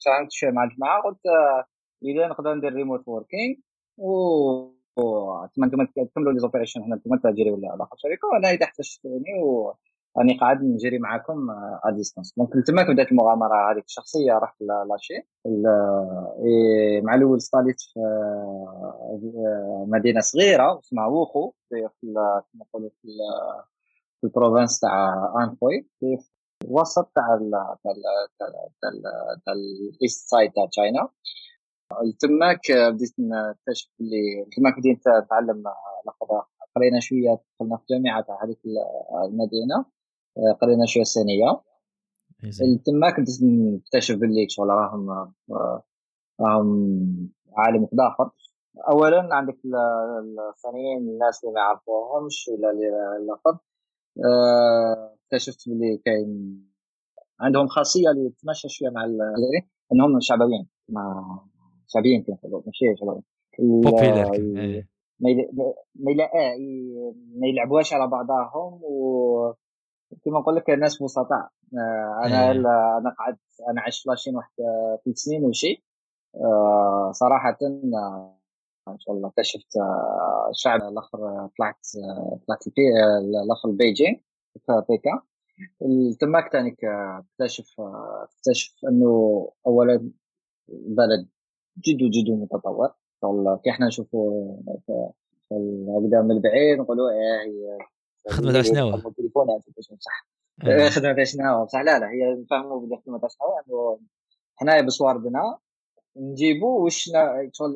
ساهمت 0.00 0.30
شوية 0.30 0.50
مع 0.50 0.64
الجماعة 0.64 1.02
قلت 1.02 1.20
إذا 2.04 2.26
نقدر 2.26 2.54
ندير 2.54 2.72
remote 2.72 3.08
working 3.08 3.58
و 3.96 4.77
تكملوا 5.96 6.32
les 6.32 6.38
opérations 6.38 6.82
هنا 6.82 6.94
أنتم 6.96 7.16
تجري 7.30 7.50
ولا 7.50 7.74
الآخر 7.74 7.96
شركة 7.96 8.28
وأنا 8.32 8.50
إذا 8.50 8.64
احتجتوني 8.64 9.32
راني 10.18 10.38
قاعد 10.38 10.62
نجري 10.62 10.98
معاكم 10.98 11.50
à 11.84 11.90
distance 11.90 12.34
donc 12.36 12.66
تما 12.66 12.82
بدأت 12.82 13.12
المغامرة 13.12 13.72
هذيك 13.72 13.84
الشخصية 13.84 14.32
رحت 14.32 14.56
la 14.60 14.73
Chine. 14.73 15.14
مع 17.02 17.14
الأول 17.14 17.40
ستاليت 17.40 17.80
في 17.80 18.00
مدينة 19.88 20.20
صغيرة 20.20 20.78
اسمها 20.78 21.06
ووهو 21.06 21.52
في 21.68 21.88
كما 22.02 22.42
نقولوا 22.54 22.90
في 23.02 23.08
في 24.20 24.24
ال 24.26 24.32
province 24.32 24.80
تاع 24.80 25.32
أنهوي. 25.42 25.88
في 26.00 26.18
الوسط 26.64 27.12
تاع 27.14 27.38
تاع 27.84 29.52
ال 29.52 29.67
east 29.67 30.28
side 30.28 30.52
تاع 30.52 30.66
China 30.66 31.08
تماك 32.18 32.60
بديت 32.72 33.14
نكتشف 33.18 33.90
اللي 34.00 34.46
تماك 34.56 34.78
بديت 34.78 35.08
نتعلم 35.08 35.62
لقب 36.06 36.42
قرينا 36.76 37.00
شوية 37.00 37.40
دخلنا 37.54 37.76
في 37.76 37.82
الجامعة 37.82 38.22
تاع 38.22 38.44
هذيك 38.44 38.58
المدينة 39.24 39.84
قرينا 40.60 40.86
شوية 40.86 41.02
الصينيه 41.02 41.60
تماك 42.86 43.20
بديت 43.20 43.42
نكتشف 43.42 44.16
باللي 44.16 44.48
شغل 44.48 44.68
راهم 44.68 45.32
راهم 46.40 47.30
عالم 47.56 47.88
آخر. 48.00 48.30
اولا 48.90 49.28
عندك 49.32 49.58
الصينيين 49.64 50.98
الناس 50.98 51.44
اللي 51.44 51.54
ما 51.54 51.60
يعرفوهمش 51.60 52.50
ولا 52.52 52.70
اللقب 53.16 53.58
اكتشفت 55.24 55.68
باللي 55.68 55.96
كاين 56.04 56.62
عندهم 57.40 57.66
خاصية 57.66 58.10
اللي 58.10 58.30
تمشى 58.30 58.68
شوية 58.68 58.90
مع 58.90 59.04
إنهم 59.92 60.20
شعبويين 60.20 60.68
مع 60.88 61.38
شعبيين 61.88 62.22
كيف 62.22 62.38
ماشي 62.66 62.96
شباب 62.96 63.22
إيه. 63.58 64.88
ما 65.20 65.30
ما 67.36 67.46
يلعبوهاش 67.46 67.92
على 67.92 68.06
بعضهم 68.06 68.80
و 68.82 69.52
كما 70.24 70.40
نقول 70.40 70.56
لك 70.56 70.70
الناس 70.70 71.02
بسطاء 71.02 71.48
آه، 71.74 72.20
أنا 72.24 72.44
إيه. 72.44 72.50
أنا 72.98 73.14
قعدت 73.18 73.38
أنا 73.70 73.80
عشت 73.80 74.06
لاشين 74.06 74.36
واحد 74.36 74.50
ثلاث 75.04 75.16
سنين 75.16 75.44
وشي 75.44 75.84
آه، 76.36 77.10
صراحة 77.12 77.58
ان 78.88 78.98
شاء 78.98 79.14
الله 79.14 79.28
اكتشفت 79.28 79.72
الشعب 80.50 80.80
آه، 80.80 80.88
الآخر 80.88 81.48
طلعت 81.58 81.86
طلعت 82.46 82.64
الآخر 83.44 83.70
بيجينغ 83.70 84.16
في 84.66 84.82
بيكا 84.88 85.22
تماك 86.20 86.52
ثاني 86.52 86.76
اكتشف 86.82 87.80
اكتشف 87.80 88.74
انه 88.88 89.48
اولا 89.66 90.10
بلد 90.68 91.28
جد 91.84 92.10
جد 92.10 92.30
متطور. 92.30 92.88
كي 93.64 93.70
إحنا 93.70 93.86
نشوفوا 93.86 94.56
هكذا 95.52 96.22
من 96.22 96.30
البعيد 96.30 96.78
نقولوا 96.78 97.10
إيه 97.10 97.50
هي 97.50 97.78
خدمة 98.28 98.52
تاع 98.52 98.62
شنو؟ 98.62 98.94
التليفون 98.94 99.46
صح 99.98 100.28
إيه. 100.66 100.88
خدمة 100.88 101.12
تاع 101.12 101.24
شنو 101.24 101.64
بصح 101.64 101.80
لا 101.80 101.98
لا 101.98 102.10
هي 102.10 102.34
نفهموا 102.34 102.80
بلي 102.80 102.98
شنو 103.04 103.16
إنه 103.16 104.00
حنايا 104.56 104.82
بصواردنا 104.82 105.58
نجيبوا 106.16 106.84
واش 106.84 107.10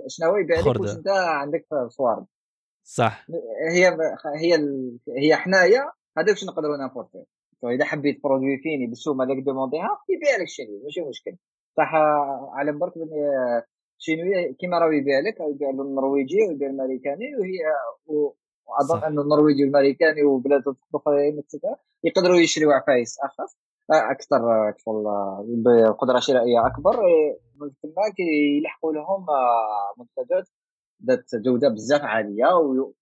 شنو 0.07 0.37
يبيع 0.37 0.61
لك 0.61 0.81
واش 0.81 0.97
انت 0.97 1.09
عندك 1.09 1.67
صوارد 1.89 2.27
صح. 2.85 3.27
هي 3.71 3.97
هي 4.35 4.69
هي 5.19 5.37
حنايا 5.37 5.91
هذا 6.19 6.31
واش 6.31 6.45
نقدروا 6.45 6.77
نابورتي 6.77 7.25
إذا 7.65 7.85
حبيت 7.85 8.23
برودوي 8.23 8.59
فيني 8.63 8.87
بالسومه 8.87 9.25
اللي 9.25 9.43
دومونديها 9.43 9.99
يبيع 10.09 10.37
لك 10.37 10.43
الشيء 10.43 10.67
ماشي 10.85 11.01
مشكل. 11.01 11.37
صح 11.77 11.95
على 12.53 12.73
برك 12.73 12.93
شنو 14.05 14.55
كيما 14.59 14.79
راه 14.79 14.95
يبيع 14.95 15.21
لك 15.21 15.41
يبيع 15.41 15.71
النرويجي 15.71 16.43
ويبيع 16.49 16.71
الامريكاني 16.71 17.37
وهي 17.37 17.59
وأظن 18.67 19.03
أن 19.05 19.19
النرويجي 19.19 19.65
والامريكاني 19.65 20.23
وبلاد 20.25 20.63
أخرى 20.95 21.43
يقدروا 22.05 22.37
يشريوا 22.37 22.73
عفايس 22.75 23.19
ارخص 23.25 23.57
أكثر 23.91 24.41
بقدرة 25.65 26.19
شرائية 26.19 26.67
أكبر. 26.67 26.97
من 27.61 27.71
تما 27.83 28.03
يلحقوا 28.59 28.93
لهم 28.93 29.27
منتجات 29.99 30.49
ذات 31.07 31.25
جودة 31.35 31.69
بزاف 31.69 32.01
عالية 32.03 32.47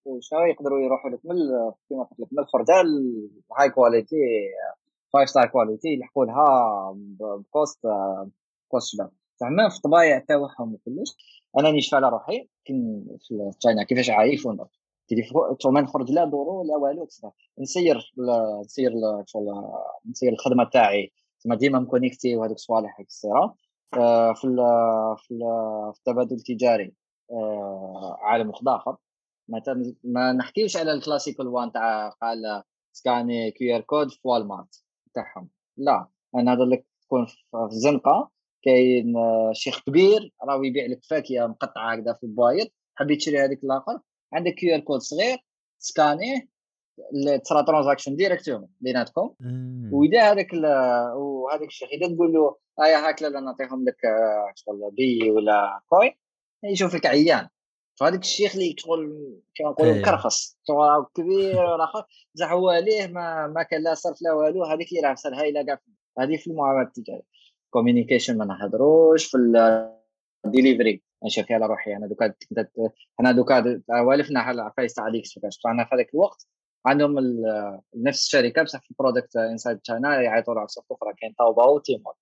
وشنو 0.05 0.41
يقدروا 0.41 0.81
يروحوا 0.81 1.11
لك 1.11 1.21
من 1.25 1.37
كما 1.91 2.03
قلت 2.03 2.21
لك 2.21 2.29
من 2.33 2.39
الخرده 2.39 2.81
ال 2.81 3.71
high 3.71 3.88
quality 3.88 4.17
five 5.13 5.31
star 5.31 5.47
quality 5.47 5.89
يلحقوا 5.89 6.25
لها 6.25 6.93
ب 7.21 7.33
cost 7.33 7.81
cost 8.69 8.93
شباب. 8.93 9.11
زعما 9.41 9.69
في 9.69 9.77
الطبايع 9.77 10.19
تاعهم 10.19 10.75
وكلش. 10.75 11.17
أنا 11.59 11.71
نشفى 11.73 11.97
على 11.97 12.09
روحي 12.09 12.49
كن 12.67 13.05
في 13.21 13.51
China 13.61 13.85
كيفاش 13.85 14.11
ونضرب 14.47 14.69
تليفون 15.09 15.75
ما 15.75 15.81
نخرج 15.81 16.11
لا 16.11 16.25
دورو 16.25 16.65
لا 16.65 16.77
والو 16.77 17.09
نسير 17.59 18.13
نسير 18.65 18.93
نسير 20.11 20.33
الخدمة 20.33 20.65
تاعي. 20.73 21.13
تما 21.45 21.55
ديما 21.55 21.79
مكونيكتي 21.79 22.37
وهذوك 22.37 22.57
الصوالح 22.57 23.01
الصغيره 23.01 23.55
آه، 23.95 24.33
في 24.33 24.41
في 25.19 25.39
في 25.93 25.99
التبادل 25.99 26.37
التجاري. 26.37 26.95
آه، 27.31 28.17
عالم 28.21 28.53
أخر. 28.69 28.97
مثلا 29.49 29.95
ما 30.05 30.33
نحكيوش 30.33 30.77
على 30.77 30.93
ال 30.93 30.99
classical 30.99 31.49
one 31.49 31.73
تاع 31.73 32.09
قال 32.09 32.63
سكاني 32.93 33.51
QR 33.51 33.81
code 33.81 34.11
في 34.11 34.21
Walmart 34.29 34.85
تاعهم. 35.15 35.49
لا 35.77 36.09
أنا 36.35 36.53
هذا 36.53 36.63
اللي 36.63 36.85
تكون 37.03 37.27
في 37.27 37.37
الزنقه 37.73 38.31
كاين 38.63 39.17
آه، 39.17 39.53
شيخ 39.55 39.81
كبير 39.87 40.33
راه 40.45 40.61
يبيع 40.65 40.87
لك 40.87 41.05
فاكهة 41.05 41.47
مقطعة 41.47 41.93
هكذا 41.93 42.13
في 42.13 42.27
البايض 42.27 42.67
حبيت 42.95 43.21
تشري 43.21 43.41
هذيك 43.41 43.65
الآخر 43.65 44.01
عندك 44.33 44.55
كيو 44.55 44.75
آر 44.75 44.81
كود 44.81 45.01
صغير 45.01 45.39
سكانيه 45.79 46.49
تصرا 47.45 47.63
ترانزاكشن 47.63 48.17
ديريكتومون 48.17 48.69
بيناتكم 48.81 49.35
وإذا 49.93 50.33
هذاك 50.33 50.53
وهذاك 51.17 51.69
الشيخ 51.69 51.89
إذا 51.93 52.15
تقول 52.15 52.33
له 52.33 52.57
هيا 52.81 53.09
هاك 53.09 53.23
لا 53.23 53.41
نعطيهم 53.41 53.85
لك 53.85 54.05
آه، 54.05 54.53
شغل 54.55 54.91
بي 54.93 55.31
ولا 55.31 55.81
كوين 55.89 56.13
يشوف 56.65 56.95
لك 56.95 57.07
عيان. 57.07 57.49
فهذاك 57.95 58.21
الشيخ 58.21 58.55
اللي 58.55 58.75
شغل 58.79 59.41
كما 59.55 59.71
نقولوا 59.71 59.95
إيه. 59.95 60.01
مكرفص 60.01 60.59
شغل 60.69 61.07
كبير 61.15 61.57
والاخر 61.57 62.05
بصح 62.35 62.53
هو 62.53 62.73
ليه 62.73 63.07
ما 63.07 63.47
ما 63.47 63.63
كان 63.63 63.83
لا 63.83 63.95
صرف 63.95 64.23
لا 64.23 64.33
والو 64.33 64.65
هذيك 64.65 64.89
اللي 64.93 65.01
راه 65.09 65.41
هاي 65.41 65.53
لا 65.53 65.63
كاع 65.63 65.79
هذه 66.19 66.37
في 66.37 66.47
المعاملات 66.47 66.87
التجارية. 66.87 67.30
كوميونيكيشن 67.71 68.39
ما 68.39 68.45
نهضروش 68.45 69.27
في 69.27 69.37
الديليفري 70.47 71.03
نشوف 71.25 71.53
على 71.53 71.67
روحي 71.67 71.97
أنا 71.97 72.07
دوكا 72.07 72.35
أنا 73.21 73.33
دوكا 73.33 73.83
والفنا 73.91 74.41
العفايس 74.41 74.95
تاع 74.95 75.09
AliExpress 75.09 75.39
أنا 75.67 75.85
في 75.85 75.95
هذاك 75.95 76.15
الوقت 76.15 76.47
عندهم 76.87 77.19
نفس 77.97 78.25
الشركة 78.25 78.63
بصح 78.63 78.81
في 78.81 78.91
ال 78.91 78.97
product 78.97 79.37
inside 79.37 79.79
China 79.79 80.23
يعيطوا 80.23 80.55
على 80.55 80.69
صفقه 80.69 80.97
أخرى 80.97 81.15
كاين 81.19 81.35
Taobao 81.39 81.67
و 81.67 81.74
Tmall. 81.74 82.15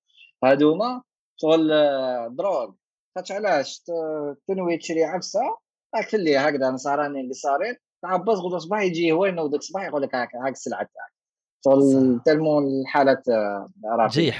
هادوما 0.44 1.02
شغل 1.36 1.68
drogue. 2.36 2.72
خاطش 3.16 3.32
علاش؟ 3.32 3.82
تنوي 4.48 4.76
تشري 4.76 5.04
عفسة 5.04 5.40
راك 5.94 6.08
في 6.08 6.36
هكذا 6.36 6.70
نصاراني 6.70 7.28
قصارين 7.28 7.76
تعبس 8.02 8.38
غدوه 8.38 8.58
صباح 8.58 8.80
يجي 8.80 9.12
هو 9.12 9.24
ينوضك 9.24 9.58
الصباح 9.58 9.84
يقول 9.84 10.02
لك 10.02 10.14
هاك 10.14 10.52
السلعة 10.52 10.88
تاعك. 10.94 11.18
tellement 12.24 12.80
الحالات 12.80 13.28
راه 13.84 14.08
جي 14.08 14.32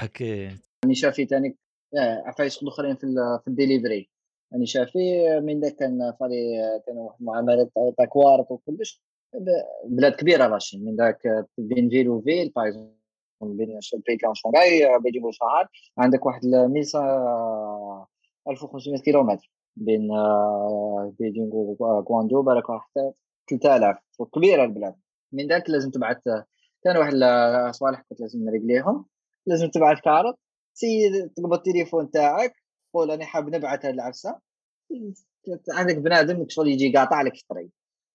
يعني 0.83 0.95
شافي 0.95 1.25
ثاني 1.25 1.57
عفايس 1.97 2.63
اخرين 2.63 2.95
في 2.95 3.07
في 3.43 3.47
الديليفري. 3.47 4.09
يعني 4.51 4.65
شافي 4.65 5.39
من 5.39 5.59
ذاك 5.59 5.75
كان 5.75 6.13
فالي 6.19 6.81
كانوا 6.87 7.07
واحد 7.07 7.17
المعاملات 7.21 7.71
تاع 7.97 8.05
كوارت 8.05 8.51
وكلش 8.51 9.01
بلاد 9.85 10.11
كبيرة 10.11 10.47
ماشي. 10.47 10.77
من 10.77 10.95
ذاك 10.95 11.45
بين 11.57 11.89
ville 11.89 12.09
و 12.09 12.16
ville 12.16 12.51
par 12.55 12.85
بين 13.41 13.79
بيكان 14.07 14.33
شونغاي 14.33 14.99
بيجينغ 14.99 15.27
وشانغاي 15.27 15.65
عندك 15.97 16.25
واحد 16.25 16.45
1500 16.45 19.01
كيلومتر. 19.01 19.51
بين 19.75 20.11
آه، 20.11 21.13
بيجينغ 21.19 21.49
وكواندو 21.53 22.41
بالك 22.41 22.63
حتى 22.71 23.11
3000 23.49 23.97
كبيره 24.35 24.63
البلاد. 24.63 24.95
من 25.31 25.47
ذاك 25.47 25.69
لازم 25.69 25.91
تبعث 25.91 26.17
كان 26.83 26.97
واحد 26.97 27.13
الصوالح 27.69 28.01
كنت 28.09 28.21
لازم 28.21 28.45
نريقليهم. 28.45 29.05
لازم 29.45 29.69
تبعث 29.69 30.01
كارت. 30.01 30.35
سيد 30.79 31.29
تقبض 31.29 31.53
التليفون 31.53 32.11
تاعك 32.11 32.53
قول 32.93 33.11
أنا 33.11 33.25
حاب 33.25 33.55
نبعث 33.55 33.85
هذه 33.85 33.93
العفسة. 33.93 34.39
عندك 35.69 35.97
بنادم 35.97 36.45
شغل 36.49 36.67
يجي 36.67 36.97
قاطع 36.97 37.21
لك 37.21 37.35
الطريق. 37.35 37.69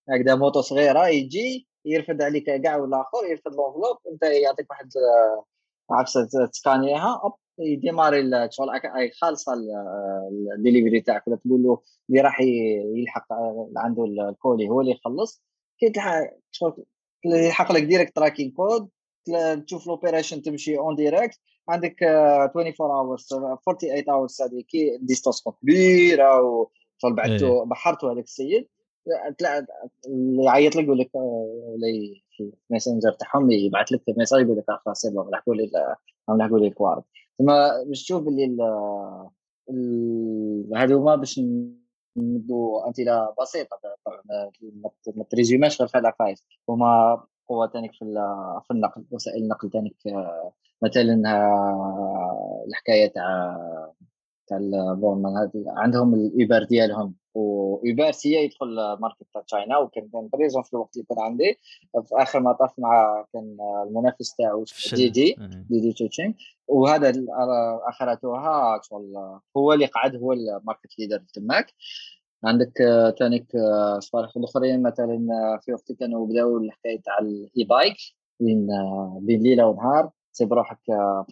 هكذا 0.09 0.35
moto 0.35 0.61
صغيرة 0.61 1.09
يجي 1.09 1.69
يرفد 1.85 2.23
عليك 2.23 2.45
كاع 2.45 2.77
والآخر 2.77 3.27
يرفد 3.31 3.55
l'enveloppe 3.55 3.98
أنت 4.12 4.23
يعطيك 4.23 4.70
واحد 4.70 4.91
عفسة 5.91 6.49
تسكانيها 6.53 7.20
hop 7.24 7.32
يديماري 7.59 8.49
شغل 8.51 8.69
خالصة 9.20 9.53
الدليفري 10.57 11.01
تاعك. 11.01 11.28
ولا 11.28 11.36
تقول 11.36 11.62
له 11.62 11.82
اللي 12.11 12.20
راح 12.20 12.41
يلحق 12.97 13.27
عنده 13.77 14.05
ال 14.05 14.15
colis 14.15 14.69
هو 14.69 14.81
اللي 14.81 14.93
يخلص. 14.93 15.43
كي 15.78 15.93
شغل 16.51 16.85
يلحق 17.24 17.73
لك 17.73 17.82
direct 17.82 18.16
tracking 18.16 18.51
code 18.51 18.89
تشوف 19.66 19.85
ال 19.85 19.90
operation 19.90 20.43
تمشي 20.43 20.78
en 20.78 20.97
direct 20.97 21.40
عندك 21.69 22.03
24 22.03 22.91
hours 22.90 23.27
48 23.31 24.11
hours 24.11 24.43
هذه 24.43 24.61
كي 24.69 24.99
distance 25.02 25.44
كبيرة 25.62 26.43
وشغل 26.43 27.12
بعثته 27.12 27.47
إيه. 27.47 27.65
بحرته 27.65 28.12
هذاك 28.12 28.24
السيد. 28.24 28.69
اللي 30.07 30.45
يعيط 30.45 30.77
لك 30.77 30.85
يقول 30.85 30.99
لك 30.99 31.11
ولا 31.15 31.86
في 32.36 32.53
Messenger 32.70 33.12
تاعهم 33.12 33.51
يبعث 33.51 33.93
لك 33.93 34.03
message 34.19 34.40
يقول 34.41 34.59
لك 34.59 34.65
خلاص 34.85 35.05
يلا 35.05 35.31
لحقوا 35.32 35.55
لي 35.55 35.70
لحقوا 36.28 36.59
لي 36.59 36.66
الكوارط 36.66 37.02
ثم 37.39 37.47
باش 37.89 38.03
تشوف 38.03 38.28
اللي 38.28 38.57
هذوما 40.77 41.16
باش 41.16 41.41
نمدوا 42.16 42.86
أمثلة 42.86 43.35
بسيطة 43.41 43.78
ما 45.15 45.24
تريزيماش 45.24 45.81
غير 45.81 45.89
في 45.89 45.99
العفايس 45.99 46.45
هما 46.69 47.23
قوة 47.49 47.66
تانيك 47.66 47.93
في 47.93 48.05
في 48.65 48.71
النقل 48.71 49.05
وسائل 49.11 49.43
النقل 49.43 49.71
تانيك 49.71 49.97
مثلا 50.83 51.15
الحكاية 52.69 53.12
تاع 53.12 53.57
تاع 54.49 54.59
عندهم 55.66 56.15
ال 56.15 56.24
Uber 56.24 56.62
ديالهم 56.65 57.15
و 57.35 57.50
Uber 57.50 58.11
سي 58.11 58.33
يدخل 58.33 58.97
market 59.01 59.27
تاع 59.35 59.43
China 59.43 59.78
وكان 59.79 60.09
كان 60.12 60.29
présent 60.32 60.62
في 60.62 60.75
الوقت 60.75 60.97
اللي 60.97 61.07
كان 61.09 61.21
عندي. 61.21 61.59
في 61.93 62.15
آخر 62.23 62.41
مطاف 62.41 62.79
مع 62.79 63.25
كان 63.33 63.57
المنافس 63.87 64.35
تاعو 64.37 64.65
DiDi 64.94 66.09
DiDi 66.09 66.18
Chuxing 66.18 66.35
وهذا 66.69 67.12
اخرتها 67.89 68.81
شغل 68.83 69.15
هو 69.57 69.73
اللي 69.73 69.87
قعد 69.87 70.16
هو 70.16 70.33
ال 70.32 70.42
market 70.42 70.98
leader 70.98 71.23
تماك. 71.35 71.66
عندك 72.45 72.73
ثاني 73.19 73.47
صوالح 73.99 74.37
الأخرين 74.37 74.83
مثلا 74.83 75.27
في 75.62 75.73
وقت 75.73 75.93
كانوا 75.93 76.27
بدأوا 76.27 76.61
الحكاية 76.61 77.01
تاع 77.01 77.19
ال 77.19 77.65
e-bike 77.65 77.97
بين 78.41 78.66
بين 79.21 79.43
ليلة 79.43 79.66
ونهار 79.66 80.11
تسيب 80.33 80.53
روحك 80.53 80.79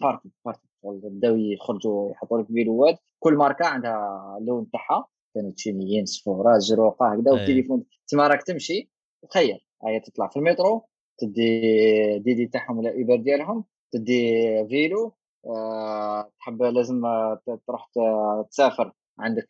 partout 0.01 0.29
partout 0.45 0.67
بداو 0.83 1.35
يخرجوا 1.35 2.11
يحطوا 2.11 2.41
لك 2.41 2.47
فيديوهات 2.47 2.99
كل 3.19 3.33
ماركة 3.33 3.65
عندها 3.65 4.37
اللون 4.39 4.69
تاعها 4.71 5.05
كانوا 5.35 5.51
تشينيين 5.51 6.05
صفورات 6.05 6.61
زروقه 6.61 7.13
هكذا 7.13 7.31
والتليفون 7.31 7.83
تما 8.07 8.27
راك 8.27 8.43
تمشي 8.43 8.89
تخيل 9.29 9.59
هي 9.85 9.99
تطلع 9.99 10.27
في 10.27 10.37
المترو 10.37 10.85
تدي 11.17 12.19
DiDi 12.19 12.47
تاعهم 12.47 12.77
ولا 12.77 12.91
Uber 12.91 13.15
ديالهم 13.15 13.63
تدي 13.91 14.33
vélo 14.67 15.13
أه 15.45 16.31
تحب 16.39 16.63
لازم 16.63 17.01
تروح 17.67 17.89
تسافر. 18.49 18.91
عندك 19.19 19.47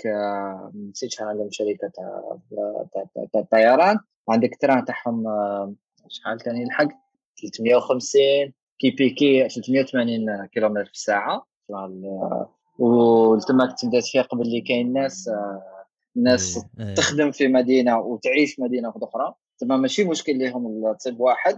نسيت 0.89 1.11
شحال 1.11 1.27
عندهم 1.27 1.49
شركه 1.51 1.91
تاع 1.95 3.41
الطيران 3.41 3.99
عندك 4.29 4.57
train 4.61 4.85
تاعهم 4.85 5.27
أه 5.27 5.73
شحال 6.07 6.39
كان 6.39 6.57
يلحق؟ 6.57 6.87
350 7.41 8.21
كي 8.79 8.91
بيكي 8.91 9.49
380 9.49 10.45
كيلومتر 10.45 10.85
في 10.85 10.91
الساعة. 10.91 11.47
وتماك 12.79 13.79
تبدا 13.79 13.99
تفيق 13.99 14.35
باللي 14.35 14.61
كاين 14.61 14.93
ناس 14.93 15.29
الناس 16.17 16.57
إيه، 16.57 16.87
إيه. 16.87 16.95
تخدم 16.95 17.31
في 17.31 17.47
مدينة 17.47 17.99
وتعيش 17.99 18.59
مدينة 18.59 18.93
أخرى. 18.95 19.33
تما 19.59 19.77
ماشي 19.77 20.03
مشكل 20.03 20.39
لهم 20.39 20.93
تصيب 20.93 21.19
واحد 21.19 21.57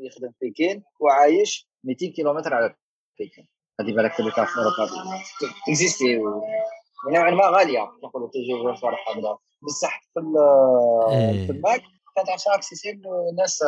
يخدم 0.00 0.30
في 0.40 0.50
بكين 0.50 0.82
وعايش 1.00 1.68
200 1.84 2.06
كيلومتر 2.06 2.54
على 2.54 2.74
بكين 3.20 3.46
هذه 3.80 3.92
بالك 3.92 4.20
اللي 4.20 4.30
في 4.30 4.38
أوروبا. 4.40 5.22
اكزيستي 5.68 6.20
نوعا 7.10 7.30
ما 7.30 7.46
غالية 7.46 7.90
نقولوا 8.04 8.28
تجي 8.28 8.80
فرح 8.80 9.10
هكذا 9.10 9.38
بصح 9.62 10.02
في 10.14 10.20
إيه. 11.10 11.46
في 11.46 11.52
الماك 11.52 11.82
كانت 12.16 12.30
عشان 12.30 12.52
اكسيسيبل 12.52 13.02
الناس 13.30 13.64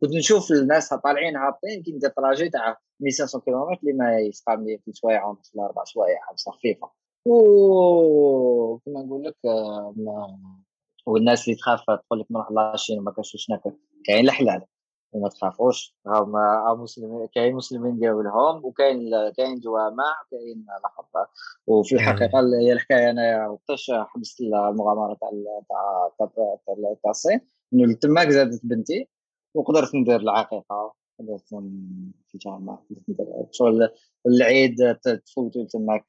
كنت 0.00 0.12
نشوف 0.12 0.50
الناس 0.50 0.94
طالعين 0.94 1.36
هابطين 1.36 1.82
كي 1.82 1.92
ندير 1.92 2.10
تراجي 2.10 2.48
تاع 2.48 2.76
1500 3.02 3.44
كيلومتر 3.44 3.80
اللي 3.82 3.92
ما 3.92 4.18
يسقى 4.18 4.56
لي 4.56 4.78
في 4.84 4.92
سوايع 4.92 5.26
ونص 5.26 5.52
أربع 5.58 5.84
سوايع 5.84 6.20
خمسه 6.30 6.52
خفيفة. 6.52 6.90
وكما 7.24 9.02
نقول 9.02 9.24
لك 9.24 9.36
والناس 11.06 11.44
اللي 11.48 11.58
تخاف 11.58 11.80
تقول 11.80 12.20
لك 12.20 12.26
نروح 12.30 12.50
لاشين 12.50 12.98
وما 12.98 13.12
كاش 13.12 13.46
ناكل 13.50 13.72
كاين 14.04 14.24
الحلال. 14.24 14.62
وما 15.12 15.28
تخافوش 15.28 15.96
راهم 16.06 16.82
مسلمين 16.82 17.26
كاين 17.34 17.54
مسلمين 17.54 17.98
ديالو 17.98 18.22
لهم 18.22 18.64
وكاين 18.64 19.10
كاين 19.36 19.60
جوامع 19.60 20.14
كاين 20.30 20.66
الآخر 20.78 21.28
وفي 21.66 21.94
إيه. 21.94 22.00
الحقيقة 22.00 22.40
هي 22.60 22.72
الحكاية 22.72 23.10
أنا 23.10 23.48
وقتاش 23.48 23.90
حبست 23.90 24.40
المغامرة 24.40 25.14
تاع 25.14 25.30
تاع 26.18 26.58
تاع 27.02 27.10
الصين 27.10 27.40
انه 27.72 27.94
تماك 27.94 28.28
زادت 28.28 28.60
بنتي 28.64 29.08
وقدرت 29.54 29.94
ندير 29.94 30.20
العقيقة 30.20 30.92
قدرت 31.20 31.48
في 32.28 32.38
جامع 32.38 32.78
شغل 33.50 33.88
العيد 34.26 34.76
تفوتوا 35.26 35.64
تماك 35.64 36.04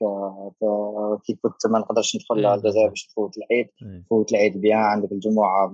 كي 1.25 1.35
كنت 1.35 1.67
ما 1.67 1.79
نقدرش 1.79 2.15
ندخل 2.15 2.45
إيه. 2.45 2.55
الجزائر 2.55 2.89
باش 2.89 3.07
نفوت 3.11 3.37
العيد 3.37 3.69
إيه. 3.81 4.03
فوت 4.09 4.31
العيد 4.31 4.61
bien 4.61 4.79
عندك 4.79 5.11
الجمعة 5.11 5.73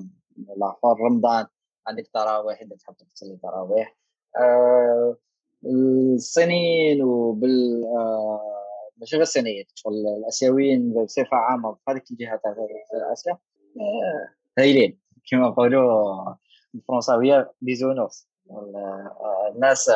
الآخر 0.58 1.00
رمضان 1.00 1.46
عندك 1.88 2.10
تراويح 2.14 2.62
إذا 2.62 2.76
تحب 2.76 2.96
تصلي 3.16 3.38
تراويح 3.44 3.98
آه 4.38 5.18
الصينيين 5.66 7.04
وبال 7.04 7.86
آه 7.86 8.42
ماشي 8.98 9.16
غير 9.16 9.24
الصينيين 9.24 9.66
شغل 9.76 9.94
الآسيويين 9.94 10.94
بصفة 10.94 11.38
عامة 11.38 11.74
في 11.74 11.82
هذيك 11.90 12.12
الجهه 12.12 12.36
تاع 12.44 12.56
آسيا. 13.14 13.32
آه 13.32 14.30
هايلين 14.60 15.00
كما 15.32 15.48
نقولوا 15.48 16.36
الفرنساوية 16.76 17.54
besogneux. 17.62 18.28
الناس 19.56 19.92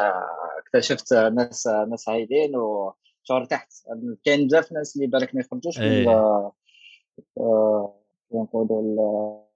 اكتشفت 0.57 1.13
ناس 1.13 1.67
ناس 1.67 2.09
هايلين 2.09 2.55
وشهر 2.55 3.45
تحت. 3.45 3.73
كاين 4.25 4.47
بزاف 4.47 4.71
ناس 4.71 4.95
اللي 4.95 5.07
بالك 5.07 5.35
ما 5.35 5.41
يخرجوش 5.41 5.79
من 5.79 5.85
إيه. 5.85 6.51
نقولوا 8.31 9.48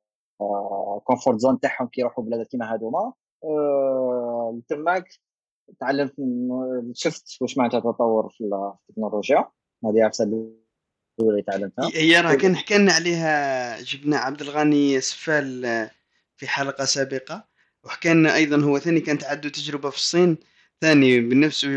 ال 0.98 1.03
comfort 1.03 1.40
zone 1.40 1.60
تاعهم 1.60 1.88
كيروحوا 1.88 2.24
بلادات 2.24 2.48
كيما 2.48 2.76
هذوما 2.76 3.14
آه، 3.44 4.62
تماك 4.68 5.20
تعلمت 5.80 6.14
شفت 6.94 7.38
واش 7.42 7.58
معناتها 7.58 7.80
تطور 7.80 8.30
في 8.30 8.44
التكنولوجيا. 8.44 9.46
هذه 9.86 10.04
عفسة 10.06 10.24
الأولى 11.20 11.42
تعلمتها. 11.42 11.90
هي 11.94 12.22
راه 12.22 12.34
كان 12.34 12.56
حكى 12.56 12.78
لنا 12.78 12.94
عليها 12.94 13.82
جبنا 13.82 14.18
عبد 14.18 14.42
الغني 14.42 15.02
سفال 15.02 15.62
في 16.36 16.48
حلقة 16.48 16.86
سابقة. 16.86 17.48
وحكى 17.84 18.14
لنا 18.14 18.36
أيضا 18.36 18.62
هو 18.62 18.80
ثاني 18.80 19.00
كانت 19.00 19.24
عنده 19.24 19.50
تجربة 19.50 19.90
في 19.90 19.98
الصين. 19.98 20.38
ثاني 20.82 21.20
بنفسه 21.20 21.70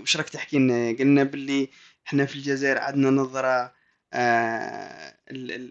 وش 0.00 0.16
راك 0.16 0.28
تحكي 0.28 0.58
لنا؟ 0.58 0.96
قلنا 0.98 1.24
باللي 1.24 1.68
إحنا 2.06 2.26
في 2.26 2.36
الجزائر 2.36 2.78
عندنا 2.78 3.10
نظرة 3.10 3.72
آه 4.12 5.14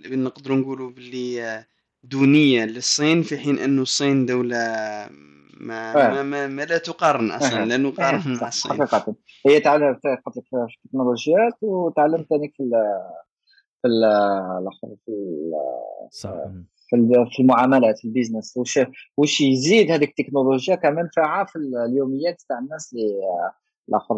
نقدروا 0.09 0.57
نقولوا 0.57 0.91
باللي 0.91 1.43
آه 1.43 1.67
دونية 2.03 2.65
للصين 2.65 3.21
في 3.21 3.37
حين 3.37 3.59
انه 3.59 3.81
الصين 3.81 4.25
دولة 4.25 4.57
ما. 5.61 5.93
ما, 5.93 6.23
ما, 6.23 6.47
ما 6.47 6.61
لا 6.61 6.77
تقارن 6.77 7.31
أصلا 7.31 7.65
لا 7.65 7.77
نقارن 7.77 8.37
مع 8.41 8.47
الصين. 8.47 8.71
حقيقة. 8.71 9.15
هي 9.47 9.59
تعلمت 9.59 9.99
في 10.01 10.67
التكنولوجيات 10.83 11.53
وتعلمت 11.61 12.29
ثاني 12.29 12.53
في 12.57 12.63
ال 12.63 12.71
في 13.81 13.87
الأخر 13.87 14.95
في 15.05 15.15
في 17.31 17.39
المعاملات 17.39 17.99
في 17.99 18.05
ال 18.05 18.11
business. 18.11 18.57
وش 18.57 18.79
وش 19.17 19.41
يزيد 19.41 19.91
هذيك 19.91 20.09
التكنولوجيا 20.09 20.75
كمنفعه 20.75 21.45
في 21.45 21.55
اليوميات 21.55 22.41
تاع 22.49 22.59
الناس 22.59 22.93
اللي 22.93 23.19
الأخر 23.89 24.15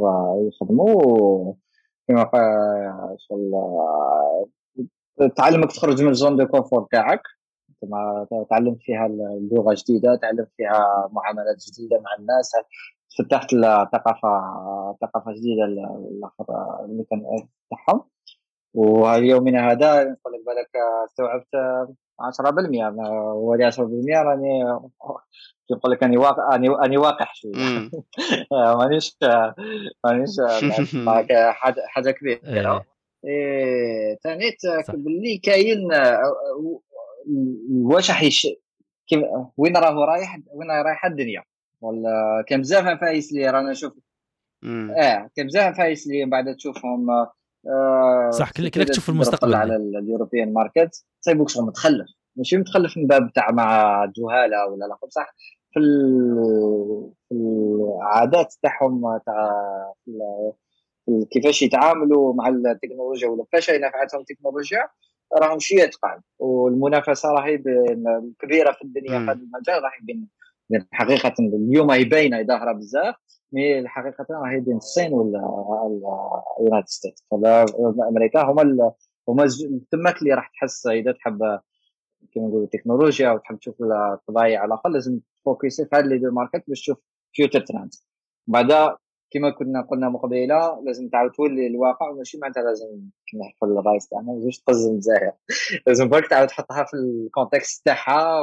يخدموا. 0.48 1.54
كما 2.08 2.24
قال 2.24 3.18
تعلمك 5.36 5.72
تخرج 5.72 6.02
من 6.02 6.10
ال 6.10 6.15
zone 6.15 6.36
de 6.36 6.46
confort 6.46 6.88
تاعك. 6.92 7.22
تعلمت 8.50 8.82
فيها 8.82 9.06
اللغة 9.06 9.76
جديدة 9.78 10.16
تعلمت 10.16 10.50
فيها 10.58 11.10
معاملات 11.12 11.58
جديدة 11.68 12.00
مع 12.00 12.16
الناس 12.20 12.52
فتحت 13.20 13.52
ثقافة 13.92 14.30
ثقافة 15.02 15.32
جديدة 15.32 15.66
اللي 16.86 17.04
كان 17.10 17.48
تاعهم. 17.70 18.04
ويومنا 18.74 19.72
هذا 19.72 20.04
نقول 20.04 20.34
لك 20.34 20.46
بالك 20.46 20.70
استوعبت 21.06 21.48
10% 22.20 23.34
ولي 23.34 23.72
10% 23.72 23.80
راني 24.22 24.64
نقول 25.72 25.92
لك 25.92 26.04
أني 26.04 26.18
واقع 26.18 26.56
أني 26.56 26.70
أني 26.86 26.98
واقع 26.98 27.28
شوية. 27.34 27.90
مانيش 28.80 29.18
مانيش 30.06 30.36
حاجة 31.08 31.52
حاجة 31.88 32.12
كبيرة. 32.12 32.86
ثاني 34.24 34.44
إيه 34.44 34.86
باللي 34.90 35.38
كاين 35.38 35.92
واش 37.72 38.12
حيش 38.12 38.48
وين 39.58 39.78
راهو 39.78 40.04
رايح 40.04 40.40
وين 40.54 40.72
رايحة 40.72 41.10
الدنيا؟ 41.10 41.44
ولا 41.82 42.44
كان 42.48 42.62
بزاف 42.62 42.86
نفايس 42.86 43.32
اللي 43.32 43.50
رانا 43.50 43.72
نشوف. 43.72 43.94
آه 44.64 45.30
كان 45.36 45.48
بزاف 45.48 45.74
نفايس 45.74 46.08
اللي 46.08 46.26
بعد 46.26 46.56
تشوفهم 46.56 47.10
آه 47.10 48.30
صح 48.30 48.52
كلك 48.52 48.74
تشوف 48.74 49.10
المستقبل. 49.10 49.56
على 49.56 49.76
اليوروبيان 49.76 50.54
ماركت. 50.54 51.06
تصيبوك 51.22 51.50
شغل 51.50 51.66
متخلف. 51.66 52.08
ماشي 52.36 52.58
متخلف 52.58 52.98
من 52.98 53.08
باب 53.08 53.34
تاع 53.34 53.52
مع 53.52 54.04
الجهاله 54.04 54.68
ولا 54.68 54.86
لا 54.86 54.98
بصح 55.08 55.36
في, 55.74 55.80
في 57.30 57.36
العادات 57.36 58.54
تاعهم 58.62 59.18
تاع 59.26 59.94
كيفاش 61.32 61.62
يتعاملوا 61.62 62.34
مع 62.34 62.48
التكنولوجيا 62.48 63.28
ولا 63.28 63.44
كيفاش 63.44 63.70
نفعتهم 63.70 64.22
التكنولوجيا. 64.22 64.88
راهم 65.34 65.60
شوية 65.60 65.86
تقال 65.86 66.22
والمنافسة 66.40 67.30
راهي 67.30 67.58
كبيرة 68.40 68.72
في 68.72 68.82
الدنيا 68.82 69.20
في 69.20 69.26
هذا 69.26 69.32
المجال 69.32 69.84
راهي 69.84 70.00
بين 70.02 70.28
حقيقة 70.92 71.34
اليوم 71.40 71.92
هي 71.92 72.04
باينة 72.04 72.44
ظاهرة 72.44 72.72
بزاف 72.72 73.16
mais 73.52 73.80
الحقيقة 73.80 74.26
راهي 74.30 74.60
بين 74.60 74.78
الصين 74.78 75.14
وال 75.14 75.57
United 75.57 76.88
States 76.88 77.26
أمريكا 78.10 78.42
هما 78.42 78.94
هما 79.30 79.48
تماك 79.92 80.22
اللي 80.22 80.34
راح 80.34 80.48
تحس 80.48 80.88
إذا 80.88 81.12
تحب 81.12 81.40
كما 82.34 82.48
نقولوا 82.48 82.64
التكنولوجيا 82.64 83.32
وتحب 83.32 83.60
تشوف 83.60 83.76
الطبيعه 83.82 84.60
على 84.60 84.66
الأقل 84.66 84.94
لازم 84.94 85.20
تفوكسي 85.42 85.86
في 85.86 85.96
هذا 85.96 86.06
les 86.06 86.32
markets 86.32 86.64
باش 86.68 86.82
تشوف 86.82 86.98
future 87.34 87.60
trend 87.60 87.90
بعدا 88.48 88.98
كما 89.32 89.50
كنا 89.50 89.82
قلنا 89.82 90.10
مقبله 90.10 90.82
لازم 90.86 91.10
تعاود 91.10 91.32
تولي 91.32 91.68
الواقع 91.68 92.10
وماشي 92.10 92.38
معناتها 92.38 92.64
لازم 92.64 92.88
كما 93.32 93.46
نحكوا 93.46 93.68
الرايس 93.68 94.08
تاعنا 94.08 94.32
لازمش 94.32 94.60
تقز 94.60 94.86
الجزائر. 94.86 95.32
لازم 95.88 96.10
برك 96.10 96.30
تعاود 96.30 96.48
تحطها 96.48 96.84
في 96.84 96.94
ال 96.94 97.04
contexte 97.04 97.86
تاعها 97.86 98.42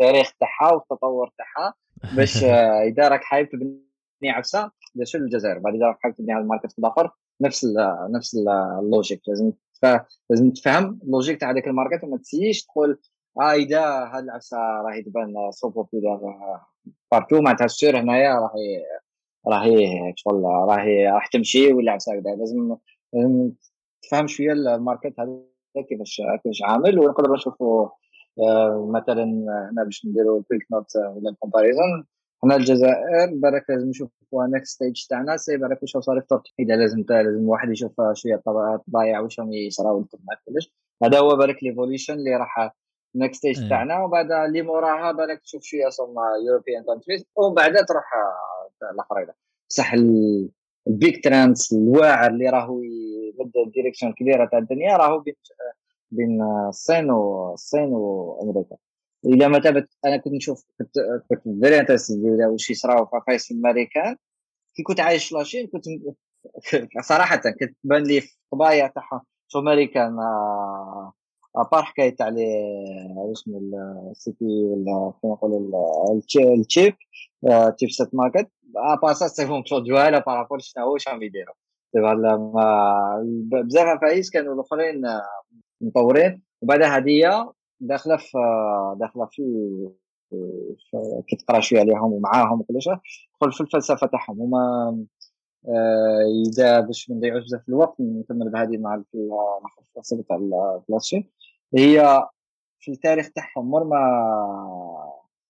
والتاريخ 0.00 0.32
تاعها 0.40 0.72
والتطور 0.72 1.30
تاعها 1.38 1.74
باش 2.16 2.44
اذا 2.88 3.08
راك 3.08 3.24
حابب 3.24 3.48
تبني 3.48 4.30
عفسه 4.30 4.70
chez 5.02 5.18
الجزائر 5.18 5.58
بعد 5.58 5.74
اذا 5.74 5.86
راك 5.86 5.98
حابب 6.00 6.16
تبني 6.16 6.32
على 6.32 6.42
ال 6.42 6.47
market 6.47 6.78
الآخر 6.78 7.10
نفس 7.40 7.64
ال 7.64 7.74
نفس 8.12 8.36
ال 8.80 8.85
logique 8.85 9.20
لازم 9.28 9.52
لازم 10.30 10.50
تفهم 10.50 11.00
اللوجيك 11.04 11.40
تاع 11.40 11.50
هذاك 11.50 11.68
ال 11.68 11.73
market 11.73 12.04
وما 12.04 12.18
تسيش 12.18 12.64
تقول 12.64 13.00
آه 13.40 13.52
إذا 13.52 13.84
هاد 13.84 14.24
العفسة 14.24 14.56
راهي 14.56 15.02
تبان 15.02 15.34
so 15.50 15.68
populaire 15.68 16.20
partout 17.12 17.40
معناتها 17.40 17.64
c'est 17.64 17.87
sûr 17.87 18.00
هنايا 18.00 18.34
راهي 18.34 18.84
راهي 19.46 20.12
شغل 20.16 20.42
راهي 20.44 21.08
راح 21.08 21.26
تمشي 21.26 21.72
ولا 21.72 21.94
هكذا 21.94 22.34
لازم 22.34 22.76
لازم 23.12 23.52
تفهم 24.02 24.26
شوية 24.26 24.52
ال 24.52 24.62
market 24.62 25.20
هذا 25.20 25.38
كيفاش 25.88 26.22
كيفاش 26.42 26.62
عامل 26.62 26.98
ونقدروا 26.98 27.36
نشوفوا 27.36 27.88
آه، 28.38 28.90
مثلا 28.90 29.24
هنا 29.72 29.84
باش 29.84 30.06
نديروا 30.06 30.40
ال 30.40 30.44
quick 30.44 30.66
note 30.72 30.96
ولا 30.96 31.30
ال 31.30 31.36
comparaison 31.36 32.06
هنا 32.44 32.56
الجزائر 32.56 33.30
بالك 33.34 33.64
لازم 33.68 33.88
نشوفوا 33.88 34.46
next 34.46 34.74
stage 34.74 35.06
تاعنا. 35.06 35.36
c'est 35.36 35.56
بالك 35.56 35.82
واش 35.82 35.96
صار 35.96 36.20
في 36.20 36.26
تركيا 36.26 36.52
إذا 36.60 36.76
لازم 36.76 37.04
لازم 37.10 37.48
واحد 37.48 37.70
يشوف 37.70 37.92
شوية 38.12 38.42
الطبايع 38.74 39.20
واش 39.20 39.40
راهم 39.40 39.52
يصراو 39.52 40.04
كلش. 40.46 40.72
هذا 41.04 41.18
هو 41.18 41.36
بالك 41.36 41.62
l'évolution 41.62 42.14
اللي 42.14 42.36
راح 42.36 42.72
next 43.14 43.38
stage 43.38 43.68
تاعنا 43.68 44.04
وبعد 44.04 44.32
اللي 44.32 44.62
موراها 44.62 45.12
بالك 45.12 45.40
تشوف 45.40 45.62
شوية 45.62 45.88
صرنا 45.88 46.22
European 46.46 46.84
countries 46.84 47.24
ومن 47.36 47.54
بعد 47.54 47.84
تروح 47.84 48.04
الاخرين 48.92 49.26
بصح 49.70 49.92
ال 50.86 50.96
big 50.96 51.24
trends 51.24 51.72
الواعر 51.72 52.30
اللي 52.30 52.48
راهو 52.48 52.82
يبدا 52.82 53.60
ال 53.66 53.70
direction 53.70 54.06
الكبيره 54.08 54.44
تاع 54.44 54.58
الدنيا 54.58 54.96
راهو 54.96 55.18
بين 55.18 55.34
بين 56.10 56.42
الصين 56.42 57.10
والصين 57.10 57.88
وامريكا 57.92 58.76
اذا 59.26 59.48
ما 59.48 59.58
تابت 59.58 59.88
أنا 60.04 60.16
كنت 60.16 60.34
نشوف 60.34 60.64
كنت 60.78 60.92
كنت 61.28 61.42
very 61.64 61.80
interested 61.80 62.22
واش 62.24 62.70
يصراو 62.70 63.06
في 63.06 63.20
عفايس 63.26 63.50
الامريكان 63.50 64.16
كي 64.74 64.82
كنت 64.82 65.00
عايش 65.00 65.28
في 65.28 65.34
la 65.34 65.43
Chine 65.43 65.66
كنت 65.66 65.84
صراحة 67.00 67.36
كنت 67.36 67.76
تبان 67.84 68.02
لي 68.02 68.20
في 68.20 68.36
الطبايع 68.44 68.86
تاعهم 68.86 69.20
chez 69.48 69.58
américains 69.58 70.16
à 71.56 71.61
part 71.61 71.82
حكاية 71.82 72.16
تاع 72.16 72.28
اسمه 73.32 73.60
السي 74.10 74.34
بي 74.40 74.64
ولا 74.64 75.12
كيما 75.20 75.34
نقولوا 75.34 76.14
التشيب 76.58 76.94
تشيب 77.76 77.90
سيت 77.90 78.14
ماركت. 78.14 78.50
ابار 78.76 79.12
سا 79.12 79.28
سي 79.28 79.46
فون 79.46 79.62
كلود 79.62 79.84
جواله 79.84 80.18
بارابور 80.18 80.58
شنو 80.58 80.92
واش 80.92 81.08
راهم 81.08 81.22
يديروا 81.22 81.54
بزاف 83.64 83.86
عفايس 83.86 84.30
كانوا 84.30 84.54
الأخرين 84.54 85.02
مطورين. 85.80 86.42
وبعد 86.62 86.82
هدية 86.82 87.52
داخلة 87.80 88.16
في 88.16 88.38
داخلة 89.00 89.28
في 89.32 89.42
كي 91.28 91.36
تقرا 91.36 91.60
شوية 91.60 91.80
عليهم 91.80 92.12
ومعاهم 92.12 92.60
وكل 92.60 92.82
شيء 92.82 92.96
في 93.52 93.60
الفلسفة 93.60 94.06
تاعهم. 94.06 94.40
هما 94.40 94.96
آه، 95.68 96.22
إذا 96.48 96.80
باش 96.80 97.10
ما 97.10 97.16
نضيعوش 97.16 97.44
بزاف 97.44 97.68
الوقت 97.68 98.00
نكمل 98.00 98.50
بهذه 98.50 98.78
مع 98.78 98.94
الفلسفه 98.94 100.24
تاع 100.28 100.36
الكلاسيك 100.36 101.32
هي 101.74 102.22
في 102.80 102.90
التاريخ 102.92 103.30
تاعهم 103.30 103.70
مر 103.70 103.84
ما 103.84 103.98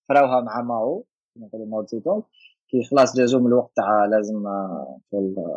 فراوها 0.08 0.40
مع 0.40 0.62
ماو 0.62 1.04
نقولوا 1.36 1.66
ماو 1.66 1.86
زيدونغ 1.86 2.22
كي 2.68 2.84
خلاص 2.84 3.16
جازو 3.16 3.40
من 3.40 3.46
الوقت 3.46 3.70
تاع 3.76 4.04
لازم 4.04 4.46
آه، 4.46 4.98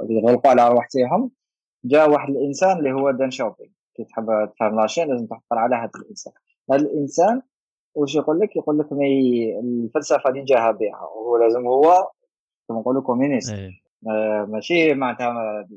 يغلقوا 0.09 0.51
على 0.51 0.61
ارواحهم 0.61 1.31
جاء 1.85 2.09
واحد 2.09 2.29
الإنسان 2.29 2.77
اللي 2.77 2.91
هو 2.91 3.11
دان 3.11 3.31
شاوبينغ 3.31 3.71
كي 3.95 4.03
تحب 4.03 4.49
تفهم 4.55 4.81
la 4.81 4.89
Chine 4.89 5.07
لازم 5.07 5.25
تحضر 5.25 5.43
على 5.51 5.75
هذا 5.75 5.91
الإنسان. 5.95 6.33
هذا 6.71 6.81
الإنسان 6.81 7.41
واش 7.95 8.15
يقول 8.15 8.39
لك؟ 8.39 8.55
يقول 8.55 8.79
لك 8.79 8.93
mais 8.93 9.59
الفلسفة 9.59 10.29
اللي 10.29 10.43
جاها 10.43 10.71
بها 10.71 11.01
وهو 11.01 11.37
لازم 11.37 11.67
هو 11.67 12.09
كما 12.67 12.79
نقولوا 12.79 13.01
communiste 13.01 13.53
إيه. 13.53 13.71
آه 14.07 14.45
ماشي 14.49 14.93
معناتها 14.93 15.67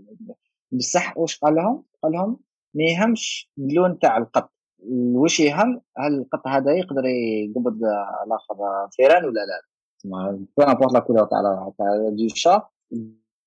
بصح 0.73 1.19
واش 1.19 1.39
قال 1.39 1.55
لهم؟ 1.55 1.85
قال 2.02 2.12
لهم 2.12 2.40
ما 2.74 2.85
يهمش 2.85 3.51
اللون 3.59 3.98
تاع 3.98 4.16
القط. 4.16 4.51
واش 4.87 5.41
يهم؟ 5.41 5.81
هل 5.99 6.15
القط 6.15 6.47
هذا 6.47 6.73
يقدر 6.73 7.05
يقبض 7.05 7.79
الآخر 8.27 8.57
فيران 8.93 9.25
ولا 9.25 9.41
لا؟ 9.41 9.63
peu 10.57 10.62
importe 10.62 10.93
la 10.93 11.01
couleur 11.01 11.25
تاع 11.25 11.73
تاع 11.79 12.09
des 12.11 12.29
chats 12.29 12.62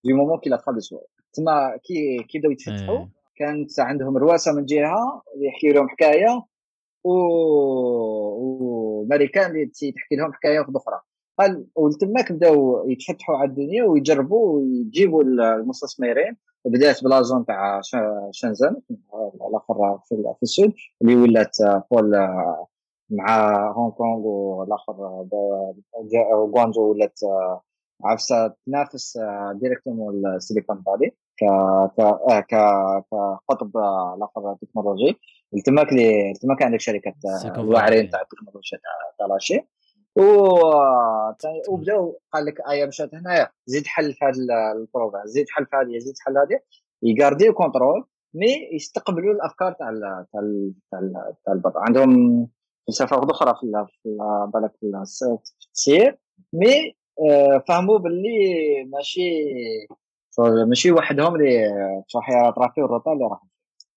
du 0.04 0.14
moment 0.14 0.40
qu'il 0.40 0.58
attrape 0.58 0.77
des 0.77 0.85
souris 0.85 1.02
تما 1.34 1.78
كي 1.84 2.24
كي 2.24 2.40
بداو 2.40 2.52
يتفتحوا 2.52 2.98
إيه. 2.98 3.10
كانت 3.36 3.80
عندهم 3.80 4.18
رواسة 4.18 4.54
من 4.54 4.66
جهة 4.66 5.22
يحكي 5.38 5.70
لهم 5.70 5.90
حكاية 5.90 6.46
و 7.04 7.14
وماريكان 8.42 9.52
اللي 9.52 9.66
تحكي 9.66 10.16
لهم 10.16 10.34
حكاية 10.34 10.66
أخرى. 10.76 11.02
قال 11.40 11.66
وتماك 11.76 12.32
بداو 12.32 12.90
يتفتحوا 12.90 13.38
على 13.38 13.50
الدنيا 13.50 13.84
ويجربوا 13.84 14.56
ويجيبوا 14.56 15.24
المستثمرين 15.24 16.38
بدات 16.66 17.04
ب 17.04 17.10
la 17.10 17.22
zone 17.22 17.46
تاع 17.46 17.82
شنزن 18.32 18.76
الآخر 19.50 20.00
في 20.10 20.44
ال 20.44 20.51
sud 20.51 20.74
اللي 21.02 21.16
ولات 21.16 21.58
pôle 21.92 22.12
مع 23.10 23.72
هونغ 23.72 23.92
كونغ 23.92 24.28
والآخر 24.28 24.94
غوانجو 26.34 26.92
ولات 26.92 27.20
عفسه 28.04 28.54
تنافس 28.66 29.20
directement 29.54 30.26
ال 30.36 30.42
Silicon 30.42 30.84
Valley 30.86 31.12
ك 31.38 31.46
ك 32.42 32.56
كقطب 33.12 33.78
الآخر 34.18 34.56
تكنولوجي 34.62 35.18
تماك 35.66 35.94
لي 35.94 36.34
تماك 36.42 36.64
عندك 36.64 36.80
شركة 36.80 37.14
الواعرين 37.62 38.10
تاع 38.10 38.22
التكنولوجيا 38.22 38.80
تاع 39.18 39.28
la 39.28 39.38
Chine. 39.38 39.68
و 40.16 40.24
وبداو 41.70 42.20
قال 42.34 42.46
لك 42.46 42.62
ايا 42.70 42.86
مشات 42.86 43.16
هنايا 43.16 43.50
زيد 43.66 43.88
حل 43.88 44.14
في 44.14 44.26
هذا 44.26 44.72
ال 44.72 44.78
province 44.78 45.26
زيد 45.26 45.46
حل 45.50 45.66
في 45.66 45.76
هذه 45.76 45.98
زيد 45.98 46.16
حل 46.20 46.38
هذه 46.38 46.60
يقارديو 47.04 47.54
contrôle 47.54 48.06
mais 48.34 48.70
يستقبلوا 48.74 49.34
الأفكار 49.34 49.72
تاع 49.72 49.92
تاع 50.34 51.02
تاع 51.46 51.54
البر. 51.54 51.74
عندهم 51.76 52.48
فلسفه 52.88 53.32
أخرى 53.32 53.56
في 53.62 54.18
بالك 54.54 54.72
في 54.80 55.04
التسيير 55.66 56.20
mais 56.54 56.96
آه، 57.30 57.64
فهموا 57.68 57.98
باللي 57.98 58.84
ماشي 58.84 59.44
ماشي 60.68 60.92
وحدهم 60.92 61.36
اللي 61.36 61.72
صح 62.08 62.30
يطرافيو 62.30 62.86
الروطا 62.86 63.14
اللي 63.14 63.26
راح 63.26 63.42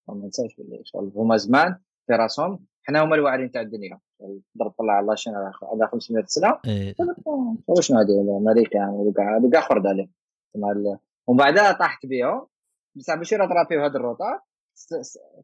ما 0.09 0.15
ننساش 0.15 0.55
باللي 0.59 0.82
هما 0.95 1.36
زمان 1.36 1.77
في 2.07 2.12
راسهم 2.12 2.65
حنا 2.82 3.05
هما 3.05 3.15
الواعرين 3.15 3.51
تاع 3.51 3.61
الدنيا. 3.61 4.01
تقدر 4.55 4.70
تطلع 4.70 4.92
على 4.92 5.16
la 5.16 5.22
Chine 5.22 5.35
على 5.34 5.88
500 5.92 6.24
سنه 6.26 6.59
إيه. 6.66 6.94
واش 7.68 7.92
هذه 7.92 8.38
أمريكا 8.40 8.78
يعني 8.78 9.12
كاع 9.52 9.60
خرد 9.60 9.86
عليه 9.86 10.09
ومن 11.26 11.36
بعدها 11.36 11.72
طاحت 11.72 12.06
بيهم 12.06 12.46
بصح 12.96 13.14
باش 13.14 13.32
يطرافيو 13.32 13.84
هذا 13.84 13.96
الروطا 13.96 14.40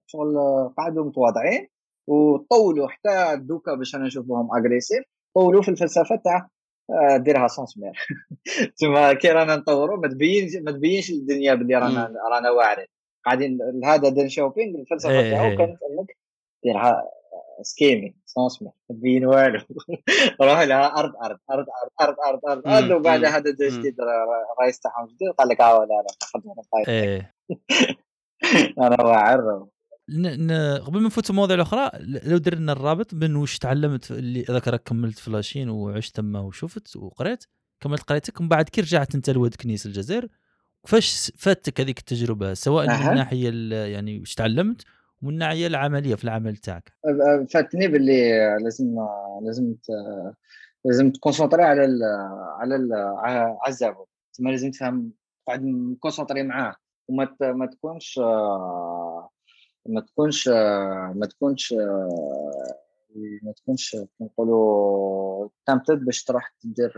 شغل 0.07 0.39
قعدوا 0.79 1.05
متواضعين. 1.05 1.69
وطولوا 2.07 2.89
حتى 2.89 3.37
دوكا 3.37 3.75
باش 3.75 3.95
أنا 3.95 4.07
نشوفوهم 4.07 4.49
agressifs 4.57 5.05
طولوا 5.35 5.63
في 5.63 5.69
الفلسفة 5.69 6.17
تاع 6.17 6.49
آه، 6.91 7.17
ديرها 7.17 7.49
سونسمير 7.49 7.93
تما 8.81 9.13
كي 9.13 9.29
رانا 9.29 9.57
نطوروا 9.57 9.97
ما 9.97 10.09
تبينش 10.09 10.57
ما 10.57 10.73
تبينش 10.73 11.11
للدنيا 11.11 11.55
بلي 11.55 11.75
رانا 11.75 12.13
رانا 12.33 12.51
واعرين. 12.51 12.87
قاعدين 13.25 13.59
هذا 13.85 14.09
دين 14.09 14.29
شوبينج 14.29 14.77
الفلسفة 14.77 15.11
إيه، 15.11 15.31
تاعو 15.31 15.45
إيه. 15.45 15.57
كانت 15.57 15.79
انك 15.83 16.17
ديرها 16.65 17.03
سكيمي 17.63 18.17
ما 18.39 18.73
تبين 18.89 19.27
والو 19.27 19.61
روح 20.43 20.61
لها 20.61 20.99
أرض 20.99 21.13
أرض 21.25 21.39
أرض 21.51 21.67
أرض 22.01 22.15
أرض 22.27 22.41
أرض 22.47 22.69
أرض. 22.69 22.91
وبعد 22.91 23.25
هذا 23.25 23.51
جديد 23.51 23.97
رئيس 24.61 24.81
تاعهم 24.81 25.07
جديد 25.07 25.31
قال 25.39 25.49
لك 25.49 25.61
آه 25.61 25.79
لا 25.79 25.85
لا 25.85 26.07
خذونا 26.23 26.63
أنا 28.87 29.03
واعر 29.03 29.67
قبل 30.79 31.01
ما 31.01 31.07
نفوت 31.07 31.31
المواضيع 31.31 31.57
الأخرى 31.57 31.91
لو 32.01 32.39
درنا 32.39 32.73
الرابط 32.73 33.15
بين 33.15 33.37
واش 33.37 33.59
تعلمت 33.59 34.11
اللي 34.11 34.43
ذكرك 34.43 34.83
كملت 34.83 35.19
ف 35.19 35.25
la 35.25 35.38
Chine 35.38 35.69
وعشت 35.71 36.17
تما 36.17 36.41
وشفت 36.41 36.97
وقريت 36.97 37.45
كملت 37.81 38.03
قريتك 38.03 38.41
ومن 38.41 38.49
بعد 38.49 38.69
كي 38.69 38.81
رجعت 38.81 39.15
أنت 39.15 39.31
لواد 39.31 39.55
كنيس 39.55 39.87
الجزائر 39.87 40.29
كيفاش 40.85 41.33
فاتك 41.37 41.81
هذيك 41.81 41.99
التجربة 41.99 42.55
سواء 42.55 42.91
أه. 42.91 43.03
من 43.03 43.09
الناحية 43.09 43.51
يعني 43.73 44.19
واش 44.21 44.35
تعلمت 44.35 44.83
ومن 45.23 45.33
الناحيه 45.33 45.67
العملية 45.67 46.15
في 46.15 46.25
العمل 46.25 46.57
تاعك. 46.57 46.93
فاتني 47.53 47.89
باللي 47.89 48.31
لازم 48.63 48.97
لازم 49.43 49.75
لازم 50.85 51.11
تكونسونطري 51.11 51.63
على 51.63 51.85
ال 51.85 52.03
على 52.59 52.77
ال 52.77 52.93
على 52.93 53.59
الزابو 53.69 54.07
تما 54.35 54.51
لازم 54.51 54.71
تفهم 54.71 55.13
قاعد 55.47 55.65
مكونسونطري 55.65 56.43
معاه. 56.43 56.75
وما 57.09 57.37
ما 57.41 57.67
تكونش 57.67 58.19
ما 59.87 60.01
تكونش 60.01 60.49
ما 60.49 61.27
تكونش 61.31 61.75
ما 63.43 63.53
تكونش 63.57 63.97
نقولوا 64.21 65.49
تامتد 65.67 66.05
باش 66.05 66.25
تروح 66.25 66.55
تدير 66.61 66.93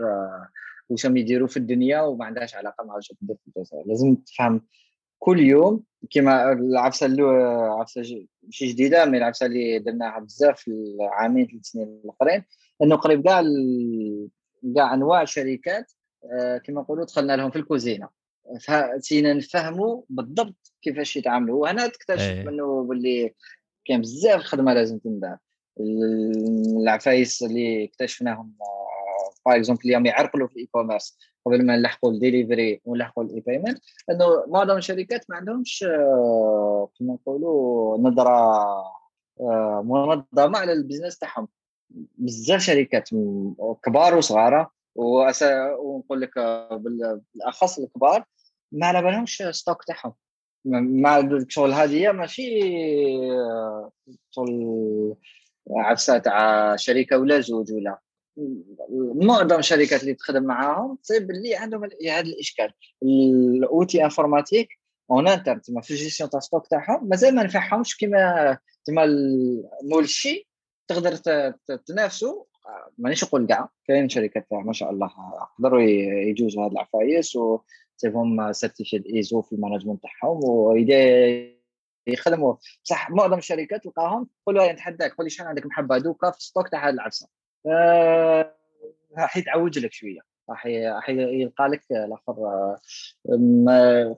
واش 0.89 1.05
راهم 1.05 1.17
يديروا 1.17 1.47
في 1.47 1.57
الدنيا 1.57 2.01
وما 2.01 2.25
عندهاش 2.25 2.55
علاقة 2.55 2.85
مع 2.85 2.95
واش 2.95 3.07
تدير 3.07 3.35
في 3.35 3.51
الجزائر. 3.57 3.83
لازم 3.87 4.15
تفهم 4.15 4.61
كل 5.23 5.39
يوم 5.39 5.83
كما 6.11 6.51
العفسة 6.51 7.05
اللي 7.05 7.23
عفسة 7.79 8.27
ماشي 8.43 8.65
جديدة 8.67 9.05
mais 9.05 9.17
العفسة 9.17 9.45
اللي 9.45 9.79
درناها 9.79 10.19
بزاف 10.19 10.59
في 10.59 10.67
العامين 10.67 11.47
ثلاث 11.47 11.65
سنين 11.65 12.01
الأخرين 12.05 12.43
إنه 12.81 12.95
قريب 12.95 13.23
كاع 13.23 13.43
كاع 14.75 14.93
أنواع 14.93 15.21
الشركات 15.21 15.91
آه، 16.31 16.57
كما 16.57 16.81
نقولوا 16.81 17.05
دخلنا 17.05 17.35
لهم 17.35 17.51
في 17.51 17.55
الكوزينة. 17.55 18.09
فسينا 18.61 19.33
نفهموا 19.33 20.01
بالضبط 20.09 20.73
كيفاش 20.81 21.17
يتعاملوا 21.17 21.61
وهنا 21.61 21.87
تكتشف. 21.87 22.31
منه 22.31 22.83
باللي 22.83 23.33
كاين 23.85 24.01
بزاف 24.01 24.41
خدمه 24.41 24.73
لازم 24.73 24.97
تندار. 24.97 25.37
العفايس 26.79 27.43
اللي 27.43 27.85
اكتشفناهم 27.85 28.53
par 29.45 29.55
exemple 29.55 29.81
اليوم 29.85 30.05
يعرقلوا 30.05 30.47
في 30.47 30.53
ال 30.53 30.65
e-commerce 30.65 31.17
قبل 31.45 31.65
ما 31.65 31.75
نلحقوا 31.75 32.11
الديليفري 32.11 32.81
ونلحقوا 32.85 33.23
ال 33.23 33.39
e-payment 33.39 33.79
انه 34.09 34.45
معظم 34.47 34.77
الشركات 34.77 35.29
ما 35.29 35.35
عندهمش 35.35 35.83
آه، 35.83 36.89
كما 36.99 37.13
نقولوا 37.13 37.97
نظره 37.97 38.29
آه، 39.41 39.81
منظمه 39.85 40.59
على 40.59 40.73
ال 40.73 40.78
business 40.78 41.17
تاعهم 41.17 41.47
بزاف 42.17 42.61
شركات 42.61 43.09
كبار 43.83 44.15
وصغار 44.15 44.67
ونقول 44.95 46.21
لك 46.21 46.37
آه، 46.37 46.75
بالاخص 46.75 47.79
الكبار 47.79 48.25
ما 48.71 48.87
على 48.87 49.01
بالهمش 49.01 49.43
stock 49.51 49.83
تاعهم 49.83 50.13
مع 50.65 51.29
شغل 51.47 51.73
هذه 51.73 52.11
ماشي 52.11 52.59
شغل 54.31 55.15
عفسه 55.71 56.17
تاع 56.17 56.75
شركه 56.75 57.17
ولا 57.17 57.39
زوج 57.39 57.73
ولا 57.73 57.99
معظم 59.15 59.59
الشركات 59.59 60.01
اللي 60.01 60.13
تخدم 60.13 60.43
معاهم 60.43 60.95
تصيب 60.95 61.31
اللي 61.31 61.55
عندهم 61.55 61.89
هذا 62.09 62.19
الإشكال. 62.19 62.73
ال 63.03 63.20
outil 63.20 64.03
informatique 64.03 64.69
on 65.11 65.27
entre 65.27 65.57
تما 65.57 65.81
في 65.81 65.91
ال 65.91 65.96
gestion 65.96 66.29
تاع 66.29 66.39
stock 66.39 66.67
تاعهم 66.67 67.09
مازال 67.09 67.35
ما 67.35 67.43
نفعهمش 67.43 67.97
كيما 67.97 68.57
تما 68.85 69.05
مول 69.83 70.03
الشيء 70.03 70.47
تقدر 70.87 71.15
تنافسوا 71.85 72.43
مانيش 72.97 73.23
نقول 73.23 73.47
كاع 73.47 73.69
كاين 73.87 74.09
شركات 74.09 74.47
ما 74.51 74.73
شاء 74.73 74.91
الله 74.91 75.11
يقدروا 75.59 75.81
يجوزوا 76.29 76.65
هذه 76.65 76.71
العفايس 76.71 77.35
وتصيبهم 77.35 78.53
certified 78.53 79.05
ISO 79.05 79.41
في 79.41 79.53
ال 79.53 79.57
management 79.57 80.03
تاعهم 80.03 80.39
يخدموا. 82.07 82.55
بصح 82.83 83.09
معظم 83.09 83.37
الشركات 83.37 83.83
تلقاهم 83.83 84.29
قول 84.45 84.71
نتحداك 84.71 85.15
قول 85.15 85.25
لي 85.25 85.29
شحال 85.29 85.47
عندك 85.47 85.65
من 85.65 85.78
حبة 85.78 85.97
دوكا 85.97 86.31
في 86.31 86.43
stock 86.43 86.69
تاع 86.69 86.87
هذه 86.87 86.93
العفسة. 86.93 87.27
راح 89.17 89.37
يتعوج 89.37 89.79
لك 89.79 89.93
شوية. 89.93 90.19
راح 90.49 90.67
راح 90.67 91.09
يلقى 91.09 91.67
لك 91.67 91.81
الأخر 91.91 92.35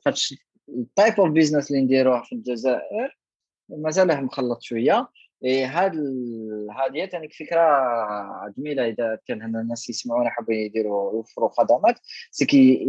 فاش 0.06 0.36
ال 0.70 0.80
type 0.80 1.20
of 1.20 1.30
business 1.32 1.72
اللي 1.72 1.82
نديروه 1.82 2.24
في 2.24 2.36
الجزائر 2.36 3.18
مازال 3.70 4.26
مخلط 4.26 4.62
شوية. 4.62 5.10
إيه 5.44 5.66
هاد 5.66 5.94
هذه 6.72 7.06
ثاني 7.06 7.30
فكرة 7.30 7.62
جميله 8.58 8.88
إذا 8.88 9.20
كان 9.28 9.56
الناس 9.56 9.90
يسمعونا 9.90 10.30
حابين 10.30 10.60
يديروا 10.60 11.14
يوفروا 11.14 11.50
خدمات 11.50 12.00
ce 12.32 12.51
qui 12.51 12.80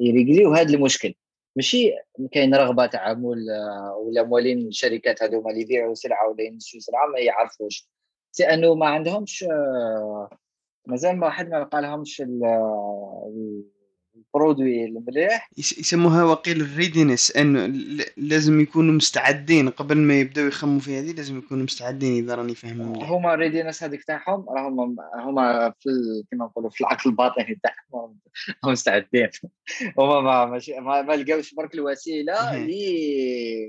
يريجليو 0.00 0.54
هذا 0.54 0.74
المشكل. 0.74 1.14
ماشي 1.56 1.92
كاين 2.32 2.54
رغبة 2.54 2.86
تعامل 2.86 3.50
آه، 3.50 3.96
ولا 3.96 4.22
مولين 4.22 4.68
الشركات 4.68 5.22
هذوما 5.22 5.50
اللي 5.50 5.60
يبيعوا 5.60 5.94
سلعه 5.94 6.28
ولا 6.28 6.42
ينشروا 6.42 6.80
سلعة 6.80 7.06
ما 7.06 7.18
يعرفوش. 7.18 7.88
لأنه 8.40 8.74
ما 8.74 8.86
عندهمش 8.86 9.44
آه، 9.44 10.30
مازال 10.86 11.16
ما 11.16 11.26
واحد 11.26 11.48
ما 11.48 11.58
يلقى 11.58 11.82
لهمش 11.82 12.22
ال 14.16 14.24
produit 14.24 14.84
المليح. 14.84 15.50
يسموها 15.58 16.24
وقيل 16.24 16.60
ال 16.60 16.68
readiness 16.68 17.36
إنه 17.36 17.66
لازم 18.16 18.60
يكونوا 18.60 18.94
مستعدين 18.94 19.68
قبل 19.68 19.98
ما 19.98 20.20
يبداو 20.20 20.46
يخموا 20.46 20.80
في 20.80 20.98
هذه 20.98 21.12
لازم 21.12 21.38
يكونوا 21.38 21.64
مستعدين 21.64 22.24
إذا 22.24 22.34
راني 22.34 22.54
فاهم 22.54 23.02
هما 23.02 23.34
ال 23.34 23.39
readiness 23.39 23.82
هذيك 23.82 24.04
تاعهم 24.04 24.46
راهم 24.48 24.96
هما 25.14 25.74
في 25.80 25.90
كما 26.30 26.44
نقولوا 26.44 26.70
في 26.70 26.80
العقل 26.80 27.10
الباطني 27.10 27.60
تاعهم 27.62 28.18
هم 28.64 28.72
مستعدين. 28.72 29.28
هما 29.98 30.20
ما 30.20 30.44
ماشي 30.44 30.80
ما, 30.80 31.02
ما 31.02 31.12
لقاوش 31.12 31.54
برك 31.54 31.74
الوسيلة 31.74 32.56
اللي 32.56 33.68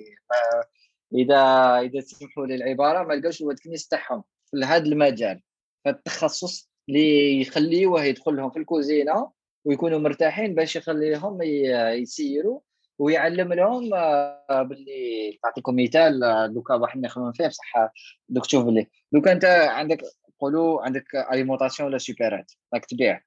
إذا 1.15 1.41
إذا 1.79 2.01
تسمحوا 2.01 2.45
لي 2.45 2.55
العباره 2.55 3.07
ما 3.07 3.13
لقاوش 3.13 3.41
الوتكنيس 3.41 3.87
تاعهم. 3.87 4.23
في 4.53 4.65
هذا 4.65 4.83
المجال. 4.83 5.41
في 5.83 5.89
التخصص 5.89 6.69
اللي 6.89 7.41
يخليوه 7.41 8.03
يدخل 8.03 8.35
لهم 8.35 8.49
في 8.49 8.59
الكوزينة 8.59 9.31
ويكونوا 9.65 9.99
مرتاحين 9.99 10.55
باش 10.55 10.75
يخليهم 10.75 11.41
يسيروا 12.01 12.59
ويعلم 12.99 13.53
لهم 13.53 13.93
آه، 13.93 14.61
باللي 14.63 15.39
نعطيكم 15.45 15.75
مثال 15.75 16.23
آه، 16.23 16.47
دوكا 16.47 16.73
واحد 16.75 17.05
يخدم 17.05 17.31
فيه 17.31 17.47
بصح 17.47 17.73
دوك 18.29 18.45
تشوف 18.45 18.65
باللي 18.65 18.87
دوكا 19.11 19.31
انت 19.31 19.45
عندك 19.45 20.01
قولوا 20.39 20.81
عندك 20.85 21.15
اليمونطاسيون 21.15 21.89
ولا 21.89 21.97
سوبرات 21.97 22.51
راك 22.73 22.85
تبيع. 22.85 23.21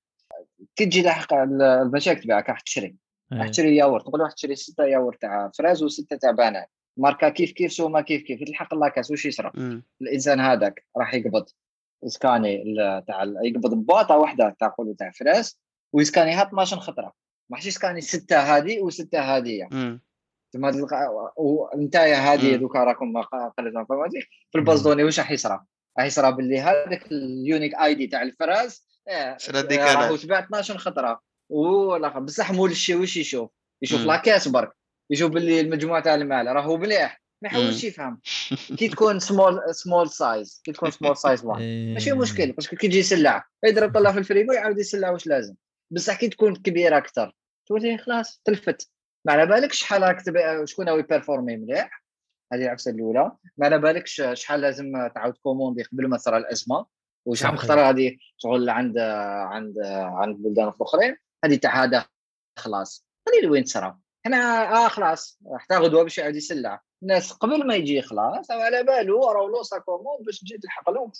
كي 0.76 0.86
تجي 0.86 1.02
لاحق 1.02 1.34
المشاكل 1.34 2.20
تبيعك 2.20 2.48
راح 2.48 2.60
تشري. 2.60 2.96
راح 3.32 3.48
تشري 3.48 3.76
ياورت. 3.76 4.08
نقول 4.08 4.20
واحد 4.20 4.34
تشري 4.34 4.56
ستة 4.56 4.84
ياورت 4.84 5.20
تاع 5.20 5.50
fraise 5.58 5.82
وستة 5.82 6.16
تاع 6.16 6.30
banane 6.30 6.66
ماركا 6.96 7.28
كيف 7.28 7.52
كيف 7.52 7.72
سوما 7.72 8.00
كيف 8.00 8.22
كيف 8.22 8.42
تلحق 8.42 8.74
la 8.74 8.83
caisse 8.83 9.10
واش 9.10 9.26
يصرى 9.26 9.52
الإنسان 10.02 10.40
هذاك 10.40 10.84
راح 10.96 11.14
يقبض 11.14 11.48
سكاني 12.06 12.76
تاع 13.06 13.24
يقبض 13.42 13.74
بواطه 13.74 14.16
واحدة 14.16 14.56
تاع 14.60 14.68
قولوا 14.68 14.94
تاع 14.98 15.10
fraise 15.10 15.58
ويسكانيها 15.92 16.42
12 16.42 16.76
خطرة؟ 16.76 17.12
ما 17.50 17.56
راحش 17.56 17.66
يسكاني 17.66 18.00
ستة 18.00 18.38
هذه 18.38 18.80
وستة 18.80 19.20
هذه 19.20 19.68
تما 20.52 20.70
تلقى 20.70 21.32
وانت 21.36 21.96
هذه 21.96 22.56
دوكا 22.56 22.84
راكم 22.84 23.20
قلت 23.22 23.76
informatique 23.76 24.28
في 24.52 24.58
ال 24.58 24.61
base 24.61 24.74
de 24.74 24.81
données 24.81 25.04
واش 25.04 25.18
راح 25.18 25.30
يصرى؟ 25.30 25.60
راح 25.98 26.06
يصرى 26.06 26.32
باللي 26.32 26.60
هذاك 26.60 27.06
ال 27.12 27.74
unique 27.74 27.94
ID 27.94 28.06
تاع 28.06 28.22
ال 28.22 28.31
fraise 28.31 28.86
راهو 29.94 30.16
تباع 30.16 30.38
12 30.38 30.78
خطرة. 30.78 31.20
ولا 31.48 32.18
بصح 32.18 32.52
مول 32.52 32.70
الشي 32.70 32.94
واش 32.94 33.16
يشوف؟ 33.16 33.50
يشوف 33.82 34.00
la 34.00 34.12
caisse 34.12 34.48
برك. 34.48 34.72
يشوف 35.10 35.30
باللي 35.30 35.60
المجموعة 35.60 36.02
تاع 36.02 36.14
المال 36.14 36.46
راهو 36.46 36.76
مليح. 36.76 37.22
ما 37.42 37.48
يحاولش 37.48 37.84
يفهم. 37.84 38.20
كي 38.78 38.88
تكون 38.88 39.18
small 39.18 39.60
small 39.70 40.10
size 40.10 40.60
كي 40.64 40.72
تكون 40.72 40.90
small 40.90 41.16
size 41.16 41.44
ماشي 41.44 42.12
مشكل 42.12 42.52
parce 42.52 42.67
que 42.67 42.76
كي 42.76 42.88
تجي 42.88 42.98
يسلع 42.98 43.44
يضرب 43.64 43.94
طلع 43.94 44.12
في 44.12 44.18
الفريغو 44.18 44.52
يعاود 44.52 44.78
يسلع 44.78 45.10
واش 45.10 45.26
لازم. 45.26 45.54
بصح 45.90 46.20
كي 46.20 46.28
تكون 46.28 46.56
كبيره 46.56 46.96
أكثر 46.96 47.36
تولي 47.66 47.98
خلاص 47.98 48.40
تلفت. 48.44 48.90
ما 49.26 49.32
على 49.32 49.46
بالكش 49.46 49.78
شحال 49.78 50.02
راك 50.02 50.22
شكون 50.64 50.88
هو 50.88 50.98
يبرفورمي 50.98 51.56
مليح؟ 51.56 52.04
هذه 52.52 52.62
العفسه 52.62 52.90
الأولى. 52.90 53.32
ما 53.56 53.66
على 53.66 53.78
بالكش 53.78 54.22
شحال 54.32 54.60
لازم 54.60 55.08
تعاود 55.14 55.34
كوموندي 55.42 55.82
قبل 55.82 56.08
ما 56.08 56.16
تصرى 56.16 56.36
الأزمة؟ 56.36 56.86
وشحال 57.26 57.54
مخطره 57.54 57.80
هذه 57.80 58.16
شغل 58.36 58.70
عند 58.70 58.98
عند 58.98 59.78
عند 59.94 60.36
بلدان 60.36 60.72
أخرين؟ 60.80 61.16
هذه 61.44 61.56
تاع 61.56 61.84
هذا 61.84 62.06
خلاص. 62.58 63.06
هذه 63.28 63.50
وين 63.50 63.64
تصرى؟ 63.64 63.98
إحنا 64.26 64.72
آه 64.84 64.88
خلاص 64.88 65.40
حتى 65.56 65.74
غدوه 65.74 66.02
باش 66.02 66.18
يعاود 66.18 66.36
يسلع 66.36 66.82
الناس 67.02 67.32
قبل 67.32 67.66
ما 67.66 67.74
يجي 67.74 68.02
خلاص 68.02 68.50
على 68.50 68.82
بالو 68.82 69.24
راهو 69.30 69.48
لوصا 69.48 69.78
كوموند 69.78 70.26
باش 70.26 70.40
تجي 70.40 70.58
تلحق 70.58 70.90
لهم 70.90 71.12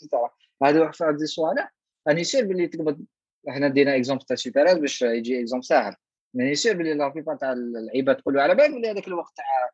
هذه 0.63 0.79
واحد 0.79 1.03
هذه 1.03 1.15
الصوالح 1.15 1.75
راني 2.09 2.21
يصير 2.21 2.47
باللي 2.47 2.67
تقبض 2.67 3.05
إحنا 3.49 3.69
دينا 3.69 3.97
اكزومبل 3.97 4.25
تاع 4.25 4.37
سوبرات 4.37 4.77
باش 4.77 5.03
يجي 5.03 5.41
اكزومبل 5.41 5.65
ساهل. 5.65 5.95
يعني 6.35 6.51
يصير 6.51 6.77
باللي 6.77 6.95
لا 6.95 7.37
تاع 7.41 7.53
اللعيبه 7.53 8.13
تقولوا 8.13 8.43
على 8.43 8.55
بالك 8.55 8.71
بلي 8.71 8.91
هذاك 8.91 9.09
الوقت 9.09 9.37
تاع 9.37 9.71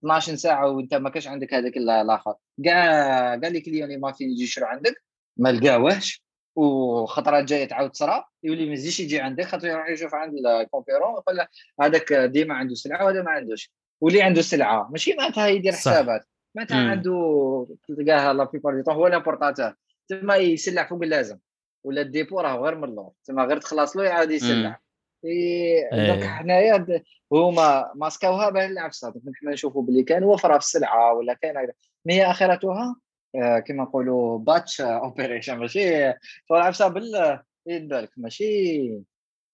12 0.00 0.34
ساعة 0.34 0.70
وانت 0.70 0.94
ما 0.94 1.10
كاش 1.10 1.28
عندك 1.28 1.54
هذاك 1.54 1.76
الآخر. 1.76 2.34
كاع 2.64 3.36
كاع 3.36 3.50
les 3.50 3.60
clients 3.60 3.84
اللي 3.84 3.96
ما 3.96 4.12
فين 4.12 4.30
يجي 4.30 4.42
يشرو 4.42 4.66
عندك؟ 4.66 4.94
ما 5.36 5.52
لقاوهش. 5.52 6.24
وخطرات 6.56 7.44
جاية 7.44 7.68
تعاود 7.68 7.90
تصرا 7.90 8.24
يولي 8.42 8.66
ما 8.66 8.72
يزيدش 8.72 9.00
يجي 9.00 9.20
عندك 9.20 9.44
خاطر 9.44 9.66
يروح 9.68 9.88
يشوف 9.90 10.14
عند 10.14 10.34
ال 10.46 10.52
concurrent 10.52 11.12
يقول 11.12 11.46
هذاك 11.80 12.12
ديما 12.12 12.54
عنده 12.54 12.74
سلعة 12.74 13.04
وهذا 13.04 13.22
ما 13.22 13.30
عندوش. 13.30 13.72
واللي 14.00 14.22
عنده 14.22 14.42
سلعة 14.42 14.88
ماشي 14.90 15.14
معناتها 15.14 15.46
يدير 15.46 15.72
حسابات 15.72 16.26
معناتها 16.54 16.90
عنده 16.90 17.66
تلقاها 17.88 18.32
la 18.32 18.44
plupart 18.44 18.80
des 18.80 18.92
هو 18.92 19.06
l'importateur 19.06 19.74
تما 20.08 20.36
يسلع 20.36 20.88
فوق 20.88 21.02
اللازم 21.02 21.38
ولا 21.84 22.00
ال 22.00 22.07
dépôt 22.07 22.40
راه 22.40 22.56
غير 22.56 22.74
من 22.74 22.84
اللور 22.84 23.12
تما 23.24 23.44
غير 23.44 23.56
تخلص 23.60 23.96
له 23.96 24.04
يعاود 24.04 24.30
يسلع. 24.30 24.80
إيه. 25.24 25.90
donc 25.92 26.24
حنايا 26.24 27.02
هما 27.32 27.92
ماسكاوها 27.94 28.50
بان 28.50 28.70
العفسه 28.70 29.14
حنا 29.40 29.52
نشوفوا 29.52 29.82
باللي 29.82 30.02
كان 30.02 30.24
وفرة 30.24 30.52
في 30.52 30.64
السلعة 30.64 31.14
ولا 31.14 31.34
كان 31.34 31.68
ما 32.04 32.12
هي 32.14 32.30
آخرتها؟ 32.30 32.96
آه 33.34 33.58
كما 33.58 33.82
نقولوا 33.82 34.38
batch 34.38 34.80
operation 35.04 35.58
ماشي؟ 35.58 36.12
شغل 36.48 36.60
عفسه 36.60 36.88
بال 36.88 37.40
بالك؟ 37.66 38.10
ماشي؟ 38.16 39.10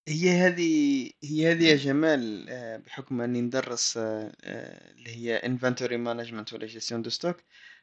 هي 0.07 0.29
هذه 0.29 1.11
هي 1.23 1.51
هذه 1.51 1.63
يا 1.69 1.75
جمال 1.75 2.45
آه، 2.49 2.77
بحكم 2.77 3.21
أني 3.21 3.41
ندرس 3.41 3.97
آه، 3.97 4.31
آه، 4.43 4.91
اللي 4.91 5.09
هي 5.09 5.35
inventory 5.35 5.97
management 5.97 6.53
ولا 6.53 6.65
gestion 6.65 7.01
de 7.01 7.09
stock 7.09 7.37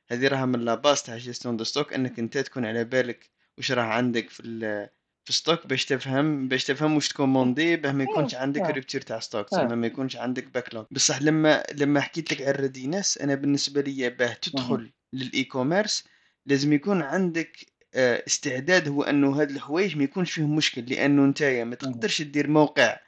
هذه 0.09 0.29
راها 0.29 0.47
من 0.47 0.61
la 0.61 0.75
base 0.75 1.03
تاع 1.03 1.17
gestion 1.17 1.57
de 1.57 1.65
stock 1.65 1.93
أنك 1.93 2.19
أنت 2.19 2.39
تكون 2.39 2.67
على 2.67 2.85
بالك 2.85 3.31
وش 3.59 3.73
راه 3.73 3.83
عندك 3.83 4.31
في 4.31 4.89
في 5.25 5.33
stock 5.33 5.67
باش 5.67 5.85
تفهم 5.85 6.49
باش 6.49 6.65
تفهم 6.65 6.95
واش 6.95 7.09
تكوموندي 7.09 7.77
باه 7.77 7.93
ما 7.93 8.05
يكونش 8.05 8.35
عندك 8.35 8.63
rupture 8.71 9.01
تاع 9.01 9.19
stock 9.19 9.49
تسمى 9.49 9.77
ما 9.77 9.87
يكونش 9.87 10.17
عندك 10.17 10.47
backlog 10.55 10.87
بصح 10.91 11.23
لما 11.23 11.65
لما 11.75 12.01
حكيت 12.01 12.33
لك 12.33 12.43
على 12.43 12.51
ال 12.51 12.57
readiness 12.57 13.19
أنا 13.19 13.35
بالنسبة 13.35 13.81
لي 13.81 14.11
باه 14.11 14.33
تدخل 14.33 14.93
لل 15.15 15.45
e-commerce 15.45 16.05
لازم 16.47 16.73
يكون 16.73 17.03
عندك 17.03 17.67
آه، 17.95 18.23
استعداد 18.27 18.89
هو 18.89 19.03
أنه 19.03 19.41
هاد 19.41 19.51
الحوايج 19.51 19.97
ما 19.97 20.05
يكونش 20.05 20.33
فيهم 20.33 20.57
مشكل 20.57 20.85
لأنه 20.85 21.27
نتايا 21.27 21.65
ما 21.65 21.75
تقدرش 21.75 22.23
دير 22.23 22.51
موقع 22.51 23.01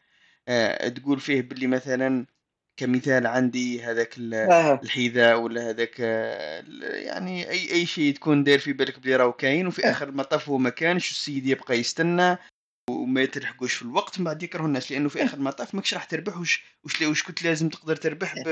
آه، 0.49 0.89
تقول 0.89 1.21
فيه 1.21 1.43
باللي 1.43 1.67
مثلا 1.67 2.27
كمثال 2.77 3.27
عندي 3.27 3.83
هذاك 3.83 4.15
الحذاء 4.83 5.41
ولا 5.41 5.71
هذاك 5.71 6.01
يعني 6.81 7.51
أي 7.51 7.73
أي 7.73 7.87
شيء 7.87 8.15
تكون 8.15 8.45
داير 8.45 8.59
في 8.59 8.73
بالك 8.73 8.99
بلي 8.99 9.17
راهو 9.17 9.33
كاين 9.33 9.67
وفي 9.67 9.83
آخر 9.91 10.09
المطاف 10.09 10.49
هو 10.49 10.59
ما 10.59 10.71
كانش 10.71 11.11
السيد 11.11 11.47
يبقى 11.47 11.79
يستنى 11.79 12.37
وما 12.91 13.25
تلحقوش 13.25 13.75
في 13.75 13.83
الوقت 13.83 14.19
من 14.19 14.25
بعد 14.25 14.43
يكرهوا 14.43 14.67
الناس 14.67 14.93
لأنه 14.93 15.09
في 15.09 15.25
آخر 15.25 15.37
المطاف 15.37 15.75
ماكش 15.75 15.95
راح 15.95 16.05
تربح 16.05 16.39
وش 16.39 16.65
وش, 16.85 17.03
وش 17.03 17.23
كنت 17.23 17.43
لازم 17.43 17.69
تقدر 17.69 17.97
تربح 17.97 18.35
ب 18.47 18.49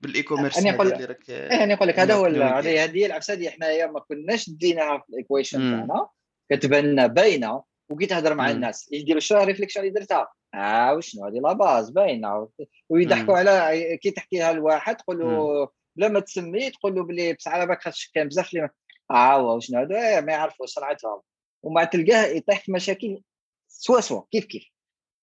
بال 0.00 0.22
e-commerce 0.22 0.58
أنا 0.58 0.70
نقول 0.70 0.88
لك 0.88 1.30
أنا 1.30 1.74
نقول 1.74 1.88
لك 1.88 1.98
هذا 1.98 2.14
هو 2.14 2.24
هذه 2.24 2.84
هذه 2.84 3.06
العفسه 3.06 3.48
إحنا 3.48 3.86
ما 3.86 4.00
كناش 4.00 4.50
ديناها 4.50 4.98
في 4.98 5.08
ال 5.08 5.14
equation 5.14 5.58
تاعنا 5.58 6.08
كتبان 6.52 6.84
لنا 6.84 7.06
باينة 7.06 7.62
وكي 7.90 8.06
تهضر 8.06 8.34
مع 8.34 8.50
الناس. 8.50 8.88
يديروا 8.92 9.20
شنو 9.20 9.42
réflexion 9.42 9.80
اللي 9.80 9.90
درتها؟ 9.90 10.28
آه 10.54 10.94
وشنو؟ 10.94 11.26
هذه 11.26 11.34
la 11.34 11.52
base 11.52 11.90
باينة. 11.90 12.48
ويضحكوا 12.88 13.38
على 13.38 13.96
كي 14.02 14.10
تحكيها 14.10 14.52
لواحد 14.52 14.96
تقول 14.96 15.18
له 15.18 15.68
بلا 15.96 16.08
ما 16.08 16.20
تسميه 16.20 16.68
تقول 16.68 16.94
له 16.94 17.04
بلي 17.04 17.32
بصح 17.32 17.52
على 17.52 17.66
بالك 17.66 17.80
كان 18.14 18.28
بزاف 18.28 18.54
اللي 18.54 18.68
آه 19.10 19.42
وشنو 19.42 19.80
هذا؟ 19.80 19.96
إيه، 19.96 20.20
ما 20.20 20.32
يعرفوا 20.32 20.66
صنعتها 20.66 21.22
ومع 21.62 21.84
تلقاه 21.84 22.26
يطيح 22.26 22.60
في 22.60 22.72
مشاكل 22.72 23.22
سوا 23.68 24.00
سوا 24.00 24.22
كيف 24.30 24.44
كيف؟ 24.44 24.64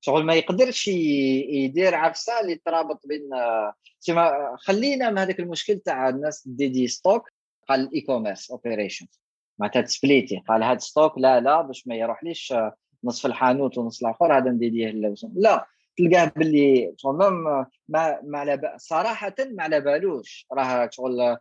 شغل 0.07 0.23
ما 0.25 0.33
يقدرش 0.33 0.87
يدير 0.87 1.95
عفسة 1.95 2.39
اللي 2.39 2.55
ترابط 2.55 3.07
بين 3.07 3.29
تما 4.01 4.55
خلينا 4.59 5.09
من 5.09 5.17
هذاك 5.17 5.39
المشكل 5.39 5.79
تاع 5.79 6.09
الناس 6.09 6.47
دي 6.47 6.67
دي 6.67 6.87
ستوك 6.87 7.29
قال 7.69 7.79
الاي 7.79 8.01
كوميرس 8.01 8.51
أوبريشن. 8.51 9.07
معناتها 9.59 9.81
تسبليتي 9.81 10.43
قال 10.47 10.63
هاد 10.63 10.79
ستوك 10.81 11.17
لا 11.17 11.39
لا 11.39 11.61
باش 11.61 11.87
ما 11.87 11.95
يروحليش 11.95 12.53
نصف 13.03 13.25
الحانوت 13.25 13.77
ونصف 13.77 14.01
الآخر 14.01 14.37
هذا 14.37 14.51
نديديه 14.51 14.89
لا. 15.35 15.65
تلقاه 15.97 16.31
باللي 16.35 16.95
ما 17.03 17.65
ما 18.23 18.39
على 18.39 18.75
صراحة 18.77 19.35
ما 19.51 19.63
على 19.63 19.81
بالوش. 19.81 20.47
راه 20.53 20.89
شغل 20.91 21.21
أو 21.21 21.37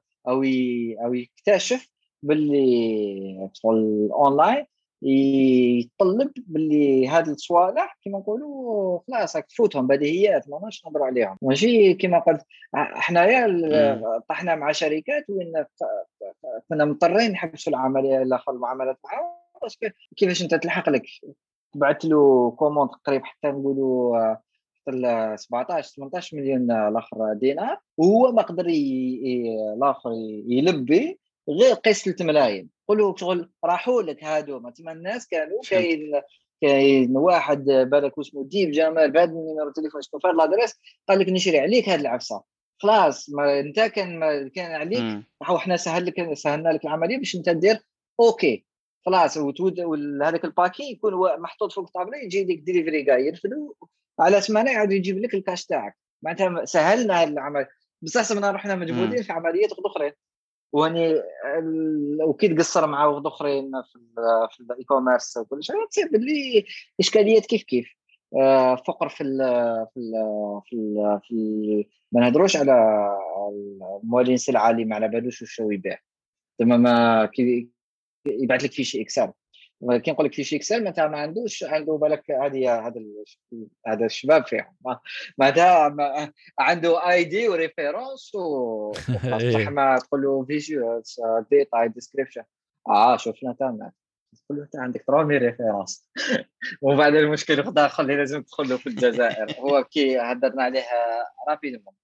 أو 1.04 1.14
يكتشف 1.14 1.88
باللي 2.22 3.50
شغل 3.52 4.08
أونلاين 4.12 4.66
يطلب 5.06 6.32
باللي 6.36 7.08
هاد 7.08 7.28
الصوالح 7.28 7.98
كما 8.04 8.18
نقولوا 8.18 9.00
خلاص 9.08 9.36
راك 9.36 9.46
تفوتهم 9.46 9.86
بديهيات 9.86 10.48
ما 10.48 10.56
نقدرش 10.56 10.84
نهضروا 10.86 11.06
عليهم. 11.06 11.36
ماشي 11.42 11.94
كما 11.94 12.18
قلت 12.18 12.42
حنايا 12.74 14.00
طحنا 14.28 14.54
مع 14.54 14.72
شركات 14.72 15.24
وين 15.28 15.52
كنا 16.68 16.84
مضطرين 16.84 17.30
نحبسوا 17.30 17.72
العملية 17.72 18.22
الآخر 18.22 18.52
المعاملات 18.52 18.98
معاهم 19.04 19.36
كيفاش 20.16 20.42
أنت 20.42 20.54
تلحق 20.54 20.88
لك؟ 20.88 21.02
بعثت 21.74 22.04
له 22.04 22.50
كوموند 22.50 22.90
قريب 22.90 23.24
حتى 23.24 23.48
نقولوا 23.48 24.36
17 25.36 25.94
18 25.96 26.36
مليون 26.36 26.70
الآخر 26.70 27.32
دينار 27.32 27.78
وهو 27.96 28.32
ما 28.32 28.42
قدر 28.42 28.66
الآخر 28.66 30.10
يلبي 30.46 31.18
غير 31.48 31.74
قيس 31.74 32.04
3 32.04 32.24
ملايين 32.24 32.68
قولوا 32.88 33.16
شغل 33.16 33.50
راحوا 33.64 34.02
لك 34.02 34.24
هادو. 34.24 34.70
تما 34.70 34.92
الناس 34.92 35.28
كانوا 35.28 35.60
كاين 35.70 36.20
كاين 36.60 37.16
واحد 37.16 37.64
بالك 37.64 38.18
اسمه 38.18 38.44
ديب 38.44 38.70
جمال 38.70 39.10
بهذا 39.10 39.30
ال 39.30 39.36
numéro 39.36 39.70
تليفون 39.70 40.02
شنو 40.02 40.20
فهاد 40.20 40.34
l'adresse 40.34 40.74
قال 41.08 41.18
لك 41.18 41.28
نشري 41.28 41.58
عليك 41.58 41.88
هاد 41.88 42.00
العفسة. 42.00 42.42
خلاص 42.78 43.30
ما 43.30 43.60
انت 43.60 43.80
كان 43.80 44.18
ما 44.18 44.48
كان 44.48 44.70
عليك. 44.70 45.24
وحنا 45.40 45.76
سهل 45.76 46.06
لك 46.06 46.32
سهلنا 46.32 46.68
لك 46.68 46.84
العملية 46.84 47.18
باش 47.18 47.36
انت 47.36 47.48
دير 47.48 47.78
OK 48.20 48.66
خلاص 49.06 49.38
هذاك 49.38 50.44
ال 50.44 50.49
paquet 50.49 50.82
يكون 50.82 51.40
محطوط 51.40 51.72
فوق 51.72 51.84
الطابله 51.84 52.18
يجي 52.18 52.44
لك 52.44 52.58
ديليفري 52.58 53.04
كاع 53.04 53.18
يرفدو 53.18 53.74
على 54.20 54.40
ثمانية 54.40 54.70
يعاود 54.70 54.92
يجيب 54.92 55.18
لك 55.18 55.34
الكاش 55.34 55.66
تاعك. 55.66 55.96
معناتها 56.22 56.64
سهلنا 56.64 57.22
هذا 57.22 57.30
العمل. 57.30 57.66
بصح 58.02 58.36
منا 58.36 58.50
رحنا 58.50 58.74
مجهودين 58.74 59.22
في 59.22 59.32
عمليات 59.32 59.70
أخرين. 59.86 60.12
واني 60.72 61.22
وكي 62.22 62.48
تقصر 62.48 62.86
مع 62.86 63.06
وغد 63.06 63.26
اخرين 63.26 63.70
في 63.92 63.98
في 64.50 64.60
ال 64.60 64.84
e-commerce 64.84 65.36
وكل 65.36 65.64
شيء 65.64 65.76
تصير 65.90 66.08
باللي 66.12 66.64
إشكاليات 67.00 67.46
كيف 67.46 67.62
كيف؟ 67.62 67.96
آه، 68.36 68.76
فقر 68.76 69.08
في 69.08 69.20
ال 69.20 69.38
في 69.94 70.00
ال 70.00 70.12
في 70.66 70.76
ال 70.76 71.20
في 71.24 71.34
ال 71.34 71.84
ما 72.12 72.20
نهضروش 72.20 72.56
على 72.56 72.72
المولين 74.02 74.34
السلعة 74.34 74.70
اللي 74.70 74.84
ما 74.84 74.94
على 74.94 75.08
بالوش 75.08 75.42
وش 75.42 75.58
يبيع. 75.58 75.98
تما 76.58 76.76
ما 76.76 77.30
يبعث 78.26 78.64
لك 78.64 78.72
fichier 78.72 79.02
Excel 79.02 79.32
كي 80.02 80.10
نقول 80.10 80.26
لك 80.26 80.34
fichier 80.34 80.56
Excel 80.56 80.78
معناتها 80.78 81.08
ما 81.08 81.18
عندوش 81.18 81.64
عنده 81.64 81.92
بالك 81.96 82.30
هذه 82.30 82.86
هذا 82.86 83.00
هذا 83.86 84.06
الشباب 84.06 84.46
فيهم 84.46 84.76
معناتها 85.38 86.32
عنده 86.58 87.10
ID 87.10 87.24
و 87.24 87.48
référence 87.48 88.34
و 88.34 88.90
بصح 88.90 89.68
ما 89.78 89.98
تقول 89.98 90.22
له 90.22 90.44
visual 90.44 91.02
data 91.50 91.86
description 91.86 92.42
آه 92.88 93.16
شوفنا 93.16 93.56
تمام 93.58 93.92
تقول 94.36 94.58
له 94.58 94.64
أنت 94.64 94.76
عندك 94.76 95.04
3000 95.06 95.42
référence 95.42 96.10
ومن 96.82 96.96
بعد 96.96 97.14
المشكل 97.14 97.62
داخل 97.62 98.02
اللي 98.02 98.16
لازم 98.16 98.42
تدخل 98.42 98.78
في 98.78 98.86
الجزائر. 98.86 99.60
هو 99.60 99.84
كي 99.84 100.18
هدرنا 100.18 100.62
عليها 100.62 101.26
rapidement 101.48 101.94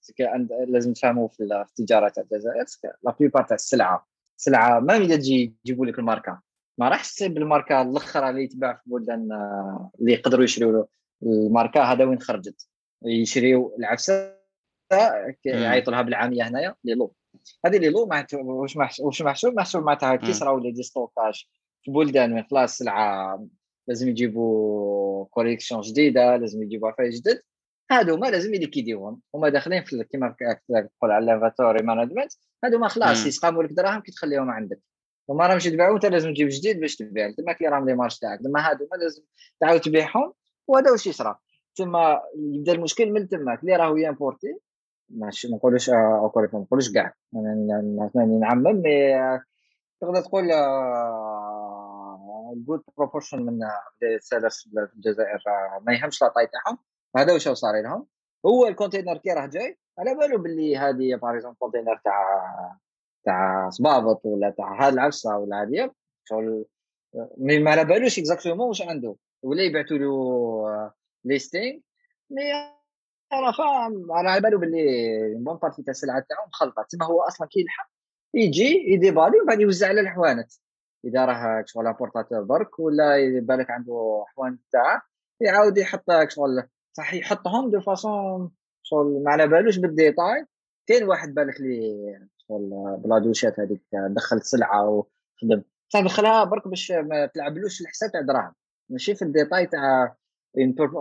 لازم 0.68 0.92
تفهموا 0.92 1.28
في 1.28 1.42
التجارة 1.42 2.08
تاع 2.08 2.22
الجزائر. 2.22 2.64
la 3.02 3.14
plupart 3.20 3.42
تاع 3.42 3.54
السلعة. 3.54 4.08
سلعة 4.36 4.80
ما 4.80 4.98
تجي 4.98 5.56
يجيبوا 5.64 5.86
لك 5.86 5.98
الماركة. 5.98 6.51
ما 6.78 6.88
راحش 6.88 7.14
تصيب 7.14 7.38
الماركة 7.38 7.82
الأخرى 7.82 8.30
اللي 8.30 8.44
يتباع 8.44 8.74
في 8.74 8.90
بلدان 8.90 9.32
آه، 9.32 9.90
اللي 10.00 10.12
يقدروا 10.12 10.44
يشريوا 10.44 10.84
الماركة 11.22 11.82
هذا 11.82 12.04
وين 12.04 12.20
خرجت؟ 12.20 12.68
يشريوا 13.04 13.78
العفسة 13.78 14.36
يعيطوا 15.44 15.92
لها 15.92 16.02
بالعامية 16.02 16.48
هنايا 16.48 16.74
لي 16.84 16.94
لو 16.94 17.14
هذه 17.66 17.78
لي 17.78 17.88
لو 17.88 18.08
واش 18.32 18.76
واش 19.00 19.22
محسوب 19.22 19.54
محسوب 19.54 19.84
معناتها 19.84 20.16
كيسرا 20.16 20.50
ولا 20.50 20.70
déstockage 20.70 21.44
في 21.82 21.90
بلدان 21.90 22.32
وين 22.32 22.44
خلاص 22.50 22.78
سلعه 22.78 23.46
لازم 23.88 24.08
يجيبوا 24.08 25.24
collection 25.24 25.80
جديدة 25.80 26.36
لازم 26.36 26.62
يجيبوا 26.62 26.88
عفايس 26.88 27.20
جدد 27.20 27.42
هادو 27.90 28.16
ما 28.16 28.26
لازم 28.26 28.54
ي 28.54 28.59
liquider 28.59 29.00
وهم. 29.00 29.20
هما 29.34 29.48
داخلين 29.48 29.84
في 29.84 30.04
كيما 30.04 30.34
تقول 30.68 31.10
على 31.10 31.24
ال 31.24 31.30
inventory 31.30 31.82
management 31.82 32.32
هادو 32.64 32.78
ما 32.78 32.88
خلاص 32.88 33.26
يسقاموا 33.26 33.62
لك 33.62 33.72
دراهم 33.72 34.00
كي 34.00 34.12
تخليهم 34.12 34.50
عندك. 34.50 34.80
وما 35.28 35.46
راهمش 35.46 35.66
يتباعوا 35.66 35.94
أنت 35.94 36.06
لازم 36.06 36.32
تجيب 36.32 36.48
جديد 36.48 36.80
باش 36.80 36.96
تبيع. 36.96 37.32
تما 37.38 37.52
كي 37.52 37.66
راهم 37.66 37.88
les 37.88 37.94
marges 37.94 38.18
تاعك 38.18 38.40
تما 38.40 38.70
هادو 38.70 38.88
ما 38.92 38.96
لازم 38.96 39.22
تعاود 39.60 39.80
تبيعهم 39.80 40.32
وهذا 40.68 40.90
واش 40.90 41.06
يصرى 41.06 41.38
تما 41.74 42.20
يبدا 42.36 42.72
المشكل 42.72 43.12
من 43.12 43.28
تماك. 43.28 43.60
اللي 43.60 43.76
راهو 43.76 43.96
ي 43.96 44.03
importer 44.03 44.58
ماشي 45.08 45.48
ما 45.48 45.56
نقولوش 45.56 45.90
أوكوري 45.90 46.48
ما 46.52 46.58
نقولوش 46.58 46.92
كاع. 46.92 47.14
نعمم 48.40 48.82
mais 48.82 49.18
تقدر 50.00 50.20
تقول 50.20 50.44
good 52.66 52.82
proportion 52.96 53.42
من 53.42 53.58
ال 54.02 54.09
sellers 54.09 54.54
في 54.54 54.96
الجزائر 54.96 55.38
ما 55.80 55.92
يهمش 55.92 56.22
la 56.22 56.28
taille 56.28 56.46
تاعهم. 56.46 56.78
هذا 57.16 57.32
واش 57.32 57.48
صار 57.48 57.82
لهم. 57.82 58.06
هو 58.46 58.66
ال 58.66 58.71
container 58.71 59.16
كي 59.16 59.30
راه 59.30 59.46
جاي 59.46 59.78
على 59.98 60.14
بالو 60.14 60.42
باللي 60.42 60.76
هذه 60.76 61.16
par 61.22 61.34
exemple 61.34 61.56
container 61.58 62.00
تاع 62.04 62.78
تاع 63.24 63.70
صبابط 63.70 64.20
ولا 64.24 64.50
تاع 64.50 64.86
هاد 64.86 64.92
العفسة 64.92 65.38
ولا 65.38 65.62
هذه 65.62 65.90
شغل 66.24 66.64
mais 67.38 67.58
ما 67.58 67.70
على 67.70 67.84
بالوش 67.84 68.18
exactement 68.18 68.68
واش 68.68 68.82
عنده 68.82 69.16
ولا 69.42 69.62
يبعثوا 69.62 69.96
له 69.96 70.94
listing 71.24 71.78
mais 72.30 72.42
راه 73.32 73.52
فاهم 73.52 74.12
على 74.12 74.40
بالو 74.40 74.58
باللي 74.58 75.34
bonne 75.34 75.56
partie 75.56 75.82
تاع 75.82 75.90
السلعة 75.90 76.24
تاعو 76.28 76.46
مخلطة. 76.46 76.86
تما 76.90 77.06
هو 77.06 77.22
أصلا 77.22 77.48
كي 77.50 77.60
يلحق 77.60 77.90
يجي 78.34 78.92
ي 78.92 78.98
déballer 78.98 79.40
وبعد 79.40 79.60
يوزع 79.60 79.88
على 79.88 80.00
الحوانت. 80.00 80.52
إذا 81.04 81.24
راه 81.24 81.64
شغل 81.66 81.86
importateur 81.86 82.42
برك 82.42 82.78
ولا 82.78 83.40
بالك 83.42 83.70
عنده 83.70 84.24
حوان 84.28 84.58
تاعه 84.72 85.02
يعاود 85.40 85.78
يحط 85.78 86.04
شغل 86.28 86.68
صح 86.92 87.14
يحطهم 87.14 87.70
de 87.70 87.80
façon 87.80 88.50
شغل 88.82 89.22
ما 89.24 89.30
على 89.30 89.48
بالوش 89.48 89.78
بال 89.78 89.95
détail 89.95 90.46
كاين 90.86 91.04
واحد 91.04 91.34
بالك 91.34 91.60
لي 91.60 92.28
شغل 92.52 92.96
بلا 92.98 93.18
دوشات 93.18 93.60
هذيك 93.60 93.82
دخلت 93.92 94.42
سلعة 94.42 94.88
وخدم. 94.88 95.62
تدخلها 95.90 96.44
برك 96.44 96.68
باش 96.68 96.90
ما 96.90 97.26
تلعبلوش 97.26 97.80
الحساب 97.80 98.12
تاع 98.12 98.20
دراهم. 98.20 98.54
ماشي 98.90 99.14
في 99.14 99.22
ال 99.22 99.28
détail 99.28 99.66
تاع 99.66 100.16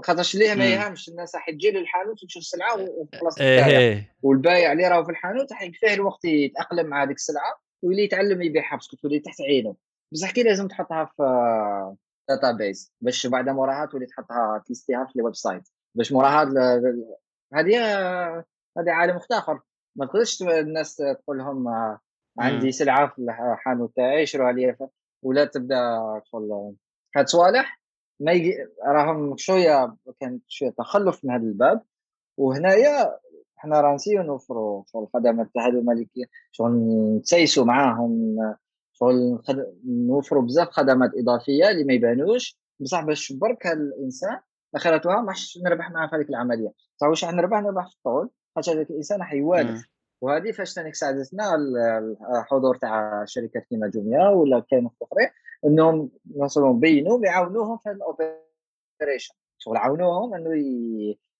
خاطرش 0.03 0.35
ليه 0.35 0.53
ما 0.53 0.65
يهمش. 0.65 1.09
الناس 1.09 1.35
راح 1.35 1.49
تجي 1.49 1.71
للحانوت 1.71 2.23
وتشوف 2.23 2.41
السلعة 2.41 2.75
وخلاص 2.81 3.41
إيه. 3.41 4.15
والبايع 4.21 4.71
اللي 4.71 4.87
راهو 4.87 5.03
في 5.03 5.11
الحانوت 5.11 5.51
راح 5.51 5.61
يكفيه 5.61 5.93
الوقت 5.93 6.25
يتأقلم 6.25 6.87
مع 6.87 7.03
هذيك 7.03 7.15
السلعة 7.15 7.59
ويولي 7.83 8.03
يتعلم 8.03 8.41
يبيعها 8.41 8.75
parce 8.75 8.89
que 8.89 8.97
تولي 8.97 9.19
تحت 9.19 9.41
عينه. 9.41 9.75
بصح 10.13 10.31
كي 10.31 10.43
لازم 10.43 10.67
تحطها 10.67 11.05
في 11.05 11.23
database 12.29 12.93
باش 13.01 13.27
بعد 13.27 13.49
موراها 13.49 13.85
تولي 13.85 14.05
تحطها 14.05 14.63
ت 14.67 14.72
lister 14.72 15.01
ها 15.01 15.05
في 15.05 15.19
ال 15.19 15.35
website 15.35 15.69
باش 15.95 16.11
موراها 16.11 16.43
هذه 17.53 17.79
هذه 18.77 18.91
عالم 18.91 19.19
آخر. 19.31 19.59
ما 19.95 20.05
تقدرش 20.05 20.41
الناس 20.41 20.95
تقول 20.95 21.37
لهم 21.37 21.67
عندي 22.39 22.71
سلعة 22.71 23.07
في 23.07 23.19
الحانوت 23.21 23.95
تاعي 23.95 24.25
شروها 24.25 24.51
لي 24.51 24.77
ولا 25.23 25.45
تبدأ 25.45 25.99
تقول 26.25 26.75
هاد 27.15 27.27
صوالح. 27.27 27.81
ما 28.19 28.31
يجي 28.31 28.57
راهم 28.85 29.37
شوية 29.37 29.95
كان 30.19 30.39
شوية 30.47 30.69
تخلف 30.69 31.25
من 31.25 31.31
هذا 31.31 31.43
الباب. 31.43 31.81
وهنايا 32.37 33.19
حنا 33.55 33.81
راه 33.81 33.95
نسيو 33.95 34.23
نوفروا 34.23 34.83
الخدمات 34.95 35.49
تاع 35.53 35.67
هذو 35.67 35.79
الملكية 35.79 36.25
شغل 36.51 36.71
نتسيسوا 37.17 37.65
معاهم 37.65 38.37
شغل 38.93 39.41
نوفروا 39.85 40.41
بزاف 40.43 40.69
خدمات 40.69 41.11
إضافية 41.15 41.69
اللي 41.69 41.83
ما 41.83 41.93
يبانوش. 41.93 42.59
بصح 42.79 43.03
باش 43.05 43.33
برك 43.33 43.67
الإنسان 43.67 44.39
اخرتها 44.75 45.21
ما 45.21 45.33
نربح 45.65 45.91
معاه 45.91 46.07
في 46.07 46.15
هذيك 46.15 46.29
العملية. 46.29 46.73
صح 46.97 47.07
واش 47.07 47.25
نربح؟ 47.25 47.59
نربح 47.59 47.87
في 47.87 47.95
الطول. 47.95 48.29
خاطر 48.55 48.71
هذاك 48.71 48.89
الإنسان 48.89 49.23
حيوالف. 49.23 49.91
وهذه 50.21 50.51
فاش 50.51 50.73
ثاني 50.73 50.93
ساعدتنا 50.93 51.55
الحضور 52.39 52.75
تاع 52.75 53.25
شركات 53.25 53.65
كيما 53.65 53.87
جوميا 53.87 54.29
ولا 54.29 54.59
كاين 54.59 54.89
أخرين 55.01 55.29
إنهم 55.65 56.09
مثلا 56.35 56.71
بينوا 56.71 57.25
يعاونوهم 57.25 57.77
في 57.77 57.91
ال 57.91 58.04
operation. 58.04 59.33
شغل 59.57 59.77
عاونوهم 59.77 60.33
إنه 60.33 60.49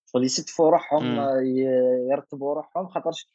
شغل 0.06 0.24
يستفوا 0.24 0.70
روحهم 0.70 1.20
يرتبوا 2.12 2.54
روحهم 2.54 2.88
خاطرش 2.88 3.30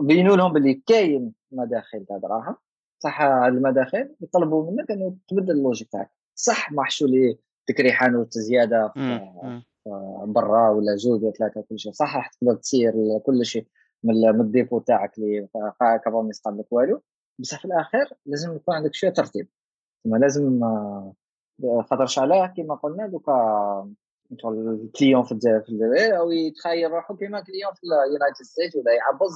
بينوا 0.00 0.36
لهم 0.36 0.52
باللي 0.52 0.82
كاين 0.86 1.32
مداخل 1.52 2.04
تاع 2.04 2.16
دراهم. 2.16 2.56
صح 2.98 3.20
المداخل 3.20 4.14
يطلبوا 4.20 4.70
منك 4.70 4.90
إنه 4.90 5.16
تبدل 5.28 5.50
ال 5.50 5.55
logique 5.55 5.88
تاعك. 5.88 6.10
صح 6.34 6.72
ما 6.72 6.84
لي 7.02 7.38
تكري 7.66 7.92
حانوت 7.92 8.32
زياده 8.32 8.88
في 8.88 9.62
برا 10.26 10.70
ولا 10.70 10.96
جوج 10.96 11.22
ولا 11.22 11.32
ثلاثة 11.32 11.64
كل 11.68 11.78
شيء 11.78 11.92
صح 11.92 12.16
راح 12.16 12.28
تقدر 12.28 12.54
تصير 12.54 12.92
كل 13.26 13.46
شيء 13.46 13.66
من 14.04 14.40
الديفو 14.40 14.78
تاعك 14.78 15.18
اللي 15.18 15.48
كابا 16.04 16.22
ما 16.22 16.28
يسقط 16.28 16.52
لك 16.52 16.72
والو 16.72 17.02
بصح 17.38 17.58
في 17.58 17.64
الاخير 17.64 18.08
لازم 18.26 18.56
يكون 18.56 18.74
عندك 18.74 18.94
شوية 18.94 19.10
ترتيب 19.10 19.48
ثم 20.04 20.16
لازم 20.16 20.60
خاطر 21.62 22.22
علاه 22.22 22.46
كما 22.46 22.74
قلنا 22.74 23.06
دوكا 23.06 23.94
الكليون 24.32 25.22
في 25.22 25.32
الجزائر 25.32 26.18
أو 26.18 26.30
يتخيل 26.30 26.90
روحه 26.90 27.16
كيما 27.16 27.40
كليون 27.40 27.74
في 27.74 27.80
اليونايتد 27.84 28.42
ستيت 28.42 28.76
ولا 28.76 28.92
يعبز 28.92 29.32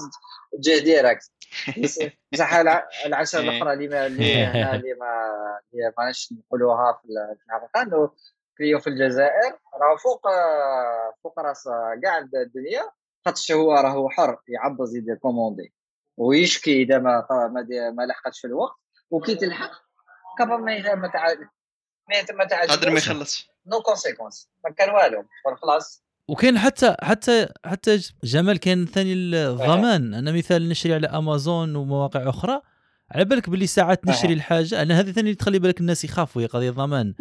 جهه 0.54 0.84
ديريكت 0.84 1.32
بصح 2.32 2.54
العشره 3.06 3.40
إيه. 3.40 3.48
الاخرى 3.48 3.72
اللي 3.72 3.88
ما 3.88 4.06
اللي 4.06 4.94
ما 4.94 5.30
اللي 5.74 5.92
ماناش 5.98 6.32
نقولوها 6.32 6.92
في 6.92 7.08
الحقيقة 7.46 7.82
انه 7.82 8.10
client 8.58 8.80
في 8.80 8.86
الجزائر 8.86 9.52
راه 9.74 9.96
فوق 9.96 10.22
فوق 11.22 11.38
راس 11.38 11.64
كاع 12.02 12.18
الدنيا 12.18 12.90
خاطش 13.24 13.52
هو 13.52 13.72
راهو 13.72 14.08
حر 14.08 14.38
يعبز 14.48 14.96
يدير 14.96 15.14
commande 15.14 15.72
ويشكي 16.16 16.82
إذا 16.82 16.98
ما 16.98 17.26
ما, 17.30 17.90
ما 17.90 18.02
لحقتش 18.02 18.40
في 18.40 18.46
الوقت 18.46 18.76
وكي 19.10 19.34
تلحق 19.34 19.70
قبل 20.38 20.50
ما 20.50 20.94
ما 20.94 20.94
ما 20.94 21.08
تعاد 22.44 22.68
قادر 22.68 22.90
ما 22.90 22.98
يخلص 22.98 23.48
no 23.66 23.80
consequence 23.80 24.48
ما 24.64 24.70
كان 24.70 24.90
والو. 24.90 25.24
خلاص. 25.62 26.02
وكاين 26.28 26.58
حتى 26.58 26.96
حتى 27.02 27.48
حتى 27.64 28.00
جمال 28.24 28.58
كاين 28.60 28.86
ثاني 28.86 29.12
الضمان. 29.12 30.14
أنا 30.14 30.32
مثال 30.32 30.68
نشري 30.68 30.94
على 30.94 31.06
امازون 31.06 31.76
ومواقع 31.76 32.28
أخرى. 32.28 32.62
على 33.10 33.24
بالك 33.24 33.50
باللي 33.50 33.66
ساعات 33.66 34.06
نشري 34.06 34.32
الحاجة؟ 34.32 34.82
أنا 34.82 35.00
هذه 35.00 35.10
ثاني 35.10 35.34
تخلي 35.34 35.58
بالك 35.58 35.80
الناس 35.80 36.04
يخافوا 36.04 36.42
هي 36.42 36.46
قضيه 36.46 36.70
ضمان 36.70 37.14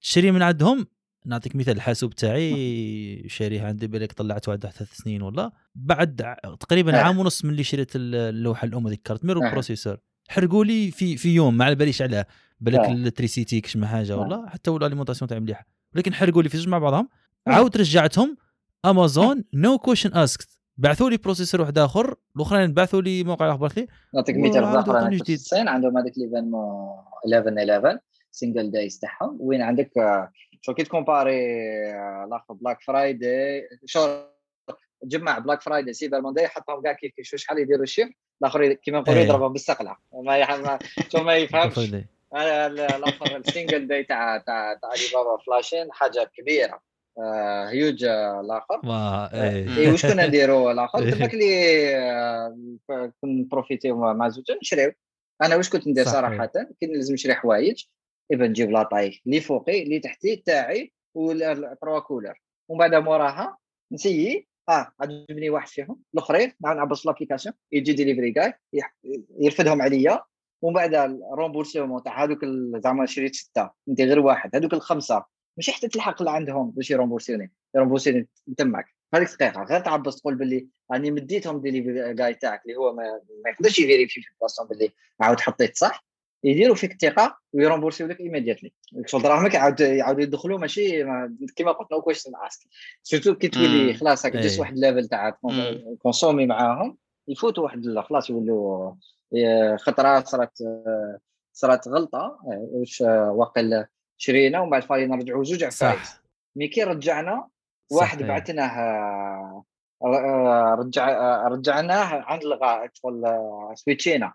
تشري 0.00 0.30
من 0.30 0.42
عندهم؟ 0.42 0.86
نعطيك 1.26 1.56
مثال 1.56 1.76
الحاسوب 1.76 2.14
تاعي 2.14 3.24
شاريه 3.28 3.62
عندي 3.62 3.86
بالك 3.86 4.12
طلعته 4.12 4.50
بعد 4.50 4.72
ثلاث 4.72 4.92
سنين 4.92 5.22
ولا؟ 5.22 5.52
بعد 5.74 6.36
تقريبا 6.60 6.98
عام 6.98 7.18
ونص 7.18 7.44
من 7.44 7.50
اللي 7.50 7.64
شريت 7.64 7.90
اللوحة 7.94 8.64
الأم 8.64 8.86
هذيك 8.86 9.02
carte 9.02 9.24
mère 9.24 9.38
وال 9.38 9.48
processeur 9.48 9.96
حرقوا 10.28 10.64
لي 10.64 10.90
في 10.90 11.16
في 11.16 11.34
يوم 11.34 11.56
ما 11.56 11.64
على 11.64 11.74
باليش 11.74 12.02
علاه 12.02 12.26
بالك 12.60 12.80
l'électricité 12.88 13.60
كش 13.60 13.76
ما 13.76 13.86
حاجة 13.86 14.16
ولا؟ 14.16 14.48
حتى 14.48 14.70
ال 14.70 14.75
alimentation 14.75 15.28
تاعي 15.28 15.40
مليحه 15.40 15.66
ولكن 15.94 16.14
حرقوا 16.14 16.42
لي 16.42 16.48
في 16.48 16.56
زوج 16.56 16.68
مع 16.68 16.78
بعضهم 16.78 17.08
عاود 17.46 17.76
رجعتهم. 17.76 18.36
امازون 18.84 19.44
no 19.54 19.78
question 19.78 20.14
asked 20.14 20.48
بعثوا 20.76 21.10
لي 21.10 21.16
processeur 21.16 21.60
واحد 21.60 21.78
آخر 21.78 22.14
الأخرين 22.36 22.72
بعثوا 22.72 23.02
لي 23.02 23.24
موقع 23.24 23.50
أخبار 23.50 23.72
لي 23.76 23.86
نعطيك 24.14 24.36
مثال 24.36 24.64
آخر 24.64 25.24
في 25.24 25.34
الصين 25.34 25.68
عندهم 25.68 25.98
هذاك 25.98 26.12
l'événement 26.18 26.98
11 27.26 27.58
11 27.58 27.98
Singles 28.30 28.70
Days 28.70 28.98
تاعهم. 28.98 29.36
وين 29.40 29.62
عندك؟ 29.62 29.90
شو 30.60 30.74
كي 30.74 30.82
ت 30.82 30.88
comparer 30.88 31.40
الآخر 32.24 32.54
Black 32.54 32.82
Friday 32.82 33.68
شو 33.84 34.18
جمع 35.04 35.38
Black 35.38 35.62
Friday 35.62 35.92
Cyber 35.92 36.20
Monday 36.20 36.48
حطهم 36.48 36.82
كاع 36.82 36.92
كيف 36.92 37.12
كيف 37.14 37.26
شحال 37.26 37.58
يديروا 37.58 37.82
ال 37.82 37.85
chiffre 37.85 38.08
الآخر 38.42 38.72
كيما 38.72 39.00
نقولوا 39.00 39.20
إيه. 39.20 39.26
يضربهم 39.26 39.52
بالسقلة. 39.52 39.96
ما 40.12 40.78
شو 41.08 41.22
ما 41.22 41.36
يفهمش. 41.36 41.78
الآخر 42.34 43.36
ال 43.36 43.42
Singles 43.42 43.86
Day 43.86 44.04
تاع 44.04 44.38
تاع 44.38 44.74
تاع 44.74 44.90
علي 44.90 45.02
بابا 45.14 45.42
فلاشين 45.46 45.92
حاجة 45.92 46.30
كبيرة. 46.36 46.74
آه 46.74 46.93
هيوج 47.68 48.04
الآخر. 48.04 48.80
اي 48.84 49.78
إيه. 49.78 49.90
واش 49.90 50.06
كنا 50.06 50.26
نديروا 50.26 50.72
الآخر؟ 50.72 50.98
تماك 51.10 51.34
اللي 51.34 51.96
آه، 51.96 52.56
كنا 52.88 53.12
ن 53.24 53.31
profiter 53.31 53.89
و 53.89 53.96
مع 54.14 54.28
زوجين 54.28 54.56
نشريو. 54.62 54.92
أنا 55.42 55.56
واش 55.56 55.70
كنت 55.70 55.88
ندير 55.88 56.04
صراحة؟ 56.04 56.46
كي 56.46 56.86
لازم 56.86 57.14
نشري 57.14 57.34
حوايج. 57.34 57.84
اذا 58.32 58.46
نجيب 58.46 58.70
la 58.70 58.83
taille 58.83 59.20
اللي 59.26 59.40
فوقي 59.40 59.82
اللي 59.82 59.98
تحتي 59.98 60.36
تاعي 60.36 60.92
وال 61.16 61.40
trois 61.40 62.00
couleurs. 62.00 62.42
ومن 62.68 62.78
بعد 62.78 62.94
موراها 62.94 63.58
ن 63.92 63.98
essayer. 63.98 64.48
آه 64.68 64.92
عجبني 65.00 65.50
واحد 65.50 65.68
فيهم 65.68 66.00
الأخرين 66.14 66.52
نعبس 66.60 67.06
l'application 67.06 67.54
يجي 67.72 67.92
ديليفري 67.92 68.30
جاي 68.30 68.52
يرفدهم 69.40 69.82
عليا. 69.82 70.22
ومن 70.62 70.74
بعد 70.74 70.94
ال 71.32 71.37
remboursement 71.37 72.02
تاع 72.02 72.24
هذوك 72.24 72.38
زعما 72.76 73.06
شريت 73.06 73.34
ستة. 73.34 73.70
أنت 73.88 74.00
غير 74.00 74.18
واحد. 74.18 74.56
هذوك 74.56 74.72
الخمسة. 74.72 75.33
مش 75.56 75.70
حتى 75.70 75.88
تلحق 75.88 76.22
لعندهم 76.22 76.70
باش 76.70 76.90
يرومبورسيوني 76.90 77.52
يرومبورسيوني 77.74 78.28
تماك. 78.56 78.86
هذيك 79.14 79.28
الدقيقه 79.32 79.62
غير 79.62 79.80
تعفس 79.80 80.20
تقول 80.20 80.34
باللي 80.34 80.68
راني 80.92 81.10
مديتهم 81.10 81.60
delivery 81.60 82.14
guy 82.14 82.34
تاعك 82.34 82.62
اللي 82.66 82.76
هو 82.76 82.92
ما, 82.92 83.02
ما 83.44 83.50
يقدرش 83.50 83.78
يفيريفي 83.78 84.20
في 84.20 84.28
بلاصتهم 84.40 84.68
باللي 84.68 84.90
عاود 85.20 85.40
حطيت 85.40 85.76
صح؟ 85.76 86.04
يديروا 86.44 86.74
فيك 86.74 86.92
الثقه 86.92 87.38
ويرومبورسيو 87.52 88.06
لك 88.06 88.20
immediately 88.20 88.72
شغل 89.06 89.22
دراهمك 89.22 89.54
يعاود 89.54 89.80
يعاودوا 89.80 90.22
يدخلوا 90.22 90.58
ماشي 90.58 91.04
كيما 91.56 91.72
قلت 91.72 91.92
no 91.92 92.02
question 92.02 92.32
asked 92.46 92.60
surtout 93.02 93.34
كي 93.34 93.48
تولي 93.48 93.94
خلاص 93.94 94.26
هاك 94.26 94.36
ديس 94.36 94.60
واحد 94.60 94.78
level 94.78 95.08
تاع 95.08 95.38
consommer 95.98 96.46
معاهم 96.46 96.96
يفوتوا 97.28 97.64
واحد 97.64 97.98
خلاص 97.98 98.30
يولوا 98.30 98.94
خطرة 99.76 100.24
صارت 100.24 100.52
صارت 101.52 101.88
غلطة 101.88 102.38
واش 102.44 103.00
واقل 103.30 103.86
شرينا 104.16 104.60
ومن 104.60 104.70
بعد 104.70 104.82
فاي 104.82 105.06
نرجعوا. 105.06 105.44
زوج 105.44 105.64
عفايس. 105.64 106.20
مي 106.56 106.68
كي 106.68 106.82
رجعنا 106.82 107.48
واحد 107.92 108.22
بعثناه 108.22 109.64
رجع 110.78 111.48
رجعناه 111.48 112.14
عند 112.14 112.42
الغاء 112.42 112.90
سويتشينا. 113.74 114.32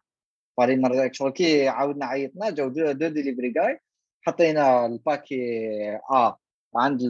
فالي 0.58 0.76
نرجع 0.76 1.12
شغل 1.12 1.32
كي 1.32 1.68
عاودنا 1.68 2.06
عيطنا 2.06 2.50
جاو 2.50 2.68
دو, 2.68 2.92
دو 2.92 3.08
ديليفري 3.08 3.50
جاي 3.50 3.80
حطينا 4.22 4.86
الباكي 4.86 6.00
آ 6.12 6.36
عند 6.76 7.02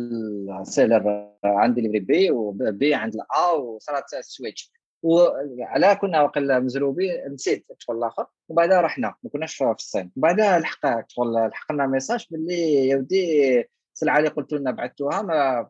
السيلر 0.62 1.32
عند 1.44 1.76
ديليفري 1.76 2.00
بي 2.00 2.32
وبي 2.32 2.94
عند 2.94 3.16
الا 3.16 3.52
وصارت 3.52 4.06
سويتش. 4.22 4.72
وعلى 5.04 5.96
كنا 5.96 6.22
وقل 6.22 6.64
مزروبين 6.64 7.34
نسيت 7.34 7.66
شغل 7.78 7.98
الآخر 7.98 8.26
وبعدها 8.50 8.82
رحنا 8.82 9.16
ما 9.24 9.30
كناش 9.30 9.56
في 9.56 9.72
الصين. 9.72 10.12
بعدها 10.16 10.60
لحق 10.60 11.10
شغل 11.10 11.48
لحقنا 11.48 11.88
message 11.88 12.28
باللي 12.32 12.88
يا 12.88 12.98
ودي 12.98 13.70
السلعه 13.94 14.18
اللي 14.18 14.30
قلت 14.30 14.54
لنا 14.54 14.72
بعثتوها 14.72 15.22
ما 15.22 15.70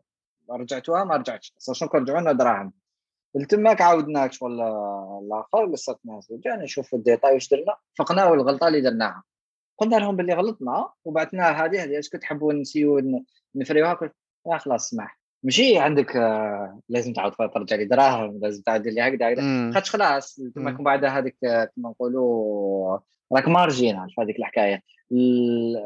رجعتوها 0.50 1.04
ما 1.04 1.16
رجعتش. 1.16 1.54
شنو 1.72 1.88
رجعوا 1.94 2.20
لنا 2.20 2.32
دراهم. 2.32 2.72
تماك 3.48 3.80
عاودنا 3.80 4.30
شغل 4.30 4.60
الآخر 5.22 5.72
قصتنا 5.72 6.20
زوجة 6.20 6.56
نشوفوا 6.56 6.98
الديتاي 6.98 7.34
واش 7.34 7.48
درنا 7.48 7.76
فقناو 7.98 8.34
الغلطه 8.34 8.68
اللي 8.68 8.80
درناها. 8.80 9.22
قلنا 9.78 9.96
لهم 9.96 10.16
باللي 10.16 10.34
غلطنا 10.34 10.92
وبعثناها 11.04 11.64
هذه 11.64 11.84
هذه 11.84 11.98
est-ce 11.98 12.11
que 12.11 12.18
تحبوا 12.18 12.52
نسيو 12.52 13.00
نفريوها 13.54 13.98
آه 14.46 14.58
خلاص 14.58 14.90
سمح 14.90 15.19
ماشي 15.42 15.78
عندك 15.78 16.16
آه 16.16 16.80
لازم 16.88 17.12
تعاود 17.12 17.32
ترجع 17.54 17.76
لي 17.76 17.84
دراهم 17.84 18.40
لازم 18.42 18.62
تعاود 18.62 18.88
لي 18.88 19.00
هكذا 19.00 19.72
خاطش 19.72 19.90
خلاص 19.90 20.40
تما 20.54 20.70
من 20.70 20.84
بعد 20.84 21.04
هذيك 21.04 21.36
كما 21.40 21.90
نقولوا 21.90 22.98
راك 23.32 23.48
marginal 23.48 24.10
في 24.10 24.20
هذيك 24.20 24.38
الحكاية. 24.38 24.82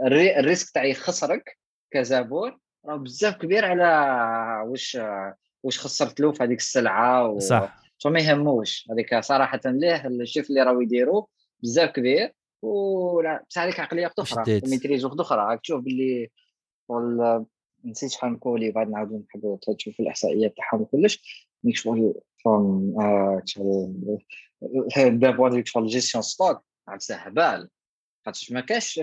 ال 0.07 0.16
risque 0.16 0.71
تاع 0.71 0.85
يخسرك 0.85 1.59
كزبون 1.91 2.59
راه 2.87 2.97
بزاف 2.97 3.37
كبير 3.37 3.65
على 3.65 4.69
واش 4.69 4.99
واش 5.63 5.79
خسرت 5.79 6.21
له 6.21 6.33
في 6.33 6.43
هذيك 6.43 6.59
السلعة 6.59 7.29
و... 7.29 7.39
صح. 7.39 7.77
ما 8.07 8.21
يهموش. 8.21 8.89
هذيك 8.91 9.19
صراحة 9.19 9.61
le 9.65 10.07
chiffre 10.07 10.51
اللي 10.51 10.63
راهو 10.63 10.81
يديرو 10.81 11.29
بزاف 11.63 11.91
كبير 11.91 12.33
ولا 12.63 13.45
بصح 13.51 13.63
هذيك 13.63 13.81
عقلية 13.81 14.11
أخرى 14.19 14.61
و 14.67 14.71
maîtrise 14.71 15.05
أخرى. 15.05 15.39
راك 15.39 15.61
تشوف 15.61 15.81
باللي. 15.81 16.31
نسيت 17.85 18.11
شحال 18.11 18.33
نقول 18.33 18.61
لي 18.61 18.71
بعد 18.71 18.89
نعاودو 18.91 19.19
نحبوا 19.19 19.59
تشوف 19.79 20.01
الاحصائيات 20.01 20.55
تاعهم 20.57 20.81
وكلش. 20.83 21.45
ميك 21.65 21.77
شغل 21.77 22.15
فون 22.45 22.95
شغل 23.45 23.93
دا 24.97 25.31
بوان 25.31 25.65
شغل 25.65 25.87
جيستيون 25.87 26.23
ستوك 26.23 26.65
عبسه 26.89 27.15
هبال 27.15 27.69
خاطرش 28.27 28.53
ما 28.53 28.61
كاش 28.61 29.01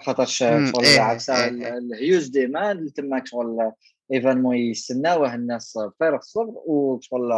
خاطرش 0.00 0.38
شغل 0.38 0.84
إيه، 0.84 1.00
عبسه 1.00 1.34
إيه، 1.34 1.50
إيه. 1.50 1.78
الهيوز 1.78 2.28
ديماند 2.28 2.90
تماك 2.90 3.26
شغل 3.26 3.72
ايفينمون 4.12 4.56
يستناوه 4.56 5.34
الناس 5.34 5.78
بفارغ 5.78 6.18
الصبر 6.18 6.54
وشغل 6.66 7.32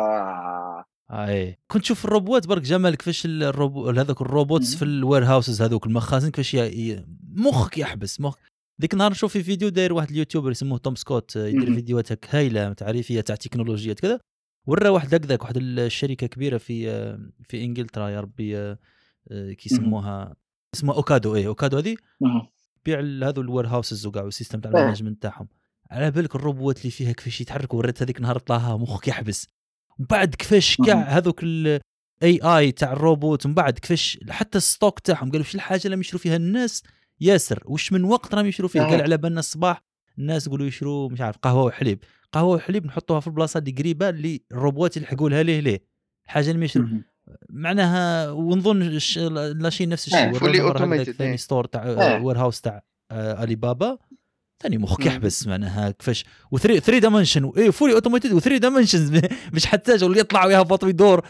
اي 1.11 1.59
كنت 1.69 1.83
تشوف 1.83 2.05
الروبوت 2.05 2.47
برك 2.47 2.63
جمال 2.63 2.97
كيفاش 2.97 3.27
الروبو 3.27 3.91
هذوك 3.91 4.21
الروبوتس 4.21 4.75
في 4.75 4.83
الوير 4.83 5.25
هاوسز 5.25 5.63
هذوك 5.63 5.87
المخازن 5.87 6.31
كيفاش 6.31 6.57
مخك 7.37 7.79
يحبس 7.79 8.21
مخ 8.21 8.37
ديك 8.79 8.93
النهار 8.93 9.11
نشوف 9.11 9.33
في 9.33 9.43
فيديو 9.43 9.69
داير 9.69 9.93
واحد 9.93 10.11
ال 10.11 10.15
YouTuber 10.15 10.51
اسمه 10.51 10.79
توم 10.79 10.95
سكوت 10.95 11.37
يدير 11.37 11.75
فيديوهات 11.75 12.13
هك 12.13 12.35
هايلة 12.35 12.73
تعريفية 12.73 13.21
تاع 13.21 13.37
تكنولوجيا 13.37 13.95
كذا. 13.95 14.21
ورا 14.67 14.89
واحد 14.89 15.15
هكذاك 15.15 15.43
واحد 15.43 15.57
الشركة 15.57 16.27
كبيرة 16.27 16.59
في 16.59 16.89
في 17.49 17.65
إنجلترا 17.65 18.09
يا 18.09 18.21
ربي 18.21 18.77
كيسموها 19.31 20.37
اسمها 20.75 20.95
أوكادو 20.95 21.35
اي 21.37 21.47
أوكادو 21.47 21.77
هذه؟ 21.79 21.97
بيع 22.85 23.01
هذو 23.01 23.43
ال 23.43 23.67
warehouses 23.67 24.07
وكاع 24.07 24.23
وال 24.23 24.32
system 24.32 24.61
تاع 24.61 24.71
ال 24.71 24.75
management 24.75 25.23
تاعهم. 25.23 25.49
على 25.91 26.11
بالك 26.11 26.35
الروبوت 26.35 26.79
اللي 26.79 26.91
فيها 26.91 27.13
كيفاش 27.13 27.41
يتحركوا 27.41 27.79
وريت 27.79 28.03
هذيك 28.03 28.21
نهار 28.21 28.39
طلاها 28.39 28.77
مخك 28.77 29.09
يحبس. 29.09 29.49
ومن 29.99 30.07
بعد 30.11 30.35
كيفاش 30.35 30.77
كاع 30.77 31.03
هذوك 31.03 31.43
ال 31.43 31.81
AI 32.23 32.73
تاع 32.73 32.93
الروبوت 32.93 33.47
ومن 33.47 33.55
بعد 33.55 33.79
كيفاش 33.79 34.19
حتى 34.29 34.59
ال 34.59 34.65
stock 34.65 34.99
تاعهم 34.99 35.31
قالوا 35.31 35.41
وش 35.47 35.55
الحاجة 35.55 35.83
اللي 35.85 36.01
يشروا 36.01 36.21
فيها 36.21 36.37
الناس 36.37 36.83
ياسر 37.21 37.63
وش 37.67 37.93
من 37.93 38.05
وقت 38.05 38.35
راهم 38.35 38.47
يشروا 38.47 38.69
فيه؟ 38.69 38.81
قال 38.81 39.03
على 39.03 39.17
بالنا 39.17 39.41
الصباح 39.41 39.83
الناس 40.19 40.47
يقولوا 40.47 40.67
يشروا 40.67 41.09
مش 41.11 41.21
عارف 41.21 41.37
قهوة 41.37 41.65
وحليب. 41.65 42.05
قهوة 42.33 42.57
وحليب 42.57 42.87
نحطوها 42.87 43.21
في 43.21 43.27
البلاصة 43.27 43.59
اللي 43.59 43.71
قريبه 43.71 44.09
اللي 44.09 44.43
الروبوت 44.53 44.97
يلحقوا 44.97 45.31
لها 45.31 45.43
ليه 45.43 45.61
ليه؟ 45.61 45.85
الحاجة 46.27 46.51
اللي 46.51 46.65
يشروا. 46.65 46.89
معناها 47.51 48.31
ونظن 48.31 48.79
la 49.59 49.71
Chine 49.71 49.89
نفس 49.89 50.07
الشيء 50.07 50.33
fully 50.33 50.61
automated 50.61 51.13
ثاني 51.13 51.37
store 51.37 51.65
تاع 51.65 52.19
warehouse 52.19 52.61
تاع 52.61 52.83
علي 53.13 53.55
بابا 53.55 53.99
ثاني 54.63 54.79
مخك. 54.79 55.07
يحبس 55.07 55.47
معناها 55.47 55.91
كيفاش؟ 55.91 56.25
و 56.51 56.59
3 56.59 56.81
3 56.81 56.99
dimension 56.99 57.53
اي 57.57 57.73
fully 57.73 57.93
automated 57.93 58.33
و 58.33 58.41
3 58.41 58.59
dimensions 58.59 59.21
مش 59.53 59.69
واللي 60.03 60.21
يطلع 60.21 60.47
ويهبط 60.47 60.85
ويدور. 60.85 61.27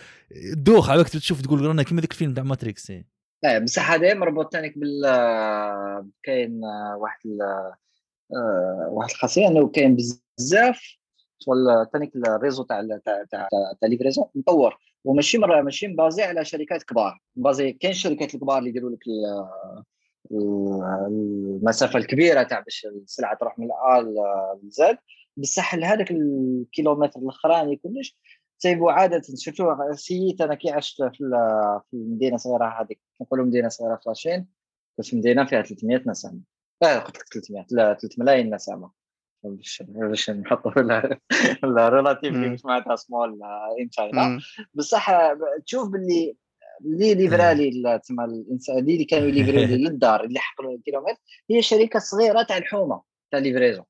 دوخ 0.53 0.91
على 0.91 1.01
وقت 1.01 1.17
تشوف 1.17 1.41
تقول 1.41 1.61
رانا 1.61 1.83
كيما 1.83 2.01
ذاك 2.01 2.13
الفيلم 2.13 2.35
تاع 2.35 2.45
Matrix 2.45 2.93
بصح 3.63 3.91
هذا 3.93 4.15
مربوط 4.15 4.53
ثاني 4.53 4.69
بال 4.77 5.03
كاين 6.23 6.61
واحد 6.97 7.21
ال... 7.27 7.43
آه، 8.33 8.89
واحد 8.91 9.11
الخاصية 9.11 9.49
إنه 9.49 9.69
كاين 9.69 9.97
بزاف 10.39 10.99
شغل 11.39 11.87
ثاني 11.93 12.13
ال 12.17 12.23
réseau 12.23 12.63
تاع 12.63 12.81
تاع 13.05 13.25
تاع 13.31 13.49
تاع 13.81 13.89
livraison 13.89 14.25
مطور. 14.35 14.79
وماشي 15.05 15.39
مرة 15.39 15.61
ماشي 15.61 15.87
basé 15.89 16.23
على 16.23 16.45
شركات 16.45 16.83
كبار. 16.83 17.19
basé 17.37 17.73
كاين 17.73 17.91
الشركات 17.93 18.35
الكبار 18.35 18.59
اللي 18.59 18.69
يديروا 18.71 18.91
لك 18.91 19.07
ال- 19.07 19.49
ال- 20.33 20.83
المسافة 21.09 21.99
الكبيرة 21.99 22.43
تاع 22.43 22.61
باش 22.61 22.87
السلعة 22.87 23.37
تروح 23.37 23.59
من 23.59 23.67
ال 23.67 24.59
A 24.63 24.75
ل 24.75 24.87
Z 24.87 24.99
بصح 25.37 25.75
هذاك 25.75 26.11
الكيلومتر 26.11 27.21
الأخراني 27.21 27.77
كلش 27.77 28.17
تيبوا 28.61 28.93
عادة 28.93 29.23
شفتوا 29.37 29.93
سيت 29.95 30.41
أنا 30.41 30.55
كي 30.55 30.71
عشت 30.71 31.03
في 31.03 31.11
في 31.91 31.97
المدينة 31.97 32.35
الصغيره 32.35 32.65
هذيك 32.81 33.01
نقولوا 33.21 33.47
مدينة 33.47 33.69
صغيرة 33.69 34.01
كنت 34.97 35.07
في 35.07 35.17
مدينة 35.17 35.45
فيها 35.45 35.63
300 35.63 36.03
نسمة. 36.07 36.41
لا 36.83 36.99
قلت 36.99 37.17
لك 37.19 37.25
300 37.33 37.67
لا 37.71 37.95
3 37.95 38.09
ملايين 38.19 38.55
نسمة. 38.55 38.91
باش 39.43 39.83
باش 39.87 40.31
نحطوا 40.31 40.71
في 40.71 40.81
ال 41.65 41.72
relatively 41.72 42.47
مم. 42.49 42.53
مش 42.53 42.65
معناتها 42.65 42.97
small 42.97 43.41
in 43.81 43.91
China. 43.91 44.41
بصح 44.75 45.11
تشوف 45.67 45.89
باللي 45.89 46.37
اللي 46.85 47.15
ليفرا 47.15 47.53
لي 47.53 47.69
ال- 47.69 48.01
تسمى 48.01 48.25
الإنسان 48.25 48.79
اللي 48.79 49.05
كانوا 49.05 49.29
يليفروا 49.29 49.65
لي 49.65 49.77
للدار 49.89 50.25
اللي 50.25 50.39
حقلوا 50.39 50.75
الكيلومتر 50.75 51.21
هي 51.51 51.63
شركة 51.63 51.99
صغيرة 51.99 52.43
تاع 52.43 52.57
الحومة 52.57 53.03
تاع 53.31 53.41
livraison 53.41 53.85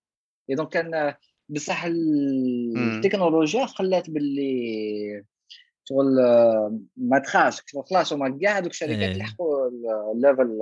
donc 0.51 0.69
كان 0.69 1.15
بصح. 1.49 1.85
التكنولوجيا 1.85 3.67
خلات 3.67 4.11
باللي 4.11 5.25
شغل 5.85 6.19
آه، 6.21 6.79
ما 6.97 7.19
تخافش 7.19 7.63
خلاص 7.91 8.13
هما 8.13 8.39
كاع 8.43 8.59
هذوك 8.59 8.71
الشركات 8.71 8.99
إيه. 8.99 9.13
اللي 9.13 9.25
حقوا 9.25 9.69
ال 10.15 10.22
level 10.22 10.59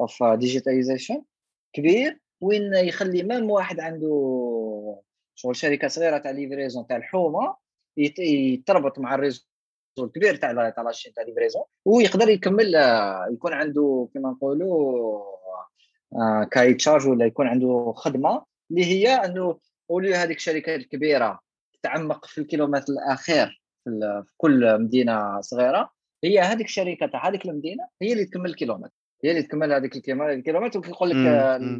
of 0.00 0.22
digitalization 0.24 1.22
كبير 1.72 2.20
وين 2.40 2.74
يخلي 2.74 3.22
même 3.22 3.50
واحد 3.50 3.80
عنده 3.80 4.08
شغل 5.34 5.56
شركة 5.56 5.88
صغيرة 5.88 6.18
تاع 6.18 6.30
livraison 6.30 6.86
تاع 6.86 6.96
الحومة 6.96 7.56
يت- 7.96 8.18
يتربط 8.18 8.98
مع 8.98 9.14
ال 9.14 9.18
réseau 9.18 9.44
الكبير 9.98 10.36
تاع 10.36 10.70
تاع 10.70 10.84
la 10.84 10.91
chaîne 10.91 11.12
تاع 11.12 11.24
livraison 11.24 11.62
ويقدر 11.84 12.28
يكمل 12.28 12.76
آه، 12.76 13.28
يكون 13.32 13.52
عنده 13.52 14.08
كما 14.14 14.30
نقولوا 14.30 15.22
آه، 16.12 16.44
كاي 16.50 16.74
تشارج 16.74 17.08
ولا 17.08 17.26
يكون 17.26 17.46
عنده 17.46 17.92
خدمة 17.96 18.44
اللي 18.70 18.84
هي 18.84 19.08
أنه 19.08 19.58
اولي 19.90 20.14
هذيك 20.14 20.36
الشركات 20.36 20.80
الكبيرة 20.80 21.40
تتعمق 21.72 22.26
في 22.26 22.38
الكيلومتر 22.38 22.92
الأخير 22.92 23.62
في 24.24 24.32
كل 24.36 24.80
مدينة 24.80 25.40
صغيرة. 25.40 25.90
هي 26.24 26.40
هذيك 26.40 26.66
الشركة 26.66 27.06
تاع 27.06 27.28
هذيك 27.28 27.46
المدينة 27.46 27.84
هي 28.02 28.12
اللي 28.12 28.24
تكمل 28.24 28.50
الكيلومتر. 28.50 28.92
هي 29.24 29.30
اللي 29.30 29.42
تكمل 29.42 29.72
هذيك 29.72 29.96
الكيلومتر 29.96 30.78
ويقول 30.78 31.10
لك. 31.10 31.16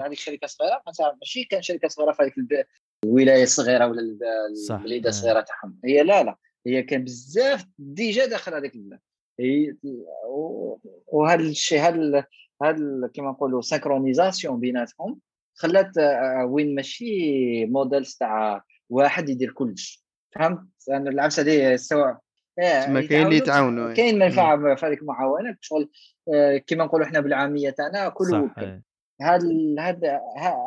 هذيك 0.02 0.18
الشركة 0.18 0.46
صغيرة 0.46 0.82
مثلا 0.88 1.16
ماشي 1.20 1.44
كان 1.44 1.62
شركة 1.62 1.88
صغيرة 1.88 2.12
في 2.12 2.22
هذيك 2.22 2.34
الولايه 3.04 3.42
الصغيره 3.42 3.86
ولا 3.86 4.00
البليده. 4.00 5.08
الصغيره 5.08 5.40
تاعهم. 5.40 5.78
هي 5.84 6.02
لا 6.02 6.22
لا. 6.22 6.36
هي 6.66 6.82
كان 6.82 7.04
بزاف 7.04 7.64
déjà 7.78 8.26
داخل 8.26 8.54
هذيك 8.54 8.74
البلاد 8.74 9.00
وهذا 11.06 11.42
الشيء 11.42 11.80
هذا 11.80 12.24
هذا 12.62 13.10
كما 13.14 13.30
نقولوا 13.30 13.62
synchronisation 13.62 14.60
بيناتهم. 14.60 15.20
خلات 15.58 15.98
آه، 15.98 16.44
وين 16.50 16.74
ماشي 16.74 17.66
models 17.66 18.14
تاع 18.14 18.62
واحد 18.90 19.28
يدير 19.28 19.52
كلش 19.52 20.04
فهمت 20.34 20.60
لأن 20.88 21.08
العفسة 21.08 21.42
دي 21.42 21.76
سواء 21.76 22.18
إيه، 22.58 22.80
تسمى 22.84 23.06
كاين 23.06 23.26
اللي 23.26 23.36
يتعاونوا، 23.36 23.88
إيه. 23.88 23.94
كاين 23.94 24.18
منفعه 24.18 24.76
هذيك 24.82 25.02
المعاونات 25.02 25.56
شغل 25.60 25.90
آه، 26.34 26.56
كما 26.66 26.84
نقولوا 26.84 27.06
إحنا 27.06 27.20
بالعامية 27.20 27.70
تاعنا 27.70 28.08
كل 28.08 28.50
إيه. 28.58 28.82
هذا 29.22 29.46
ال- 29.46 29.80
هذا 29.80 30.20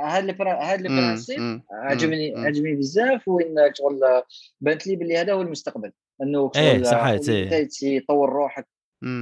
هذا 0.04 0.20
البرا- 0.20 0.62
هذا 0.64 0.78
مم، 0.80 0.86
ال 0.86 0.94
principe 0.94 1.62
عجبني. 1.72 2.34
عجبني 2.38 2.76
بزاف 2.76 3.28
وين 3.28 3.56
شغل 3.74 4.00
بانت 4.62 4.88
لي 4.88 4.96
باللي 4.96 5.18
هذا 5.18 5.34
هو 5.34 5.42
المستقبل 5.42 5.92
إنه 6.22 6.52
شغل 6.56 6.86
صحيت، 6.86 7.30
إيه. 7.30 7.62
أنت 7.62 8.04
تطور 8.06 8.30
روحك. 8.30 8.68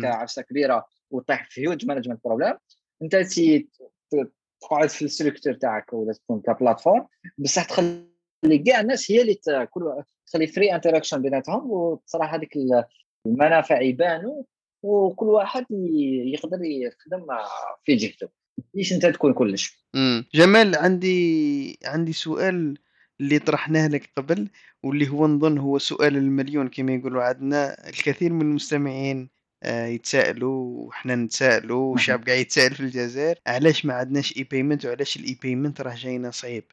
كعفسة 0.01 0.41
كبيرة 0.41 0.85
وتطيح 1.11 1.47
في 1.49 1.61
huge 1.61 1.85
management 1.85 2.19
problem 2.26 2.57
أنت 3.01 3.15
تقعد 4.61 4.90
في 4.90 5.06
ال 5.05 5.10
structure 5.10 5.53
تاعك 5.53 5.94
ولا 5.94 6.14
تكون 6.14 6.41
ك 6.41 6.49
platform 6.49 7.07
بصح 7.38 7.64
تخلي 7.65 8.57
كاع 8.65 8.80
الناس 8.80 9.11
هي 9.11 9.22
اللي 9.22 9.40
كل 9.72 10.03
تخلي 10.27 10.48
free 10.47 10.76
interaction 10.76 11.21
بيناتهم 11.22 11.72
وتصراحه 11.72 12.36
هذيك 12.38 12.56
ال- 12.56 12.84
المنافع 13.26 13.81
يبانوا 13.81 14.44
وكل 14.84 15.26
واحد 15.26 15.65
يقدر 16.34 16.60
يخدم 16.64 17.26
في 17.84 17.95
جهته. 17.95 18.30
ليش 18.73 18.94
أنت 18.94 19.06
تكون 19.06 19.34
كلش. 19.34 19.86
جمال 20.34 20.76
عندي 20.76 21.80
عندي 21.86 22.14
سؤال 22.14 22.77
اللي 23.22 23.40
طرحناه 23.40 23.88
لك 23.88 24.10
قبل 24.18 24.49
واللي 24.84 25.10
هو 25.10 25.27
نظن 25.27 25.57
هو 25.57 25.77
سؤال 25.77 26.18
المليون 26.18 26.68
كما 26.68 26.94
يقولوا 26.94 27.23
عندنا 27.23 27.90
الكثير 27.90 28.34
من 28.34 28.41
المستمعين. 28.41 29.30
آه، 29.64 29.86
يتساءلوا 29.86 30.88
وحنا 30.88 31.15
نتساءلوا 31.15 31.81
والشعب 31.91 32.26
قاعد 32.26 32.40
يتساءل 32.40 32.76
في 32.76 32.80
الجزائر 32.80 33.36
علاش 33.48 33.86
ما 33.86 33.94
عندناش 33.94 34.38
e-payment 34.38 34.85
وعلاش 34.86 35.18
ال 35.17 35.38
e-payment 35.41 35.81
راه 35.81 35.95
جاينا 35.95 36.31
صعيب؟ 36.31 36.64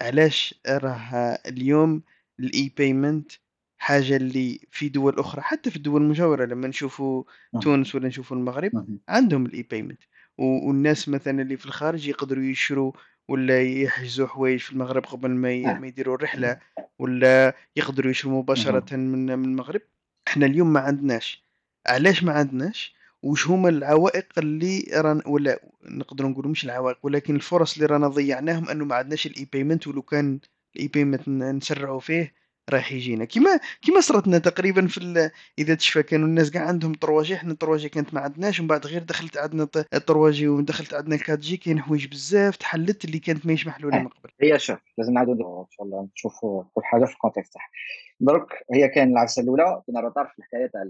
علاش 0.00 0.54
راه 0.66 1.38
اليوم 1.46 2.02
ال 2.40 2.72
e-payment 2.76 3.32
حاجة 3.78 4.16
اللي 4.16 4.60
في 4.70 4.88
دول 4.88 5.18
أخرى 5.18 5.42
حتى 5.42 5.70
في 5.70 5.76
الدول 5.76 6.02
المجاورة 6.02 6.44
لما 6.44 6.68
نشوفوا 6.68 7.24
نعم. 7.54 7.62
تونس 7.62 7.94
ولا 7.94 8.08
نشوفوا 8.08 8.36
المغرب 8.36 8.98
عندهم 9.08 9.46
ال 9.46 9.62
e-payment 9.62 10.02
والناس 10.38 11.08
مثلا 11.08 11.42
اللي 11.42 11.56
في 11.56 11.66
الخارج 11.66 12.08
يقدروا 12.08 12.44
يشروا 12.44 12.92
ولا 13.28 13.62
يحجزوا 13.62 14.26
حوايج 14.26 14.60
في 14.60 14.72
المغرب 14.72 15.04
قبل 15.04 15.30
ما 15.30 15.56
نعم. 15.56 15.80
ما 15.80 15.86
يديروا 15.86 16.14
الرحلة 16.14 16.58
ولا 16.98 17.56
يقدروا 17.76 18.10
يشروا 18.10 18.38
مباشرة 18.38 18.96
من 18.96 19.38
من 19.38 19.44
المغرب. 19.44 19.80
إحنا 20.28 20.46
اليوم 20.46 20.72
ما 20.72 20.80
عندناش. 20.80 21.44
علاش 21.86 22.22
ما 22.24 22.32
عندناش؟ 22.32 22.94
وش 23.22 23.48
هما 23.48 23.68
العوائق 23.68 24.26
اللي 24.38 24.84
ران 24.94 25.22
ولا 25.26 25.60
نقدروا 25.84 26.30
نقولوا 26.30 26.50
مش 26.50 26.64
العوائق 26.64 26.98
ولكن 27.02 27.36
الفرص 27.36 27.74
اللي 27.74 27.86
رانا 27.86 28.08
ضيعناهم 28.08 28.68
أنه 28.68 28.84
ما 28.84 28.94
عندناش 28.94 29.26
ال 29.26 29.44
e-payment 29.52 29.86
ولو 29.86 30.02
كان 30.02 30.40
ال 30.76 30.88
e-payment 30.88 31.28
نسرعوا 31.28 32.00
فيه 32.00 32.34
راح 32.70 32.92
يجينا. 32.92 33.24
كيما 33.24 33.60
كيما 33.82 34.00
صرتنا 34.00 34.38
تقريبا 34.38 34.86
في 34.86 35.30
إذا 35.58 35.74
تشفى 35.74 36.02
كانوا 36.02 36.28
الناس 36.28 36.50
كاع 36.50 36.62
عندهم 36.68 36.94
trois 36.94 37.27
G 37.27 37.34
إحنا 37.34 37.52
ال 37.52 37.57
trois 37.57 37.83
G 37.83 37.88
كانت 37.88 38.14
ما 38.14 38.20
عندناش 38.20 38.60
ومن 38.60 38.68
بعد 38.68 38.86
غير 38.86 39.02
دخلت 39.02 39.36
عندنا 39.38 39.64
ط- 39.64 39.86
ال 39.94 40.02
trois 40.02 40.40
G 40.40 40.48
ودخلت 40.48 40.94
عندنا 40.94 41.14
ال 41.14 41.17
quatre 41.17 41.38
G 41.38 41.56
كاين 41.56 41.80
حوايج 41.80 42.06
بزاف 42.06 42.56
تحلت 42.56 43.04
اللي 43.04 43.18
كانت 43.18 43.46
ماهيش 43.46 43.66
محلولة 43.66 43.98
من 43.98 44.08
قبل. 44.08 44.30
هي 44.42 44.58
شوف 44.58 44.78
لازم 44.98 45.12
نعاودوا 45.12 45.60
إن 45.62 45.66
شاء 45.70 45.86
الله 45.86 46.08
نشوفوا 46.16 46.62
كل 46.74 46.84
حاجة 46.84 47.04
في 47.04 47.12
ال 47.12 47.16
contexte 47.16 47.52
تاعها 47.54 47.68
درك 48.20 48.46
هي 48.74 48.88
كان 48.88 49.12
العفسه 49.12 49.42
الأولى 49.42 49.82
كنا 49.86 50.00
retard 50.00 50.26
في 50.26 50.38
الحكاية 50.38 50.66
تاع 50.66 50.82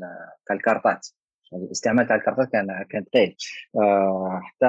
تاع 0.47 0.57
الكارتات 0.57 1.07
يعني 1.53 1.65
الاستعمال 1.65 2.07
تاع 2.07 2.17
الكارتات 2.17 2.53
كان 2.53 2.67
كان 2.91 3.05
ثقيل 3.05 3.37
آه 3.77 4.41
حتى 4.45 4.67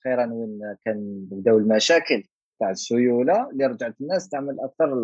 أخيرا 0.00 0.26
وين 0.32 0.76
كان 0.84 1.26
بداو 1.30 1.58
المشاكل 1.58 2.24
تاع 2.62 2.70
السيولة 2.70 3.50
اللي 3.50 3.66
رجعت 3.66 4.00
الناس 4.00 4.28
تعمل 4.28 4.60
أكثر 4.60 4.94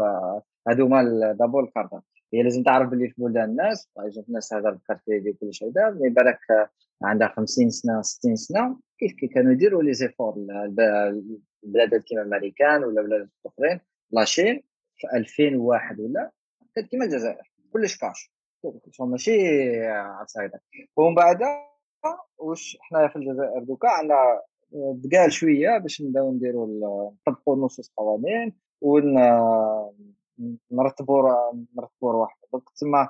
هذوما 0.68 1.32
d'abord 1.32 1.64
الكارتات 1.64 2.02
هي 2.34 2.42
لازم 2.42 2.62
تعرف 2.62 2.90
باللي 2.90 3.08
في 3.08 3.22
بلدان 3.22 3.50
الناس 3.50 3.88
par 3.96 4.22
الناس 4.28 4.54
هذا 4.54 4.68
الكارت 4.68 5.08
يدير 5.08 5.32
كل 5.40 5.54
شيء 5.54 5.68
هذا 5.68 5.90
mais 5.90 6.08
بالك 6.08 6.38
عندها 7.02 7.28
50 7.28 7.70
سنة 7.70 8.02
60 8.02 8.36
سنة 8.36 8.80
كيف 8.98 9.12
كي 9.12 9.26
كانوا 9.26 9.52
يديروا 9.52 9.82
les 9.82 9.94
efforts 9.94 10.34
البلاد 11.64 12.02
كيما 12.06 12.22
الأمريكان 12.22 12.84
ولا 12.84 13.02
بلاد 13.02 13.28
أخرين 13.46 13.80
La 14.10 14.25
Chine 14.25 14.62
في 14.96 15.06
2001 15.14 16.00
ولا 16.00 16.30
كانت 16.74 16.88
كيما 16.88 17.04
الجزائر 17.04 17.52
كلش 17.72 17.96
كاش. 17.96 18.32
ماشي 19.00 19.38
هكذا 19.88 20.60
ومن 20.96 21.14
بعد 21.14 21.38
واش 22.38 22.78
حنا 22.80 23.08
في 23.08 23.16
الجزائر 23.16 23.64
دوكا 23.64 23.88
عندنا 23.88 24.42
تقال 25.10 25.32
شوية 25.32 25.78
باش 25.78 26.02
نبداو 26.02 26.32
نديروا 26.32 26.66
ال- 26.66 27.10
نطبقوا 27.28 27.56
النصوص 27.56 27.88
القوانين 27.88 28.52
ونرتبوا 30.70 31.30
نرتبوا 31.76 32.12
رواحنا. 32.12 32.42
donc 32.52 32.64
تما 32.80 33.08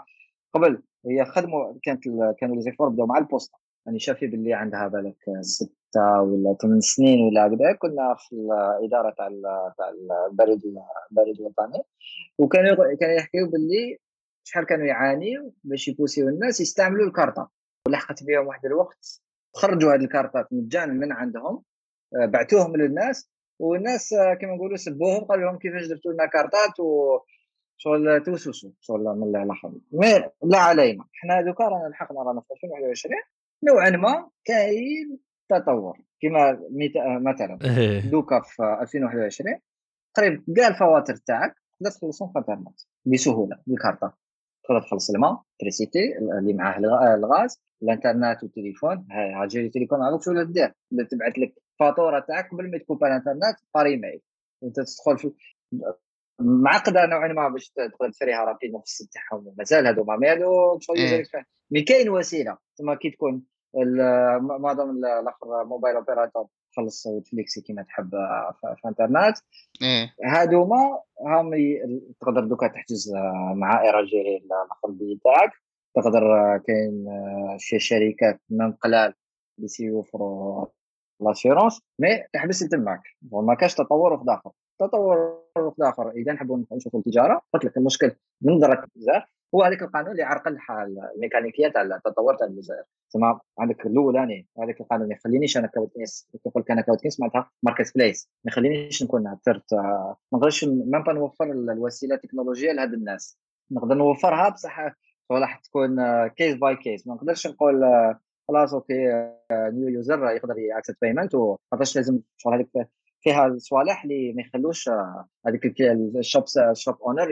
قبل 0.55 0.83
هي 1.07 1.25
خدموا 1.25 1.75
كانت 1.83 2.05
كانوا 2.39 2.57
les 2.57 2.63
efforts 2.63 2.89
بداو 2.89 3.07
مع 3.07 3.19
البوسطة. 3.19 3.59
يعني 3.87 3.99
شافي 3.99 4.27
باللي 4.27 4.55
عندها 4.55 4.89
بالك 4.89 5.17
ستة 5.41 6.23
ولا 6.23 6.55
ثمان 6.63 6.81
سنين 6.81 7.21
ولا 7.27 7.47
هكذا 7.47 7.73
كنا 7.79 8.15
في 8.19 8.37
الاداره 8.81 9.11
تاع 9.11 9.29
تاع 9.79 9.89
البريد 10.31 10.63
البريد 11.11 11.41
الوطني. 11.41 11.83
وكانوا 12.39 12.95
كانوا 13.01 13.15
يحكيو 13.15 13.51
باللي 13.51 13.99
شحال 14.45 14.67
كانوا 14.67 14.87
يعانيوا 14.87 15.51
باش 15.65 15.89
يبوسيو 15.89 16.29
الناس 16.29 16.61
يستعملوا 16.61 17.07
الكارطة. 17.07 17.51
ولحقت 17.87 18.25
بهم 18.25 18.47
واحد 18.47 18.67
الوقت 18.67 19.23
خرجوا 19.55 19.95
هذه 19.95 20.01
الكارطات 20.01 20.47
مجانا 20.53 20.93
من 20.93 21.13
عندهم 21.13 21.63
آه، 22.17 22.27
بعتوهم 22.27 22.77
للناس 22.77 23.31
والناس 23.59 24.15
كما 24.41 24.55
نقولوا 24.55 24.77
سبوهم 24.77 25.25
قالوا 25.25 25.45
لهم 25.45 25.59
كيفاش 25.59 25.87
درتوا 25.87 26.13
لنا 26.13 26.27
كارتات 26.27 26.81
و 26.81 27.19
شغل 27.77 28.23
توسوسوا 28.23 28.71
شغل 28.81 29.05
من 29.05 29.37
الآخر 29.37 29.73
مي 29.93 30.31
لا 30.43 30.59
علينا. 30.59 31.05
حنا 31.13 31.41
دوكا 31.41 31.65
رانا 31.65 31.89
لحقنا 31.89 32.23
رانا 32.23 32.41
في 32.41 32.55
2021 32.55 33.15
نوعا 33.65 33.91
ما 33.91 34.31
كاين 34.45 35.19
تطور. 35.51 35.99
كما 36.23 36.61
مثلا 37.21 37.59
إيه. 37.65 38.11
دوكا 38.11 38.41
في 38.41 38.63
2021 38.83 39.61
قريب 40.15 40.45
كاع 40.57 40.69
الفواتير 40.69 41.17
تاعك 41.17 41.55
تقدر 41.81 41.91
تخلصهم 41.91 42.33
في 42.33 42.39
الإنترنت 42.39 42.81
بسهولة 43.07 43.57
بالكارطه 43.67 44.17
تقدر 44.69 44.83
تخلص 44.83 45.11
الماء 45.11 45.43
تريسيتي 45.61 46.19
اللي 46.39 46.53
معاه 46.53 46.79
الغاز 47.15 47.63
الانترنت 47.83 48.43
والتليفون 48.43 49.07
ها 49.11 49.47
جيري 49.47 49.67
التليفون 49.67 50.03
هذوك 50.03 50.23
شو 50.23 50.43
دير؟ 50.43 50.75
تبعث 51.11 51.39
لك 51.39 51.55
الفاتوره 51.73 52.21
تاعك 52.21 52.51
قبل 52.51 52.71
ما 52.71 52.79
تكون 52.79 52.99
الانترنت 53.03 53.57
بار 53.75 53.87
إيميل. 53.87 54.21
انت 54.65 54.77
تدخل 54.77 55.19
في 55.19 55.33
معقدة 56.41 57.07
نوعا 57.07 57.29
ما 57.29 57.49
باش 57.49 57.71
تقدر 57.71 58.11
تشريها 58.11 58.45
رابيد 58.45 58.71
في 58.71 58.85
السيت 58.85 59.09
تاعهم. 59.13 59.55
مازال 59.59 59.87
هذو 59.87 60.05
ما 60.05 60.33
هذو 60.33 60.79
إيه. 60.97 61.23
مي 61.71 61.83
كاين 61.83 62.11
وسيلة. 62.11 62.59
ثم 62.79 62.95
كي 62.95 63.11
تكون 63.11 63.43
معظم 64.41 64.91
الأخر 64.91 65.65
موبايل 65.65 65.97
اوبيراتور 65.97 66.47
تخلص 66.79 67.07
نتفليكس 67.07 67.59
كيما 67.59 67.83
تحب 67.83 68.11
في 68.61 68.81
الإنترنت. 68.85 69.37
إيه. 69.83 70.15
هادوما 70.25 71.01
هم 71.21 71.51
تقدر 72.21 72.45
دوكا 72.45 72.67
تحجز 72.67 73.13
مع 73.55 73.83
ايراجيري 73.83 74.37
الآخر 74.37 75.19
تاعك 75.25 75.53
تقدر 75.97 76.23
كاين 76.67 77.07
شي 77.59 77.79
شركات 77.79 78.41
من 78.51 78.73
قلال 78.73 79.15
اللي 79.59 79.69
سيوفروا 79.69 80.67
لاسيرونس 81.21 81.81
مي 81.99 82.25
تحبس 82.33 82.59
تماك 82.59 83.03
ما 83.33 83.55
كاش 83.55 83.75
تطور 83.75 84.19
في 84.19 84.25
داخل 84.25 84.51
تطور 84.81 85.43
في 85.55 85.75
داخل 85.79 86.09
إذا 86.09 86.33
نحبوا 86.33 86.59
نشوفوا 86.73 87.01
التجارة 87.01 87.43
قلت 87.55 87.65
لك 87.65 87.77
المشكل 87.77 88.13
من 88.43 88.53
نظرك 88.53 88.85
بزاف. 88.97 89.38
هو 89.55 89.63
هذاك 89.63 89.83
القانون 89.83 90.11
اللي 90.11 90.23
عرقل 90.23 90.59
الميكانيكية 91.17 91.69
تاع 91.69 91.83
التطور 91.83 92.35
تاع 92.35 92.47
الجزائر 92.47 92.83
تمام 93.11 93.39
عندك 93.59 93.87
الأولاني 93.87 94.47
هذاك 94.63 94.81
القانون 94.81 95.09
ما 95.09 95.15
يخلينيش 95.15 95.57
أنا 95.57 95.67
كوتنيس 95.67 96.29
نقول 96.47 96.63
لك 96.63 96.71
أنا 96.71 96.83
كوتنيس 96.83 97.21
معناتها 97.21 97.51
marketplace 97.63 98.31
ما 98.45 98.51
يخلينيش 98.51 99.03
نكون 99.03 99.37
third 99.45 99.75
ما 99.75 100.17
نقدرش 100.35 100.65
même 100.65 101.03
pas 101.03 101.13
نوفر 101.13 101.45
الوسيلة 101.53 102.15
التكنولوجية 102.15 102.73
لهاد 102.73 102.93
الناس. 102.93 103.39
نقدر 103.71 103.95
نوفرها 103.95 104.49
بصح 104.49 104.81
راح 105.31 105.59
تكون 105.59 105.97
case 106.27 106.55
by 106.55 106.77
case 106.77 107.07
ما 107.07 107.15
نقدرش 107.15 107.47
نقول 107.47 107.81
خلاص 108.49 108.75
okay 108.75 109.33
new 109.53 109.89
user 109.89 110.31
يقدر 110.31 110.59
ي 110.59 110.64
access 110.64 110.95
payment 111.03 111.35
وخاطرش 111.35 111.97
لازم 111.97 112.21
شغل 112.37 112.55
هذيك 112.55 112.89
فيها 113.21 113.55
صوالح 113.59 114.03
اللي 114.03 114.33
ما 114.33 114.43
يخلوش 114.43 114.91
هذيك 115.47 115.81
ال 116.19 116.24
shop 116.24 116.45
ال 116.71 116.76
shop 116.76 116.95
owner 117.03 117.31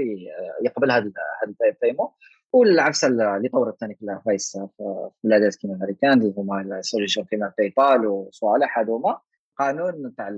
يقبل 0.64 0.90
هذا 0.90 1.12
هذا 1.42 1.54
ال 1.64 1.69
paiement 1.69 2.08
والعفسة 2.52 3.08
اللي 3.08 3.48
طورت 3.52 3.80
ثاني 3.80 3.94
في 3.94 4.02
الرئيس 4.02 4.58
في 4.76 5.10
البلادات 5.24 5.56
كيما 5.56 5.74
الأمريكان 5.74 6.20
اللي 6.20 6.34
هما 6.36 6.60
ال 6.60 6.67
solution 6.67 7.24
كيما 7.24 7.52
PayPal 7.58 8.06
وصوالح 8.06 8.78
هذوما 8.78 9.20
قانون 9.58 10.14
تاع 10.16 10.28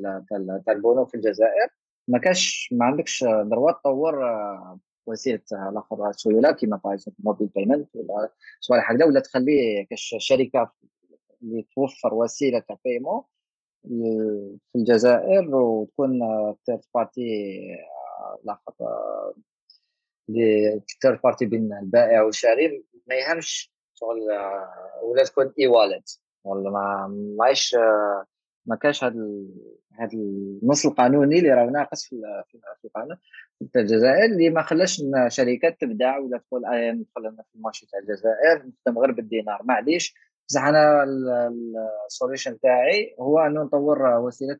تاع 0.67 0.75
البنوك 0.75 1.09
في 1.09 1.15
الجزائر. 1.15 1.69
ما 2.09 2.19
كاش 2.19 2.69
ما 2.73 2.85
عندكش 2.85 3.25
ضروات 3.25 3.75
تطور 3.81 4.15
وسيلة 5.07 5.41
الآخر 5.53 6.13
سيولة 6.13 6.53
كيما 6.53 6.81
par 6.85 6.97
mobile 7.19 7.49
payment 7.49 7.89
ولا 7.95 8.33
صوالح 8.61 8.91
هكذا. 8.93 9.05
ولا 9.05 9.21
تخلي 9.21 9.87
كاش 9.91 10.15
شركة 10.19 10.73
اللي 11.43 11.67
توفر 11.75 12.15
وسيلة 12.15 12.59
تاع 12.59 12.77
paiement 12.85 13.23
في 14.73 14.79
الجزائر 14.79 15.55
وتكون 15.55 16.21
third 16.67 16.81
party 16.95 17.59
الآخر 18.45 18.75
third 21.03 21.21
party 21.25 21.47
بين 21.47 21.73
البائع 21.73 22.23
والشاري. 22.23 22.85
ما 23.07 23.15
يهمش 23.15 23.73
شغل 23.95 24.21
ولا 25.03 25.25
تكون 25.25 25.53
e-wallet 25.61 26.21
ولا 26.45 26.71
ما 26.71 27.07
مايش 27.39 27.77
ما 28.67 28.77
كاش 28.77 29.05
هذا 29.05 29.27
هذا 29.93 30.13
النص 30.13 30.87
القانوني 30.87 31.39
اللي 31.39 31.51
راه 31.51 31.67
ناقص 31.71 32.05
في 32.05 32.85
القانون. 32.85 33.17
في 33.73 33.79
الجزائر 33.79 34.25
اللي 34.25 34.51
ما 34.51 34.63
خلاش 34.63 35.03
شركات 35.29 35.81
تبدع 35.81 36.19
ولا 36.19 36.39
تقول 36.39 36.67
أنا 36.67 36.93
ندخل 36.93 37.37
في 37.37 37.55
ال 37.55 37.59
marché 37.59 37.87
تاع 37.87 37.99
الجزائر 37.99 38.67
نخدم 38.67 38.99
غير 38.99 39.13
بالدينار. 39.13 39.63
معليش 39.65 40.15
بصح 40.49 40.65
أنا 40.65 41.05
ال 42.07 42.13
solution 42.13 42.61
تاعي 42.61 43.17
هو 43.21 43.39
أنه 43.39 43.63
نطور 43.63 44.19
وسيلة 44.19 44.59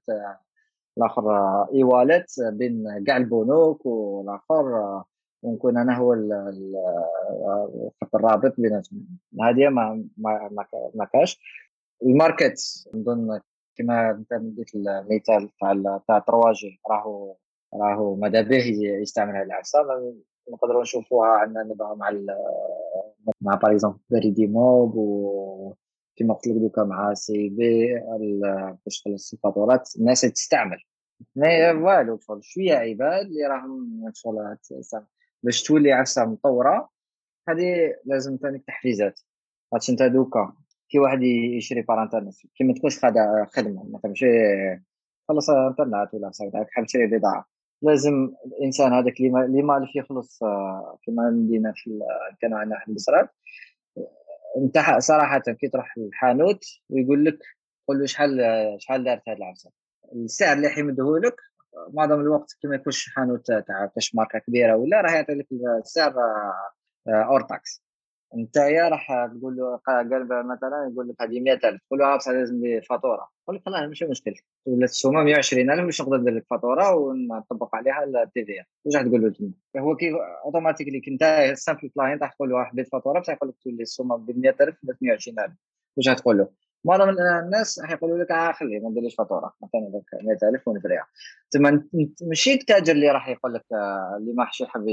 الآخر 0.99 1.31
e-wallet 1.75 2.27
بين 2.53 3.05
كاع 3.07 3.17
البنوك 3.17 3.87
والآخر 3.87 5.03
ونكون 5.43 5.77
أنا 5.79 5.97
هو 5.97 6.15
الخط 6.15 8.15
الرابط 8.15 8.55
بيناتهم. 8.59 9.07
هذه 9.43 9.69
ما 9.69 10.05
ما 10.17 10.67
ما 10.95 11.05
كاش. 11.05 11.41
ال 12.03 12.11
market 12.11 12.59
نظن 12.95 13.41
كما 13.77 14.11
أنت 14.11 14.35
مديت 14.35 14.75
المثال 14.75 15.49
تاع 15.61 16.01
تاع 16.09 16.19
trois 16.19 16.71
G 16.71 16.81
راهو 16.91 17.37
راهو 17.75 18.15
ماذا 18.15 18.41
به 18.41 18.65
يستعمل 19.03 19.37
هذه 19.37 19.43
العفسة. 19.43 19.79
نقدروا 20.53 20.83
نشوفوها 20.83 21.29
عندنا 21.29 21.63
نبغى 21.63 21.97
مع 21.97 22.09
مع 23.41 23.55
par 23.55 23.73
exemple 23.73 23.99
BaridiMob 24.11 24.97
و 24.97 25.75
كما 26.17 26.35
قلت 26.35 26.47
لك 26.47 26.57
دوكا 26.57 26.85
مع 26.85 27.15
CIB 27.15 28.01
باش 28.85 29.01
تخلص 29.01 29.33
الفاتورات 29.33 29.89
الناس 29.99 30.21
تستعمل. 30.21 30.79
ما 31.37 31.73
والو 31.73 32.19
شوية 32.41 32.75
عباد 32.75 33.27
اللي 33.27 33.47
راهم 33.47 34.11
شغل 34.15 34.57
باش 35.43 35.63
تولي 35.63 35.93
عفسه 35.93 36.25
مطورة 36.25 36.89
هذه 37.49 37.95
لازم 38.05 38.37
ثاني 38.43 38.59
تحفيزات. 38.59 39.21
خاطش 39.73 39.91
انت 39.91 40.03
دوكا 40.03 40.53
كي 40.89 40.99
واحد 40.99 41.23
يشري 41.23 41.83
par 41.83 42.03
internet 42.03 42.35
كي 42.55 42.65
ما 42.65 42.75
تكونش 42.75 42.99
خدمة 43.55 43.85
ما 43.85 43.99
تمشي 44.03 44.27
خلص 45.29 45.51
انترنت 45.51 46.15
ولا 46.15 46.31
حاب 46.71 46.87
تشري 46.87 47.07
بضاعة. 47.07 47.58
لازم 47.83 48.33
الإنسان 48.47 48.93
هذاك 48.93 49.21
اللي 49.21 49.63
مالف 49.63 49.97
يخلص 49.97 50.39
كما 51.07 51.31
ندينا 51.31 51.73
في 51.77 52.01
كان 52.41 52.55
عندنا 52.55 52.79
في 52.79 52.89
البصرات 52.89 53.31
انت 54.57 54.79
صراحة 54.99 55.39
كي 55.39 55.69
تروح 55.69 55.95
الحانوت 55.99 56.65
ويقول 56.91 57.25
لك 57.25 57.39
قول 57.89 57.99
له 57.99 58.07
شحال 58.07 58.41
شحال 58.79 59.05
دارت 59.05 59.29
هذه 59.29 59.37
العفسة. 59.37 59.71
السعر 60.15 60.57
اللي 60.57 60.69
حيمده 60.69 61.19
لك 61.19 61.37
معظم 61.93 62.21
الوقت 62.21 62.57
كما 62.63 62.75
يكونش 62.75 63.09
حانوت 63.17 63.47
تاع 63.47 63.87
كاش 63.95 64.15
ماركة 64.15 64.39
كبيرة 64.39 64.77
ولا 64.77 65.01
راه 65.01 65.11
يعطي 65.11 65.35
لك 65.35 65.47
السعر 65.81 66.15
hors 67.09 67.41
taxe 67.41 67.83
انت 68.35 68.57
يا 68.57 68.89
راح 68.89 69.27
تقول 69.39 69.57
له 69.57 69.77
قال 69.77 70.29
مثلا 70.47 70.91
يقول 70.93 71.09
لك 71.09 71.23
هذه 71.23 71.41
100000 71.41 71.81
تقول 71.87 71.99
له 71.99 72.17
بصح 72.17 72.31
لازم 72.31 72.61
لي 72.61 72.83
فاتوره 72.83 73.29
يقول 73.43 73.57
لك 73.57 73.63
خلاص 73.67 73.89
ماشي 73.89 74.05
مشكل 74.07 74.35
ولا 74.67 74.85
السومة 74.85 75.23
120000 75.23 75.85
باش 75.85 76.01
نقدر 76.01 76.17
ندير 76.17 76.35
لك 76.35 76.47
فاتورة 76.51 76.95
ونطبق 76.95 77.75
عليها 77.75 78.05
ال 78.05 78.45
TVA 78.45 78.53
واش 78.85 78.97
راح 78.97 79.03
تقول 79.05 79.23
له 79.23 79.31
تما 79.31 79.53
هو 79.79 79.97
كي 79.97 80.13
automatically 80.45 81.01
كنت 81.01 81.53
simple 81.55 81.91
client 81.95 82.23
راح 82.23 82.33
تقول 82.33 82.51
له 82.51 82.65
حبيت 82.65 82.89
فاتورة 82.89 83.21
بصح 83.21 83.33
يقول 83.33 83.49
لك 83.49 83.55
تولي 83.65 83.83
السومة 83.83 84.17
ب 84.17 84.39
100000 84.39 84.75
ولا 84.85 84.97
120000 85.03 85.53
واش 85.97 86.09
راح 86.09 86.19
تقول 86.19 86.39
له؟ 86.39 86.49
معظم 86.85 87.09
الناس 87.09 87.79
راح 87.79 87.91
يقولوا 87.91 88.19
لك 88.19 88.31
آه 88.31 88.53
خليه 88.53 88.81
ما 88.81 88.91
نديرليش 88.91 89.15
فاتورة 89.15 89.55
مثلا 89.63 90.03
100000 90.43 90.69
ونفريها 90.69 91.07
تما 91.51 91.83
ماشي 92.23 92.53
التاجر 92.53 92.93
اللي 92.93 93.11
راح 93.11 93.29
يقول 93.29 93.55
لك 93.55 93.65
آه، 93.73 94.17
اللي 94.17 94.33
ما 94.33 94.45
حش 94.45 94.61
يحب 94.61 94.89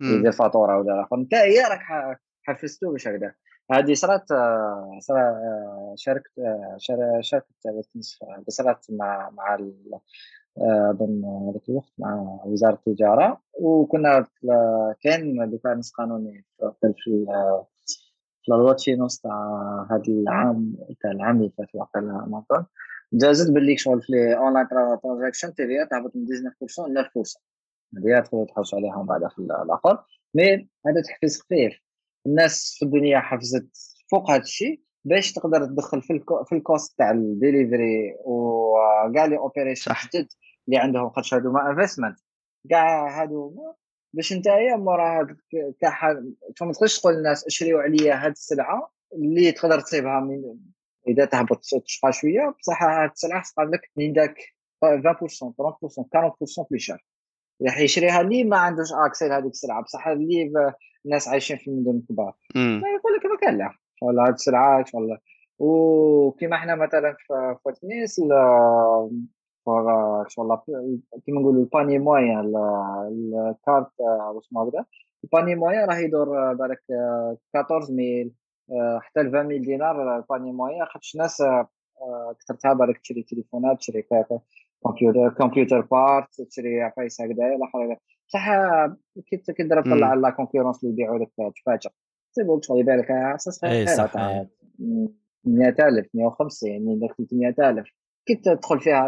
يدير 0.00 0.32
فاتورة 0.32 0.78
ولا 0.78 1.02
اخر 1.02 1.16
انت 1.16 1.34
هي 1.34 1.60
راك 1.60 2.18
حفزته 2.42 2.92
باش 2.92 3.08
هكذا 3.08 3.34
هذه 3.72 3.94
صارت 3.94 4.32
آه، 4.32 5.00
آه، 5.10 5.94
شاركت 5.96 6.30
شاركت 7.20 7.46
صارت 8.48 8.86
مع 8.90 9.30
مع 9.30 9.58
اظن 10.58 11.24
هذاك 11.24 11.68
الوقت 11.68 11.92
مع 11.98 12.40
وزارة 12.44 12.74
التجارة. 12.86 13.40
وكنا 13.60 14.26
كان 15.00 15.50
دوكا 15.50 15.74
نص 15.74 15.90
قانوني 15.90 16.44
في 16.96 17.26
في 18.44 18.84
finance 18.84 19.20
تاع 19.20 19.86
هذا 19.90 20.02
العام 20.08 20.76
تاع 21.00 21.10
العام 21.10 21.36
اللي 21.36 21.52
فات 21.58 21.68
واقيلا 21.74 22.26
ما 22.26 22.66
جازت 23.12 23.50
باللي 23.50 23.76
شغل 23.76 24.02
في 24.02 24.36
online 24.36 24.68
transaction 25.02 25.54
TVA 25.54 25.86
تهبط 25.90 26.12
من 26.16 26.26
19% 26.26 26.88
ل 26.88 27.04
9% 27.04 27.52
هذه 27.96 28.20
تقدروا 28.20 28.46
تحوسوا 28.46 28.78
عليها 28.78 28.98
من 28.98 29.06
بعد 29.06 29.20
في 29.30 29.38
الآخر. 29.38 30.04
mais 30.34 30.68
هذا 30.86 31.02
تحفيز 31.08 31.40
خفيف. 31.40 31.72
الناس 32.26 32.76
في 32.78 32.84
الدنيا 32.84 33.20
حفزت 33.20 33.68
فوق 34.10 34.30
هذا 34.30 34.42
الشيء 34.42 34.80
باش 35.04 35.32
تقدر 35.32 35.64
تدخل 35.64 36.02
في 36.02 36.12
الكو 36.12 36.44
في 36.44 36.54
ال 36.54 36.63
cost 36.63 36.98
تاع 36.98 37.10
الديليفري 37.10 38.16
وكاع 38.24 39.24
les 39.24 39.38
operations 39.38 39.92
جدد 40.14 40.28
اللي 40.68 40.78
عندهم 40.78 41.10
خاطر 41.10 41.36
هادو 41.36 41.52
ما 41.52 41.70
investment 41.70 42.18
كاع 42.70 43.22
هادو 43.22 43.74
باش 44.12 44.32
نتايا 44.32 44.76
مورا 44.76 45.36
تاع 45.80 46.12
ما 46.62 46.72
تقدرش 46.72 47.00
تقول 47.00 47.14
للناس 47.14 47.46
اشريوا 47.46 47.82
عليا 47.82 48.24
هاد 48.24 48.30
السلعة 48.30 48.90
اللي 49.14 49.52
تقدر 49.52 49.80
تصيبها 49.80 50.20
من 50.20 50.56
إذا 51.08 51.24
تهبط 51.24 51.58
تشقى 51.84 52.12
شوية 52.12 52.54
بصح 52.60 52.82
هاد 52.82 53.10
السلعة 53.10 53.42
تبقى 53.52 53.66
لك 53.66 53.90
من 53.96 54.12
داك 54.12 54.34
20% 54.84 54.86
30% 54.86 54.90
40% 56.60 56.66
بلي 56.70 56.78
شار 56.78 57.04
راح 57.66 57.78
يشريها 57.80 58.20
اللي 58.20 58.44
ما 58.44 58.56
عندوش 58.56 58.88
accès 59.06 59.28
لهذيك 59.28 59.50
السلعة 59.50 59.82
بصح 59.82 60.06
اللي 60.08 60.52
الناس 61.06 61.28
عايشين 61.28 61.56
في 61.56 61.68
المدن 61.68 61.98
الكبار. 61.98 62.34
ما 62.54 62.88
يقول 62.98 63.14
لك 63.16 63.26
ما 63.26 63.36
كان 63.40 63.58
لا. 63.58 63.74
ولا 64.02 64.22
هذه 64.22 64.32
السلعة 64.34 64.84
الله 64.94 65.18
وكما 65.58 66.56
إحنا 66.56 66.74
مثلا 66.74 67.16
في 67.28 67.72
تونس 67.80 68.20
شاء 70.28 70.44
الله 70.44 70.62
كيما 71.26 71.40
نقولوا 71.40 71.62
الباني 71.62 71.98
موين 71.98 72.38
الكارت 73.08 74.00
واش 74.00 74.52
ما 74.52 74.62
هكذا 74.62 74.84
الباني 75.24 75.54
موين 75.54 75.84
راه 75.84 75.96
يدور 75.96 76.54
بالك 76.54 76.82
14000 77.56 78.32
حتى 79.02 79.22
ل 79.22 79.26
20000 79.26 79.62
دينار 79.62 80.16
الباني 80.16 80.52
موين 80.52 80.84
خاطش 80.84 81.14
الناس 81.14 81.42
كثرتها 82.40 82.72
بالك 82.72 82.98
تشري 82.98 83.22
تليفونات 83.22 83.78
تشري 83.78 84.06
كمبيوتر 84.84 85.28
كمبيوتر 85.28 85.80
بارت 85.80 86.42
تشري 86.42 86.82
عفايس 86.82 87.20
هكذايا 87.20 87.56
الآخر 87.56 87.96
بصح 88.28 88.48
كي 89.26 89.36
تضرب 89.36 89.84
طلع 89.84 90.14
لا 90.14 90.30
كونكورونس 90.30 90.84
اللي 90.84 90.92
يبيعوا 90.92 91.18
لك 91.18 91.30
تفاجئ 91.56 91.90
تبغى 92.34 92.62
شغل 92.62 92.80
يبيع 92.80 92.94
لك 92.94 93.10
أساس 93.10 93.64
إي 93.64 93.86
صح 93.86 94.16
100000 95.44 96.06
150 96.14 96.88
ولا 96.88 97.08
300000 97.18 98.01
كي 98.26 98.34
تدخل 98.34 98.80
فيها 98.80 99.06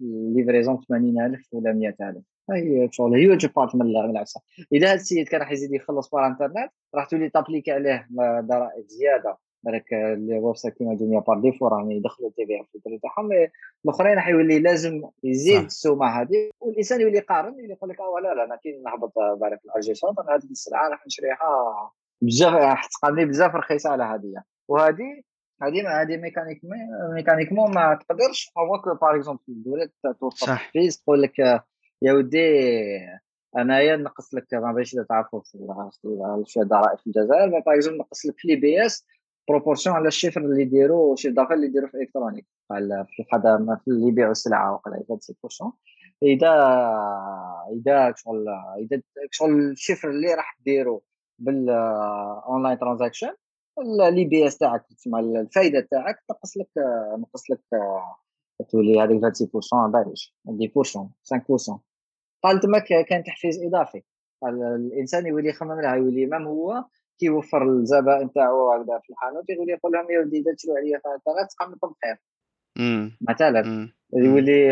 الليفريزون 0.00 0.80
80000 0.88 1.48
ولا 1.52 1.72
100000 1.72 2.22
هي 2.52 2.88
شغل 2.92 3.14
هيوج 3.14 3.46
بارت 3.46 3.74
من 3.74 3.82
العصا 3.96 4.40
إذا 4.72 4.86
هذا 4.86 4.94
السيد 4.94 5.28
كان 5.28 5.40
راح 5.40 5.52
يزيد 5.52 5.72
يخلص 5.72 6.10
بار 6.10 6.26
إنترنت 6.26 6.70
راح 6.94 7.06
تولي 7.06 7.28
تابليكي 7.28 7.72
عليه 7.72 8.08
ضرائب 8.40 8.86
زيادة. 8.86 9.38
بالك 9.62 9.92
الويب 9.92 10.56
سايت 10.56 10.74
كيما 10.74 10.92
الدنيا 10.92 11.20
بار 11.20 11.40
ديفو 11.40 11.68
راهم 11.68 11.90
يدخلوا 11.90 12.30
تي 12.36 12.46
في 12.46 12.74
البري 12.74 12.98
تاعهم. 12.98 13.30
الأخرين 13.84 14.14
راح 14.14 14.28
يولي 14.28 14.58
لازم 14.58 15.02
يزيد 15.24 15.64
السومة 15.64 16.06
هذه 16.06 16.50
والإنسان 16.60 17.00
يولي 17.00 17.18
يقارن 17.18 17.70
يقول 17.70 17.90
لك 17.90 18.00
آه 18.00 18.20
لا 18.22 18.34
لا 18.34 18.44
أنا 18.44 18.56
كي 18.56 18.82
نهبط 18.84 19.12
بالك 19.40 19.60
الارجيسون 19.64 20.14
هذه 20.30 20.50
السلعة 20.50 20.88
راح 20.88 21.06
نشريها 21.06 21.90
بزاف 22.22 22.54
راح 22.54 22.86
تقابلني 22.86 23.24
بزاف 23.24 23.54
رخيصة 23.54 23.90
على 23.90 24.04
هذه 24.04 24.42
وهذه 24.68 25.22
هذه 25.62 26.02
هذه 26.02 26.16
mécanique 26.16 26.60
mécaniquement 27.14 27.74
ما 27.74 27.94
تقدرش 27.94 28.52
هو 28.58 28.94
par 28.94 29.16
exemple 29.16 29.40
الدولة 29.48 29.88
توفر 30.20 30.56
فيز 30.72 30.98
تقول 31.02 31.22
لك 31.22 31.38
يا 32.02 32.12
ودي 32.12 32.48
انايا 33.58 33.96
نقص 33.96 34.34
لك 34.34 34.54
ما 34.54 34.72
باش 34.72 34.96
تعرفوا 35.08 35.40
في 35.40 35.58
ضرائب 36.58 36.98
في 36.98 37.06
الجزائر 37.06 37.48
par 37.50 37.74
exemple 37.74 37.98
نقص 37.98 38.26
لك 38.26 38.34
في 38.38 38.48
l'IBS 38.48 39.06
proportion 39.48 39.96
على 39.96 40.08
ال 40.08 40.12
chiffre 40.12 40.40
اللي 40.40 40.62
يديروا 40.62 41.14
ال 41.14 41.16
chiffre 41.16 41.34
d'affaires 41.34 41.52
اللي 41.52 41.66
يديروا 41.66 41.88
في 41.88 41.94
الالكترونيك 41.94 42.46
في 43.06 43.22
الخدمات 43.22 43.78
اللي 43.88 44.08
يبيعوا 44.08 44.32
السلعه 44.32 44.72
وقيلا 44.72 45.04
26% 45.62 45.72
اذا 46.22 46.52
اذا 47.72 48.14
شغل 48.16 48.48
اذا 48.78 49.02
شغل 49.30 49.70
ال 49.70 49.75
chiffre 49.75 50.10
اللي 50.10 50.34
راح 50.34 50.58
ديروا 50.64 51.00
بال 51.38 51.73
online 51.73 52.78
transaction 52.78 53.34
l'IBS 53.78 54.58
تاعك 54.58 54.86
تسمى 54.86 55.20
الفائده 55.20 55.88
تاعك 55.90 56.24
تنقص 56.28 56.56
لك 56.56 56.68
نقص 57.18 57.50
لك 57.50 57.60
تولي 58.70 59.00
هذيك 59.00 59.22
26% 59.22 59.90
بالاك 59.92 60.36
10% 60.48 61.08
5% 61.24 61.80
قال 62.42 62.60
تما 62.60 62.78
كان 62.78 63.24
تحفيز 63.24 63.62
إضافي. 63.64 64.02
الإنسان 64.44 65.26
يولي 65.26 65.48
يخمم 65.48 65.80
لها 65.80 65.94
يولي 65.94 66.26
même 66.26 66.46
هو 66.46 66.84
كيوفر 67.18 67.62
الزبائن 67.68 68.32
تاعو 68.32 68.72
هكذا 68.72 68.98
في 68.98 69.10
الحانوت 69.10 69.50
يقول 69.50 69.70
يقول 69.70 69.92
لهم 69.92 70.10
يا 70.10 70.40
إذا 70.40 70.54
تشرو 70.54 70.76
عليا 70.76 71.00
الانترنت 71.06 71.52
تقام 71.52 71.74
بخير. 71.74 72.16
مثلا. 73.20 73.60
يولي 74.16 74.68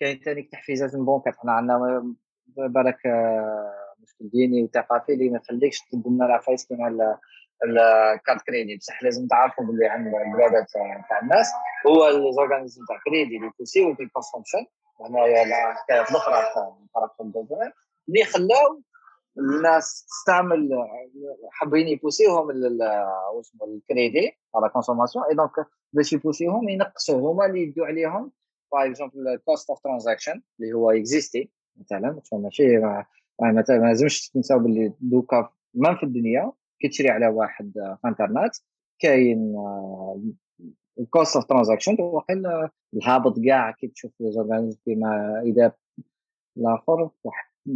كاين 0.00 0.18
ثاني 0.18 0.42
تحفيزات 0.42 0.94
من 0.94 1.04
بونكات 1.04 1.36
حنا 1.36 1.52
عندنا 1.52 2.14
آه، 3.06 3.72
مشكل 4.02 4.28
ديني 4.28 4.62
وثقافي 4.62 5.12
اللي 5.12 5.30
ما 5.30 5.36
يخليكش 5.36 5.80
تدنا 5.92 6.14
لنا 6.14 6.26
العفايس 6.26 6.66
كيما 6.66 7.18
ال 7.64 7.77
carte 7.77 8.42
crédit 8.42 8.76
بصح 8.76 9.02
لازم 9.02 9.26
تعرفوا 9.26 9.64
باللي 9.64 9.86
عند 9.86 10.06
البلاد 10.06 10.66
تاع 11.08 11.20
الناس. 11.22 11.52
هو 11.86 12.08
les 12.08 12.25
organismes 12.25 12.82
تاع 12.88 12.98
كريدي 13.06 13.36
اللي 13.36 13.46
يبوسيو 13.46 13.94
في 13.94 14.02
ال 14.02 14.07
consumption 14.07 14.66
هنايا 15.00 15.42
الحكايات 15.42 16.10
الأخرى 16.10 16.34
في 17.16 17.22
الجزائر 17.22 17.72
اللي 18.08 18.24
خلاو 18.24 18.82
الناس 19.38 20.06
تستعمل 20.08 20.70
حابين 21.50 21.88
يبوسيوهم 21.88 22.50
اسمه 22.50 23.66
ال 23.66 23.76
crédit 23.76 24.38
à 24.54 24.59
la 24.59 24.68
consommation 24.68 25.16
et 25.16 25.24
donc 25.24 25.50
باش 25.92 26.12
يبوسيوهم 26.12 26.68
ينقصوا. 26.68 27.32
هما 27.32 27.46
اللي 27.46 27.62
يدوا 27.62 27.86
عليهم 27.86 28.32
par 28.72 28.86
exemple 28.86 29.28
ال 29.28 29.36
cost 29.36 29.70
of 29.70 29.80
transaction 29.80 30.42
اللي 30.60 30.72
هو 30.72 30.90
اكزيستي 30.90 31.50
مثلا. 31.76 32.20
ماشي 32.32 32.78
ما 32.78 33.04
لازمش 33.68 34.28
تنساو 34.28 34.58
باللي 34.58 34.92
دوكا 35.00 35.50
ما 35.74 35.94
في 35.94 36.02
الدنيا. 36.02 36.52
كي 36.80 36.88
تشري 36.88 37.10
على 37.10 37.28
واحد 37.28 37.72
في 37.74 38.08
انترنت 38.08 38.54
كاين 38.98 39.56
ال 40.98 41.06
cost 41.06 41.36
of 41.36 41.44
transaction 41.44 41.96
وقيل 42.00 42.68
الهابط 42.94 43.40
كاع 43.40 43.70
كي 43.70 43.88
تشوف 43.88 44.12
كيما 44.84 45.42
إذا 45.44 45.72
الآخر 46.56 47.10
واحد 47.24 47.50
2.3% 47.66 47.70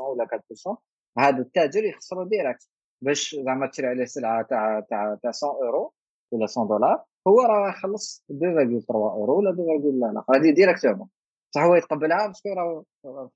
ولا 0.00 0.26
4% 0.70 0.76
هذا 1.18 1.38
التاجر 1.38 1.84
يخسروا 1.84 2.24
direct 2.24 2.68
باش 3.02 3.34
زعما 3.34 3.66
تشري 3.66 3.86
عليه 3.86 4.04
سلعة 4.04 4.42
تاع 4.42 4.80
تاع 4.80 5.18
تاع 5.22 5.30
100 5.42 5.52
إورو 5.52 5.92
ولا 6.32 6.46
100 6.56 6.68
دولار 6.68 7.04
هو 7.28 7.40
راه 7.40 7.68
يخلص 7.68 8.24
2.3 8.32 8.90
إورو 8.90 9.38
ولا 9.38 9.50
2. 9.50 10.00
لا 10.00 10.24
هذه 10.34 10.50
directement 10.50 11.08
صح 11.50 11.62
هو 11.62 11.74
يتقبلها 11.74 12.26
parce 12.26 12.40
que 12.40 12.48
راه 12.48 12.84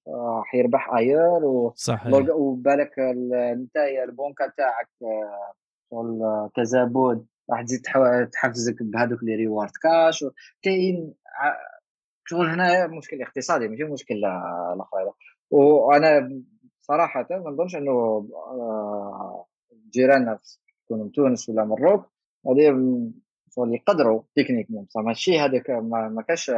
راح 0.09 0.55
يربح 0.55 0.95
اير 0.95 1.45
و 1.45 1.73
صحيح. 1.77 2.13
وبالك 2.31 2.99
انت 3.33 3.77
البونكا 3.77 4.53
تاعك 4.57 4.89
شغل 5.91 6.21
كزبون 6.57 7.27
راح 7.51 7.63
تزيد 7.63 7.81
تحفزك 8.33 8.83
بهذوك 8.83 9.23
les 9.23 9.35
rewards 9.35 9.71
كاش 9.83 10.25
كاين 10.63 11.15
شغل 12.25 12.47
هنا 12.47 12.87
مشكل 12.87 13.23
اقتصادي 13.23 13.69
ماشي 13.69 13.85
مشكل 13.85 14.15
الآخر 14.15 15.13
وأنا 15.51 16.43
صراحة 16.81 17.27
ما 17.31 17.51
نظنش 17.51 17.77
انه 17.77 17.91
آه، 17.91 19.47
جيراننا 19.91 20.39
يكونوا 20.85 21.05
من 21.05 21.13
تونس 21.13 21.49
ولا 21.49 21.65
هذه 22.47 22.71
شغل 23.51 23.75
يقدروا 23.75 24.23
تكنيك 24.37 24.73
بصح 24.73 25.01
ماشي 25.01 25.39
هذاك 25.39 25.71
ما 25.71 26.25
كاش 26.29 26.51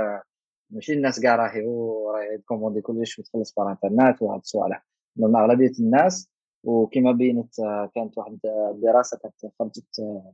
ماشي 0.75 0.93
الناس 0.93 1.21
كاع 1.21 1.37
راهي 1.37 1.61
راهي 2.15 2.39
كوموندي 2.39 2.81
كلش 2.81 3.19
وتخلص 3.19 3.55
par 3.55 3.71
internet 3.71 4.23
وهاد 4.23 4.41
الصوالح 4.41 4.87
من 5.17 5.37
أغلبية 5.37 5.73
الناس 5.81 6.31
وكما 6.65 7.13
بينت 7.13 7.61
آه، 7.61 7.91
كانت 7.95 8.19
واحد 8.19 8.39
الدراسة 8.71 9.19
كانت 9.19 9.55
خرجت 9.59 9.99
آه، 10.01 10.33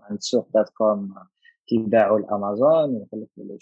عند 0.00 0.20
سوق 0.20 0.48
dot 0.54 0.68
com 0.68 1.14
كي 1.66 1.87
باعوا 1.87 2.18
لأمازون 2.18 2.94
ويقول 2.94 3.26
لك 3.38 3.60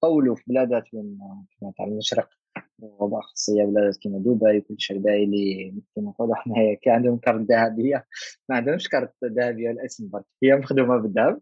طولوا 0.00 0.34
في 0.34 0.42
بلادات 0.46 0.84
من 0.92 1.18
كما 1.60 1.72
تاع 1.76 1.86
المشرق 1.86 2.28
وباخصية 2.78 3.64
بلادات 3.64 3.96
كيما 3.96 4.18
دبي 4.18 4.60
كل 4.60 4.74
شيء 4.78 4.98
باي 4.98 5.24
اللي 5.24 5.74
كيما 5.94 6.10
نقولوا 6.10 6.34
حنايا 6.42 6.74
كان 6.82 6.94
عندهم 6.94 7.18
كارت 7.18 7.40
ذهبية. 7.40 8.06
ما 8.48 8.56
عندهمش 8.56 8.88
كارت 8.88 9.14
ذهبيه 9.24 9.70
الاسم 9.70 10.08
برك. 10.08 10.24
هي 10.42 10.56
مخدومة 10.56 10.96
بالذهب. 10.96 11.40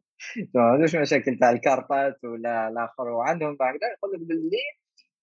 ما 0.54 0.62
عندهمش 0.62 0.94
مشاكل 0.94 1.38
تاع 1.38 1.50
الكارتات 1.50 2.24
ولا 2.24 2.68
الآخر. 2.68 3.08
وعندهم 3.08 3.56
بعد 3.56 3.74
يقول 3.74 4.12
لك 4.14 4.28
باللي 4.28 4.58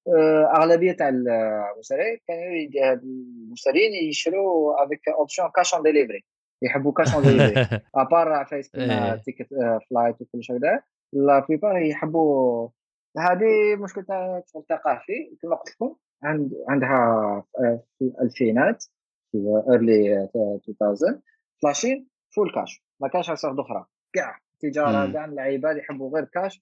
آه، 0.08 0.54
أغلبية 0.58 0.92
تاع 0.92 1.10
المشترين 1.10 2.18
كانوا 2.28 2.94
المشترين 2.94 3.94
يشروا 4.10 4.86
avec 4.86 5.10
option 5.10 5.50
cash 5.56 5.74
on 5.74 5.84
delivery 5.84 6.24
يحبوا 6.62 6.92
cash 6.92 7.16
on 7.16 7.24
delivery 7.24 7.82
à 7.96 8.06
part 8.06 8.46
عفايس 8.46 8.72
ticket 9.26 9.48
flight 9.90 10.22
وكل 10.22 10.44
شيء 10.44 10.60
la 11.14 11.46
plupart 11.50 11.78
يحبوا 11.78 12.70
هذه 13.18 13.76
مشكل 13.84 14.04
ثقافي 14.70 15.38
كما 15.42 15.56
قلت 15.56 15.76
لكم 15.76 15.96
عند 16.24 16.52
عندها 16.70 17.44
في 17.98 18.06
الألفينات 18.06 18.86
في 19.32 19.64
early 19.72 20.30
2000 20.82 21.22
ف 21.62 21.67
la 21.68 21.79
Chine 21.79 22.08
full 22.36 22.52
cash 22.56 22.84
ما 23.00 23.08
كانش 23.08 23.30
عفسة 23.30 23.62
أخرى. 23.62 23.86
كاع 24.14 24.40
تجارة 24.60 25.14
كاع 25.14 25.26
العباد 25.26 25.78
يحبوا 25.78 26.16
غير 26.16 26.26
كاش 26.26 26.62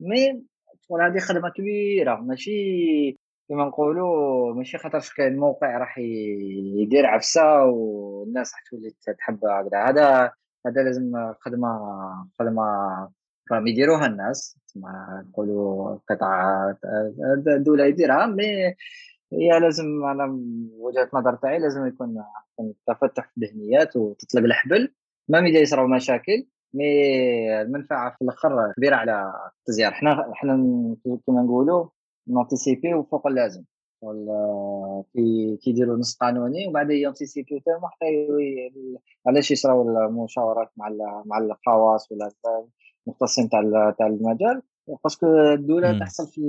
مي 0.00 0.44
تقول 0.82 1.02
هذه 1.02 1.18
خدمة 1.18 1.50
كبيرة 1.50 2.16
ماشي 2.16 3.18
كما 3.48 3.64
نقولوا 3.64 4.54
ماشي 4.54 4.78
خاطر 4.78 5.12
كاين 5.16 5.36
موقع 5.36 5.78
راح 5.78 5.98
يدير 5.98 7.06
عفسة 7.06 7.64
والناس 7.64 8.52
راح 8.54 8.62
تولي 8.70 9.16
تحب 9.18 9.44
هكذا. 9.44 9.88
هذا 9.88 10.32
هذا 10.66 10.82
لازم 10.82 11.12
خدمه 11.40 11.78
خدمة 12.38 12.62
راهم 13.52 13.66
يديروها 13.66 14.06
الناس 14.06 14.58
ما 14.76 15.24
نقولوا 15.28 15.98
قطاع 16.10 16.74
الدولة 17.46 17.84
يديرها 17.84 18.26
مي 18.26 18.74
هي 19.32 19.60
لازم 19.60 20.04
أنا 20.04 20.40
وجهة 20.78 21.08
نظر 21.14 21.34
تاعي 21.36 21.58
لازم 21.58 21.86
يكون 21.86 22.24
تفتح 22.86 23.30
في 23.30 23.36
الذهنيات 23.36 23.96
وتطلق 23.96 24.44
الحبل 24.44 24.94
même 25.28 25.40
إذا 25.40 25.58
يصراو 25.58 25.86
مشاكل 25.86 26.46
mais 26.74 27.62
المنفعة 27.62 28.16
في 28.18 28.22
الأخر 28.22 28.72
كبيرة 28.76 28.96
على 28.96 29.32
التزيار 29.58 29.92
حنا 29.92 30.32
حنا 30.34 30.56
كما 31.26 31.42
نقولوا 31.42 31.88
نونتيسيبيو 32.28 33.02
فوق 33.02 33.26
اللازم. 33.26 33.64
كي 35.12 35.56
كيديروا 35.56 35.96
نص 35.96 36.16
قانوني 36.16 36.68
وبعد 36.68 36.90
يونتيسيبيو 36.90 37.60
تاعهم 37.60 37.86
حتى 37.86 38.06
علاش 39.26 39.50
يصراو 39.50 40.06
المشاورات 40.06 40.70
مع 40.76 40.88
مع 41.26 41.38
الخواص 41.38 42.12
ولا 42.12 42.30
المختصين 43.06 43.48
تاع 43.48 43.60
تاع 43.98 44.06
المجال 44.06 44.62
parce 45.04 45.18
que 45.18 45.26
الدولة 45.54 45.98
تحصل 45.98 46.26
في 46.26 46.40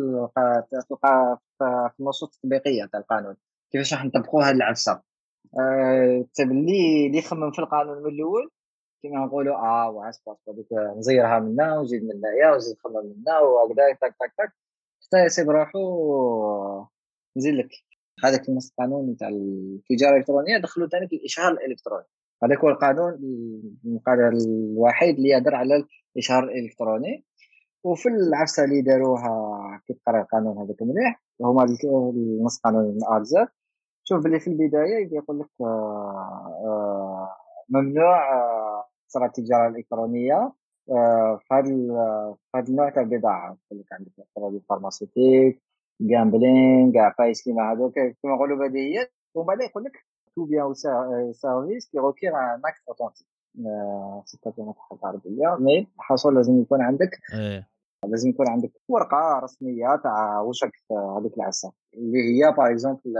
في 1.57 1.91
النصوص 1.99 2.36
التطبيقيه 2.36 2.86
تاع 2.86 2.99
القانون. 2.99 3.36
كيفاش 3.72 3.94
راح 3.94 4.06
نطبقوا 4.06 4.44
هذه 4.44 4.56
العفسة؟ 4.56 4.91
أه 5.60 6.26
اللي 6.40 7.07
اللي 7.07 7.18
يخمم 7.18 7.52
في 7.52 7.60
القانون 7.60 7.98
من 8.03 8.10
الأول 8.10 8.52
كيما 9.02 9.26
نقولوا 9.26 9.56
آه 9.56 9.90
وعس 9.90 10.23
هذيك 10.49 10.68
نزيرها 10.98 11.40
منا 11.40 11.80
ونزيد 11.80 12.03
من 12.03 12.15
هنايا 12.15 12.52
ونزيد 12.53 12.76
نخمم 12.78 13.14
منا 13.18 13.40
وهكذا 13.40 13.98
تاك 14.02 14.15
تاك 14.19 14.34
تاك. 14.38 14.53
حتى 15.07 15.26
يسيب 15.26 15.49
روحو 15.49 16.86
نزيد 17.38 17.53
لك. 17.53 17.69
هذاك 18.23 18.49
النص 18.49 18.69
القانوني 18.69 19.15
تاع 19.15 19.30
التجارة 19.30 20.11
الإلكترونية 20.11 20.57
دخلوا 20.57 20.88
ثاني 20.88 21.07
في 21.07 21.15
الإشهار 21.15 21.52
الإلكتروني. 21.52 22.06
هذاك 22.43 22.59
هو 22.59 22.69
القانون 22.69 23.13
القانون 23.85 24.34
الوحيد 24.34 25.15
اللي 25.15 25.30
يهدر 25.30 25.55
على 25.55 25.85
الإشهار 26.15 26.43
الإلكتروني. 26.43 27.26
وفي 27.84 28.09
العفسة 28.09 28.63
اللي 28.63 28.81
داروها 28.81 29.81
كي 29.88 29.93
تقرأ 29.93 30.22
القانون 30.22 30.57
هذاك 30.57 30.81
مليح 30.81 31.23
هما 31.41 31.63
النص 31.84 32.59
قانون 32.59 32.97
ارزات 33.11 33.47
شوف 34.03 34.26
اللي 34.26 34.39
في 34.39 34.47
البداية 34.49 35.09
يقول 35.11 35.39
لك 35.39 35.49
آه، 35.61 35.65
آه، 36.65 37.35
ممنوع 37.69 38.34
آه، 38.34 38.85
صنع 39.07 39.26
التجارة 39.26 39.68
الإلكترونية 39.68 40.53
في 40.85 41.53
هذا 42.55 42.69
النوع 42.69 42.89
تاع 42.89 43.03
البضاعة. 43.03 43.57
يقول 43.72 43.80
لك 43.81 43.93
عندك 43.93 44.11
ال 44.38 44.46
pharmaceutique 44.46 45.61
gambling 46.02 46.98
عفايس 46.97 47.43
كيما 47.43 47.72
هذوك 47.72 47.93
كيما 47.93 48.35
نقولوا 48.35 48.68
بديهيات. 48.68 49.13
ومن 49.35 49.47
بعد 49.47 49.61
يقول 49.61 49.84
لك 49.84 50.05
tout 50.35 50.45
bien 50.45 50.73
service 51.34 51.89
qui 51.91 51.98
requiert 51.98 52.35
un 52.35 52.61
acte 52.65 52.88
authentique 52.89 53.27
c'est 54.26 54.38
pas 54.45 54.76
العربيه 55.03 55.56
mais 55.60 55.88
حصل 55.98 56.36
لازم 56.36 56.62
يكون 56.62 56.82
عندك 56.82 57.20
إيه. 57.34 57.68
لازم 58.08 58.30
يكون 58.30 58.49
عندك 58.49 58.72
ورقة 58.88 59.40
رسمية 59.40 59.95
تاع 60.03 60.40
واش 60.40 60.64
هذيك 60.91 61.38
العفسة 61.38 61.72
اللي 61.94 62.18
هي 62.20 62.52
par 62.52 62.72
exemple 62.72 63.14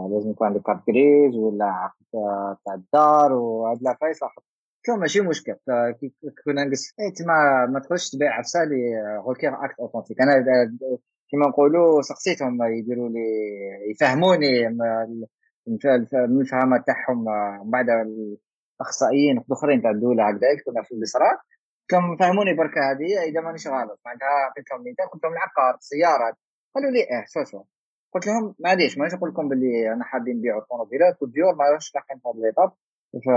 لازم 0.00 0.30
يكون 0.30 0.46
عندك 0.46 0.62
carte 0.62 0.86
grise 0.86 1.36
ولا 1.36 1.64
عقد 1.64 2.06
تاع 2.64 2.74
الدار 2.74 3.32
وهاد 3.32 3.80
العفايس 3.80 4.18
كون 4.86 4.98
ماشي 4.98 5.20
مشكل. 5.20 5.54
كي 6.00 6.12
كون 6.44 6.54
ناقص 6.54 6.94
إيه، 7.00 7.14
تما 7.14 7.66
ما 7.66 7.80
تقدرش 7.80 8.10
تبيع 8.10 8.38
عفسة 8.38 8.62
اللي 8.62 9.18
requiert 9.26 9.64
acte 9.64 9.80
authentique 9.80 10.20
أنا 10.20 10.44
كما 11.32 11.48
نقولوا 11.48 12.02
سقسيتهم 12.02 12.62
يديروا 12.62 13.08
لي 13.08 13.20
يفهموني 13.90 14.68
المفهمه 16.14 16.84
تاعهم 16.86 17.24
من 17.64 17.70
بعد 17.70 17.86
الأخصائيين 18.80 19.38
الأخرين 19.38 19.82
تاع 19.82 19.90
الدولة 19.90 20.28
هكذاك 20.28 20.62
كنا 20.66 20.82
في 20.82 20.94
البصرات 20.94 21.38
كانوا 21.88 22.16
فهموني 22.16 22.54
بركة 22.54 22.80
هذه 22.90 23.30
إذا 23.30 23.40
مانيش 23.40 23.66
غلط. 23.66 24.00
معناتها 24.06 24.52
قلت 24.56 24.70
لهم 24.70 24.80
مثال 24.80 25.10
قلت 25.12 25.24
لهم 25.24 25.32
العقار 25.32 25.76
سيارات 25.80 26.34
قالوا 26.74 26.90
لي 26.90 27.02
آه 27.02 27.24
شو 27.28 27.44
شو. 27.44 27.64
قلت 28.14 28.26
لهم 28.26 28.54
معليش 28.60 28.98
مانيش 28.98 29.14
نقول 29.14 29.30
لكم 29.30 29.48
باللي 29.48 29.92
أنا 29.92 30.04
حابين 30.04 30.36
نبيعوا 30.36 30.60
الطوموبيلات 30.60 31.22
والديور 31.22 31.54
ما 31.54 31.64
راهش 31.64 31.94
لاقين 31.94 32.18
في 32.18 32.28
هذا 32.28 32.46
l'étape 32.46 32.72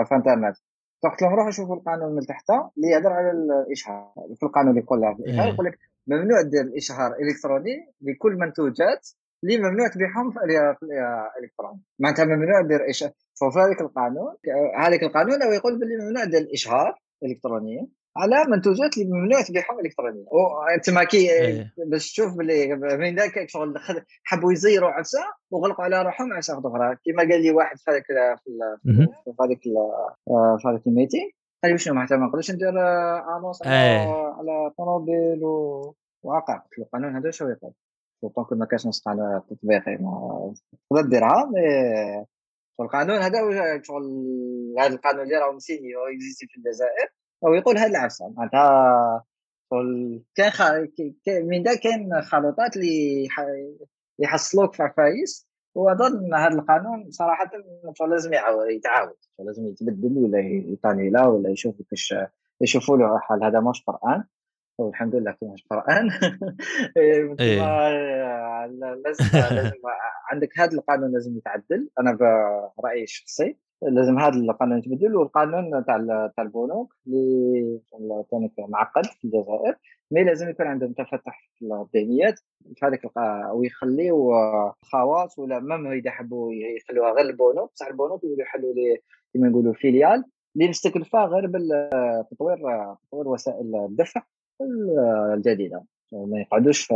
في 0.08 0.16
انترنت 0.16 0.56
قلت 1.04 1.22
لهم 1.22 1.34
روحوا 1.34 1.52
شوفوا 1.52 1.76
القانون 1.76 2.16
من 2.16 2.26
تحت 2.26 2.50
اللي 2.50 2.88
يهضر 2.88 3.14
على 3.14 3.32
الإشهار 3.32 4.14
في 4.36 4.44
القانون 4.44 4.70
اللي 4.70 4.82
يقول 4.82 5.04
إيه. 5.04 5.54
يقول 5.54 5.66
لك 5.66 5.80
ممنوع 6.08 6.42
دير 6.42 6.62
الاشهار 6.62 7.12
إلكتروني 7.12 7.94
لكل 8.02 8.34
منتوجات 8.34 9.10
اللي 9.46 9.70
ممنوع 9.70 9.88
تبيعهم 9.88 10.32
في 10.32 10.40
الالكترون 11.40 11.82
معناتها 12.00 12.26
ممنوع 12.26 12.62
دير 12.62 12.90
اشهار 12.90 13.12
ففي 13.42 13.60
هذاك 13.60 13.82
القانون 13.82 14.36
هذاك 14.78 15.04
القانون 15.04 15.54
يقول 15.54 15.80
باللي 15.80 15.96
ممنوع 15.98 16.24
دير 16.24 16.42
الإشهار 16.42 17.00
الالكترونيه 17.24 17.88
على 18.18 18.46
منتوجات 18.50 18.98
اللي 18.98 19.10
ممنوع 19.10 19.42
تبيعهم 19.42 19.80
الكترونيا. 19.86 20.26
وانت 20.32 21.10
كي 21.10 21.32
إيه. 21.32 21.74
باش 21.78 22.12
تشوف 22.12 22.38
باللي 22.38 22.76
من 22.76 23.16
ذاك 23.16 23.50
شغل 23.50 23.74
حبوا 24.24 24.54
يزيروا 24.54 24.90
عفسة 24.90 25.20
وغلقوا 25.52 25.84
على 25.86 26.02
روحهم 26.02 26.34
عفسة 26.34 26.60
أخرى. 26.60 26.98
كما 27.06 27.24
قال 27.32 27.44
لي 27.44 27.52
واحد 27.52 27.78
في 27.78 27.92
هذاك 27.92 28.06
في 28.06 29.34
هذاك 29.42 29.60
في 30.62 30.68
هذاك 30.68 30.88
ال 30.88 30.93
meeting 30.93 31.30
قال 31.64 31.72
لي 31.72 31.78
شنو 31.78 31.94
معناتها 31.94 32.18
ما 32.18 32.26
نقدرش 32.26 32.52
ندير 32.52 32.70
annonce 33.38 33.62
على, 33.68 34.72
طوموبيل 34.78 35.40
وواقع 35.44 36.62
القانون 36.80 37.16
هذا 37.16 37.32
شو 37.32 37.50
يقول؟ 37.50 37.72
donc 38.22 38.54
ما 38.54 38.66
كانش 38.66 39.02
قانون 39.06 39.42
تطبيقي 39.50 39.98
تقدر 40.90 41.10
ديرها 41.10 41.46
مي 41.46 42.26
القانون 42.80 43.18
هذا 43.18 43.40
شغل 43.84 44.04
هذا 44.80 44.94
القانون 44.94 45.24
اللي 45.24 45.36
راه 45.36 45.52
مسيني 45.52 45.90
اكزيستي 46.14 46.48
في 46.48 46.58
الجزائر 46.58 47.10
أو 47.46 47.54
يقول 47.54 47.78
هذا 47.78 47.88
العفسه 47.88 48.30
معناتها 48.30 49.24
كان. 51.26 51.48
من 51.48 51.64
دا 51.64 51.76
كاين 51.76 52.22
خلطات 52.22 52.76
اللي 52.76 53.28
يحصلوك 54.20 54.74
في 54.74 54.84
عفايس 54.84 55.48
واظن 55.76 56.34
هذا 56.34 56.56
القانون 56.56 57.12
صراحة 57.12 57.52
لازم 58.10 58.32
يتعاود 58.70 59.16
لازم 59.40 59.68
يتبدل 59.68 60.18
ولا 60.18 60.40
يطاني 60.40 61.10
لا 61.10 61.28
ولا 61.28 61.50
يشوف 61.50 61.78
كيفاش 61.78 62.14
يشوفوا 62.62 62.98
له 62.98 63.20
حال 63.20 63.44
هذا 63.44 63.60
مش 63.60 63.84
قران 63.84 64.24
والحمد 64.78 65.16
لله 65.16 65.32
كاين 65.32 65.56
قرآن. 65.70 66.10
إيه. 66.98 67.60
لازم 69.06 69.26
لازم 69.34 69.72
عندك 70.32 70.60
هذا 70.60 70.74
القانون 70.74 71.12
لازم 71.12 71.38
يتعدل. 71.38 71.90
أنا 72.00 72.18
برايي 72.78 73.04
الشخصي 73.04 73.58
لازم 73.82 74.20
هذا 74.20 74.36
القانون 74.36 74.78
يتبدل 74.78 75.16
والقانون 75.16 75.86
تاع 75.86 75.98
تاع 76.36 76.44
البنوك 76.44 76.96
اللي 77.08 77.80
ثاني 78.32 78.52
معقد 78.58 79.06
في 79.06 79.26
الجزائر 79.26 79.76
مي 80.12 80.24
لازم 80.24 80.50
يكون 80.50 80.68
عندهم 80.68 80.94
تفتح 80.94 81.50
في 81.60 81.66
الذهنيات 81.66 82.40
في 82.76 82.86
هذاك 82.86 83.02
ويخليو 83.54 84.32
خواص 84.82 85.40
ولا 85.40 85.60
مام 85.60 85.88
إذا 85.88 86.12
حبوا 86.12 86.54
يخلوها 86.54 87.12
غير 87.12 87.26
البنوك. 87.26 87.72
بصح 87.74 87.88
البنوك 87.88 88.24
يولوا 88.24 88.42
يحلوا 88.42 88.74
لي 88.74 88.98
كما 89.34 89.50
نقولوا 89.50 89.74
فيليال. 89.74 90.24
اللي 90.56 90.70
مستكلفه 90.70 91.26
غير 91.26 91.48
بالتطوير 91.48 92.58
تطوير 93.04 93.28
وسائل 93.28 93.76
الدفع. 93.76 94.22
الجديدة. 95.34 95.84
ما 96.12 96.40
يقعدوش 96.40 96.92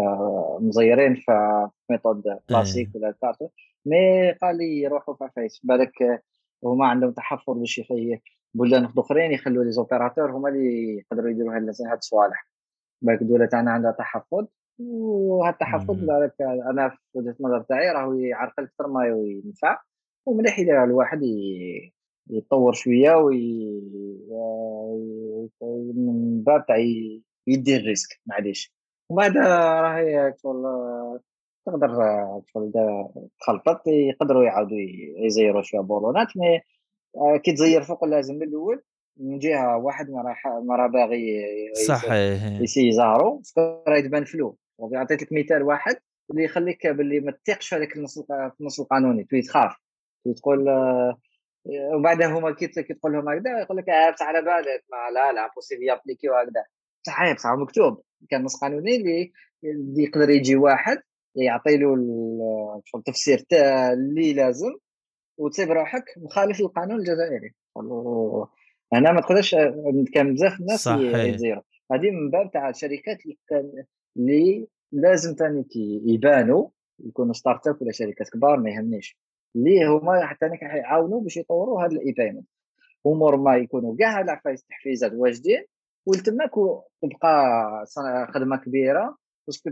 مزيرين 0.60 1.16
في 1.16 1.68
méthode 1.90 2.24
classique 2.50 2.90
ولا 2.96 3.16
كارتو. 3.22 3.48
mais 3.86 4.32
قال 4.32 4.58
لي 4.58 4.82
يروحوا 4.82 5.16
في 5.16 5.30
عفايس 5.36 5.62
بالك 5.64 6.24
هما 6.64 6.88
عندهم 6.88 7.12
تحفظ 7.12 7.58
باش 7.58 7.82
بلدان 8.54 8.90
أخرين 8.98 9.32
يخلوا 9.32 9.64
les 9.64 9.72
opérateurs 9.72 10.32
هما 10.32 10.50
اللي 10.50 10.98
يقدروا 10.98 11.30
يديروا 11.30 11.54
هاد 11.54 11.98
الصوالح 11.98 12.48
بالك 13.02 13.22
الدولة 13.22 13.46
تاعنا 13.46 13.72
عندها 13.72 13.92
تحفظ 13.92 14.48
وهذا 14.80 15.54
التحفظ 15.54 16.10
أنا 16.42 16.90
في 16.90 16.98
وجهة 17.14 17.36
النظر 17.40 17.62
تاعي 17.62 17.90
راهو 17.92 18.14
يعرقل 18.14 18.64
أكثر 18.64 18.88
ما 18.88 19.08
ينفع. 19.08 19.80
ومليح 20.26 20.60
إذا 20.60 20.84
الواحد 20.84 21.22
يتطور 22.30 22.74
شوية 22.74 23.16
وي 23.16 23.82
من 25.96 26.44
باب 26.44 26.66
تاع 26.66 26.76
يدي 27.50 27.76
ال 27.76 27.82
risque 27.82 28.20
معليش. 28.26 28.74
ومن 29.10 29.18
بعد 29.18 29.38
راهي 29.38 30.34
تقدر 31.66 31.90
تخلطت 33.40 33.88
يقدروا 33.88 34.44
يعاودوا 34.44 34.78
يزيروا 35.18 35.62
شوية 35.62 35.82
بولونات 35.82 36.28
mais 36.38 36.62
آه، 37.18 37.38
كي 37.38 37.52
تزير 37.52 37.84
فوق 37.84 38.04
اللازم 38.04 38.36
من 38.36 38.44
الأول 38.44 38.84
من 39.18 39.40
جهة 39.40 39.78
واحد 39.78 40.10
ما 40.10 40.22
راح 40.22 40.48
ما 40.48 40.76
راه 40.76 40.88
باغي 40.88 41.44
صحيح. 41.88 42.62
يسي 42.62 42.88
يزارو 42.88 43.42
راه 43.88 44.00
تبان 44.00 44.26
فلو 44.26 44.58
عطيت 44.94 45.22
لك 45.22 45.28
مثال 45.32 45.64
واحد 45.64 45.96
اللي 46.32 46.44
يخليك 46.44 46.88
باللي 46.88 47.20
ما 47.20 47.32
تثقش 47.32 47.70
في 47.70 47.76
هذاك 47.76 47.96
النص 47.96 48.26
النص 48.62 48.80
القانوني 48.80 49.24
تولي 49.24 49.42
تخاف. 49.42 49.76
تقول 50.38 50.70
آه، 50.70 51.18
وبعدها 51.96 52.28
هما 52.28 52.52
كي 52.52 52.68
تقول 52.68 53.14
لهم 53.14 53.30
هكذا 53.30 53.60
يقول 53.62 53.78
لك 53.78 53.90
آه 53.90 54.12
بصح 54.12 54.26
على 54.26 54.42
بالك 54.42 54.84
ما 54.92 55.14
لا 55.14 55.32
لا 55.34 55.52
بوسيبل 55.56 55.84
يابليكي 55.84 56.30
وهكذا. 56.30 56.64
صحيح 57.08 57.36
بصح 57.36 57.50
مكتوب 57.50 58.02
كان 58.30 58.44
نص 58.44 58.56
قانوني 58.62 58.96
اللي 58.96 60.04
يقدر 60.04 60.30
يجي 60.30 60.56
واحد 60.56 60.98
يعطي 61.36 61.78
له 61.78 61.96
التفسير 62.96 63.46
اللي 63.94 64.34
لازم 64.34 64.76
وتسيب 65.38 65.72
روحك 65.72 66.04
مخالف 66.18 66.60
للقانون 66.62 67.00
الجزائري. 67.00 67.54
هنا 68.94 69.12
ما 69.12 69.22
تقدرش 69.22 69.56
كان 70.14 70.34
بزاف 70.34 70.60
الناس 70.60 70.88
يزيروا 71.34 71.64
هذه 71.92 72.12
من 72.12 72.30
باب 72.30 72.52
تاع 72.52 72.70
الشركات 72.70 73.26
اللي 73.26 73.38
كان 73.48 73.86
اللي 74.18 74.68
لازم 74.92 75.36
ثاني 75.36 75.66
يبانوا 76.06 76.70
يكونوا 77.00 77.34
start-up 77.34 77.82
ولا 77.82 77.92
شركات 77.92 78.30
كبار 78.30 78.60
ما 78.60 78.70
يهمنيش. 78.70 79.18
اللي 79.56 79.86
هما 79.86 80.26
حتى 80.26 80.46
يعاونوا 80.62 81.22
باش 81.22 81.38
يطوروا 81.38 81.82
هذا 81.82 81.92
ال 81.92 82.12
e-payment 82.12 82.48
امور 83.08 83.38
ما 83.38 83.58
يكونوا 83.58 83.96
كاع 84.00 84.22
العفايس 84.22 84.64
تحفيزات 84.64 85.12
واجدين 85.14 85.66
ولتماك 86.06 86.52
تبقى 87.02 87.86
خدمة 88.34 88.58
كبيرة 88.58 89.18
parce 89.48 89.62
que 89.62 89.70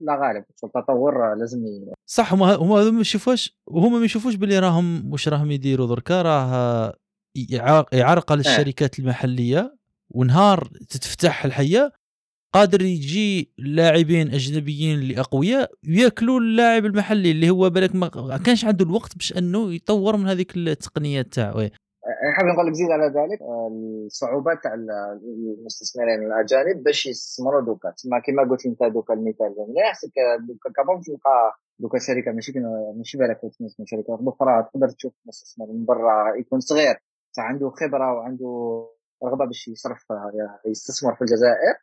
لا 0.00 0.16
غالب 0.16 0.44
التطور 0.64 1.34
لازم 1.34 1.66
ي... 1.66 1.92
صح 2.06 2.32
هما 2.32 2.54
هما 2.54 2.90
ما 2.90 3.00
يشوفوش 3.00 3.56
وهما 3.66 3.98
ما 3.98 4.04
يشوفوش 4.04 4.34
باللي 4.34 4.58
راهم 4.58 5.12
واش 5.12 5.28
راهم 5.28 5.50
يديروا 5.50 5.86
دركا 5.86 6.22
راه 6.22 6.94
يعرقل 7.92 8.40
إيه. 8.40 8.50
الشركات 8.50 8.98
المحلية 8.98 9.76
ونهار 10.10 10.68
تتفتح 10.88 11.44
الحية 11.44 11.92
قادر 12.54 12.82
يجي 12.82 13.52
لاعبين 13.58 14.34
أجنبيين 14.34 14.98
اللي 14.98 15.20
أقوياء 15.20 15.70
وياكلوا 15.88 16.40
اللاعب 16.40 16.86
المحلي 16.86 17.30
اللي 17.30 17.50
هو 17.50 17.70
بالك 17.70 17.94
ما 17.94 18.38
كانش 18.44 18.64
عنده 18.64 18.84
الوقت 18.84 19.16
باش 19.16 19.32
أنه 19.32 19.72
يطور 19.72 20.16
من 20.16 20.28
هذيك 20.28 20.56
التقنيات 20.56 21.32
تاعو 21.32 21.68
حاب 22.36 22.46
نقول 22.46 22.66
لك 22.66 22.72
زيد 22.72 22.90
على 22.90 23.06
ذلك 23.06 23.38
الصعوبات 23.42 24.62
تاع 24.62 24.74
المستثمرين 24.74 26.22
الأجانب 26.22 26.82
باش 26.82 27.06
يستثمروا 27.06 27.60
دوكا. 27.60 27.90
تسمى 27.90 28.20
كما 28.20 28.42
قلت 28.50 28.66
أنت 28.66 28.82
دوكا 28.82 29.14
المثال 29.14 29.54
مليح 29.68 29.92
دوكا 30.48 30.70
كابون 30.76 31.00
تلقى 31.00 31.54
دوكا 31.78 31.98
شركة 31.98 32.32
ماشي 32.32 32.52
ماشي 32.96 33.18
بالك 33.18 33.40
شركات 33.84 34.18
أخرى 34.28 34.68
تقدر 34.72 34.88
تشوف 34.88 35.12
مستثمر 35.26 35.66
من 35.66 35.84
برا 35.84 36.36
يكون 36.36 36.60
صغير. 36.60 36.96
عنده 37.38 37.70
خبرة 37.70 38.12
وعنده 38.12 38.86
رغبة 39.24 39.44
باش 39.44 39.68
يصرف 39.68 40.06
يستثمر 40.66 41.14
في 41.14 41.22
الجزائر 41.22 41.74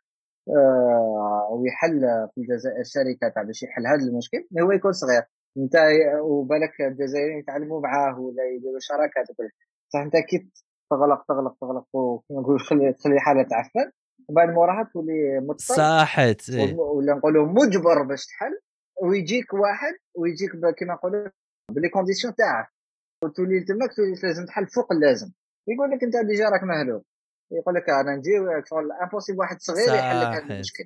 آه، 0.48 1.48
ويحل 1.50 2.28
في 2.34 2.40
الجزائر 2.40 2.82
شركه 2.84 3.28
تاع 3.34 3.42
باش 3.42 3.62
يحل 3.62 3.86
هذا 3.86 4.04
المشكل 4.08 4.46
هو 4.60 4.72
يكون 4.72 4.92
صغير. 4.92 5.22
أنت 5.56 5.74
وبالك 6.20 6.80
الجزائريين 6.80 7.38
يتعلموا 7.38 7.80
معاه 7.80 8.20
ولا 8.20 8.44
يديروا 8.44 8.78
شراكات 8.78 9.26
فأنت 9.92 10.16
كي 10.16 10.50
تغلق 10.90 11.24
تغلق 11.28 11.56
تغلق 11.60 11.86
وكما 11.92 12.40
نقول 12.40 12.58
تخلي 12.60 12.92
تخلي 12.92 13.20
حالة 13.20 13.42
تعفن 13.42 13.90
وبعد 14.28 14.48
موراها 14.48 14.90
تولي 14.92 15.40
مضطر. 15.40 15.74
صاحت 15.74 16.50
إيه. 16.50 16.74
ولا 16.74 17.14
نقولوا 17.14 17.46
مجبر 17.46 18.02
باش 18.02 18.26
تحل. 18.26 18.60
ويجيك 19.02 19.54
واحد 19.54 19.94
ويجيك 20.14 20.50
كما 20.78 20.94
نقولوا 20.94 21.28
ب 21.70 21.74
les 21.74 21.88
conditions 21.88 22.34
تاعك. 22.34 22.68
وتولي 23.24 23.60
تماك 23.60 23.94
تولي 23.96 24.14
لازم 24.22 24.44
تحل 24.44 24.66
فوق 24.66 24.92
اللازم 24.92 25.32
يقول 25.68 25.90
لك 25.90 26.04
أنت 26.04 26.16
déjà 26.16 26.48
راك 26.48 26.62
مهلوك 26.62 27.04
يقول 27.52 27.74
لك 27.74 27.90
أنا 27.90 28.16
نجي 28.16 28.30
شغل 28.64 28.92
impossible 28.92 29.38
واحد 29.38 29.60
صغير 29.60 29.94
يحل 29.94 30.20
لك 30.20 30.26
هذا 30.26 30.54
المشكل. 30.54 30.84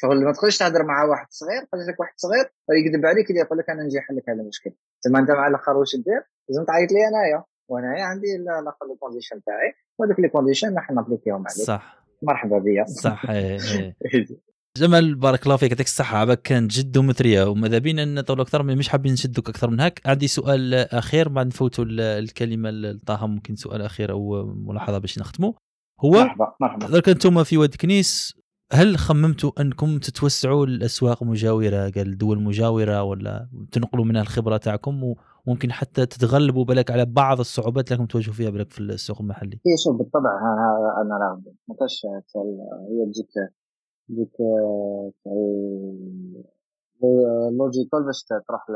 شغل 0.00 0.24
ما 0.24 0.32
تقدرش 0.32 0.58
تهضر 0.58 0.84
مع 0.84 1.04
واحد 1.04 1.26
صغير 1.30 1.62
قال 1.72 1.86
لك 1.86 2.00
واحد 2.00 2.12
صغير 2.16 2.52
يكذب 2.70 3.06
عليك 3.06 3.30
اللي 3.30 3.40
يقول 3.40 3.58
لك 3.58 3.70
أنا 3.70 3.82
نجي 3.82 3.98
نحل 3.98 4.16
لك 4.16 4.28
هذا 4.28 4.40
المشكل. 4.40 4.70
تما 5.02 5.18
أنت 5.18 5.30
مع 5.30 5.46
الآخر 5.46 5.76
واش 5.76 5.96
دير؟ 5.96 6.22
لازم 6.48 6.64
تعيط 6.64 6.92
لي 6.92 7.08
أنايا. 7.08 7.44
وانايا 7.68 8.04
عندي 8.04 8.26
الآخر 8.36 8.86
les 8.86 8.96
conditions 9.00 9.42
تاعي 9.42 9.72
وهذوك 9.98 10.20
les 10.20 10.28
conditions 10.28 10.74
نحن 10.74 10.94
نابليكيهم 10.94 11.36
عليك. 11.36 11.66
صح. 11.66 12.06
مرحبا 12.22 12.58
بيا. 12.58 12.84
صح. 12.84 13.30
إيه، 13.30 13.58
إيه. 13.60 13.96
جمال 14.76 15.14
بارك 15.14 15.42
الله 15.42 15.56
فيك. 15.56 15.70
يعطيك 15.70 15.86
الصحة. 15.86 16.18
عباك 16.18 16.42
كانت 16.42 16.72
جد 16.72 16.98
مثرية 16.98 17.44
وماذا 17.44 17.78
بينا 17.78 18.04
نطول 18.04 18.40
أكثر 18.40 18.62
مش 18.62 18.88
حابين 18.88 19.12
نشدك 19.12 19.48
أكثر 19.48 19.70
من 19.70 19.80
هيك 19.80 20.00
عندي 20.06 20.28
سؤال 20.28 20.74
أخير 20.74 21.28
بعد 21.28 21.46
نفوتوا 21.46 21.84
الكلمة 21.88 22.70
لطه 22.70 23.26
ممكن 23.26 23.56
سؤال 23.56 23.82
أخير 23.82 24.12
أو 24.12 24.46
ملاحظة 24.46 24.98
باش 24.98 25.18
نختموا. 25.18 25.52
هو 26.00 26.10
مرحبا 26.10 26.54
مرحبا. 26.60 26.86
ذلك 26.86 27.08
أنتم 27.08 27.44
في 27.44 27.56
واد 27.56 27.74
كنيس. 27.74 28.36
هل 28.72 28.98
خممتوا 28.98 29.60
أنكم 29.60 29.98
تتوسعوا 29.98 30.66
لاسواق 30.66 31.22
مجاورة؟ 31.22 31.90
قال 31.90 32.18
دول 32.18 32.42
مجاورة 32.42 33.02
ولا 33.02 33.48
تنقلوا 33.72 34.04
منها 34.04 34.22
الخبرة 34.22 34.56
تاعكم؟ 34.56 35.14
وممكن 35.46 35.72
حتى 35.72 36.06
تتغلبوا 36.06 36.64
بالك 36.64 36.90
على 36.90 37.04
بعض 37.04 37.40
الصعوبات 37.40 37.92
اللي 37.92 38.06
تواجهوا 38.06 38.34
فيها 38.34 38.50
بالك 38.50 38.70
في 38.70 38.80
السوق 38.80 39.20
المحلي؟ 39.20 39.60
اي 39.66 39.76
شوف 39.84 39.96
بالطبع 39.96 40.30
أنا 41.02 41.18
راغب 41.18 41.44
ما 41.68 41.74
هي 42.90 43.06
تجيك 43.06 43.28
تجيك 44.08 44.36
لوجيكال 47.58 48.04
باش 48.06 48.24
تروح 48.48 48.66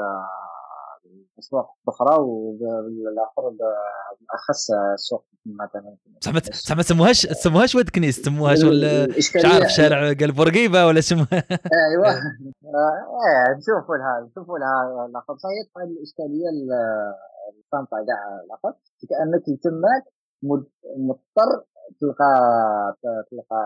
أسواق 1.41 1.67
أخرى 1.89 2.17
وبالاخر 2.21 3.43
بالاخص 3.49 4.67
سوق 4.97 5.25
مثلا. 5.47 5.97
صح 6.21 6.33
صح 6.53 6.77
ما 6.77 6.83
تسموهاش 6.83 7.23
تسموهاش 7.23 7.75
واد 7.75 7.89
كنيس 7.89 8.23
تسموها 8.23 8.55
شغل 8.55 9.09
مش 9.19 9.31
عارف 9.45 9.69
شارع 9.73 10.13
قال 10.13 10.33
بورقيبه 10.33 10.87
ولا 10.87 11.01
شو 11.01 11.15
أيوه. 11.15 12.11
إيه 12.65 13.57
نشوفوا 13.59 13.97
لها 13.97 14.29
نشوفوا 14.31 14.59
لها 14.59 15.09
لقب 15.15 15.37
صحيح 15.39 15.67
الإشكالية 15.77 16.49
الصامته 17.59 17.97
كاع 18.07 18.41
لقب 18.51 18.75
كأنك 19.11 19.61
تماك 19.63 20.05
مضطر 20.97 21.65
تلقى 22.01 22.33
تلقى 23.31 23.63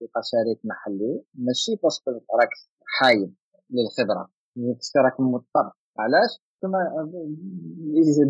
تلقى 0.00 0.20
شريك 0.32 0.60
محلي. 0.64 1.22
ماشي 1.34 1.76
parce 1.82 1.99
que 1.99 2.10
راك 2.10 2.50
حاب 2.86 3.34
للخبرة. 3.70 4.28
parce 4.56 4.82
que 4.82 4.98
راك 4.98 5.20
مضطر. 5.20 5.72
علاش؟ 5.98 6.40
ثم 6.62 6.74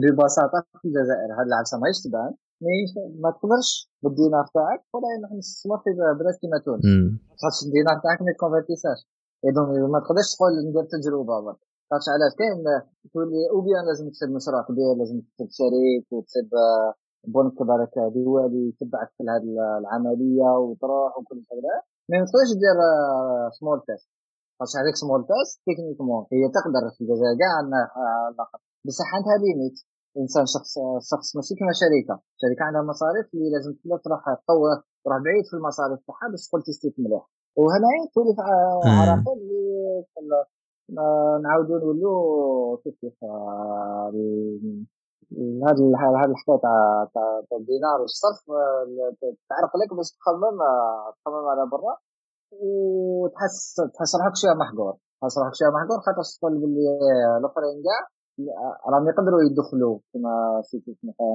ببساطه 0.03 0.59
في 0.81 0.85
الجزائر 0.89 1.29
هاد 1.39 1.47
العفسه 1.51 1.79
ماهيش 1.83 1.99
تبان 2.05 2.33
ما 3.23 3.31
تقدرش 3.37 3.71
بالدينار 4.03 4.47
تاعك. 4.55 4.81
ولا 4.95 5.09
نحن 5.23 5.35
نستثمر 5.39 5.79
في 5.85 5.91
بلاد 6.21 6.35
كيما 6.41 6.59
تونس. 6.65 6.85
خاطر 7.41 7.57
الدينار 7.67 7.97
تاعك 8.05 8.19
ما 8.23 8.31
ي 8.35 8.39
convertisse 8.39 8.88
اش. 8.88 9.01
اذا 9.49 9.61
ما 9.95 9.99
تقدرش 10.05 10.29
تقول 10.35 10.53
ندير 10.69 10.85
تجربة 10.95 11.41
برك. 11.45 11.61
خاطش 11.91 12.07
علاش؟ 12.15 12.33
كاين 12.39 12.59
تولي 13.13 13.43
ou 13.53 13.61
bien 13.65 13.85
لازم 13.89 14.07
تسد 14.15 14.31
مشروع 14.39 14.63
كبير 14.69 14.95
لازم 15.01 15.17
تسد 15.21 15.51
شريك 15.61 16.07
وتسد 16.13 16.51
بنك 17.35 17.57
برك 17.71 17.95
دولي 18.15 18.63
يتبعك 18.69 19.11
في 19.17 19.23
هذه 19.33 19.51
العملية 19.81 20.51
وتروح 20.63 21.19
وكل 21.19 21.41
هذا 21.53 21.75
ما 22.11 22.27
تقدرش 22.27 22.51
دير 22.63 22.79
small 23.59 23.79
test 23.87 24.09
خاطش 24.63 24.77
هذيك 24.81 24.97
small 25.03 25.21
test 25.31 25.55
techniquement 25.69 26.23
هي 26.33 26.45
تقدر 26.59 26.83
في 26.95 27.01
الجزائر 27.05 27.35
كاع 27.41 27.53
عندنا 27.59 27.83
بصح 28.87 29.09
عندها 29.17 29.37
limite 29.43 29.77
الانسان 30.17 30.45
شخص 30.55 30.73
شخص 31.13 31.29
ماشي 31.37 31.55
كما 31.59 31.73
شركه 31.83 32.17
شركه 32.43 32.63
عندها 32.69 32.83
مصاريف 32.93 33.27
اللي 33.35 33.49
لازم 33.55 33.73
تروح 34.05 34.21
تطور 34.41 34.77
تروح 35.05 35.19
بعيد 35.27 35.45
في 35.51 35.55
المصاريف 35.59 35.99
تاعها 36.07 36.27
باش 36.31 36.43
تقول 36.49 36.63
test 36.63 36.84
يت 36.84 36.95
مليح. 37.03 37.25
وهنا 37.59 37.89
تولي 38.15 38.33
عراقيل 38.99 39.39
اللي 40.19 40.41
نعاودوا 41.45 41.79
نولوا 41.79 42.77
كيف 42.83 42.95
كيف 43.01 43.19
هذا 45.67 45.85
هذا 46.03 46.33
الحكاية 46.33 46.59
تاع 46.65 47.09
تاع 47.15 47.59
الدينار 47.61 47.99
والصرف 48.01 48.41
تعرق 49.51 49.73
لك 49.81 49.91
باش 49.97 50.09
تخمم 50.17 50.57
تخمم 51.17 51.45
على 51.53 51.65
برا. 51.73 51.95
وتحس 52.61 53.75
تحس 53.95 54.17
روحك 54.17 54.37
شوية 54.37 54.55
محقور. 54.55 54.95
تحس 55.21 55.39
روحك 55.39 55.55
شوية 55.55 55.71
محقور 55.71 55.99
خاطر 56.07 56.23
تقول 56.39 56.61
باللي 56.61 56.99
الاخرين 57.39 57.83
كاع 57.87 58.01
راهم 58.89 59.09
يقدروا 59.09 59.43
يدخلوا 59.43 59.99
كما 60.13 60.63
في 60.71 60.83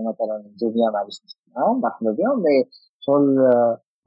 مثلا 0.09 0.35
جميع 0.61 0.91
معليش 0.93 1.21
مرحبا 1.83 2.11
بهم 2.11 2.39
مي 2.43 2.69
شغل 2.99 3.37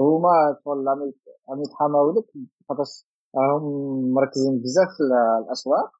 هما 0.00 0.56
شغل 0.64 0.86
راهم 0.86 1.62
يتحاموا 1.62 2.12
لك 2.12 2.24
خاطر 2.68 2.84
راهم 3.36 3.64
مركزين 4.14 4.58
بزاف 4.58 4.88
في 4.96 5.02
الأسواق. 5.44 5.90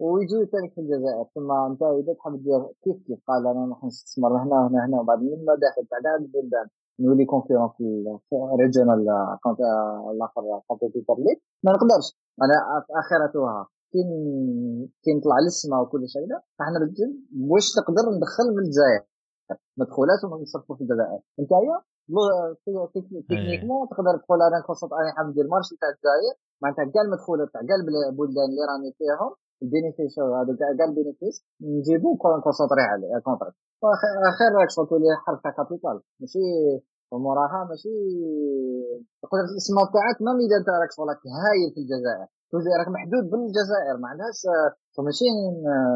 ويجوا 0.00 0.44
ثاني 0.44 0.70
في 0.74 0.80
الجزائر. 0.80 1.24
ثم 1.34 1.50
أنت 1.52 1.82
إذا 1.82 2.12
تحب 2.14 2.42
دير 2.42 2.62
كيف 2.84 2.96
كيف؟ 3.06 3.18
قال 3.28 3.46
أنا 3.46 3.66
نروح 3.66 3.84
نستثمر 3.84 4.32
هنا 4.42 4.66
هنا 4.66 4.86
هنا 4.86 5.00
وبعد 5.00 5.18
من 5.22 5.32
المداخل 5.32 5.86
تاع 5.90 6.14
البلدان 6.20 6.66
نولي 7.00 7.24
كونكورون 7.24 7.68
في 7.76 8.36
الريجونال 8.54 9.00
الآخر 10.12 10.42
كومبيتيتور 10.68 11.16
ليك 11.18 11.38
ما 11.64 11.72
نقدرش. 11.72 12.08
أنا 12.42 12.56
آخرتها 13.00 13.68
كي 13.92 14.02
كي 15.02 15.10
نطلع 15.16 15.36
للسما 15.44 15.80
وكل 15.80 16.08
شيء 16.08 16.26
لا 16.30 16.42
إحنا 16.60 16.78
رجل 16.84 17.10
واش 17.50 17.66
تقدر 17.78 18.04
ندخل 18.16 18.46
من 18.54 18.62
الجزائر. 18.64 19.02
مدخولات 19.80 20.20
ونصرفوا 20.24 20.76
في 20.76 20.82
الجزائر. 20.82 21.20
أنت 21.40 21.52
تكنيكمون 23.30 23.88
تقدر 23.88 24.14
تقول 24.22 24.38
أنا 24.48 24.60
كونسونت 24.66 24.92
أنا 24.92 25.12
حاب 25.16 25.26
ندير 25.30 25.46
مارشي 25.52 25.74
تاع 25.80 25.88
الجزائر 25.94 26.34
معناتها 26.62 26.84
كاع 26.94 27.02
المدخولات 27.02 27.48
تاع 27.52 27.60
كاع 27.68 27.76
البلدان 28.10 28.48
اللي 28.50 28.62
راني 28.70 28.90
فيهم. 28.98 29.32
البينيفيس 29.62 30.14
هذا 30.18 30.52
كاع 30.58 30.86
البينيفيس 30.88 31.36
نجيبو 31.60 32.16
كونسونطري 32.16 32.84
عليه 32.92 33.18
كونتري 33.26 33.52
خير 34.38 34.50
راك 34.58 34.70
تولي 34.90 35.08
حرف 35.24 35.38
تاع 35.42 35.50
capital 35.58 35.96
ماشي 36.20 36.44
وموراها 37.12 37.60
ماشي 37.70 37.94
تقدر 39.22 39.44
الاسم 39.52 39.76
تاعك 39.94 40.18
ما 40.26 40.32
اذا 40.44 40.56
انت 40.60 40.68
راك 40.82 40.90
شغلك 40.96 41.20
هايل 41.42 41.68
في 41.74 41.80
الجزائر. 41.82 42.26
تولي 42.50 42.70
راك 42.78 42.88
محدود 42.96 43.24
بالجزائر 43.30 43.94
ما 44.02 44.08
عندهاش 44.12 44.38
ماشي 45.06 45.28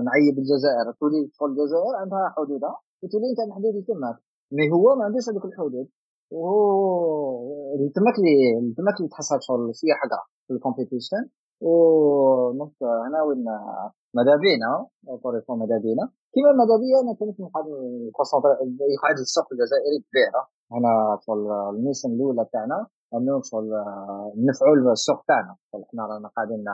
نعيب 0.08 0.34
الجزائر. 0.42 0.86
تولي 1.00 1.20
شغل 1.36 1.50
الجزائر 1.50 1.94
عندها 2.02 2.24
حدودها 2.36 2.74
وتولي 3.02 3.26
انت 3.30 3.40
محدود 3.50 3.74
تماك 3.88 4.16
mais 4.56 4.66
هو 4.74 4.86
ما 4.98 5.04
عندوش 5.04 5.28
هذوك 5.28 5.44
الحدود. 5.44 5.88
وهو 6.30 7.88
تماك 7.96 8.16
لي 8.24 8.34
تماك 8.78 8.96
لي 9.00 9.08
تحس 9.08 9.30
شغل 9.46 9.60
شوية 9.78 9.94
حقرة 10.00 10.22
في 10.46 10.52
ال 10.54 10.60
competition 10.60 11.22
و 11.62 11.84
donc 11.84 12.72
هنا 13.06 13.22
وين 13.26 13.44
ماذا 14.16 14.34
بينا 14.44 14.70
طريقه 15.24 15.54
ماذا 15.56 15.78
بينا 15.84 16.04
كيما 16.34 16.50
بيا 16.82 16.98
أنا 17.02 17.12
كنت 17.20 17.38
يقعد 18.94 19.18
السوق 19.26 19.46
الجزائري 19.52 19.98
كبيره 20.06 20.42
هنا 20.72 20.92
ال 21.70 21.75
mission 21.75 22.10
الأولى 22.12 22.44
تاعنا 22.52 22.86
أنه 23.14 23.34
نفعوا 24.48 24.92
السوق 24.92 25.20
تاعنا. 25.28 25.56
إحنا 25.86 26.06
رانا 26.06 26.28
قاعدين 26.36 26.64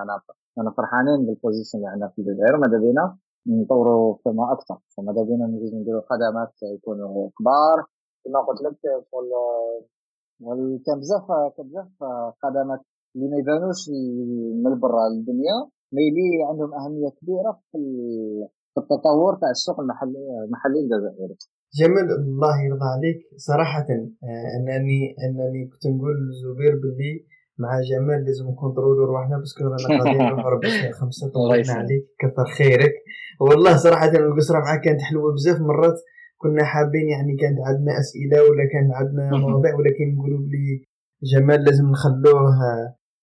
أنا 0.58 0.70
فرحانين 0.76 1.26
بال 1.26 1.37
position 1.37 1.78
اللي 1.78 1.89
عندنا 1.89 2.08
في 2.08 2.18
الجزائر. 2.18 2.57
ماذا 2.57 2.78
بينا 2.78 3.17
نطوروا 3.47 4.17
فيما 4.23 4.52
أكثر. 4.52 4.78
فماذا 4.97 5.23
بينا 5.23 5.47
نديروا 5.47 6.02
خدمات 6.10 6.52
يكونوا 6.62 7.31
كبار. 7.39 7.78
كما 8.25 8.41
قلت 8.47 8.60
لك 8.62 8.76
كان 10.86 10.99
بزاف 10.99 11.26
بزاف 11.60 11.92
خدمات 12.42 12.81
اللي 13.16 13.26
ما 13.32 13.36
يبانوش 13.42 13.80
من 14.64 14.72
برا 14.82 15.02
الدنيا. 15.12 15.56
mais 15.97 16.18
لي 16.18 16.28
عندهم 16.50 16.70
أهمية 16.74 17.10
كبيرة 17.20 17.52
في 17.72 17.78
التطور 18.78 19.32
تاع 19.40 19.50
السوق 19.50 19.80
المحلي 19.80 20.18
المحلي 20.46 20.78
الجزائري 20.84 21.36
جمال 21.78 22.06
الله 22.20 22.54
يرضى 22.66 22.88
عليك. 22.96 23.18
صراحة 23.36 23.86
آه، 23.90 24.46
انني 24.56 25.00
أنني 25.24 25.66
كنت 25.70 25.86
نقول 25.86 26.14
لزبير 26.28 26.74
باللي 26.82 27.14
مع 27.58 27.80
جمال 27.90 28.24
لازم 28.24 28.46
ن 28.48 28.54
contrôler 28.54 28.99
و 28.99 29.05
روحنا 29.04 29.38
parce 29.39 29.55
que 29.55 29.65
رانا 29.64 30.04
غادي 30.04 30.18
نروحو 30.18 30.48
ربع 30.48 30.68
خمسة 31.00 31.28
طولنا 31.32 31.72
عليك. 31.72 32.04
كثر 32.20 32.46
خيرك. 32.58 32.94
والله 33.40 33.76
صراحة 33.76 34.08
القصرة 34.08 34.58
معاك 34.58 34.80
كانت 34.80 35.00
حلوة 35.00 35.32
بزاف. 35.32 35.60
مرات 35.60 35.98
كنا 36.38 36.64
حابين 36.64 37.08
يعني 37.08 37.36
كانت 37.36 37.58
عندنا 37.68 37.92
أسئلة 38.00 38.42
ولا 38.42 38.64
كان 38.72 38.92
عندنا 38.92 39.30
مواضيع 39.42 39.74
ولكن 39.74 40.14
نقولوا 40.14 40.38
بلي 40.38 40.84
جمال 41.32 41.64
لازم 41.64 41.86
نخلوه 41.90 42.50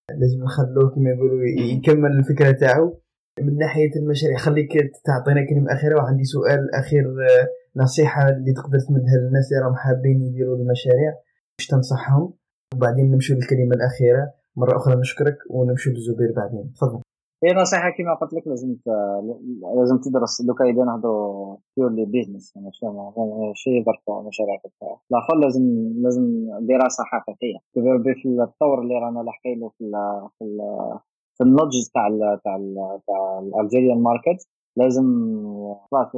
لازم 0.09 0.43
نخلوه 0.43 0.89
كما 0.95 1.09
يقولوا 1.09 1.43
يكمل 1.43 2.11
الفكرة 2.11 2.51
تاعو. 2.51 3.01
من 3.41 3.57
ناحية 3.57 3.89
المشاريع 3.95 4.37
خليك 4.37 4.71
تعطينا 5.05 5.45
كلمة 5.49 5.73
أخيرة 5.73 5.95
وعندي 5.95 6.23
سؤال 6.23 6.75
أخير 6.75 7.03
آه، 7.03 7.47
نصيحة 7.75 8.29
اللي 8.29 8.53
تقدر 8.53 8.79
تمدها 8.79 9.17
للناس 9.17 9.51
اللي 9.51 9.65
راهم 9.65 9.75
حابين 9.75 10.21
يديروا 10.21 10.57
المشاريع 10.57 11.13
باش 11.57 11.67
تنصحهم. 11.67 12.33
وبعدين 12.75 13.11
نمشوا 13.11 13.35
للكلمة 13.35 13.75
الأخيرة. 13.75 14.31
مرة 14.55 14.77
أخرى 14.77 14.95
نشكرك 14.95 15.37
ونمشوا 15.49 15.91
للزبير 15.91 16.31
بعدين. 16.31 16.73
تفضل. 16.73 17.01
هي 17.43 17.53
نصيحة 17.53 17.89
كما 17.89 18.13
قلت 18.13 18.33
لك 18.33 18.47
لازم 18.47 18.75
لازم 19.77 19.97
تدرس. 19.97 20.41
دوكا 20.41 20.65
إذا 20.65 20.83
نهضروا 20.83 21.57
بيورلي 21.77 22.05
بيزنس 22.05 22.57
ماشي 22.57 23.83
برك 23.83 24.25
مشاريع 24.27 24.59
الآخر 25.11 25.35
لازم 25.35 25.93
لازم 26.03 26.47
دراسة 26.61 27.03
حقيقية. 27.03 27.57
في 27.73 28.25
التطور 28.25 28.81
اللي 28.81 28.95
رانا 28.95 29.19
لاحقين 29.19 29.59
له 29.59 29.69
في 29.69 29.91
في 30.39 30.57
في 31.37 31.43
النضج 31.43 31.87
تاع 31.93 32.07
تاع 32.43 32.57
تاع 33.07 33.39
ال 33.39 33.47
Algerian 33.47 34.03
market 34.03 34.47
لازم 34.77 35.03
خلاص 35.91 36.15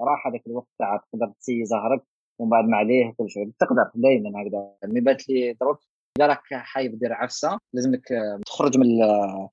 راح 0.00 0.26
هذاك 0.26 0.46
الوقت 0.46 0.68
تاع 0.78 0.96
تقدر 0.96 1.32
ت 1.40 1.43
essayer 1.43 1.64
زهرك 1.64 2.02
ومن 2.38 2.50
بعد 2.50 2.64
ما 2.64 2.76
عليه 2.76 3.14
كل 3.18 3.30
شيء. 3.30 3.50
تقدر 3.58 3.90
دائما 3.94 4.42
هكذا. 4.42 4.74
mais 4.84 5.00
بات 5.00 5.28
لي 5.28 5.52
دروك 5.52 5.78
إذا 6.20 6.26
راك 6.26 6.54
حاب 6.54 6.98
دير 6.98 7.12
عفسة 7.12 7.58
لازم 7.72 7.92
لك 7.92 8.08
تخرج 8.46 8.78
من 8.78 8.86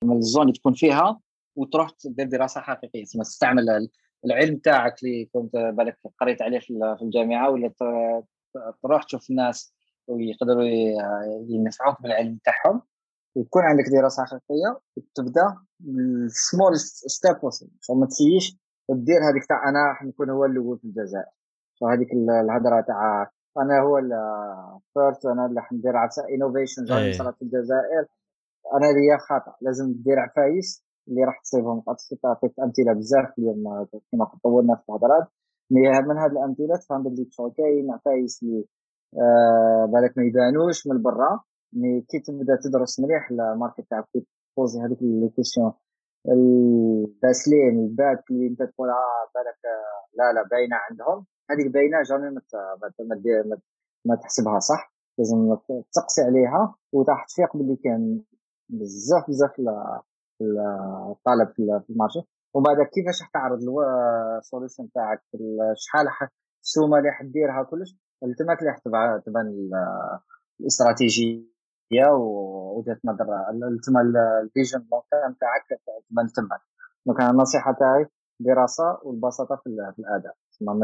من 0.02 0.16
ال 0.16 0.21
zone 0.21 0.42
اللي 0.42 0.52
تكون 0.52 0.72
فيها 0.72 1.20
وتروح 1.56 1.90
دير 2.04 2.26
دراسة 2.26 2.60
حقيقية. 2.60 3.04
تسمى 3.04 3.24
تستعمل 3.24 3.88
العلم 4.24 4.56
تاعك 4.56 5.02
اللي 5.02 5.24
كنت 5.32 5.56
بالك 5.56 5.98
قريت 6.20 6.42
عليه 6.42 6.58
في 6.58 6.98
الجامعة 7.02 7.50
ولا 7.50 7.72
تروح 8.82 9.02
تشوف 9.02 9.30
الناس 9.30 9.74
ويقدروا 10.08 10.64
ينفعوك 11.48 12.02
بالعلم 12.02 12.38
تاعهم. 12.44 12.82
ويكون 13.34 13.62
عندك 13.62 13.84
دراسة 13.92 14.24
حقيقية 14.24 14.80
وتبدأ 14.96 15.56
بالسمول 15.80 16.78
ستيب 16.78 17.36
ما 17.90 18.06
تسيش 18.06 18.56
دير 18.90 19.30
هذيك 19.30 19.44
تاع 19.44 19.68
أنا 19.68 19.88
راح 19.88 20.02
نكون 20.02 20.30
هو 20.30 20.44
الأول 20.44 20.78
في 20.78 20.84
الجزائر. 20.84 21.30
فهذيك 21.80 22.12
الهضره 22.12 22.80
تاع 22.80 23.30
أنا 23.58 23.80
هو 23.80 23.98
ال 23.98 24.19
first 24.19 25.26
أنا 25.26 25.46
اللي 25.46 25.60
حندير 25.62 25.96
عفسة 25.96 26.22
innovation 26.34 26.84
زي 26.86 27.12
صارت 27.12 27.36
في 27.36 27.42
الجزائر. 27.42 28.06
أنا 28.74 28.86
ليا 28.86 29.16
خطا 29.16 29.54
لازم 29.60 29.92
دير 29.92 30.18
عفايس 30.18 30.84
اللي 31.08 31.24
راح 31.24 31.40
تصيبهم. 31.42 31.82
عطيت 32.24 32.58
أمثلة 32.58 32.92
بزاف 32.92 33.38
اليوم 33.38 33.86
كما 34.12 34.30
طولنا 34.44 34.74
في 34.74 34.82
الهضرات 34.88 35.28
من 35.70 36.18
هذه 36.18 36.32
الأمثلة 36.32 36.76
تفهم 36.76 37.02
باللي 37.02 37.28
كاين 37.56 37.90
عفايس 37.90 38.42
اللي 38.42 38.64
آه 39.14 39.84
بالك 39.92 40.18
ما 40.18 40.24
يبانوش 40.24 40.86
من 40.86 41.02
برا 41.02 41.40
مي 41.72 42.00
كي 42.00 42.18
تبدأ 42.18 42.56
تدرس 42.62 43.00
مليح 43.00 43.30
الماركت 43.30 43.86
تاعك 43.90 44.04
كي 44.12 44.26
تبوزي 44.56 44.80
هذيك 44.80 44.98
لي 45.02 45.28
كيسيون 45.28 45.72
الباسلين 46.28 47.78
الباك 47.78 48.24
اللي 48.30 48.46
انت 48.46 48.62
تقول 48.62 48.88
آه 48.90 49.30
بالك 49.34 49.58
لا 50.14 50.32
لا 50.32 50.48
باينة 50.50 50.76
عندهم. 50.90 51.26
هذيك 51.50 51.72
باينه 51.72 52.02
جامي 52.02 52.30
ما 52.30 52.40
ما, 54.04 54.16
تحسبها 54.16 54.58
صح. 54.58 54.92
لازم 55.18 55.56
تقسي 55.92 56.22
عليها. 56.22 56.74
وراح 56.92 57.26
تفيق 57.26 57.56
باللي 57.56 57.76
كان 57.76 58.22
بزاف 58.68 59.24
بزاف 59.28 59.52
الطلب 61.10 61.48
في 61.56 61.90
ال 61.90 61.94
marché. 61.94 62.20
ومن 62.54 62.64
بعد 62.64 62.76
كيفاش 62.86 63.22
راح 63.22 63.30
تعرض 63.30 63.58
ال 64.38 64.44
solution 64.44 64.90
تاعك؟ 64.94 65.22
شحال 65.74 66.06
السومة 66.62 66.98
اللي 66.98 67.10
حديرها 67.10 67.62
كلش؟ 67.62 67.96
تماك 68.38 68.58
اللي 68.62 68.70
تبان 69.26 69.70
الاستراتيجية. 70.60 71.57
ووجهة 71.92 72.98
نظر 73.04 73.26
تما 73.86 74.00
ال 74.42 74.48
vision 74.48 74.84
تاعك 75.40 75.80
تبان 76.10 76.26
تماك 76.26 76.60
donc 77.06 77.20
النصيحة 77.20 77.72
تاعي 77.72 78.06
دراسة 78.40 78.98
والبساطة 79.02 79.56
في 79.56 79.66
الأداء. 79.98 80.34
ما 80.60 80.74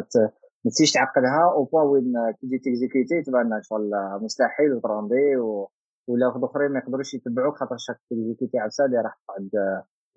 ما 0.65 0.71
ت 0.71 0.73
essayer 0.73 0.89
ش 0.89 0.93
تعقدها 0.93 1.53
أو 1.53 1.65
بوا 1.65 1.83
وين 1.83 2.13
تجي 2.43 2.59
ت 2.59 2.66
exécuter 2.66 3.23
تبان 3.23 3.63
شغل 3.63 3.91
مستحيل 4.23 4.75
وتروندي 4.75 5.37
و... 5.37 5.71
ولا 6.09 6.27
واحد 6.27 6.45
أخرين 6.45 6.73
ما 6.73 6.79
يقدروش 6.79 7.15
يتبعوك 7.15 7.57
خاطر 7.57 7.77
شاك 7.77 8.01
تيكزيكيتي 8.09 8.59
عفسه 8.59 8.85
اللي 8.85 8.97
راح 8.97 9.19
تقعد 9.29 9.51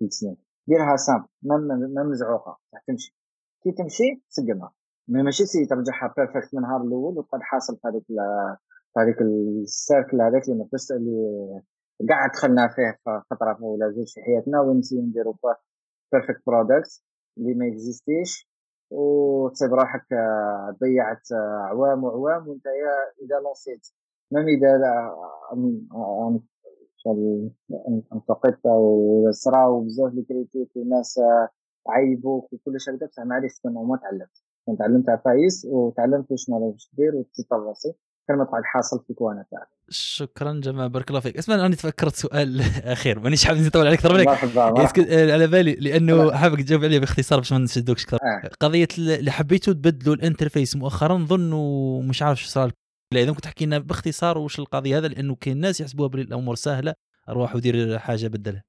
ثلاث 0.00 0.12
سنين. 0.12 0.36
ديرها 0.68 0.96
سامبل 0.96 1.28
ما 1.94 2.02
مزعوقة 2.02 2.58
راح 2.74 2.82
تمشي. 2.86 3.16
كي 3.62 3.72
تمشي 3.72 4.22
سقمها. 4.28 4.72
ماشي 5.08 5.46
سي 5.46 5.66
ترجعها 5.66 6.14
بيرفكت 6.16 6.54
من 6.54 6.64
النهار 6.64 6.82
الأول 6.82 7.18
وتقعد 7.18 7.40
حاصل 7.42 7.76
في 7.76 7.88
هذيك 7.88 8.04
هذيك 8.98 9.20
السيركل 9.20 10.20
هذاك 10.20 10.48
اللي 10.48 10.64
اللي 10.90 11.62
قاعد 12.08 12.30
دخلنا 12.30 12.68
فيه 12.68 12.98
فترة 13.30 13.64
ولا 13.64 13.90
زوج 13.90 14.06
في 14.14 14.20
حياتنا 14.22 14.60
وين 14.60 14.80
نديرو 14.92 15.36
بيرفكت 16.12 16.42
برودكت 16.46 17.02
اللي 17.38 17.54
ما 17.54 17.68
اكزيستيش 17.68 18.48
وتصيب 18.90 19.74
روحك 19.74 20.12
آه، 20.12 20.76
ضيعت 20.80 21.32
آه، 21.32 21.60
اعوام 21.64 22.04
وعوام 22.04 22.48
وأنت 22.48 22.66
إذا 23.22 23.40
لونسيت 23.44 23.88
même 24.32 24.48
إذا 24.48 25.12
أنتقدت 28.12 28.66
وصراو 28.66 29.80
بزاف 29.80 30.14
les 30.14 30.22
critiques 30.22 30.76
والناس 30.76 31.18
آه، 31.18 31.48
عيبوك 31.88 32.52
وكل 32.52 32.80
شيء 32.80 32.94
هكذا 32.94 33.06
بصح 33.06 33.22
معليش 33.22 33.58
تكون 33.58 33.72
ما 33.72 33.96
تعلمت. 33.96 34.42
كنت 34.66 34.78
تعلمت 34.78 35.08
عفايس 35.08 35.66
وتعلمت 35.70 36.30
واش 36.30 36.50
ما 36.50 36.74
دير 36.92 37.16
وتطور 37.16 37.68
راسي 37.68 37.94
تقعد 38.34 38.62
حاصل 38.64 39.04
في 39.06 39.14
coin 39.14 39.44
تاعك 39.50 39.68
شكرا 39.90 40.52
جماعة 40.52 40.88
بارك 40.88 41.08
الله 41.08 41.20
فيك. 41.20 41.36
اسمع 41.36 41.54
أنا 41.54 41.74
تفكرت 41.74 42.14
سؤال 42.14 42.60
أخير. 42.84 43.20
مانيش 43.20 43.44
حاب 43.44 43.56
نطول 43.56 43.86
عليك 43.86 43.98
أكثر 43.98 44.14
منك 44.14 44.26
مرحبا 44.26 44.62
على 45.32 45.46
بالي 45.46 45.74
لأنه 45.74 46.32
حابك 46.32 46.58
تجاوب 46.62 46.84
عليه 46.84 46.98
باختصار 46.98 47.38
باش 47.38 47.52
ما 47.52 47.58
نشدوكش 47.58 48.04
أكثر 48.04 48.18
آه. 48.22 48.50
قضية 48.60 48.88
اللي 48.98 49.30
حبيتوا 49.30 49.72
تبدلوا 49.72 50.14
ال 50.14 50.20
interface 50.20 50.76
مؤخرا 50.76 51.14
نظن 51.18 51.50
مش 52.08 52.22
عارف 52.22 52.38
إيش 52.38 52.46
صار 52.46 52.72
لا 53.14 53.20
إذا 53.22 53.32
كنت 53.32 53.44
تحكي 53.44 53.66
لنا 53.66 53.78
باختصار 53.78 54.38
وش 54.38 54.58
القضية 54.58 54.98
هذا 54.98 55.08
لأنه 55.08 55.34
كاين 55.34 55.60
ناس 55.60 55.80
يحسبوها 55.80 56.08
بالامور 56.08 56.54
سهلة 56.54 56.94
أروح 57.28 57.54
ودير 57.56 57.98
حاجة 57.98 58.26
بدلها 58.26 58.62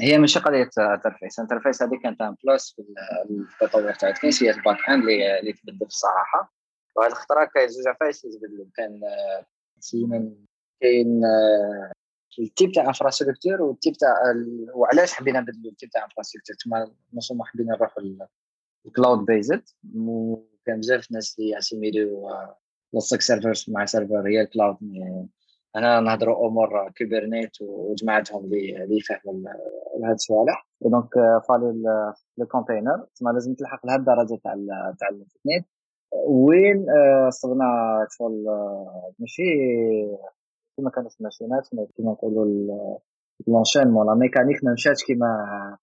هي 0.00 0.18
ماشي 0.18 0.38
قضية 0.38 0.70
interface. 0.78 1.38
ال 1.38 1.42
interface 1.42 1.82
هذه 1.82 1.98
كانت 2.02 2.20
un 2.20 2.34
plus 2.46 2.74
في 2.76 2.82
التطور 3.64 3.92
تاع 3.92 4.10
كيس 4.10 4.42
هي 4.42 4.50
ال 4.50 4.76
back-end 4.88 5.02
اللي 5.40 5.52
تبدل 5.52 5.86
الصراحه 5.86 6.53
وهذه 6.96 7.10
الخطرة 7.10 7.44
كاين 7.44 7.68
زوج 7.68 7.88
عفايس 7.88 8.22
تبدلوا 8.22 8.66
كان 8.76 9.00
كاين 10.80 11.22
ال 12.38 12.45
type 12.45 12.72
تاع 12.72 12.88
infrastructure 12.88 13.62
وال 13.62 13.72
type 13.72 13.92
تاع 13.92 14.14
وعلاش 14.74 15.12
حبينا 15.12 15.40
نبدلوا 15.40 15.72
ال 15.72 15.76
type 15.76 15.90
تاع 15.90 16.04
infrastructure 16.04 16.56
تما 16.64 16.90
ما 17.32 17.44
حبينا 17.44 17.76
نروحوا 17.76 18.02
الكلاود 18.86 19.24
بيزد 19.24 19.62
وكان 19.96 20.80
بزاف 20.80 21.12
ناس 21.12 21.36
اللي 21.38 21.50
يعتمدوا 21.50 22.30
لصق 22.94 23.20
سيرفرز 23.20 23.64
مع 23.68 23.84
سيرفر 23.84 24.28
هي 24.28 24.40
الكلاود 24.40 24.76
أنا 25.76 26.00
نهضروا 26.00 26.48
امور 26.48 26.92
كوبرنيت 26.98 27.60
وجماعتهم 27.60 28.44
اللي 28.44 28.96
يفهموا 28.96 29.50
هاد 30.04 30.14
الصوالح 30.14 30.66
دونك 30.80 31.14
فالي 31.48 32.14
الكونتينر 32.40 33.06
تما 33.16 33.30
لازم 33.30 33.54
تلحق 33.54 33.86
لهاد 33.86 33.98
الدرجة 33.98 34.40
تاع 34.44 34.54
تاع 34.98 35.08
الانترنت 35.08 35.66
وين 36.26 36.86
صرنا 37.28 38.06
شغل 38.10 38.44
ماشي 39.18 39.42
كما 40.76 40.90
كانت 40.90 41.20
الماشينات 41.20 41.68
كما 41.98 42.12
نقولوا 42.12 42.98
لونشينمون 43.48 44.06
لا 44.06 44.14
ميكانيك 44.14 44.64
ما 44.64 44.72
مشاتش 44.72 45.04
كيما 45.04 45.26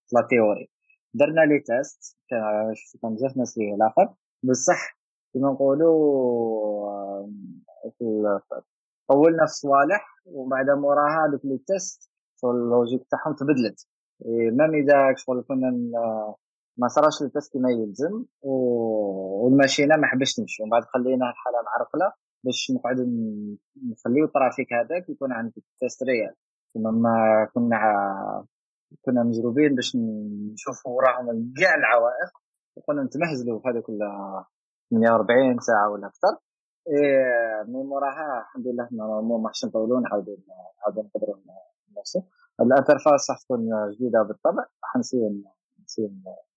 في 0.08 0.16
la 0.16 0.28
théorie. 0.30 0.70
درنا 1.14 1.42
les 1.42 1.60
tests 1.60 2.18
كان 3.02 3.14
بزاف 3.14 3.38
ناس 3.38 3.58
ليه 3.58 3.76
الآخر. 3.76 4.14
بصح 4.44 4.98
كيما 5.34 5.52
نقولوا 5.52 7.28
طولنا 9.08 9.46
في 9.46 9.54
صوالح 9.54 10.06
ومن 10.26 10.50
بعد 10.50 10.70
موراها 10.70 11.28
دوك 11.32 11.46
les 11.46 11.58
tests 11.68 12.12
ال 12.44 12.52
logique 12.52 13.08
تاعهم 13.12 13.36
تبدلت. 13.36 13.88
même 14.26 14.74
إذا 14.74 15.14
شغل 15.16 15.44
كنا 15.48 15.70
ما 16.82 16.88
صراش 16.88 17.22
ال 17.22 17.28
test 17.28 17.54
كما 17.54 17.70
يلزم 17.72 18.26
والماشينة 18.42 19.96
ما 19.96 20.08
حبش 20.08 20.34
تمشي. 20.34 20.64
ومن 20.64 20.72
بعد 20.72 20.84
خلينا 20.84 21.30
الحالة 21.30 21.58
معرقلة 21.66 22.14
باش 22.44 22.72
نقعد 22.76 22.98
نخليو 23.92 24.26
ال 24.26 24.33
trafic 24.33 24.74
هذاك 24.74 25.10
يكون 25.10 25.32
عندك 25.32 25.64
test 25.80 26.04
réel. 26.04 26.36
كما 26.74 27.48
كنا 27.54 27.80
كنا 29.06 29.24
مجروبين 29.24 29.76
باش 29.76 29.98
نشوفوا 30.54 30.92
وراهم 30.92 31.54
كاع 31.58 31.76
العوائق 31.76 32.32
وكنا 32.76 33.04
نتمهزلوا 33.04 33.60
في 33.60 33.70
هذوك 33.70 33.88
48 34.92 35.60
ساعة 35.60 35.90
ولا 35.90 36.08
أكثر. 36.08 36.38
إيه 36.88 37.64
من 37.68 37.86
موراها 37.86 38.40
الحمد 38.42 38.68
لله 38.68 38.88
ما 38.92 39.38
ماحش 39.38 39.66
نطولوا 39.66 40.00
نعاودوا 40.00 40.36
نعاودوا 40.80 41.04
نقدروا 41.04 41.36
نوصل. 41.98 42.24
ال 42.62 42.69
interface 42.69 43.30
راح 43.30 43.40
تكون 43.40 43.70
جديدة 43.92 44.24
بالطبع 44.24 44.66
حنصير 44.82 45.30
نصير 45.84 46.06
ندي 46.06 46.51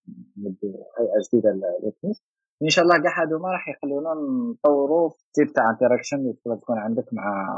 هيئة 0.98 1.20
جديدة 1.28 1.50
للتنس 1.50 2.22
إن 2.62 2.68
شاء 2.68 2.84
الله 2.84 3.02
كاع 3.02 3.22
هذوما 3.22 3.48
راح 3.48 3.68
يخلونا 3.68 4.14
نطوروا 4.14 5.08
في 5.08 5.44
تاع 5.44 5.70
interaction 5.70 6.16
اللي 6.16 6.56
تكون 6.60 6.78
عندك 6.78 7.04
مع 7.12 7.54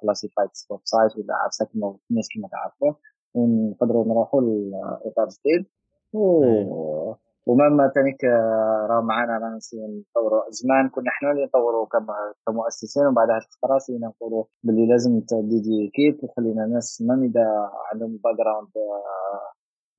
كلاسيفايد 0.00 0.48
ويب 0.70 0.80
سايت 0.84 1.16
ولا 1.16 1.34
عفسه 1.34 1.68
الناس 2.10 2.28
كما 2.34 2.48
تعرفوا 2.48 2.92
ونقدروا 3.34 4.04
نروحوا 4.08 4.40
لإطار 4.40 5.28
جديد. 5.28 5.66
و... 6.12 7.14
ومما 7.46 7.92
تانيك 7.94 8.24
راه 8.90 9.00
معنا 9.00 9.32
رانا 9.32 9.58
نطوروا 9.74 10.42
زمان 10.50 10.88
كنا 10.88 11.10
إحنا 11.10 11.30
اللي 11.30 11.44
نطوروا 11.44 11.86
كمؤسسين 12.46 13.06
ومن 13.06 13.14
بعد 13.14 13.30
هذه 13.30 13.36
الفترة 13.36 13.78
سينا 13.78 14.06
نقولوا 14.08 14.44
باللي 14.62 14.86
لازم 14.86 15.20
تديدي 15.20 15.90
كيت 15.94 16.24
وخلينا 16.24 16.66
ناس 16.66 17.02
مام 17.06 17.22
اذا 17.22 17.70
عندهم 17.92 18.20
باك 18.24 18.36
جراوند 18.36 18.68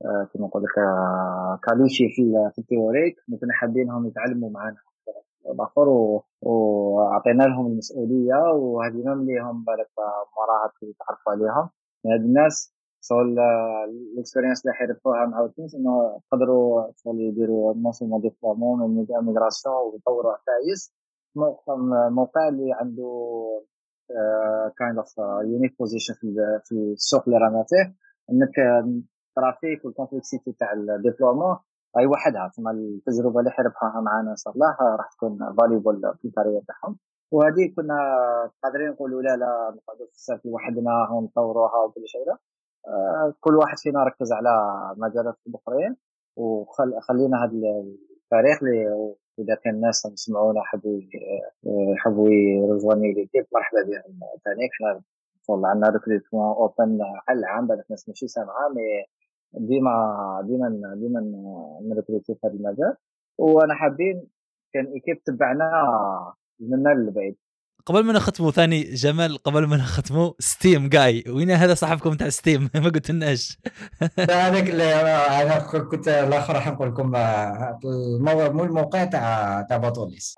كما 0.04 0.48
نقول 0.48 0.64
لك 0.64 0.76
كاليشي 1.64 2.10
في 2.52 2.60
التيوريك 2.60 3.16
كنا 3.42 3.54
حابينهم 3.54 4.08
يتعلموا 4.08 4.50
معنا 4.50 4.78
الآخر 5.50 5.90
وعطينا 6.42 7.44
لهم 7.44 7.68
المسؤولية 7.68 8.36
وهذه 8.36 9.14
اللي 9.14 9.40
هم 9.40 9.64
بالك 9.64 9.90
مراهق 10.38 10.74
يتعرفوا 10.84 11.32
عليهم. 11.32 11.70
هاد 12.06 12.22
الناس 12.22 12.74
شغل 13.02 13.40
ال 14.14 14.18
expérience 14.18 14.62
اللي 14.66 14.74
حيربحوها 14.74 15.26
مع 15.26 15.46
ال 15.46 15.51
teams 15.51 15.76
إنه 15.76 16.22
يقدروا 16.26 16.92
شغل 16.96 17.22
يديروا 17.22 17.74
un 18.02 18.22
déploiement 18.22 19.06
migration 19.26 19.76
ويطوروا 19.76 20.32
عفايس. 20.32 20.94
موقع 22.12 22.48
اللي 22.48 22.74
عنده 22.74 23.12
kind 24.78 24.98
of 24.98 25.18
unique 25.44 25.76
position 25.80 26.14
في 26.64 26.76
السوق 26.94 27.24
اللي 27.28 27.38
رانا 27.38 27.66
فيه. 27.70 27.96
إنك 28.32 28.56
ال 29.40 29.46
trafic 29.46 29.86
وال 29.86 29.97
complexity 29.97 30.52
تاع 30.52 30.74
ال 30.74 30.81
déploiement 30.81 31.58
اي 31.98 32.06
وحدها. 32.06 32.52
ثم 32.56 32.68
التجربة 32.68 33.40
اللي 33.40 33.52
حيربحوها 33.52 34.02
معنا 34.02 34.32
إن 34.32 34.36
شاء 34.36 34.54
الله 34.54 34.76
راح 34.96 35.10
تكون 35.14 35.56
valuable 35.58 36.14
في 36.22 36.26
ال 36.28 36.31
carrière 36.31 36.62
تاعهم. 36.68 36.98
وهذه 37.32 37.74
كنا 37.76 37.98
قادرين 38.64 38.90
نقولوا 38.90 39.22
لا 39.22 39.36
لا 39.38 39.76
نقعدوا 39.76 40.06
في 40.06 40.12
ال 40.14 40.18
cercle 40.18 40.46
لوحدنا 40.46 41.10
ونطوروها 41.12 41.84
وكل 41.86 42.02
شيء 42.06 42.26
لا. 42.28 42.38
آه، 42.88 43.34
كل 43.40 43.56
واحد 43.56 43.78
فينا 43.78 44.04
ركز 44.04 44.32
على 44.32 44.52
مجالات 44.98 45.36
اخرين 45.56 45.96
وخلينا 46.36 47.44
هذا 47.44 47.52
التاريخ 48.24 48.64
اللي 48.64 49.16
إذا 49.40 49.56
كان 49.56 49.74
الناس 49.76 50.06
يسمعونا 50.06 50.62
حبوا 50.64 51.00
يحبوا 51.94 52.30
ي 52.30 52.38
rejoindre 52.38 53.14
l'équipe 53.14 53.46
مرحبا 53.54 53.82
بهم 53.84 54.20
ثاني 54.46 54.68
إحنا 54.74 55.02
عندنا 55.50 55.90
recrutement 55.90 56.56
open 56.56 57.00
على 57.28 57.40
العام 57.40 57.68
بالك 57.68 57.86
الناس 57.86 58.10
ماشي 58.10 58.28
سامعة 58.28 58.70
مي 58.76 59.06
ديما 59.54 60.44
ديما 60.48 60.96
ديما 60.96 61.20
نريكروتي 61.82 62.34
في 62.36 62.48
هذا 62.48 62.54
المجال. 62.54 62.96
وأنا 63.38 63.76
حابين 63.76 64.28
كان 64.74 64.86
إيكيب 64.86 65.24
تبعنا 65.24 65.70
من 66.60 66.88
للبعيد. 66.88 67.36
قبل 67.86 68.06
ما 68.06 68.14
نختموا 68.14 68.52
ثاني 68.52 68.84
جمال 68.84 69.38
قبل 69.38 69.68
ما 69.68 69.78
نختموا 69.78 70.34
ستيم 70.40 70.90
جاي. 70.90 71.24
وين 71.28 71.52
هذا 71.52 71.74
صاحبكم 71.74 72.14
تاع 72.14 72.30
ستيم؟ 72.30 72.70
ما 72.76 72.90
قلت 72.90 73.12
لناش 73.12 73.58
هذاك 74.20 74.70
أنا 74.70 75.60
كنت 75.60 76.08
الآخر 76.08 76.54
راح 76.54 76.68
نقول 76.68 76.88
لكم 76.88 77.12
مو 78.56 78.64
الموقع 78.64 79.04
تاع 79.04 79.62
تاع 79.62 79.78
بطوليس. 79.78 80.36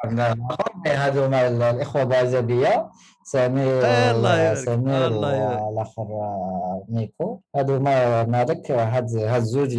هذوما 0.87 1.47
الإخوة 1.47 2.03
بازابيه 2.03 2.89
سمير 3.31 3.81
الله 4.11 4.53
سمير 4.55 5.13
والاخر 5.13 6.07
نيكو 6.89 7.39
هذوما 7.55 8.25
مالك 8.25 8.71
هاد 8.71 9.15
هاد 9.15 9.41
الزوج 9.41 9.77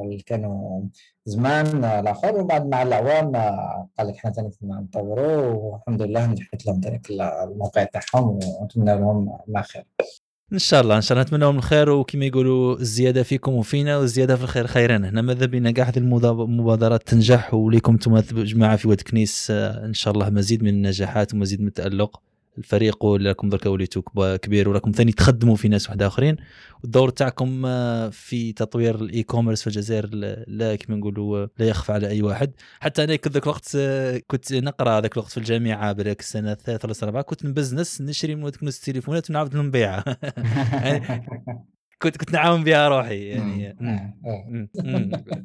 اللي 0.00 0.22
كانوا 0.26 0.82
زمان 1.24 1.84
الآخر 1.84 2.40
وبعد 2.40 2.66
مع 2.66 2.82
الأعوام 2.82 3.32
قال 3.98 4.08
لك 4.08 4.14
إحنا 4.16 4.30
ثاني 4.30 4.50
نطوروا 4.62 5.52
والحمد 5.52 6.02
لله 6.02 6.26
نجحت 6.26 6.66
لهم 6.66 6.80
ذلك 6.80 7.10
الموقع 7.44 7.84
تاعهم 7.84 8.38
ونتمنى 8.60 8.94
لهم 8.96 9.38
ما 9.48 9.62
خير. 9.62 9.84
إن 10.52 10.58
شاء 10.58 10.80
الله 10.80 10.96
إن 10.96 11.00
شاء 11.00 11.12
الله 11.18 11.26
نتمنى 11.26 11.44
لهم 11.44 11.56
الخير 11.58 11.90
وكما 11.90 12.24
يقولوا 12.24 12.76
الزيادة 12.76 13.22
فيكم 13.22 13.54
وفينا 13.54 13.98
والزيادة 13.98 14.36
في 14.36 14.42
الخير 14.42 14.66
خيرنا. 14.66 15.06
إحنا 15.08 15.22
ماذا 15.22 15.46
بينا؟ 15.46 15.70
كاع 15.70 15.84
هذه 15.88 15.98
المبادرات 15.98 17.08
تنجح 17.08 17.54
وليكم 17.54 17.92
أنتم 17.92 18.18
جماعة 18.18 18.76
في 18.76 18.88
واد 18.88 19.00
كنيس 19.00 19.50
إن 19.50 19.94
شاء 19.94 20.14
الله 20.14 20.30
مزيد 20.30 20.62
من 20.62 20.68
النجاحات 20.68 21.34
ومزيد 21.34 21.60
من 21.60 21.66
التألق. 21.66 22.20
الفريق 22.60 23.04
اللي 23.04 23.28
راكم 23.28 23.48
دركا 23.48 23.70
وليتو 23.70 24.02
كبير 24.42 24.68
وراكم 24.68 24.90
ثاني 24.90 25.12
تخدموا 25.12 25.56
في 25.56 25.68
ناس 25.68 25.86
واحد 25.86 26.02
آخرين. 26.02 26.36
والدور 26.82 27.08
تاعكم 27.08 27.66
آه، 27.66 28.08
في 28.08 28.52
تطوير 28.52 28.94
ال 28.94 29.22
e-commerce 29.22 29.60
في 29.60 29.66
الجزائر 29.66 30.08
لا 30.46 30.76
كما 30.76 30.96
نقولوا 30.96 31.46
لا 31.58 31.66
يخفى 31.66 31.92
على 31.92 32.08
أي 32.08 32.22
واحد. 32.22 32.52
حتى 32.80 33.04
أنا 33.04 33.16
كنت 33.16 33.32
ذاك 33.32 33.42
الوقت 33.42 33.72
آه، 33.76 34.22
كنت 34.26 34.52
نقرأ 34.52 35.00
ذاك 35.00 35.12
الوقت 35.12 35.30
في 35.30 35.38
الجامعة 35.38 35.92
بالك 35.92 36.20
السنة 36.20 36.52
الثالثه 36.52 36.86
ولا 36.86 36.94
الرابعه 37.02 37.22
كنت 37.22 37.44
ن 37.44 37.50
business 37.50 38.00
نشري 38.00 38.34
من 38.34 38.44
ذوك 38.44 38.62
التليفونات 38.62 39.30
ونعاود 39.30 39.56
نبيعها 39.56 40.16
يعني 40.84 41.26
كنت 42.02 42.16
كنت 42.16 42.32
نعاون 42.32 42.64
بها 42.64 42.88
روحي 42.88 43.28
يعني. 43.28 43.76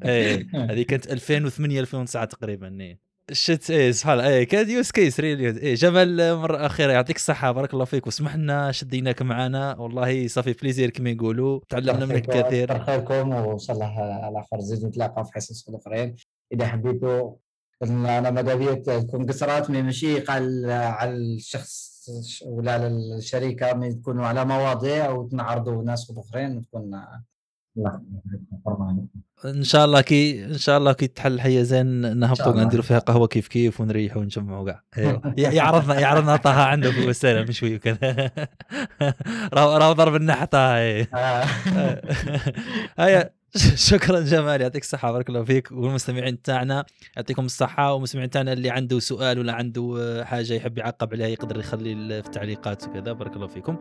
إيه. 0.05 0.47
هذه 0.71 0.81
كانت 0.81 1.11
2008 1.11 1.79
2009 1.79 2.25
تقريبا 2.25 2.81
إيه. 2.81 3.04
شت 3.31 3.69
إيه 3.71 3.91
سبحان 3.91 4.19
الله 4.19 4.29
إيه 4.29 4.43
كان 4.43 4.69
يوز 4.69 4.91
كيس 4.91 5.19
ريلي 5.19 5.49
إيه 5.49 5.75
جمال 5.75 6.35
مرة 6.35 6.65
أخيرة 6.65 6.91
يعطيك 6.91 7.15
الصحة 7.15 7.51
بارك 7.51 7.73
الله 7.73 7.85
فيك. 7.85 8.05
واسمح 8.05 8.35
لنا 8.35 8.71
شديناك 8.71 9.21
معنا. 9.21 9.79
والله 9.79 10.27
صافي 10.27 10.53
بليزير 10.53 10.89
كما 10.89 11.09
يقولوا. 11.09 11.59
تعلمنا 11.69 12.05
منك 12.05 12.25
كثير. 12.25 12.83
خيركم 12.83 13.29
وان 13.29 13.59
شاء 13.59 13.75
الله 13.75 13.99
على 13.99 14.43
خير 14.51 14.59
زيد 14.59 14.85
نتلاقاو 14.85 15.23
في 15.23 15.33
حصص 15.33 15.69
أخرين. 15.69 16.15
إذا 16.53 16.67
حبيتوا 16.67 17.35
أنا 17.83 18.31
ماذا 18.31 18.73
تكون 18.73 19.25
قصرات 19.25 19.69
ماشي 19.69 20.19
قال 20.19 20.71
على 20.71 21.11
الشخص 21.11 21.95
ولا 22.45 22.71
على 22.71 22.87
الشركة 22.87 23.73
من 23.73 24.01
تكونوا 24.01 24.25
على 24.25 24.45
مواضيع 24.45 25.09
وتنعرضوا 25.11 25.83
ناس 25.83 26.13
أخرين 26.17 26.57
وتكون 26.57 27.01
إن 29.45 29.63
شاء 29.63 29.85
الله 29.85 30.01
كي 30.01 30.45
إن 30.45 30.57
شاء 30.57 30.77
الله 30.77 30.93
كي 30.93 31.07
تحل 31.07 31.33
الحيه 31.33 31.61
زين 31.61 32.17
نهبطوا 32.17 32.63
نديروا 32.63 32.83
فيها 32.83 32.99
قهوة 32.99 33.27
كيف 33.27 33.47
كيف 33.47 33.81
ونريحوا 33.81 34.21
ونجمعوا 34.21 34.65
كاع 34.65 34.83
أيوه 34.97 35.21
يعرضنا 35.37 35.99
يعرضنا 35.99 36.35
طه 36.35 36.63
عنده 36.63 36.91
في 36.91 37.03
الوسائل 37.03 37.55
شوي 37.55 37.75
وكذا 37.75 38.31
راه 39.53 39.77
راه 39.77 39.93
ضرب 39.93 40.15
النحة 40.15 40.45
طه 40.45 40.77
إيه. 40.77 41.09
آه. 41.15 41.45
هيا 42.97 43.31
شكرا 43.89 44.19
جمال 44.19 44.61
يعطيك 44.61 44.83
الصحة 44.83 45.11
بارك 45.11 45.29
الله 45.29 45.43
فيك. 45.43 45.71
والمستمعين 45.71 46.41
تاعنا 46.41 46.85
يعطيكم 47.17 47.45
الصحة. 47.45 47.93
والمستمعين 47.93 48.29
تاعنا 48.29 48.53
اللي 48.53 48.69
عنده 48.69 48.99
سؤال 48.99 49.39
ولا 49.39 49.53
عنده 49.53 50.23
حاجة 50.25 50.53
يحب 50.53 50.77
يعقب 50.77 51.13
عليها 51.13 51.27
يقدر 51.27 51.59
يخلي 51.59 52.21
في 52.21 52.27
التعليقات 52.27 52.87
وكذا. 52.87 53.13
بارك 53.13 53.35
الله 53.35 53.47
فيكم. 53.47 53.77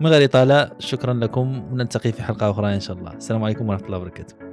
من 0.00 0.10
غير 0.10 0.24
إطالة 0.24 0.70
شكرا 0.78 1.14
لكم. 1.14 1.72
ونلتقي 1.72 2.12
في 2.12 2.22
حلقة 2.22 2.50
أخرى 2.50 2.74
إن 2.74 2.80
شاء 2.80 2.96
الله. 2.96 3.12
السلام 3.12 3.44
عليكم 3.44 3.68
ورحمة 3.68 3.86
الله 3.86 3.98
وبركاته. 3.98 4.51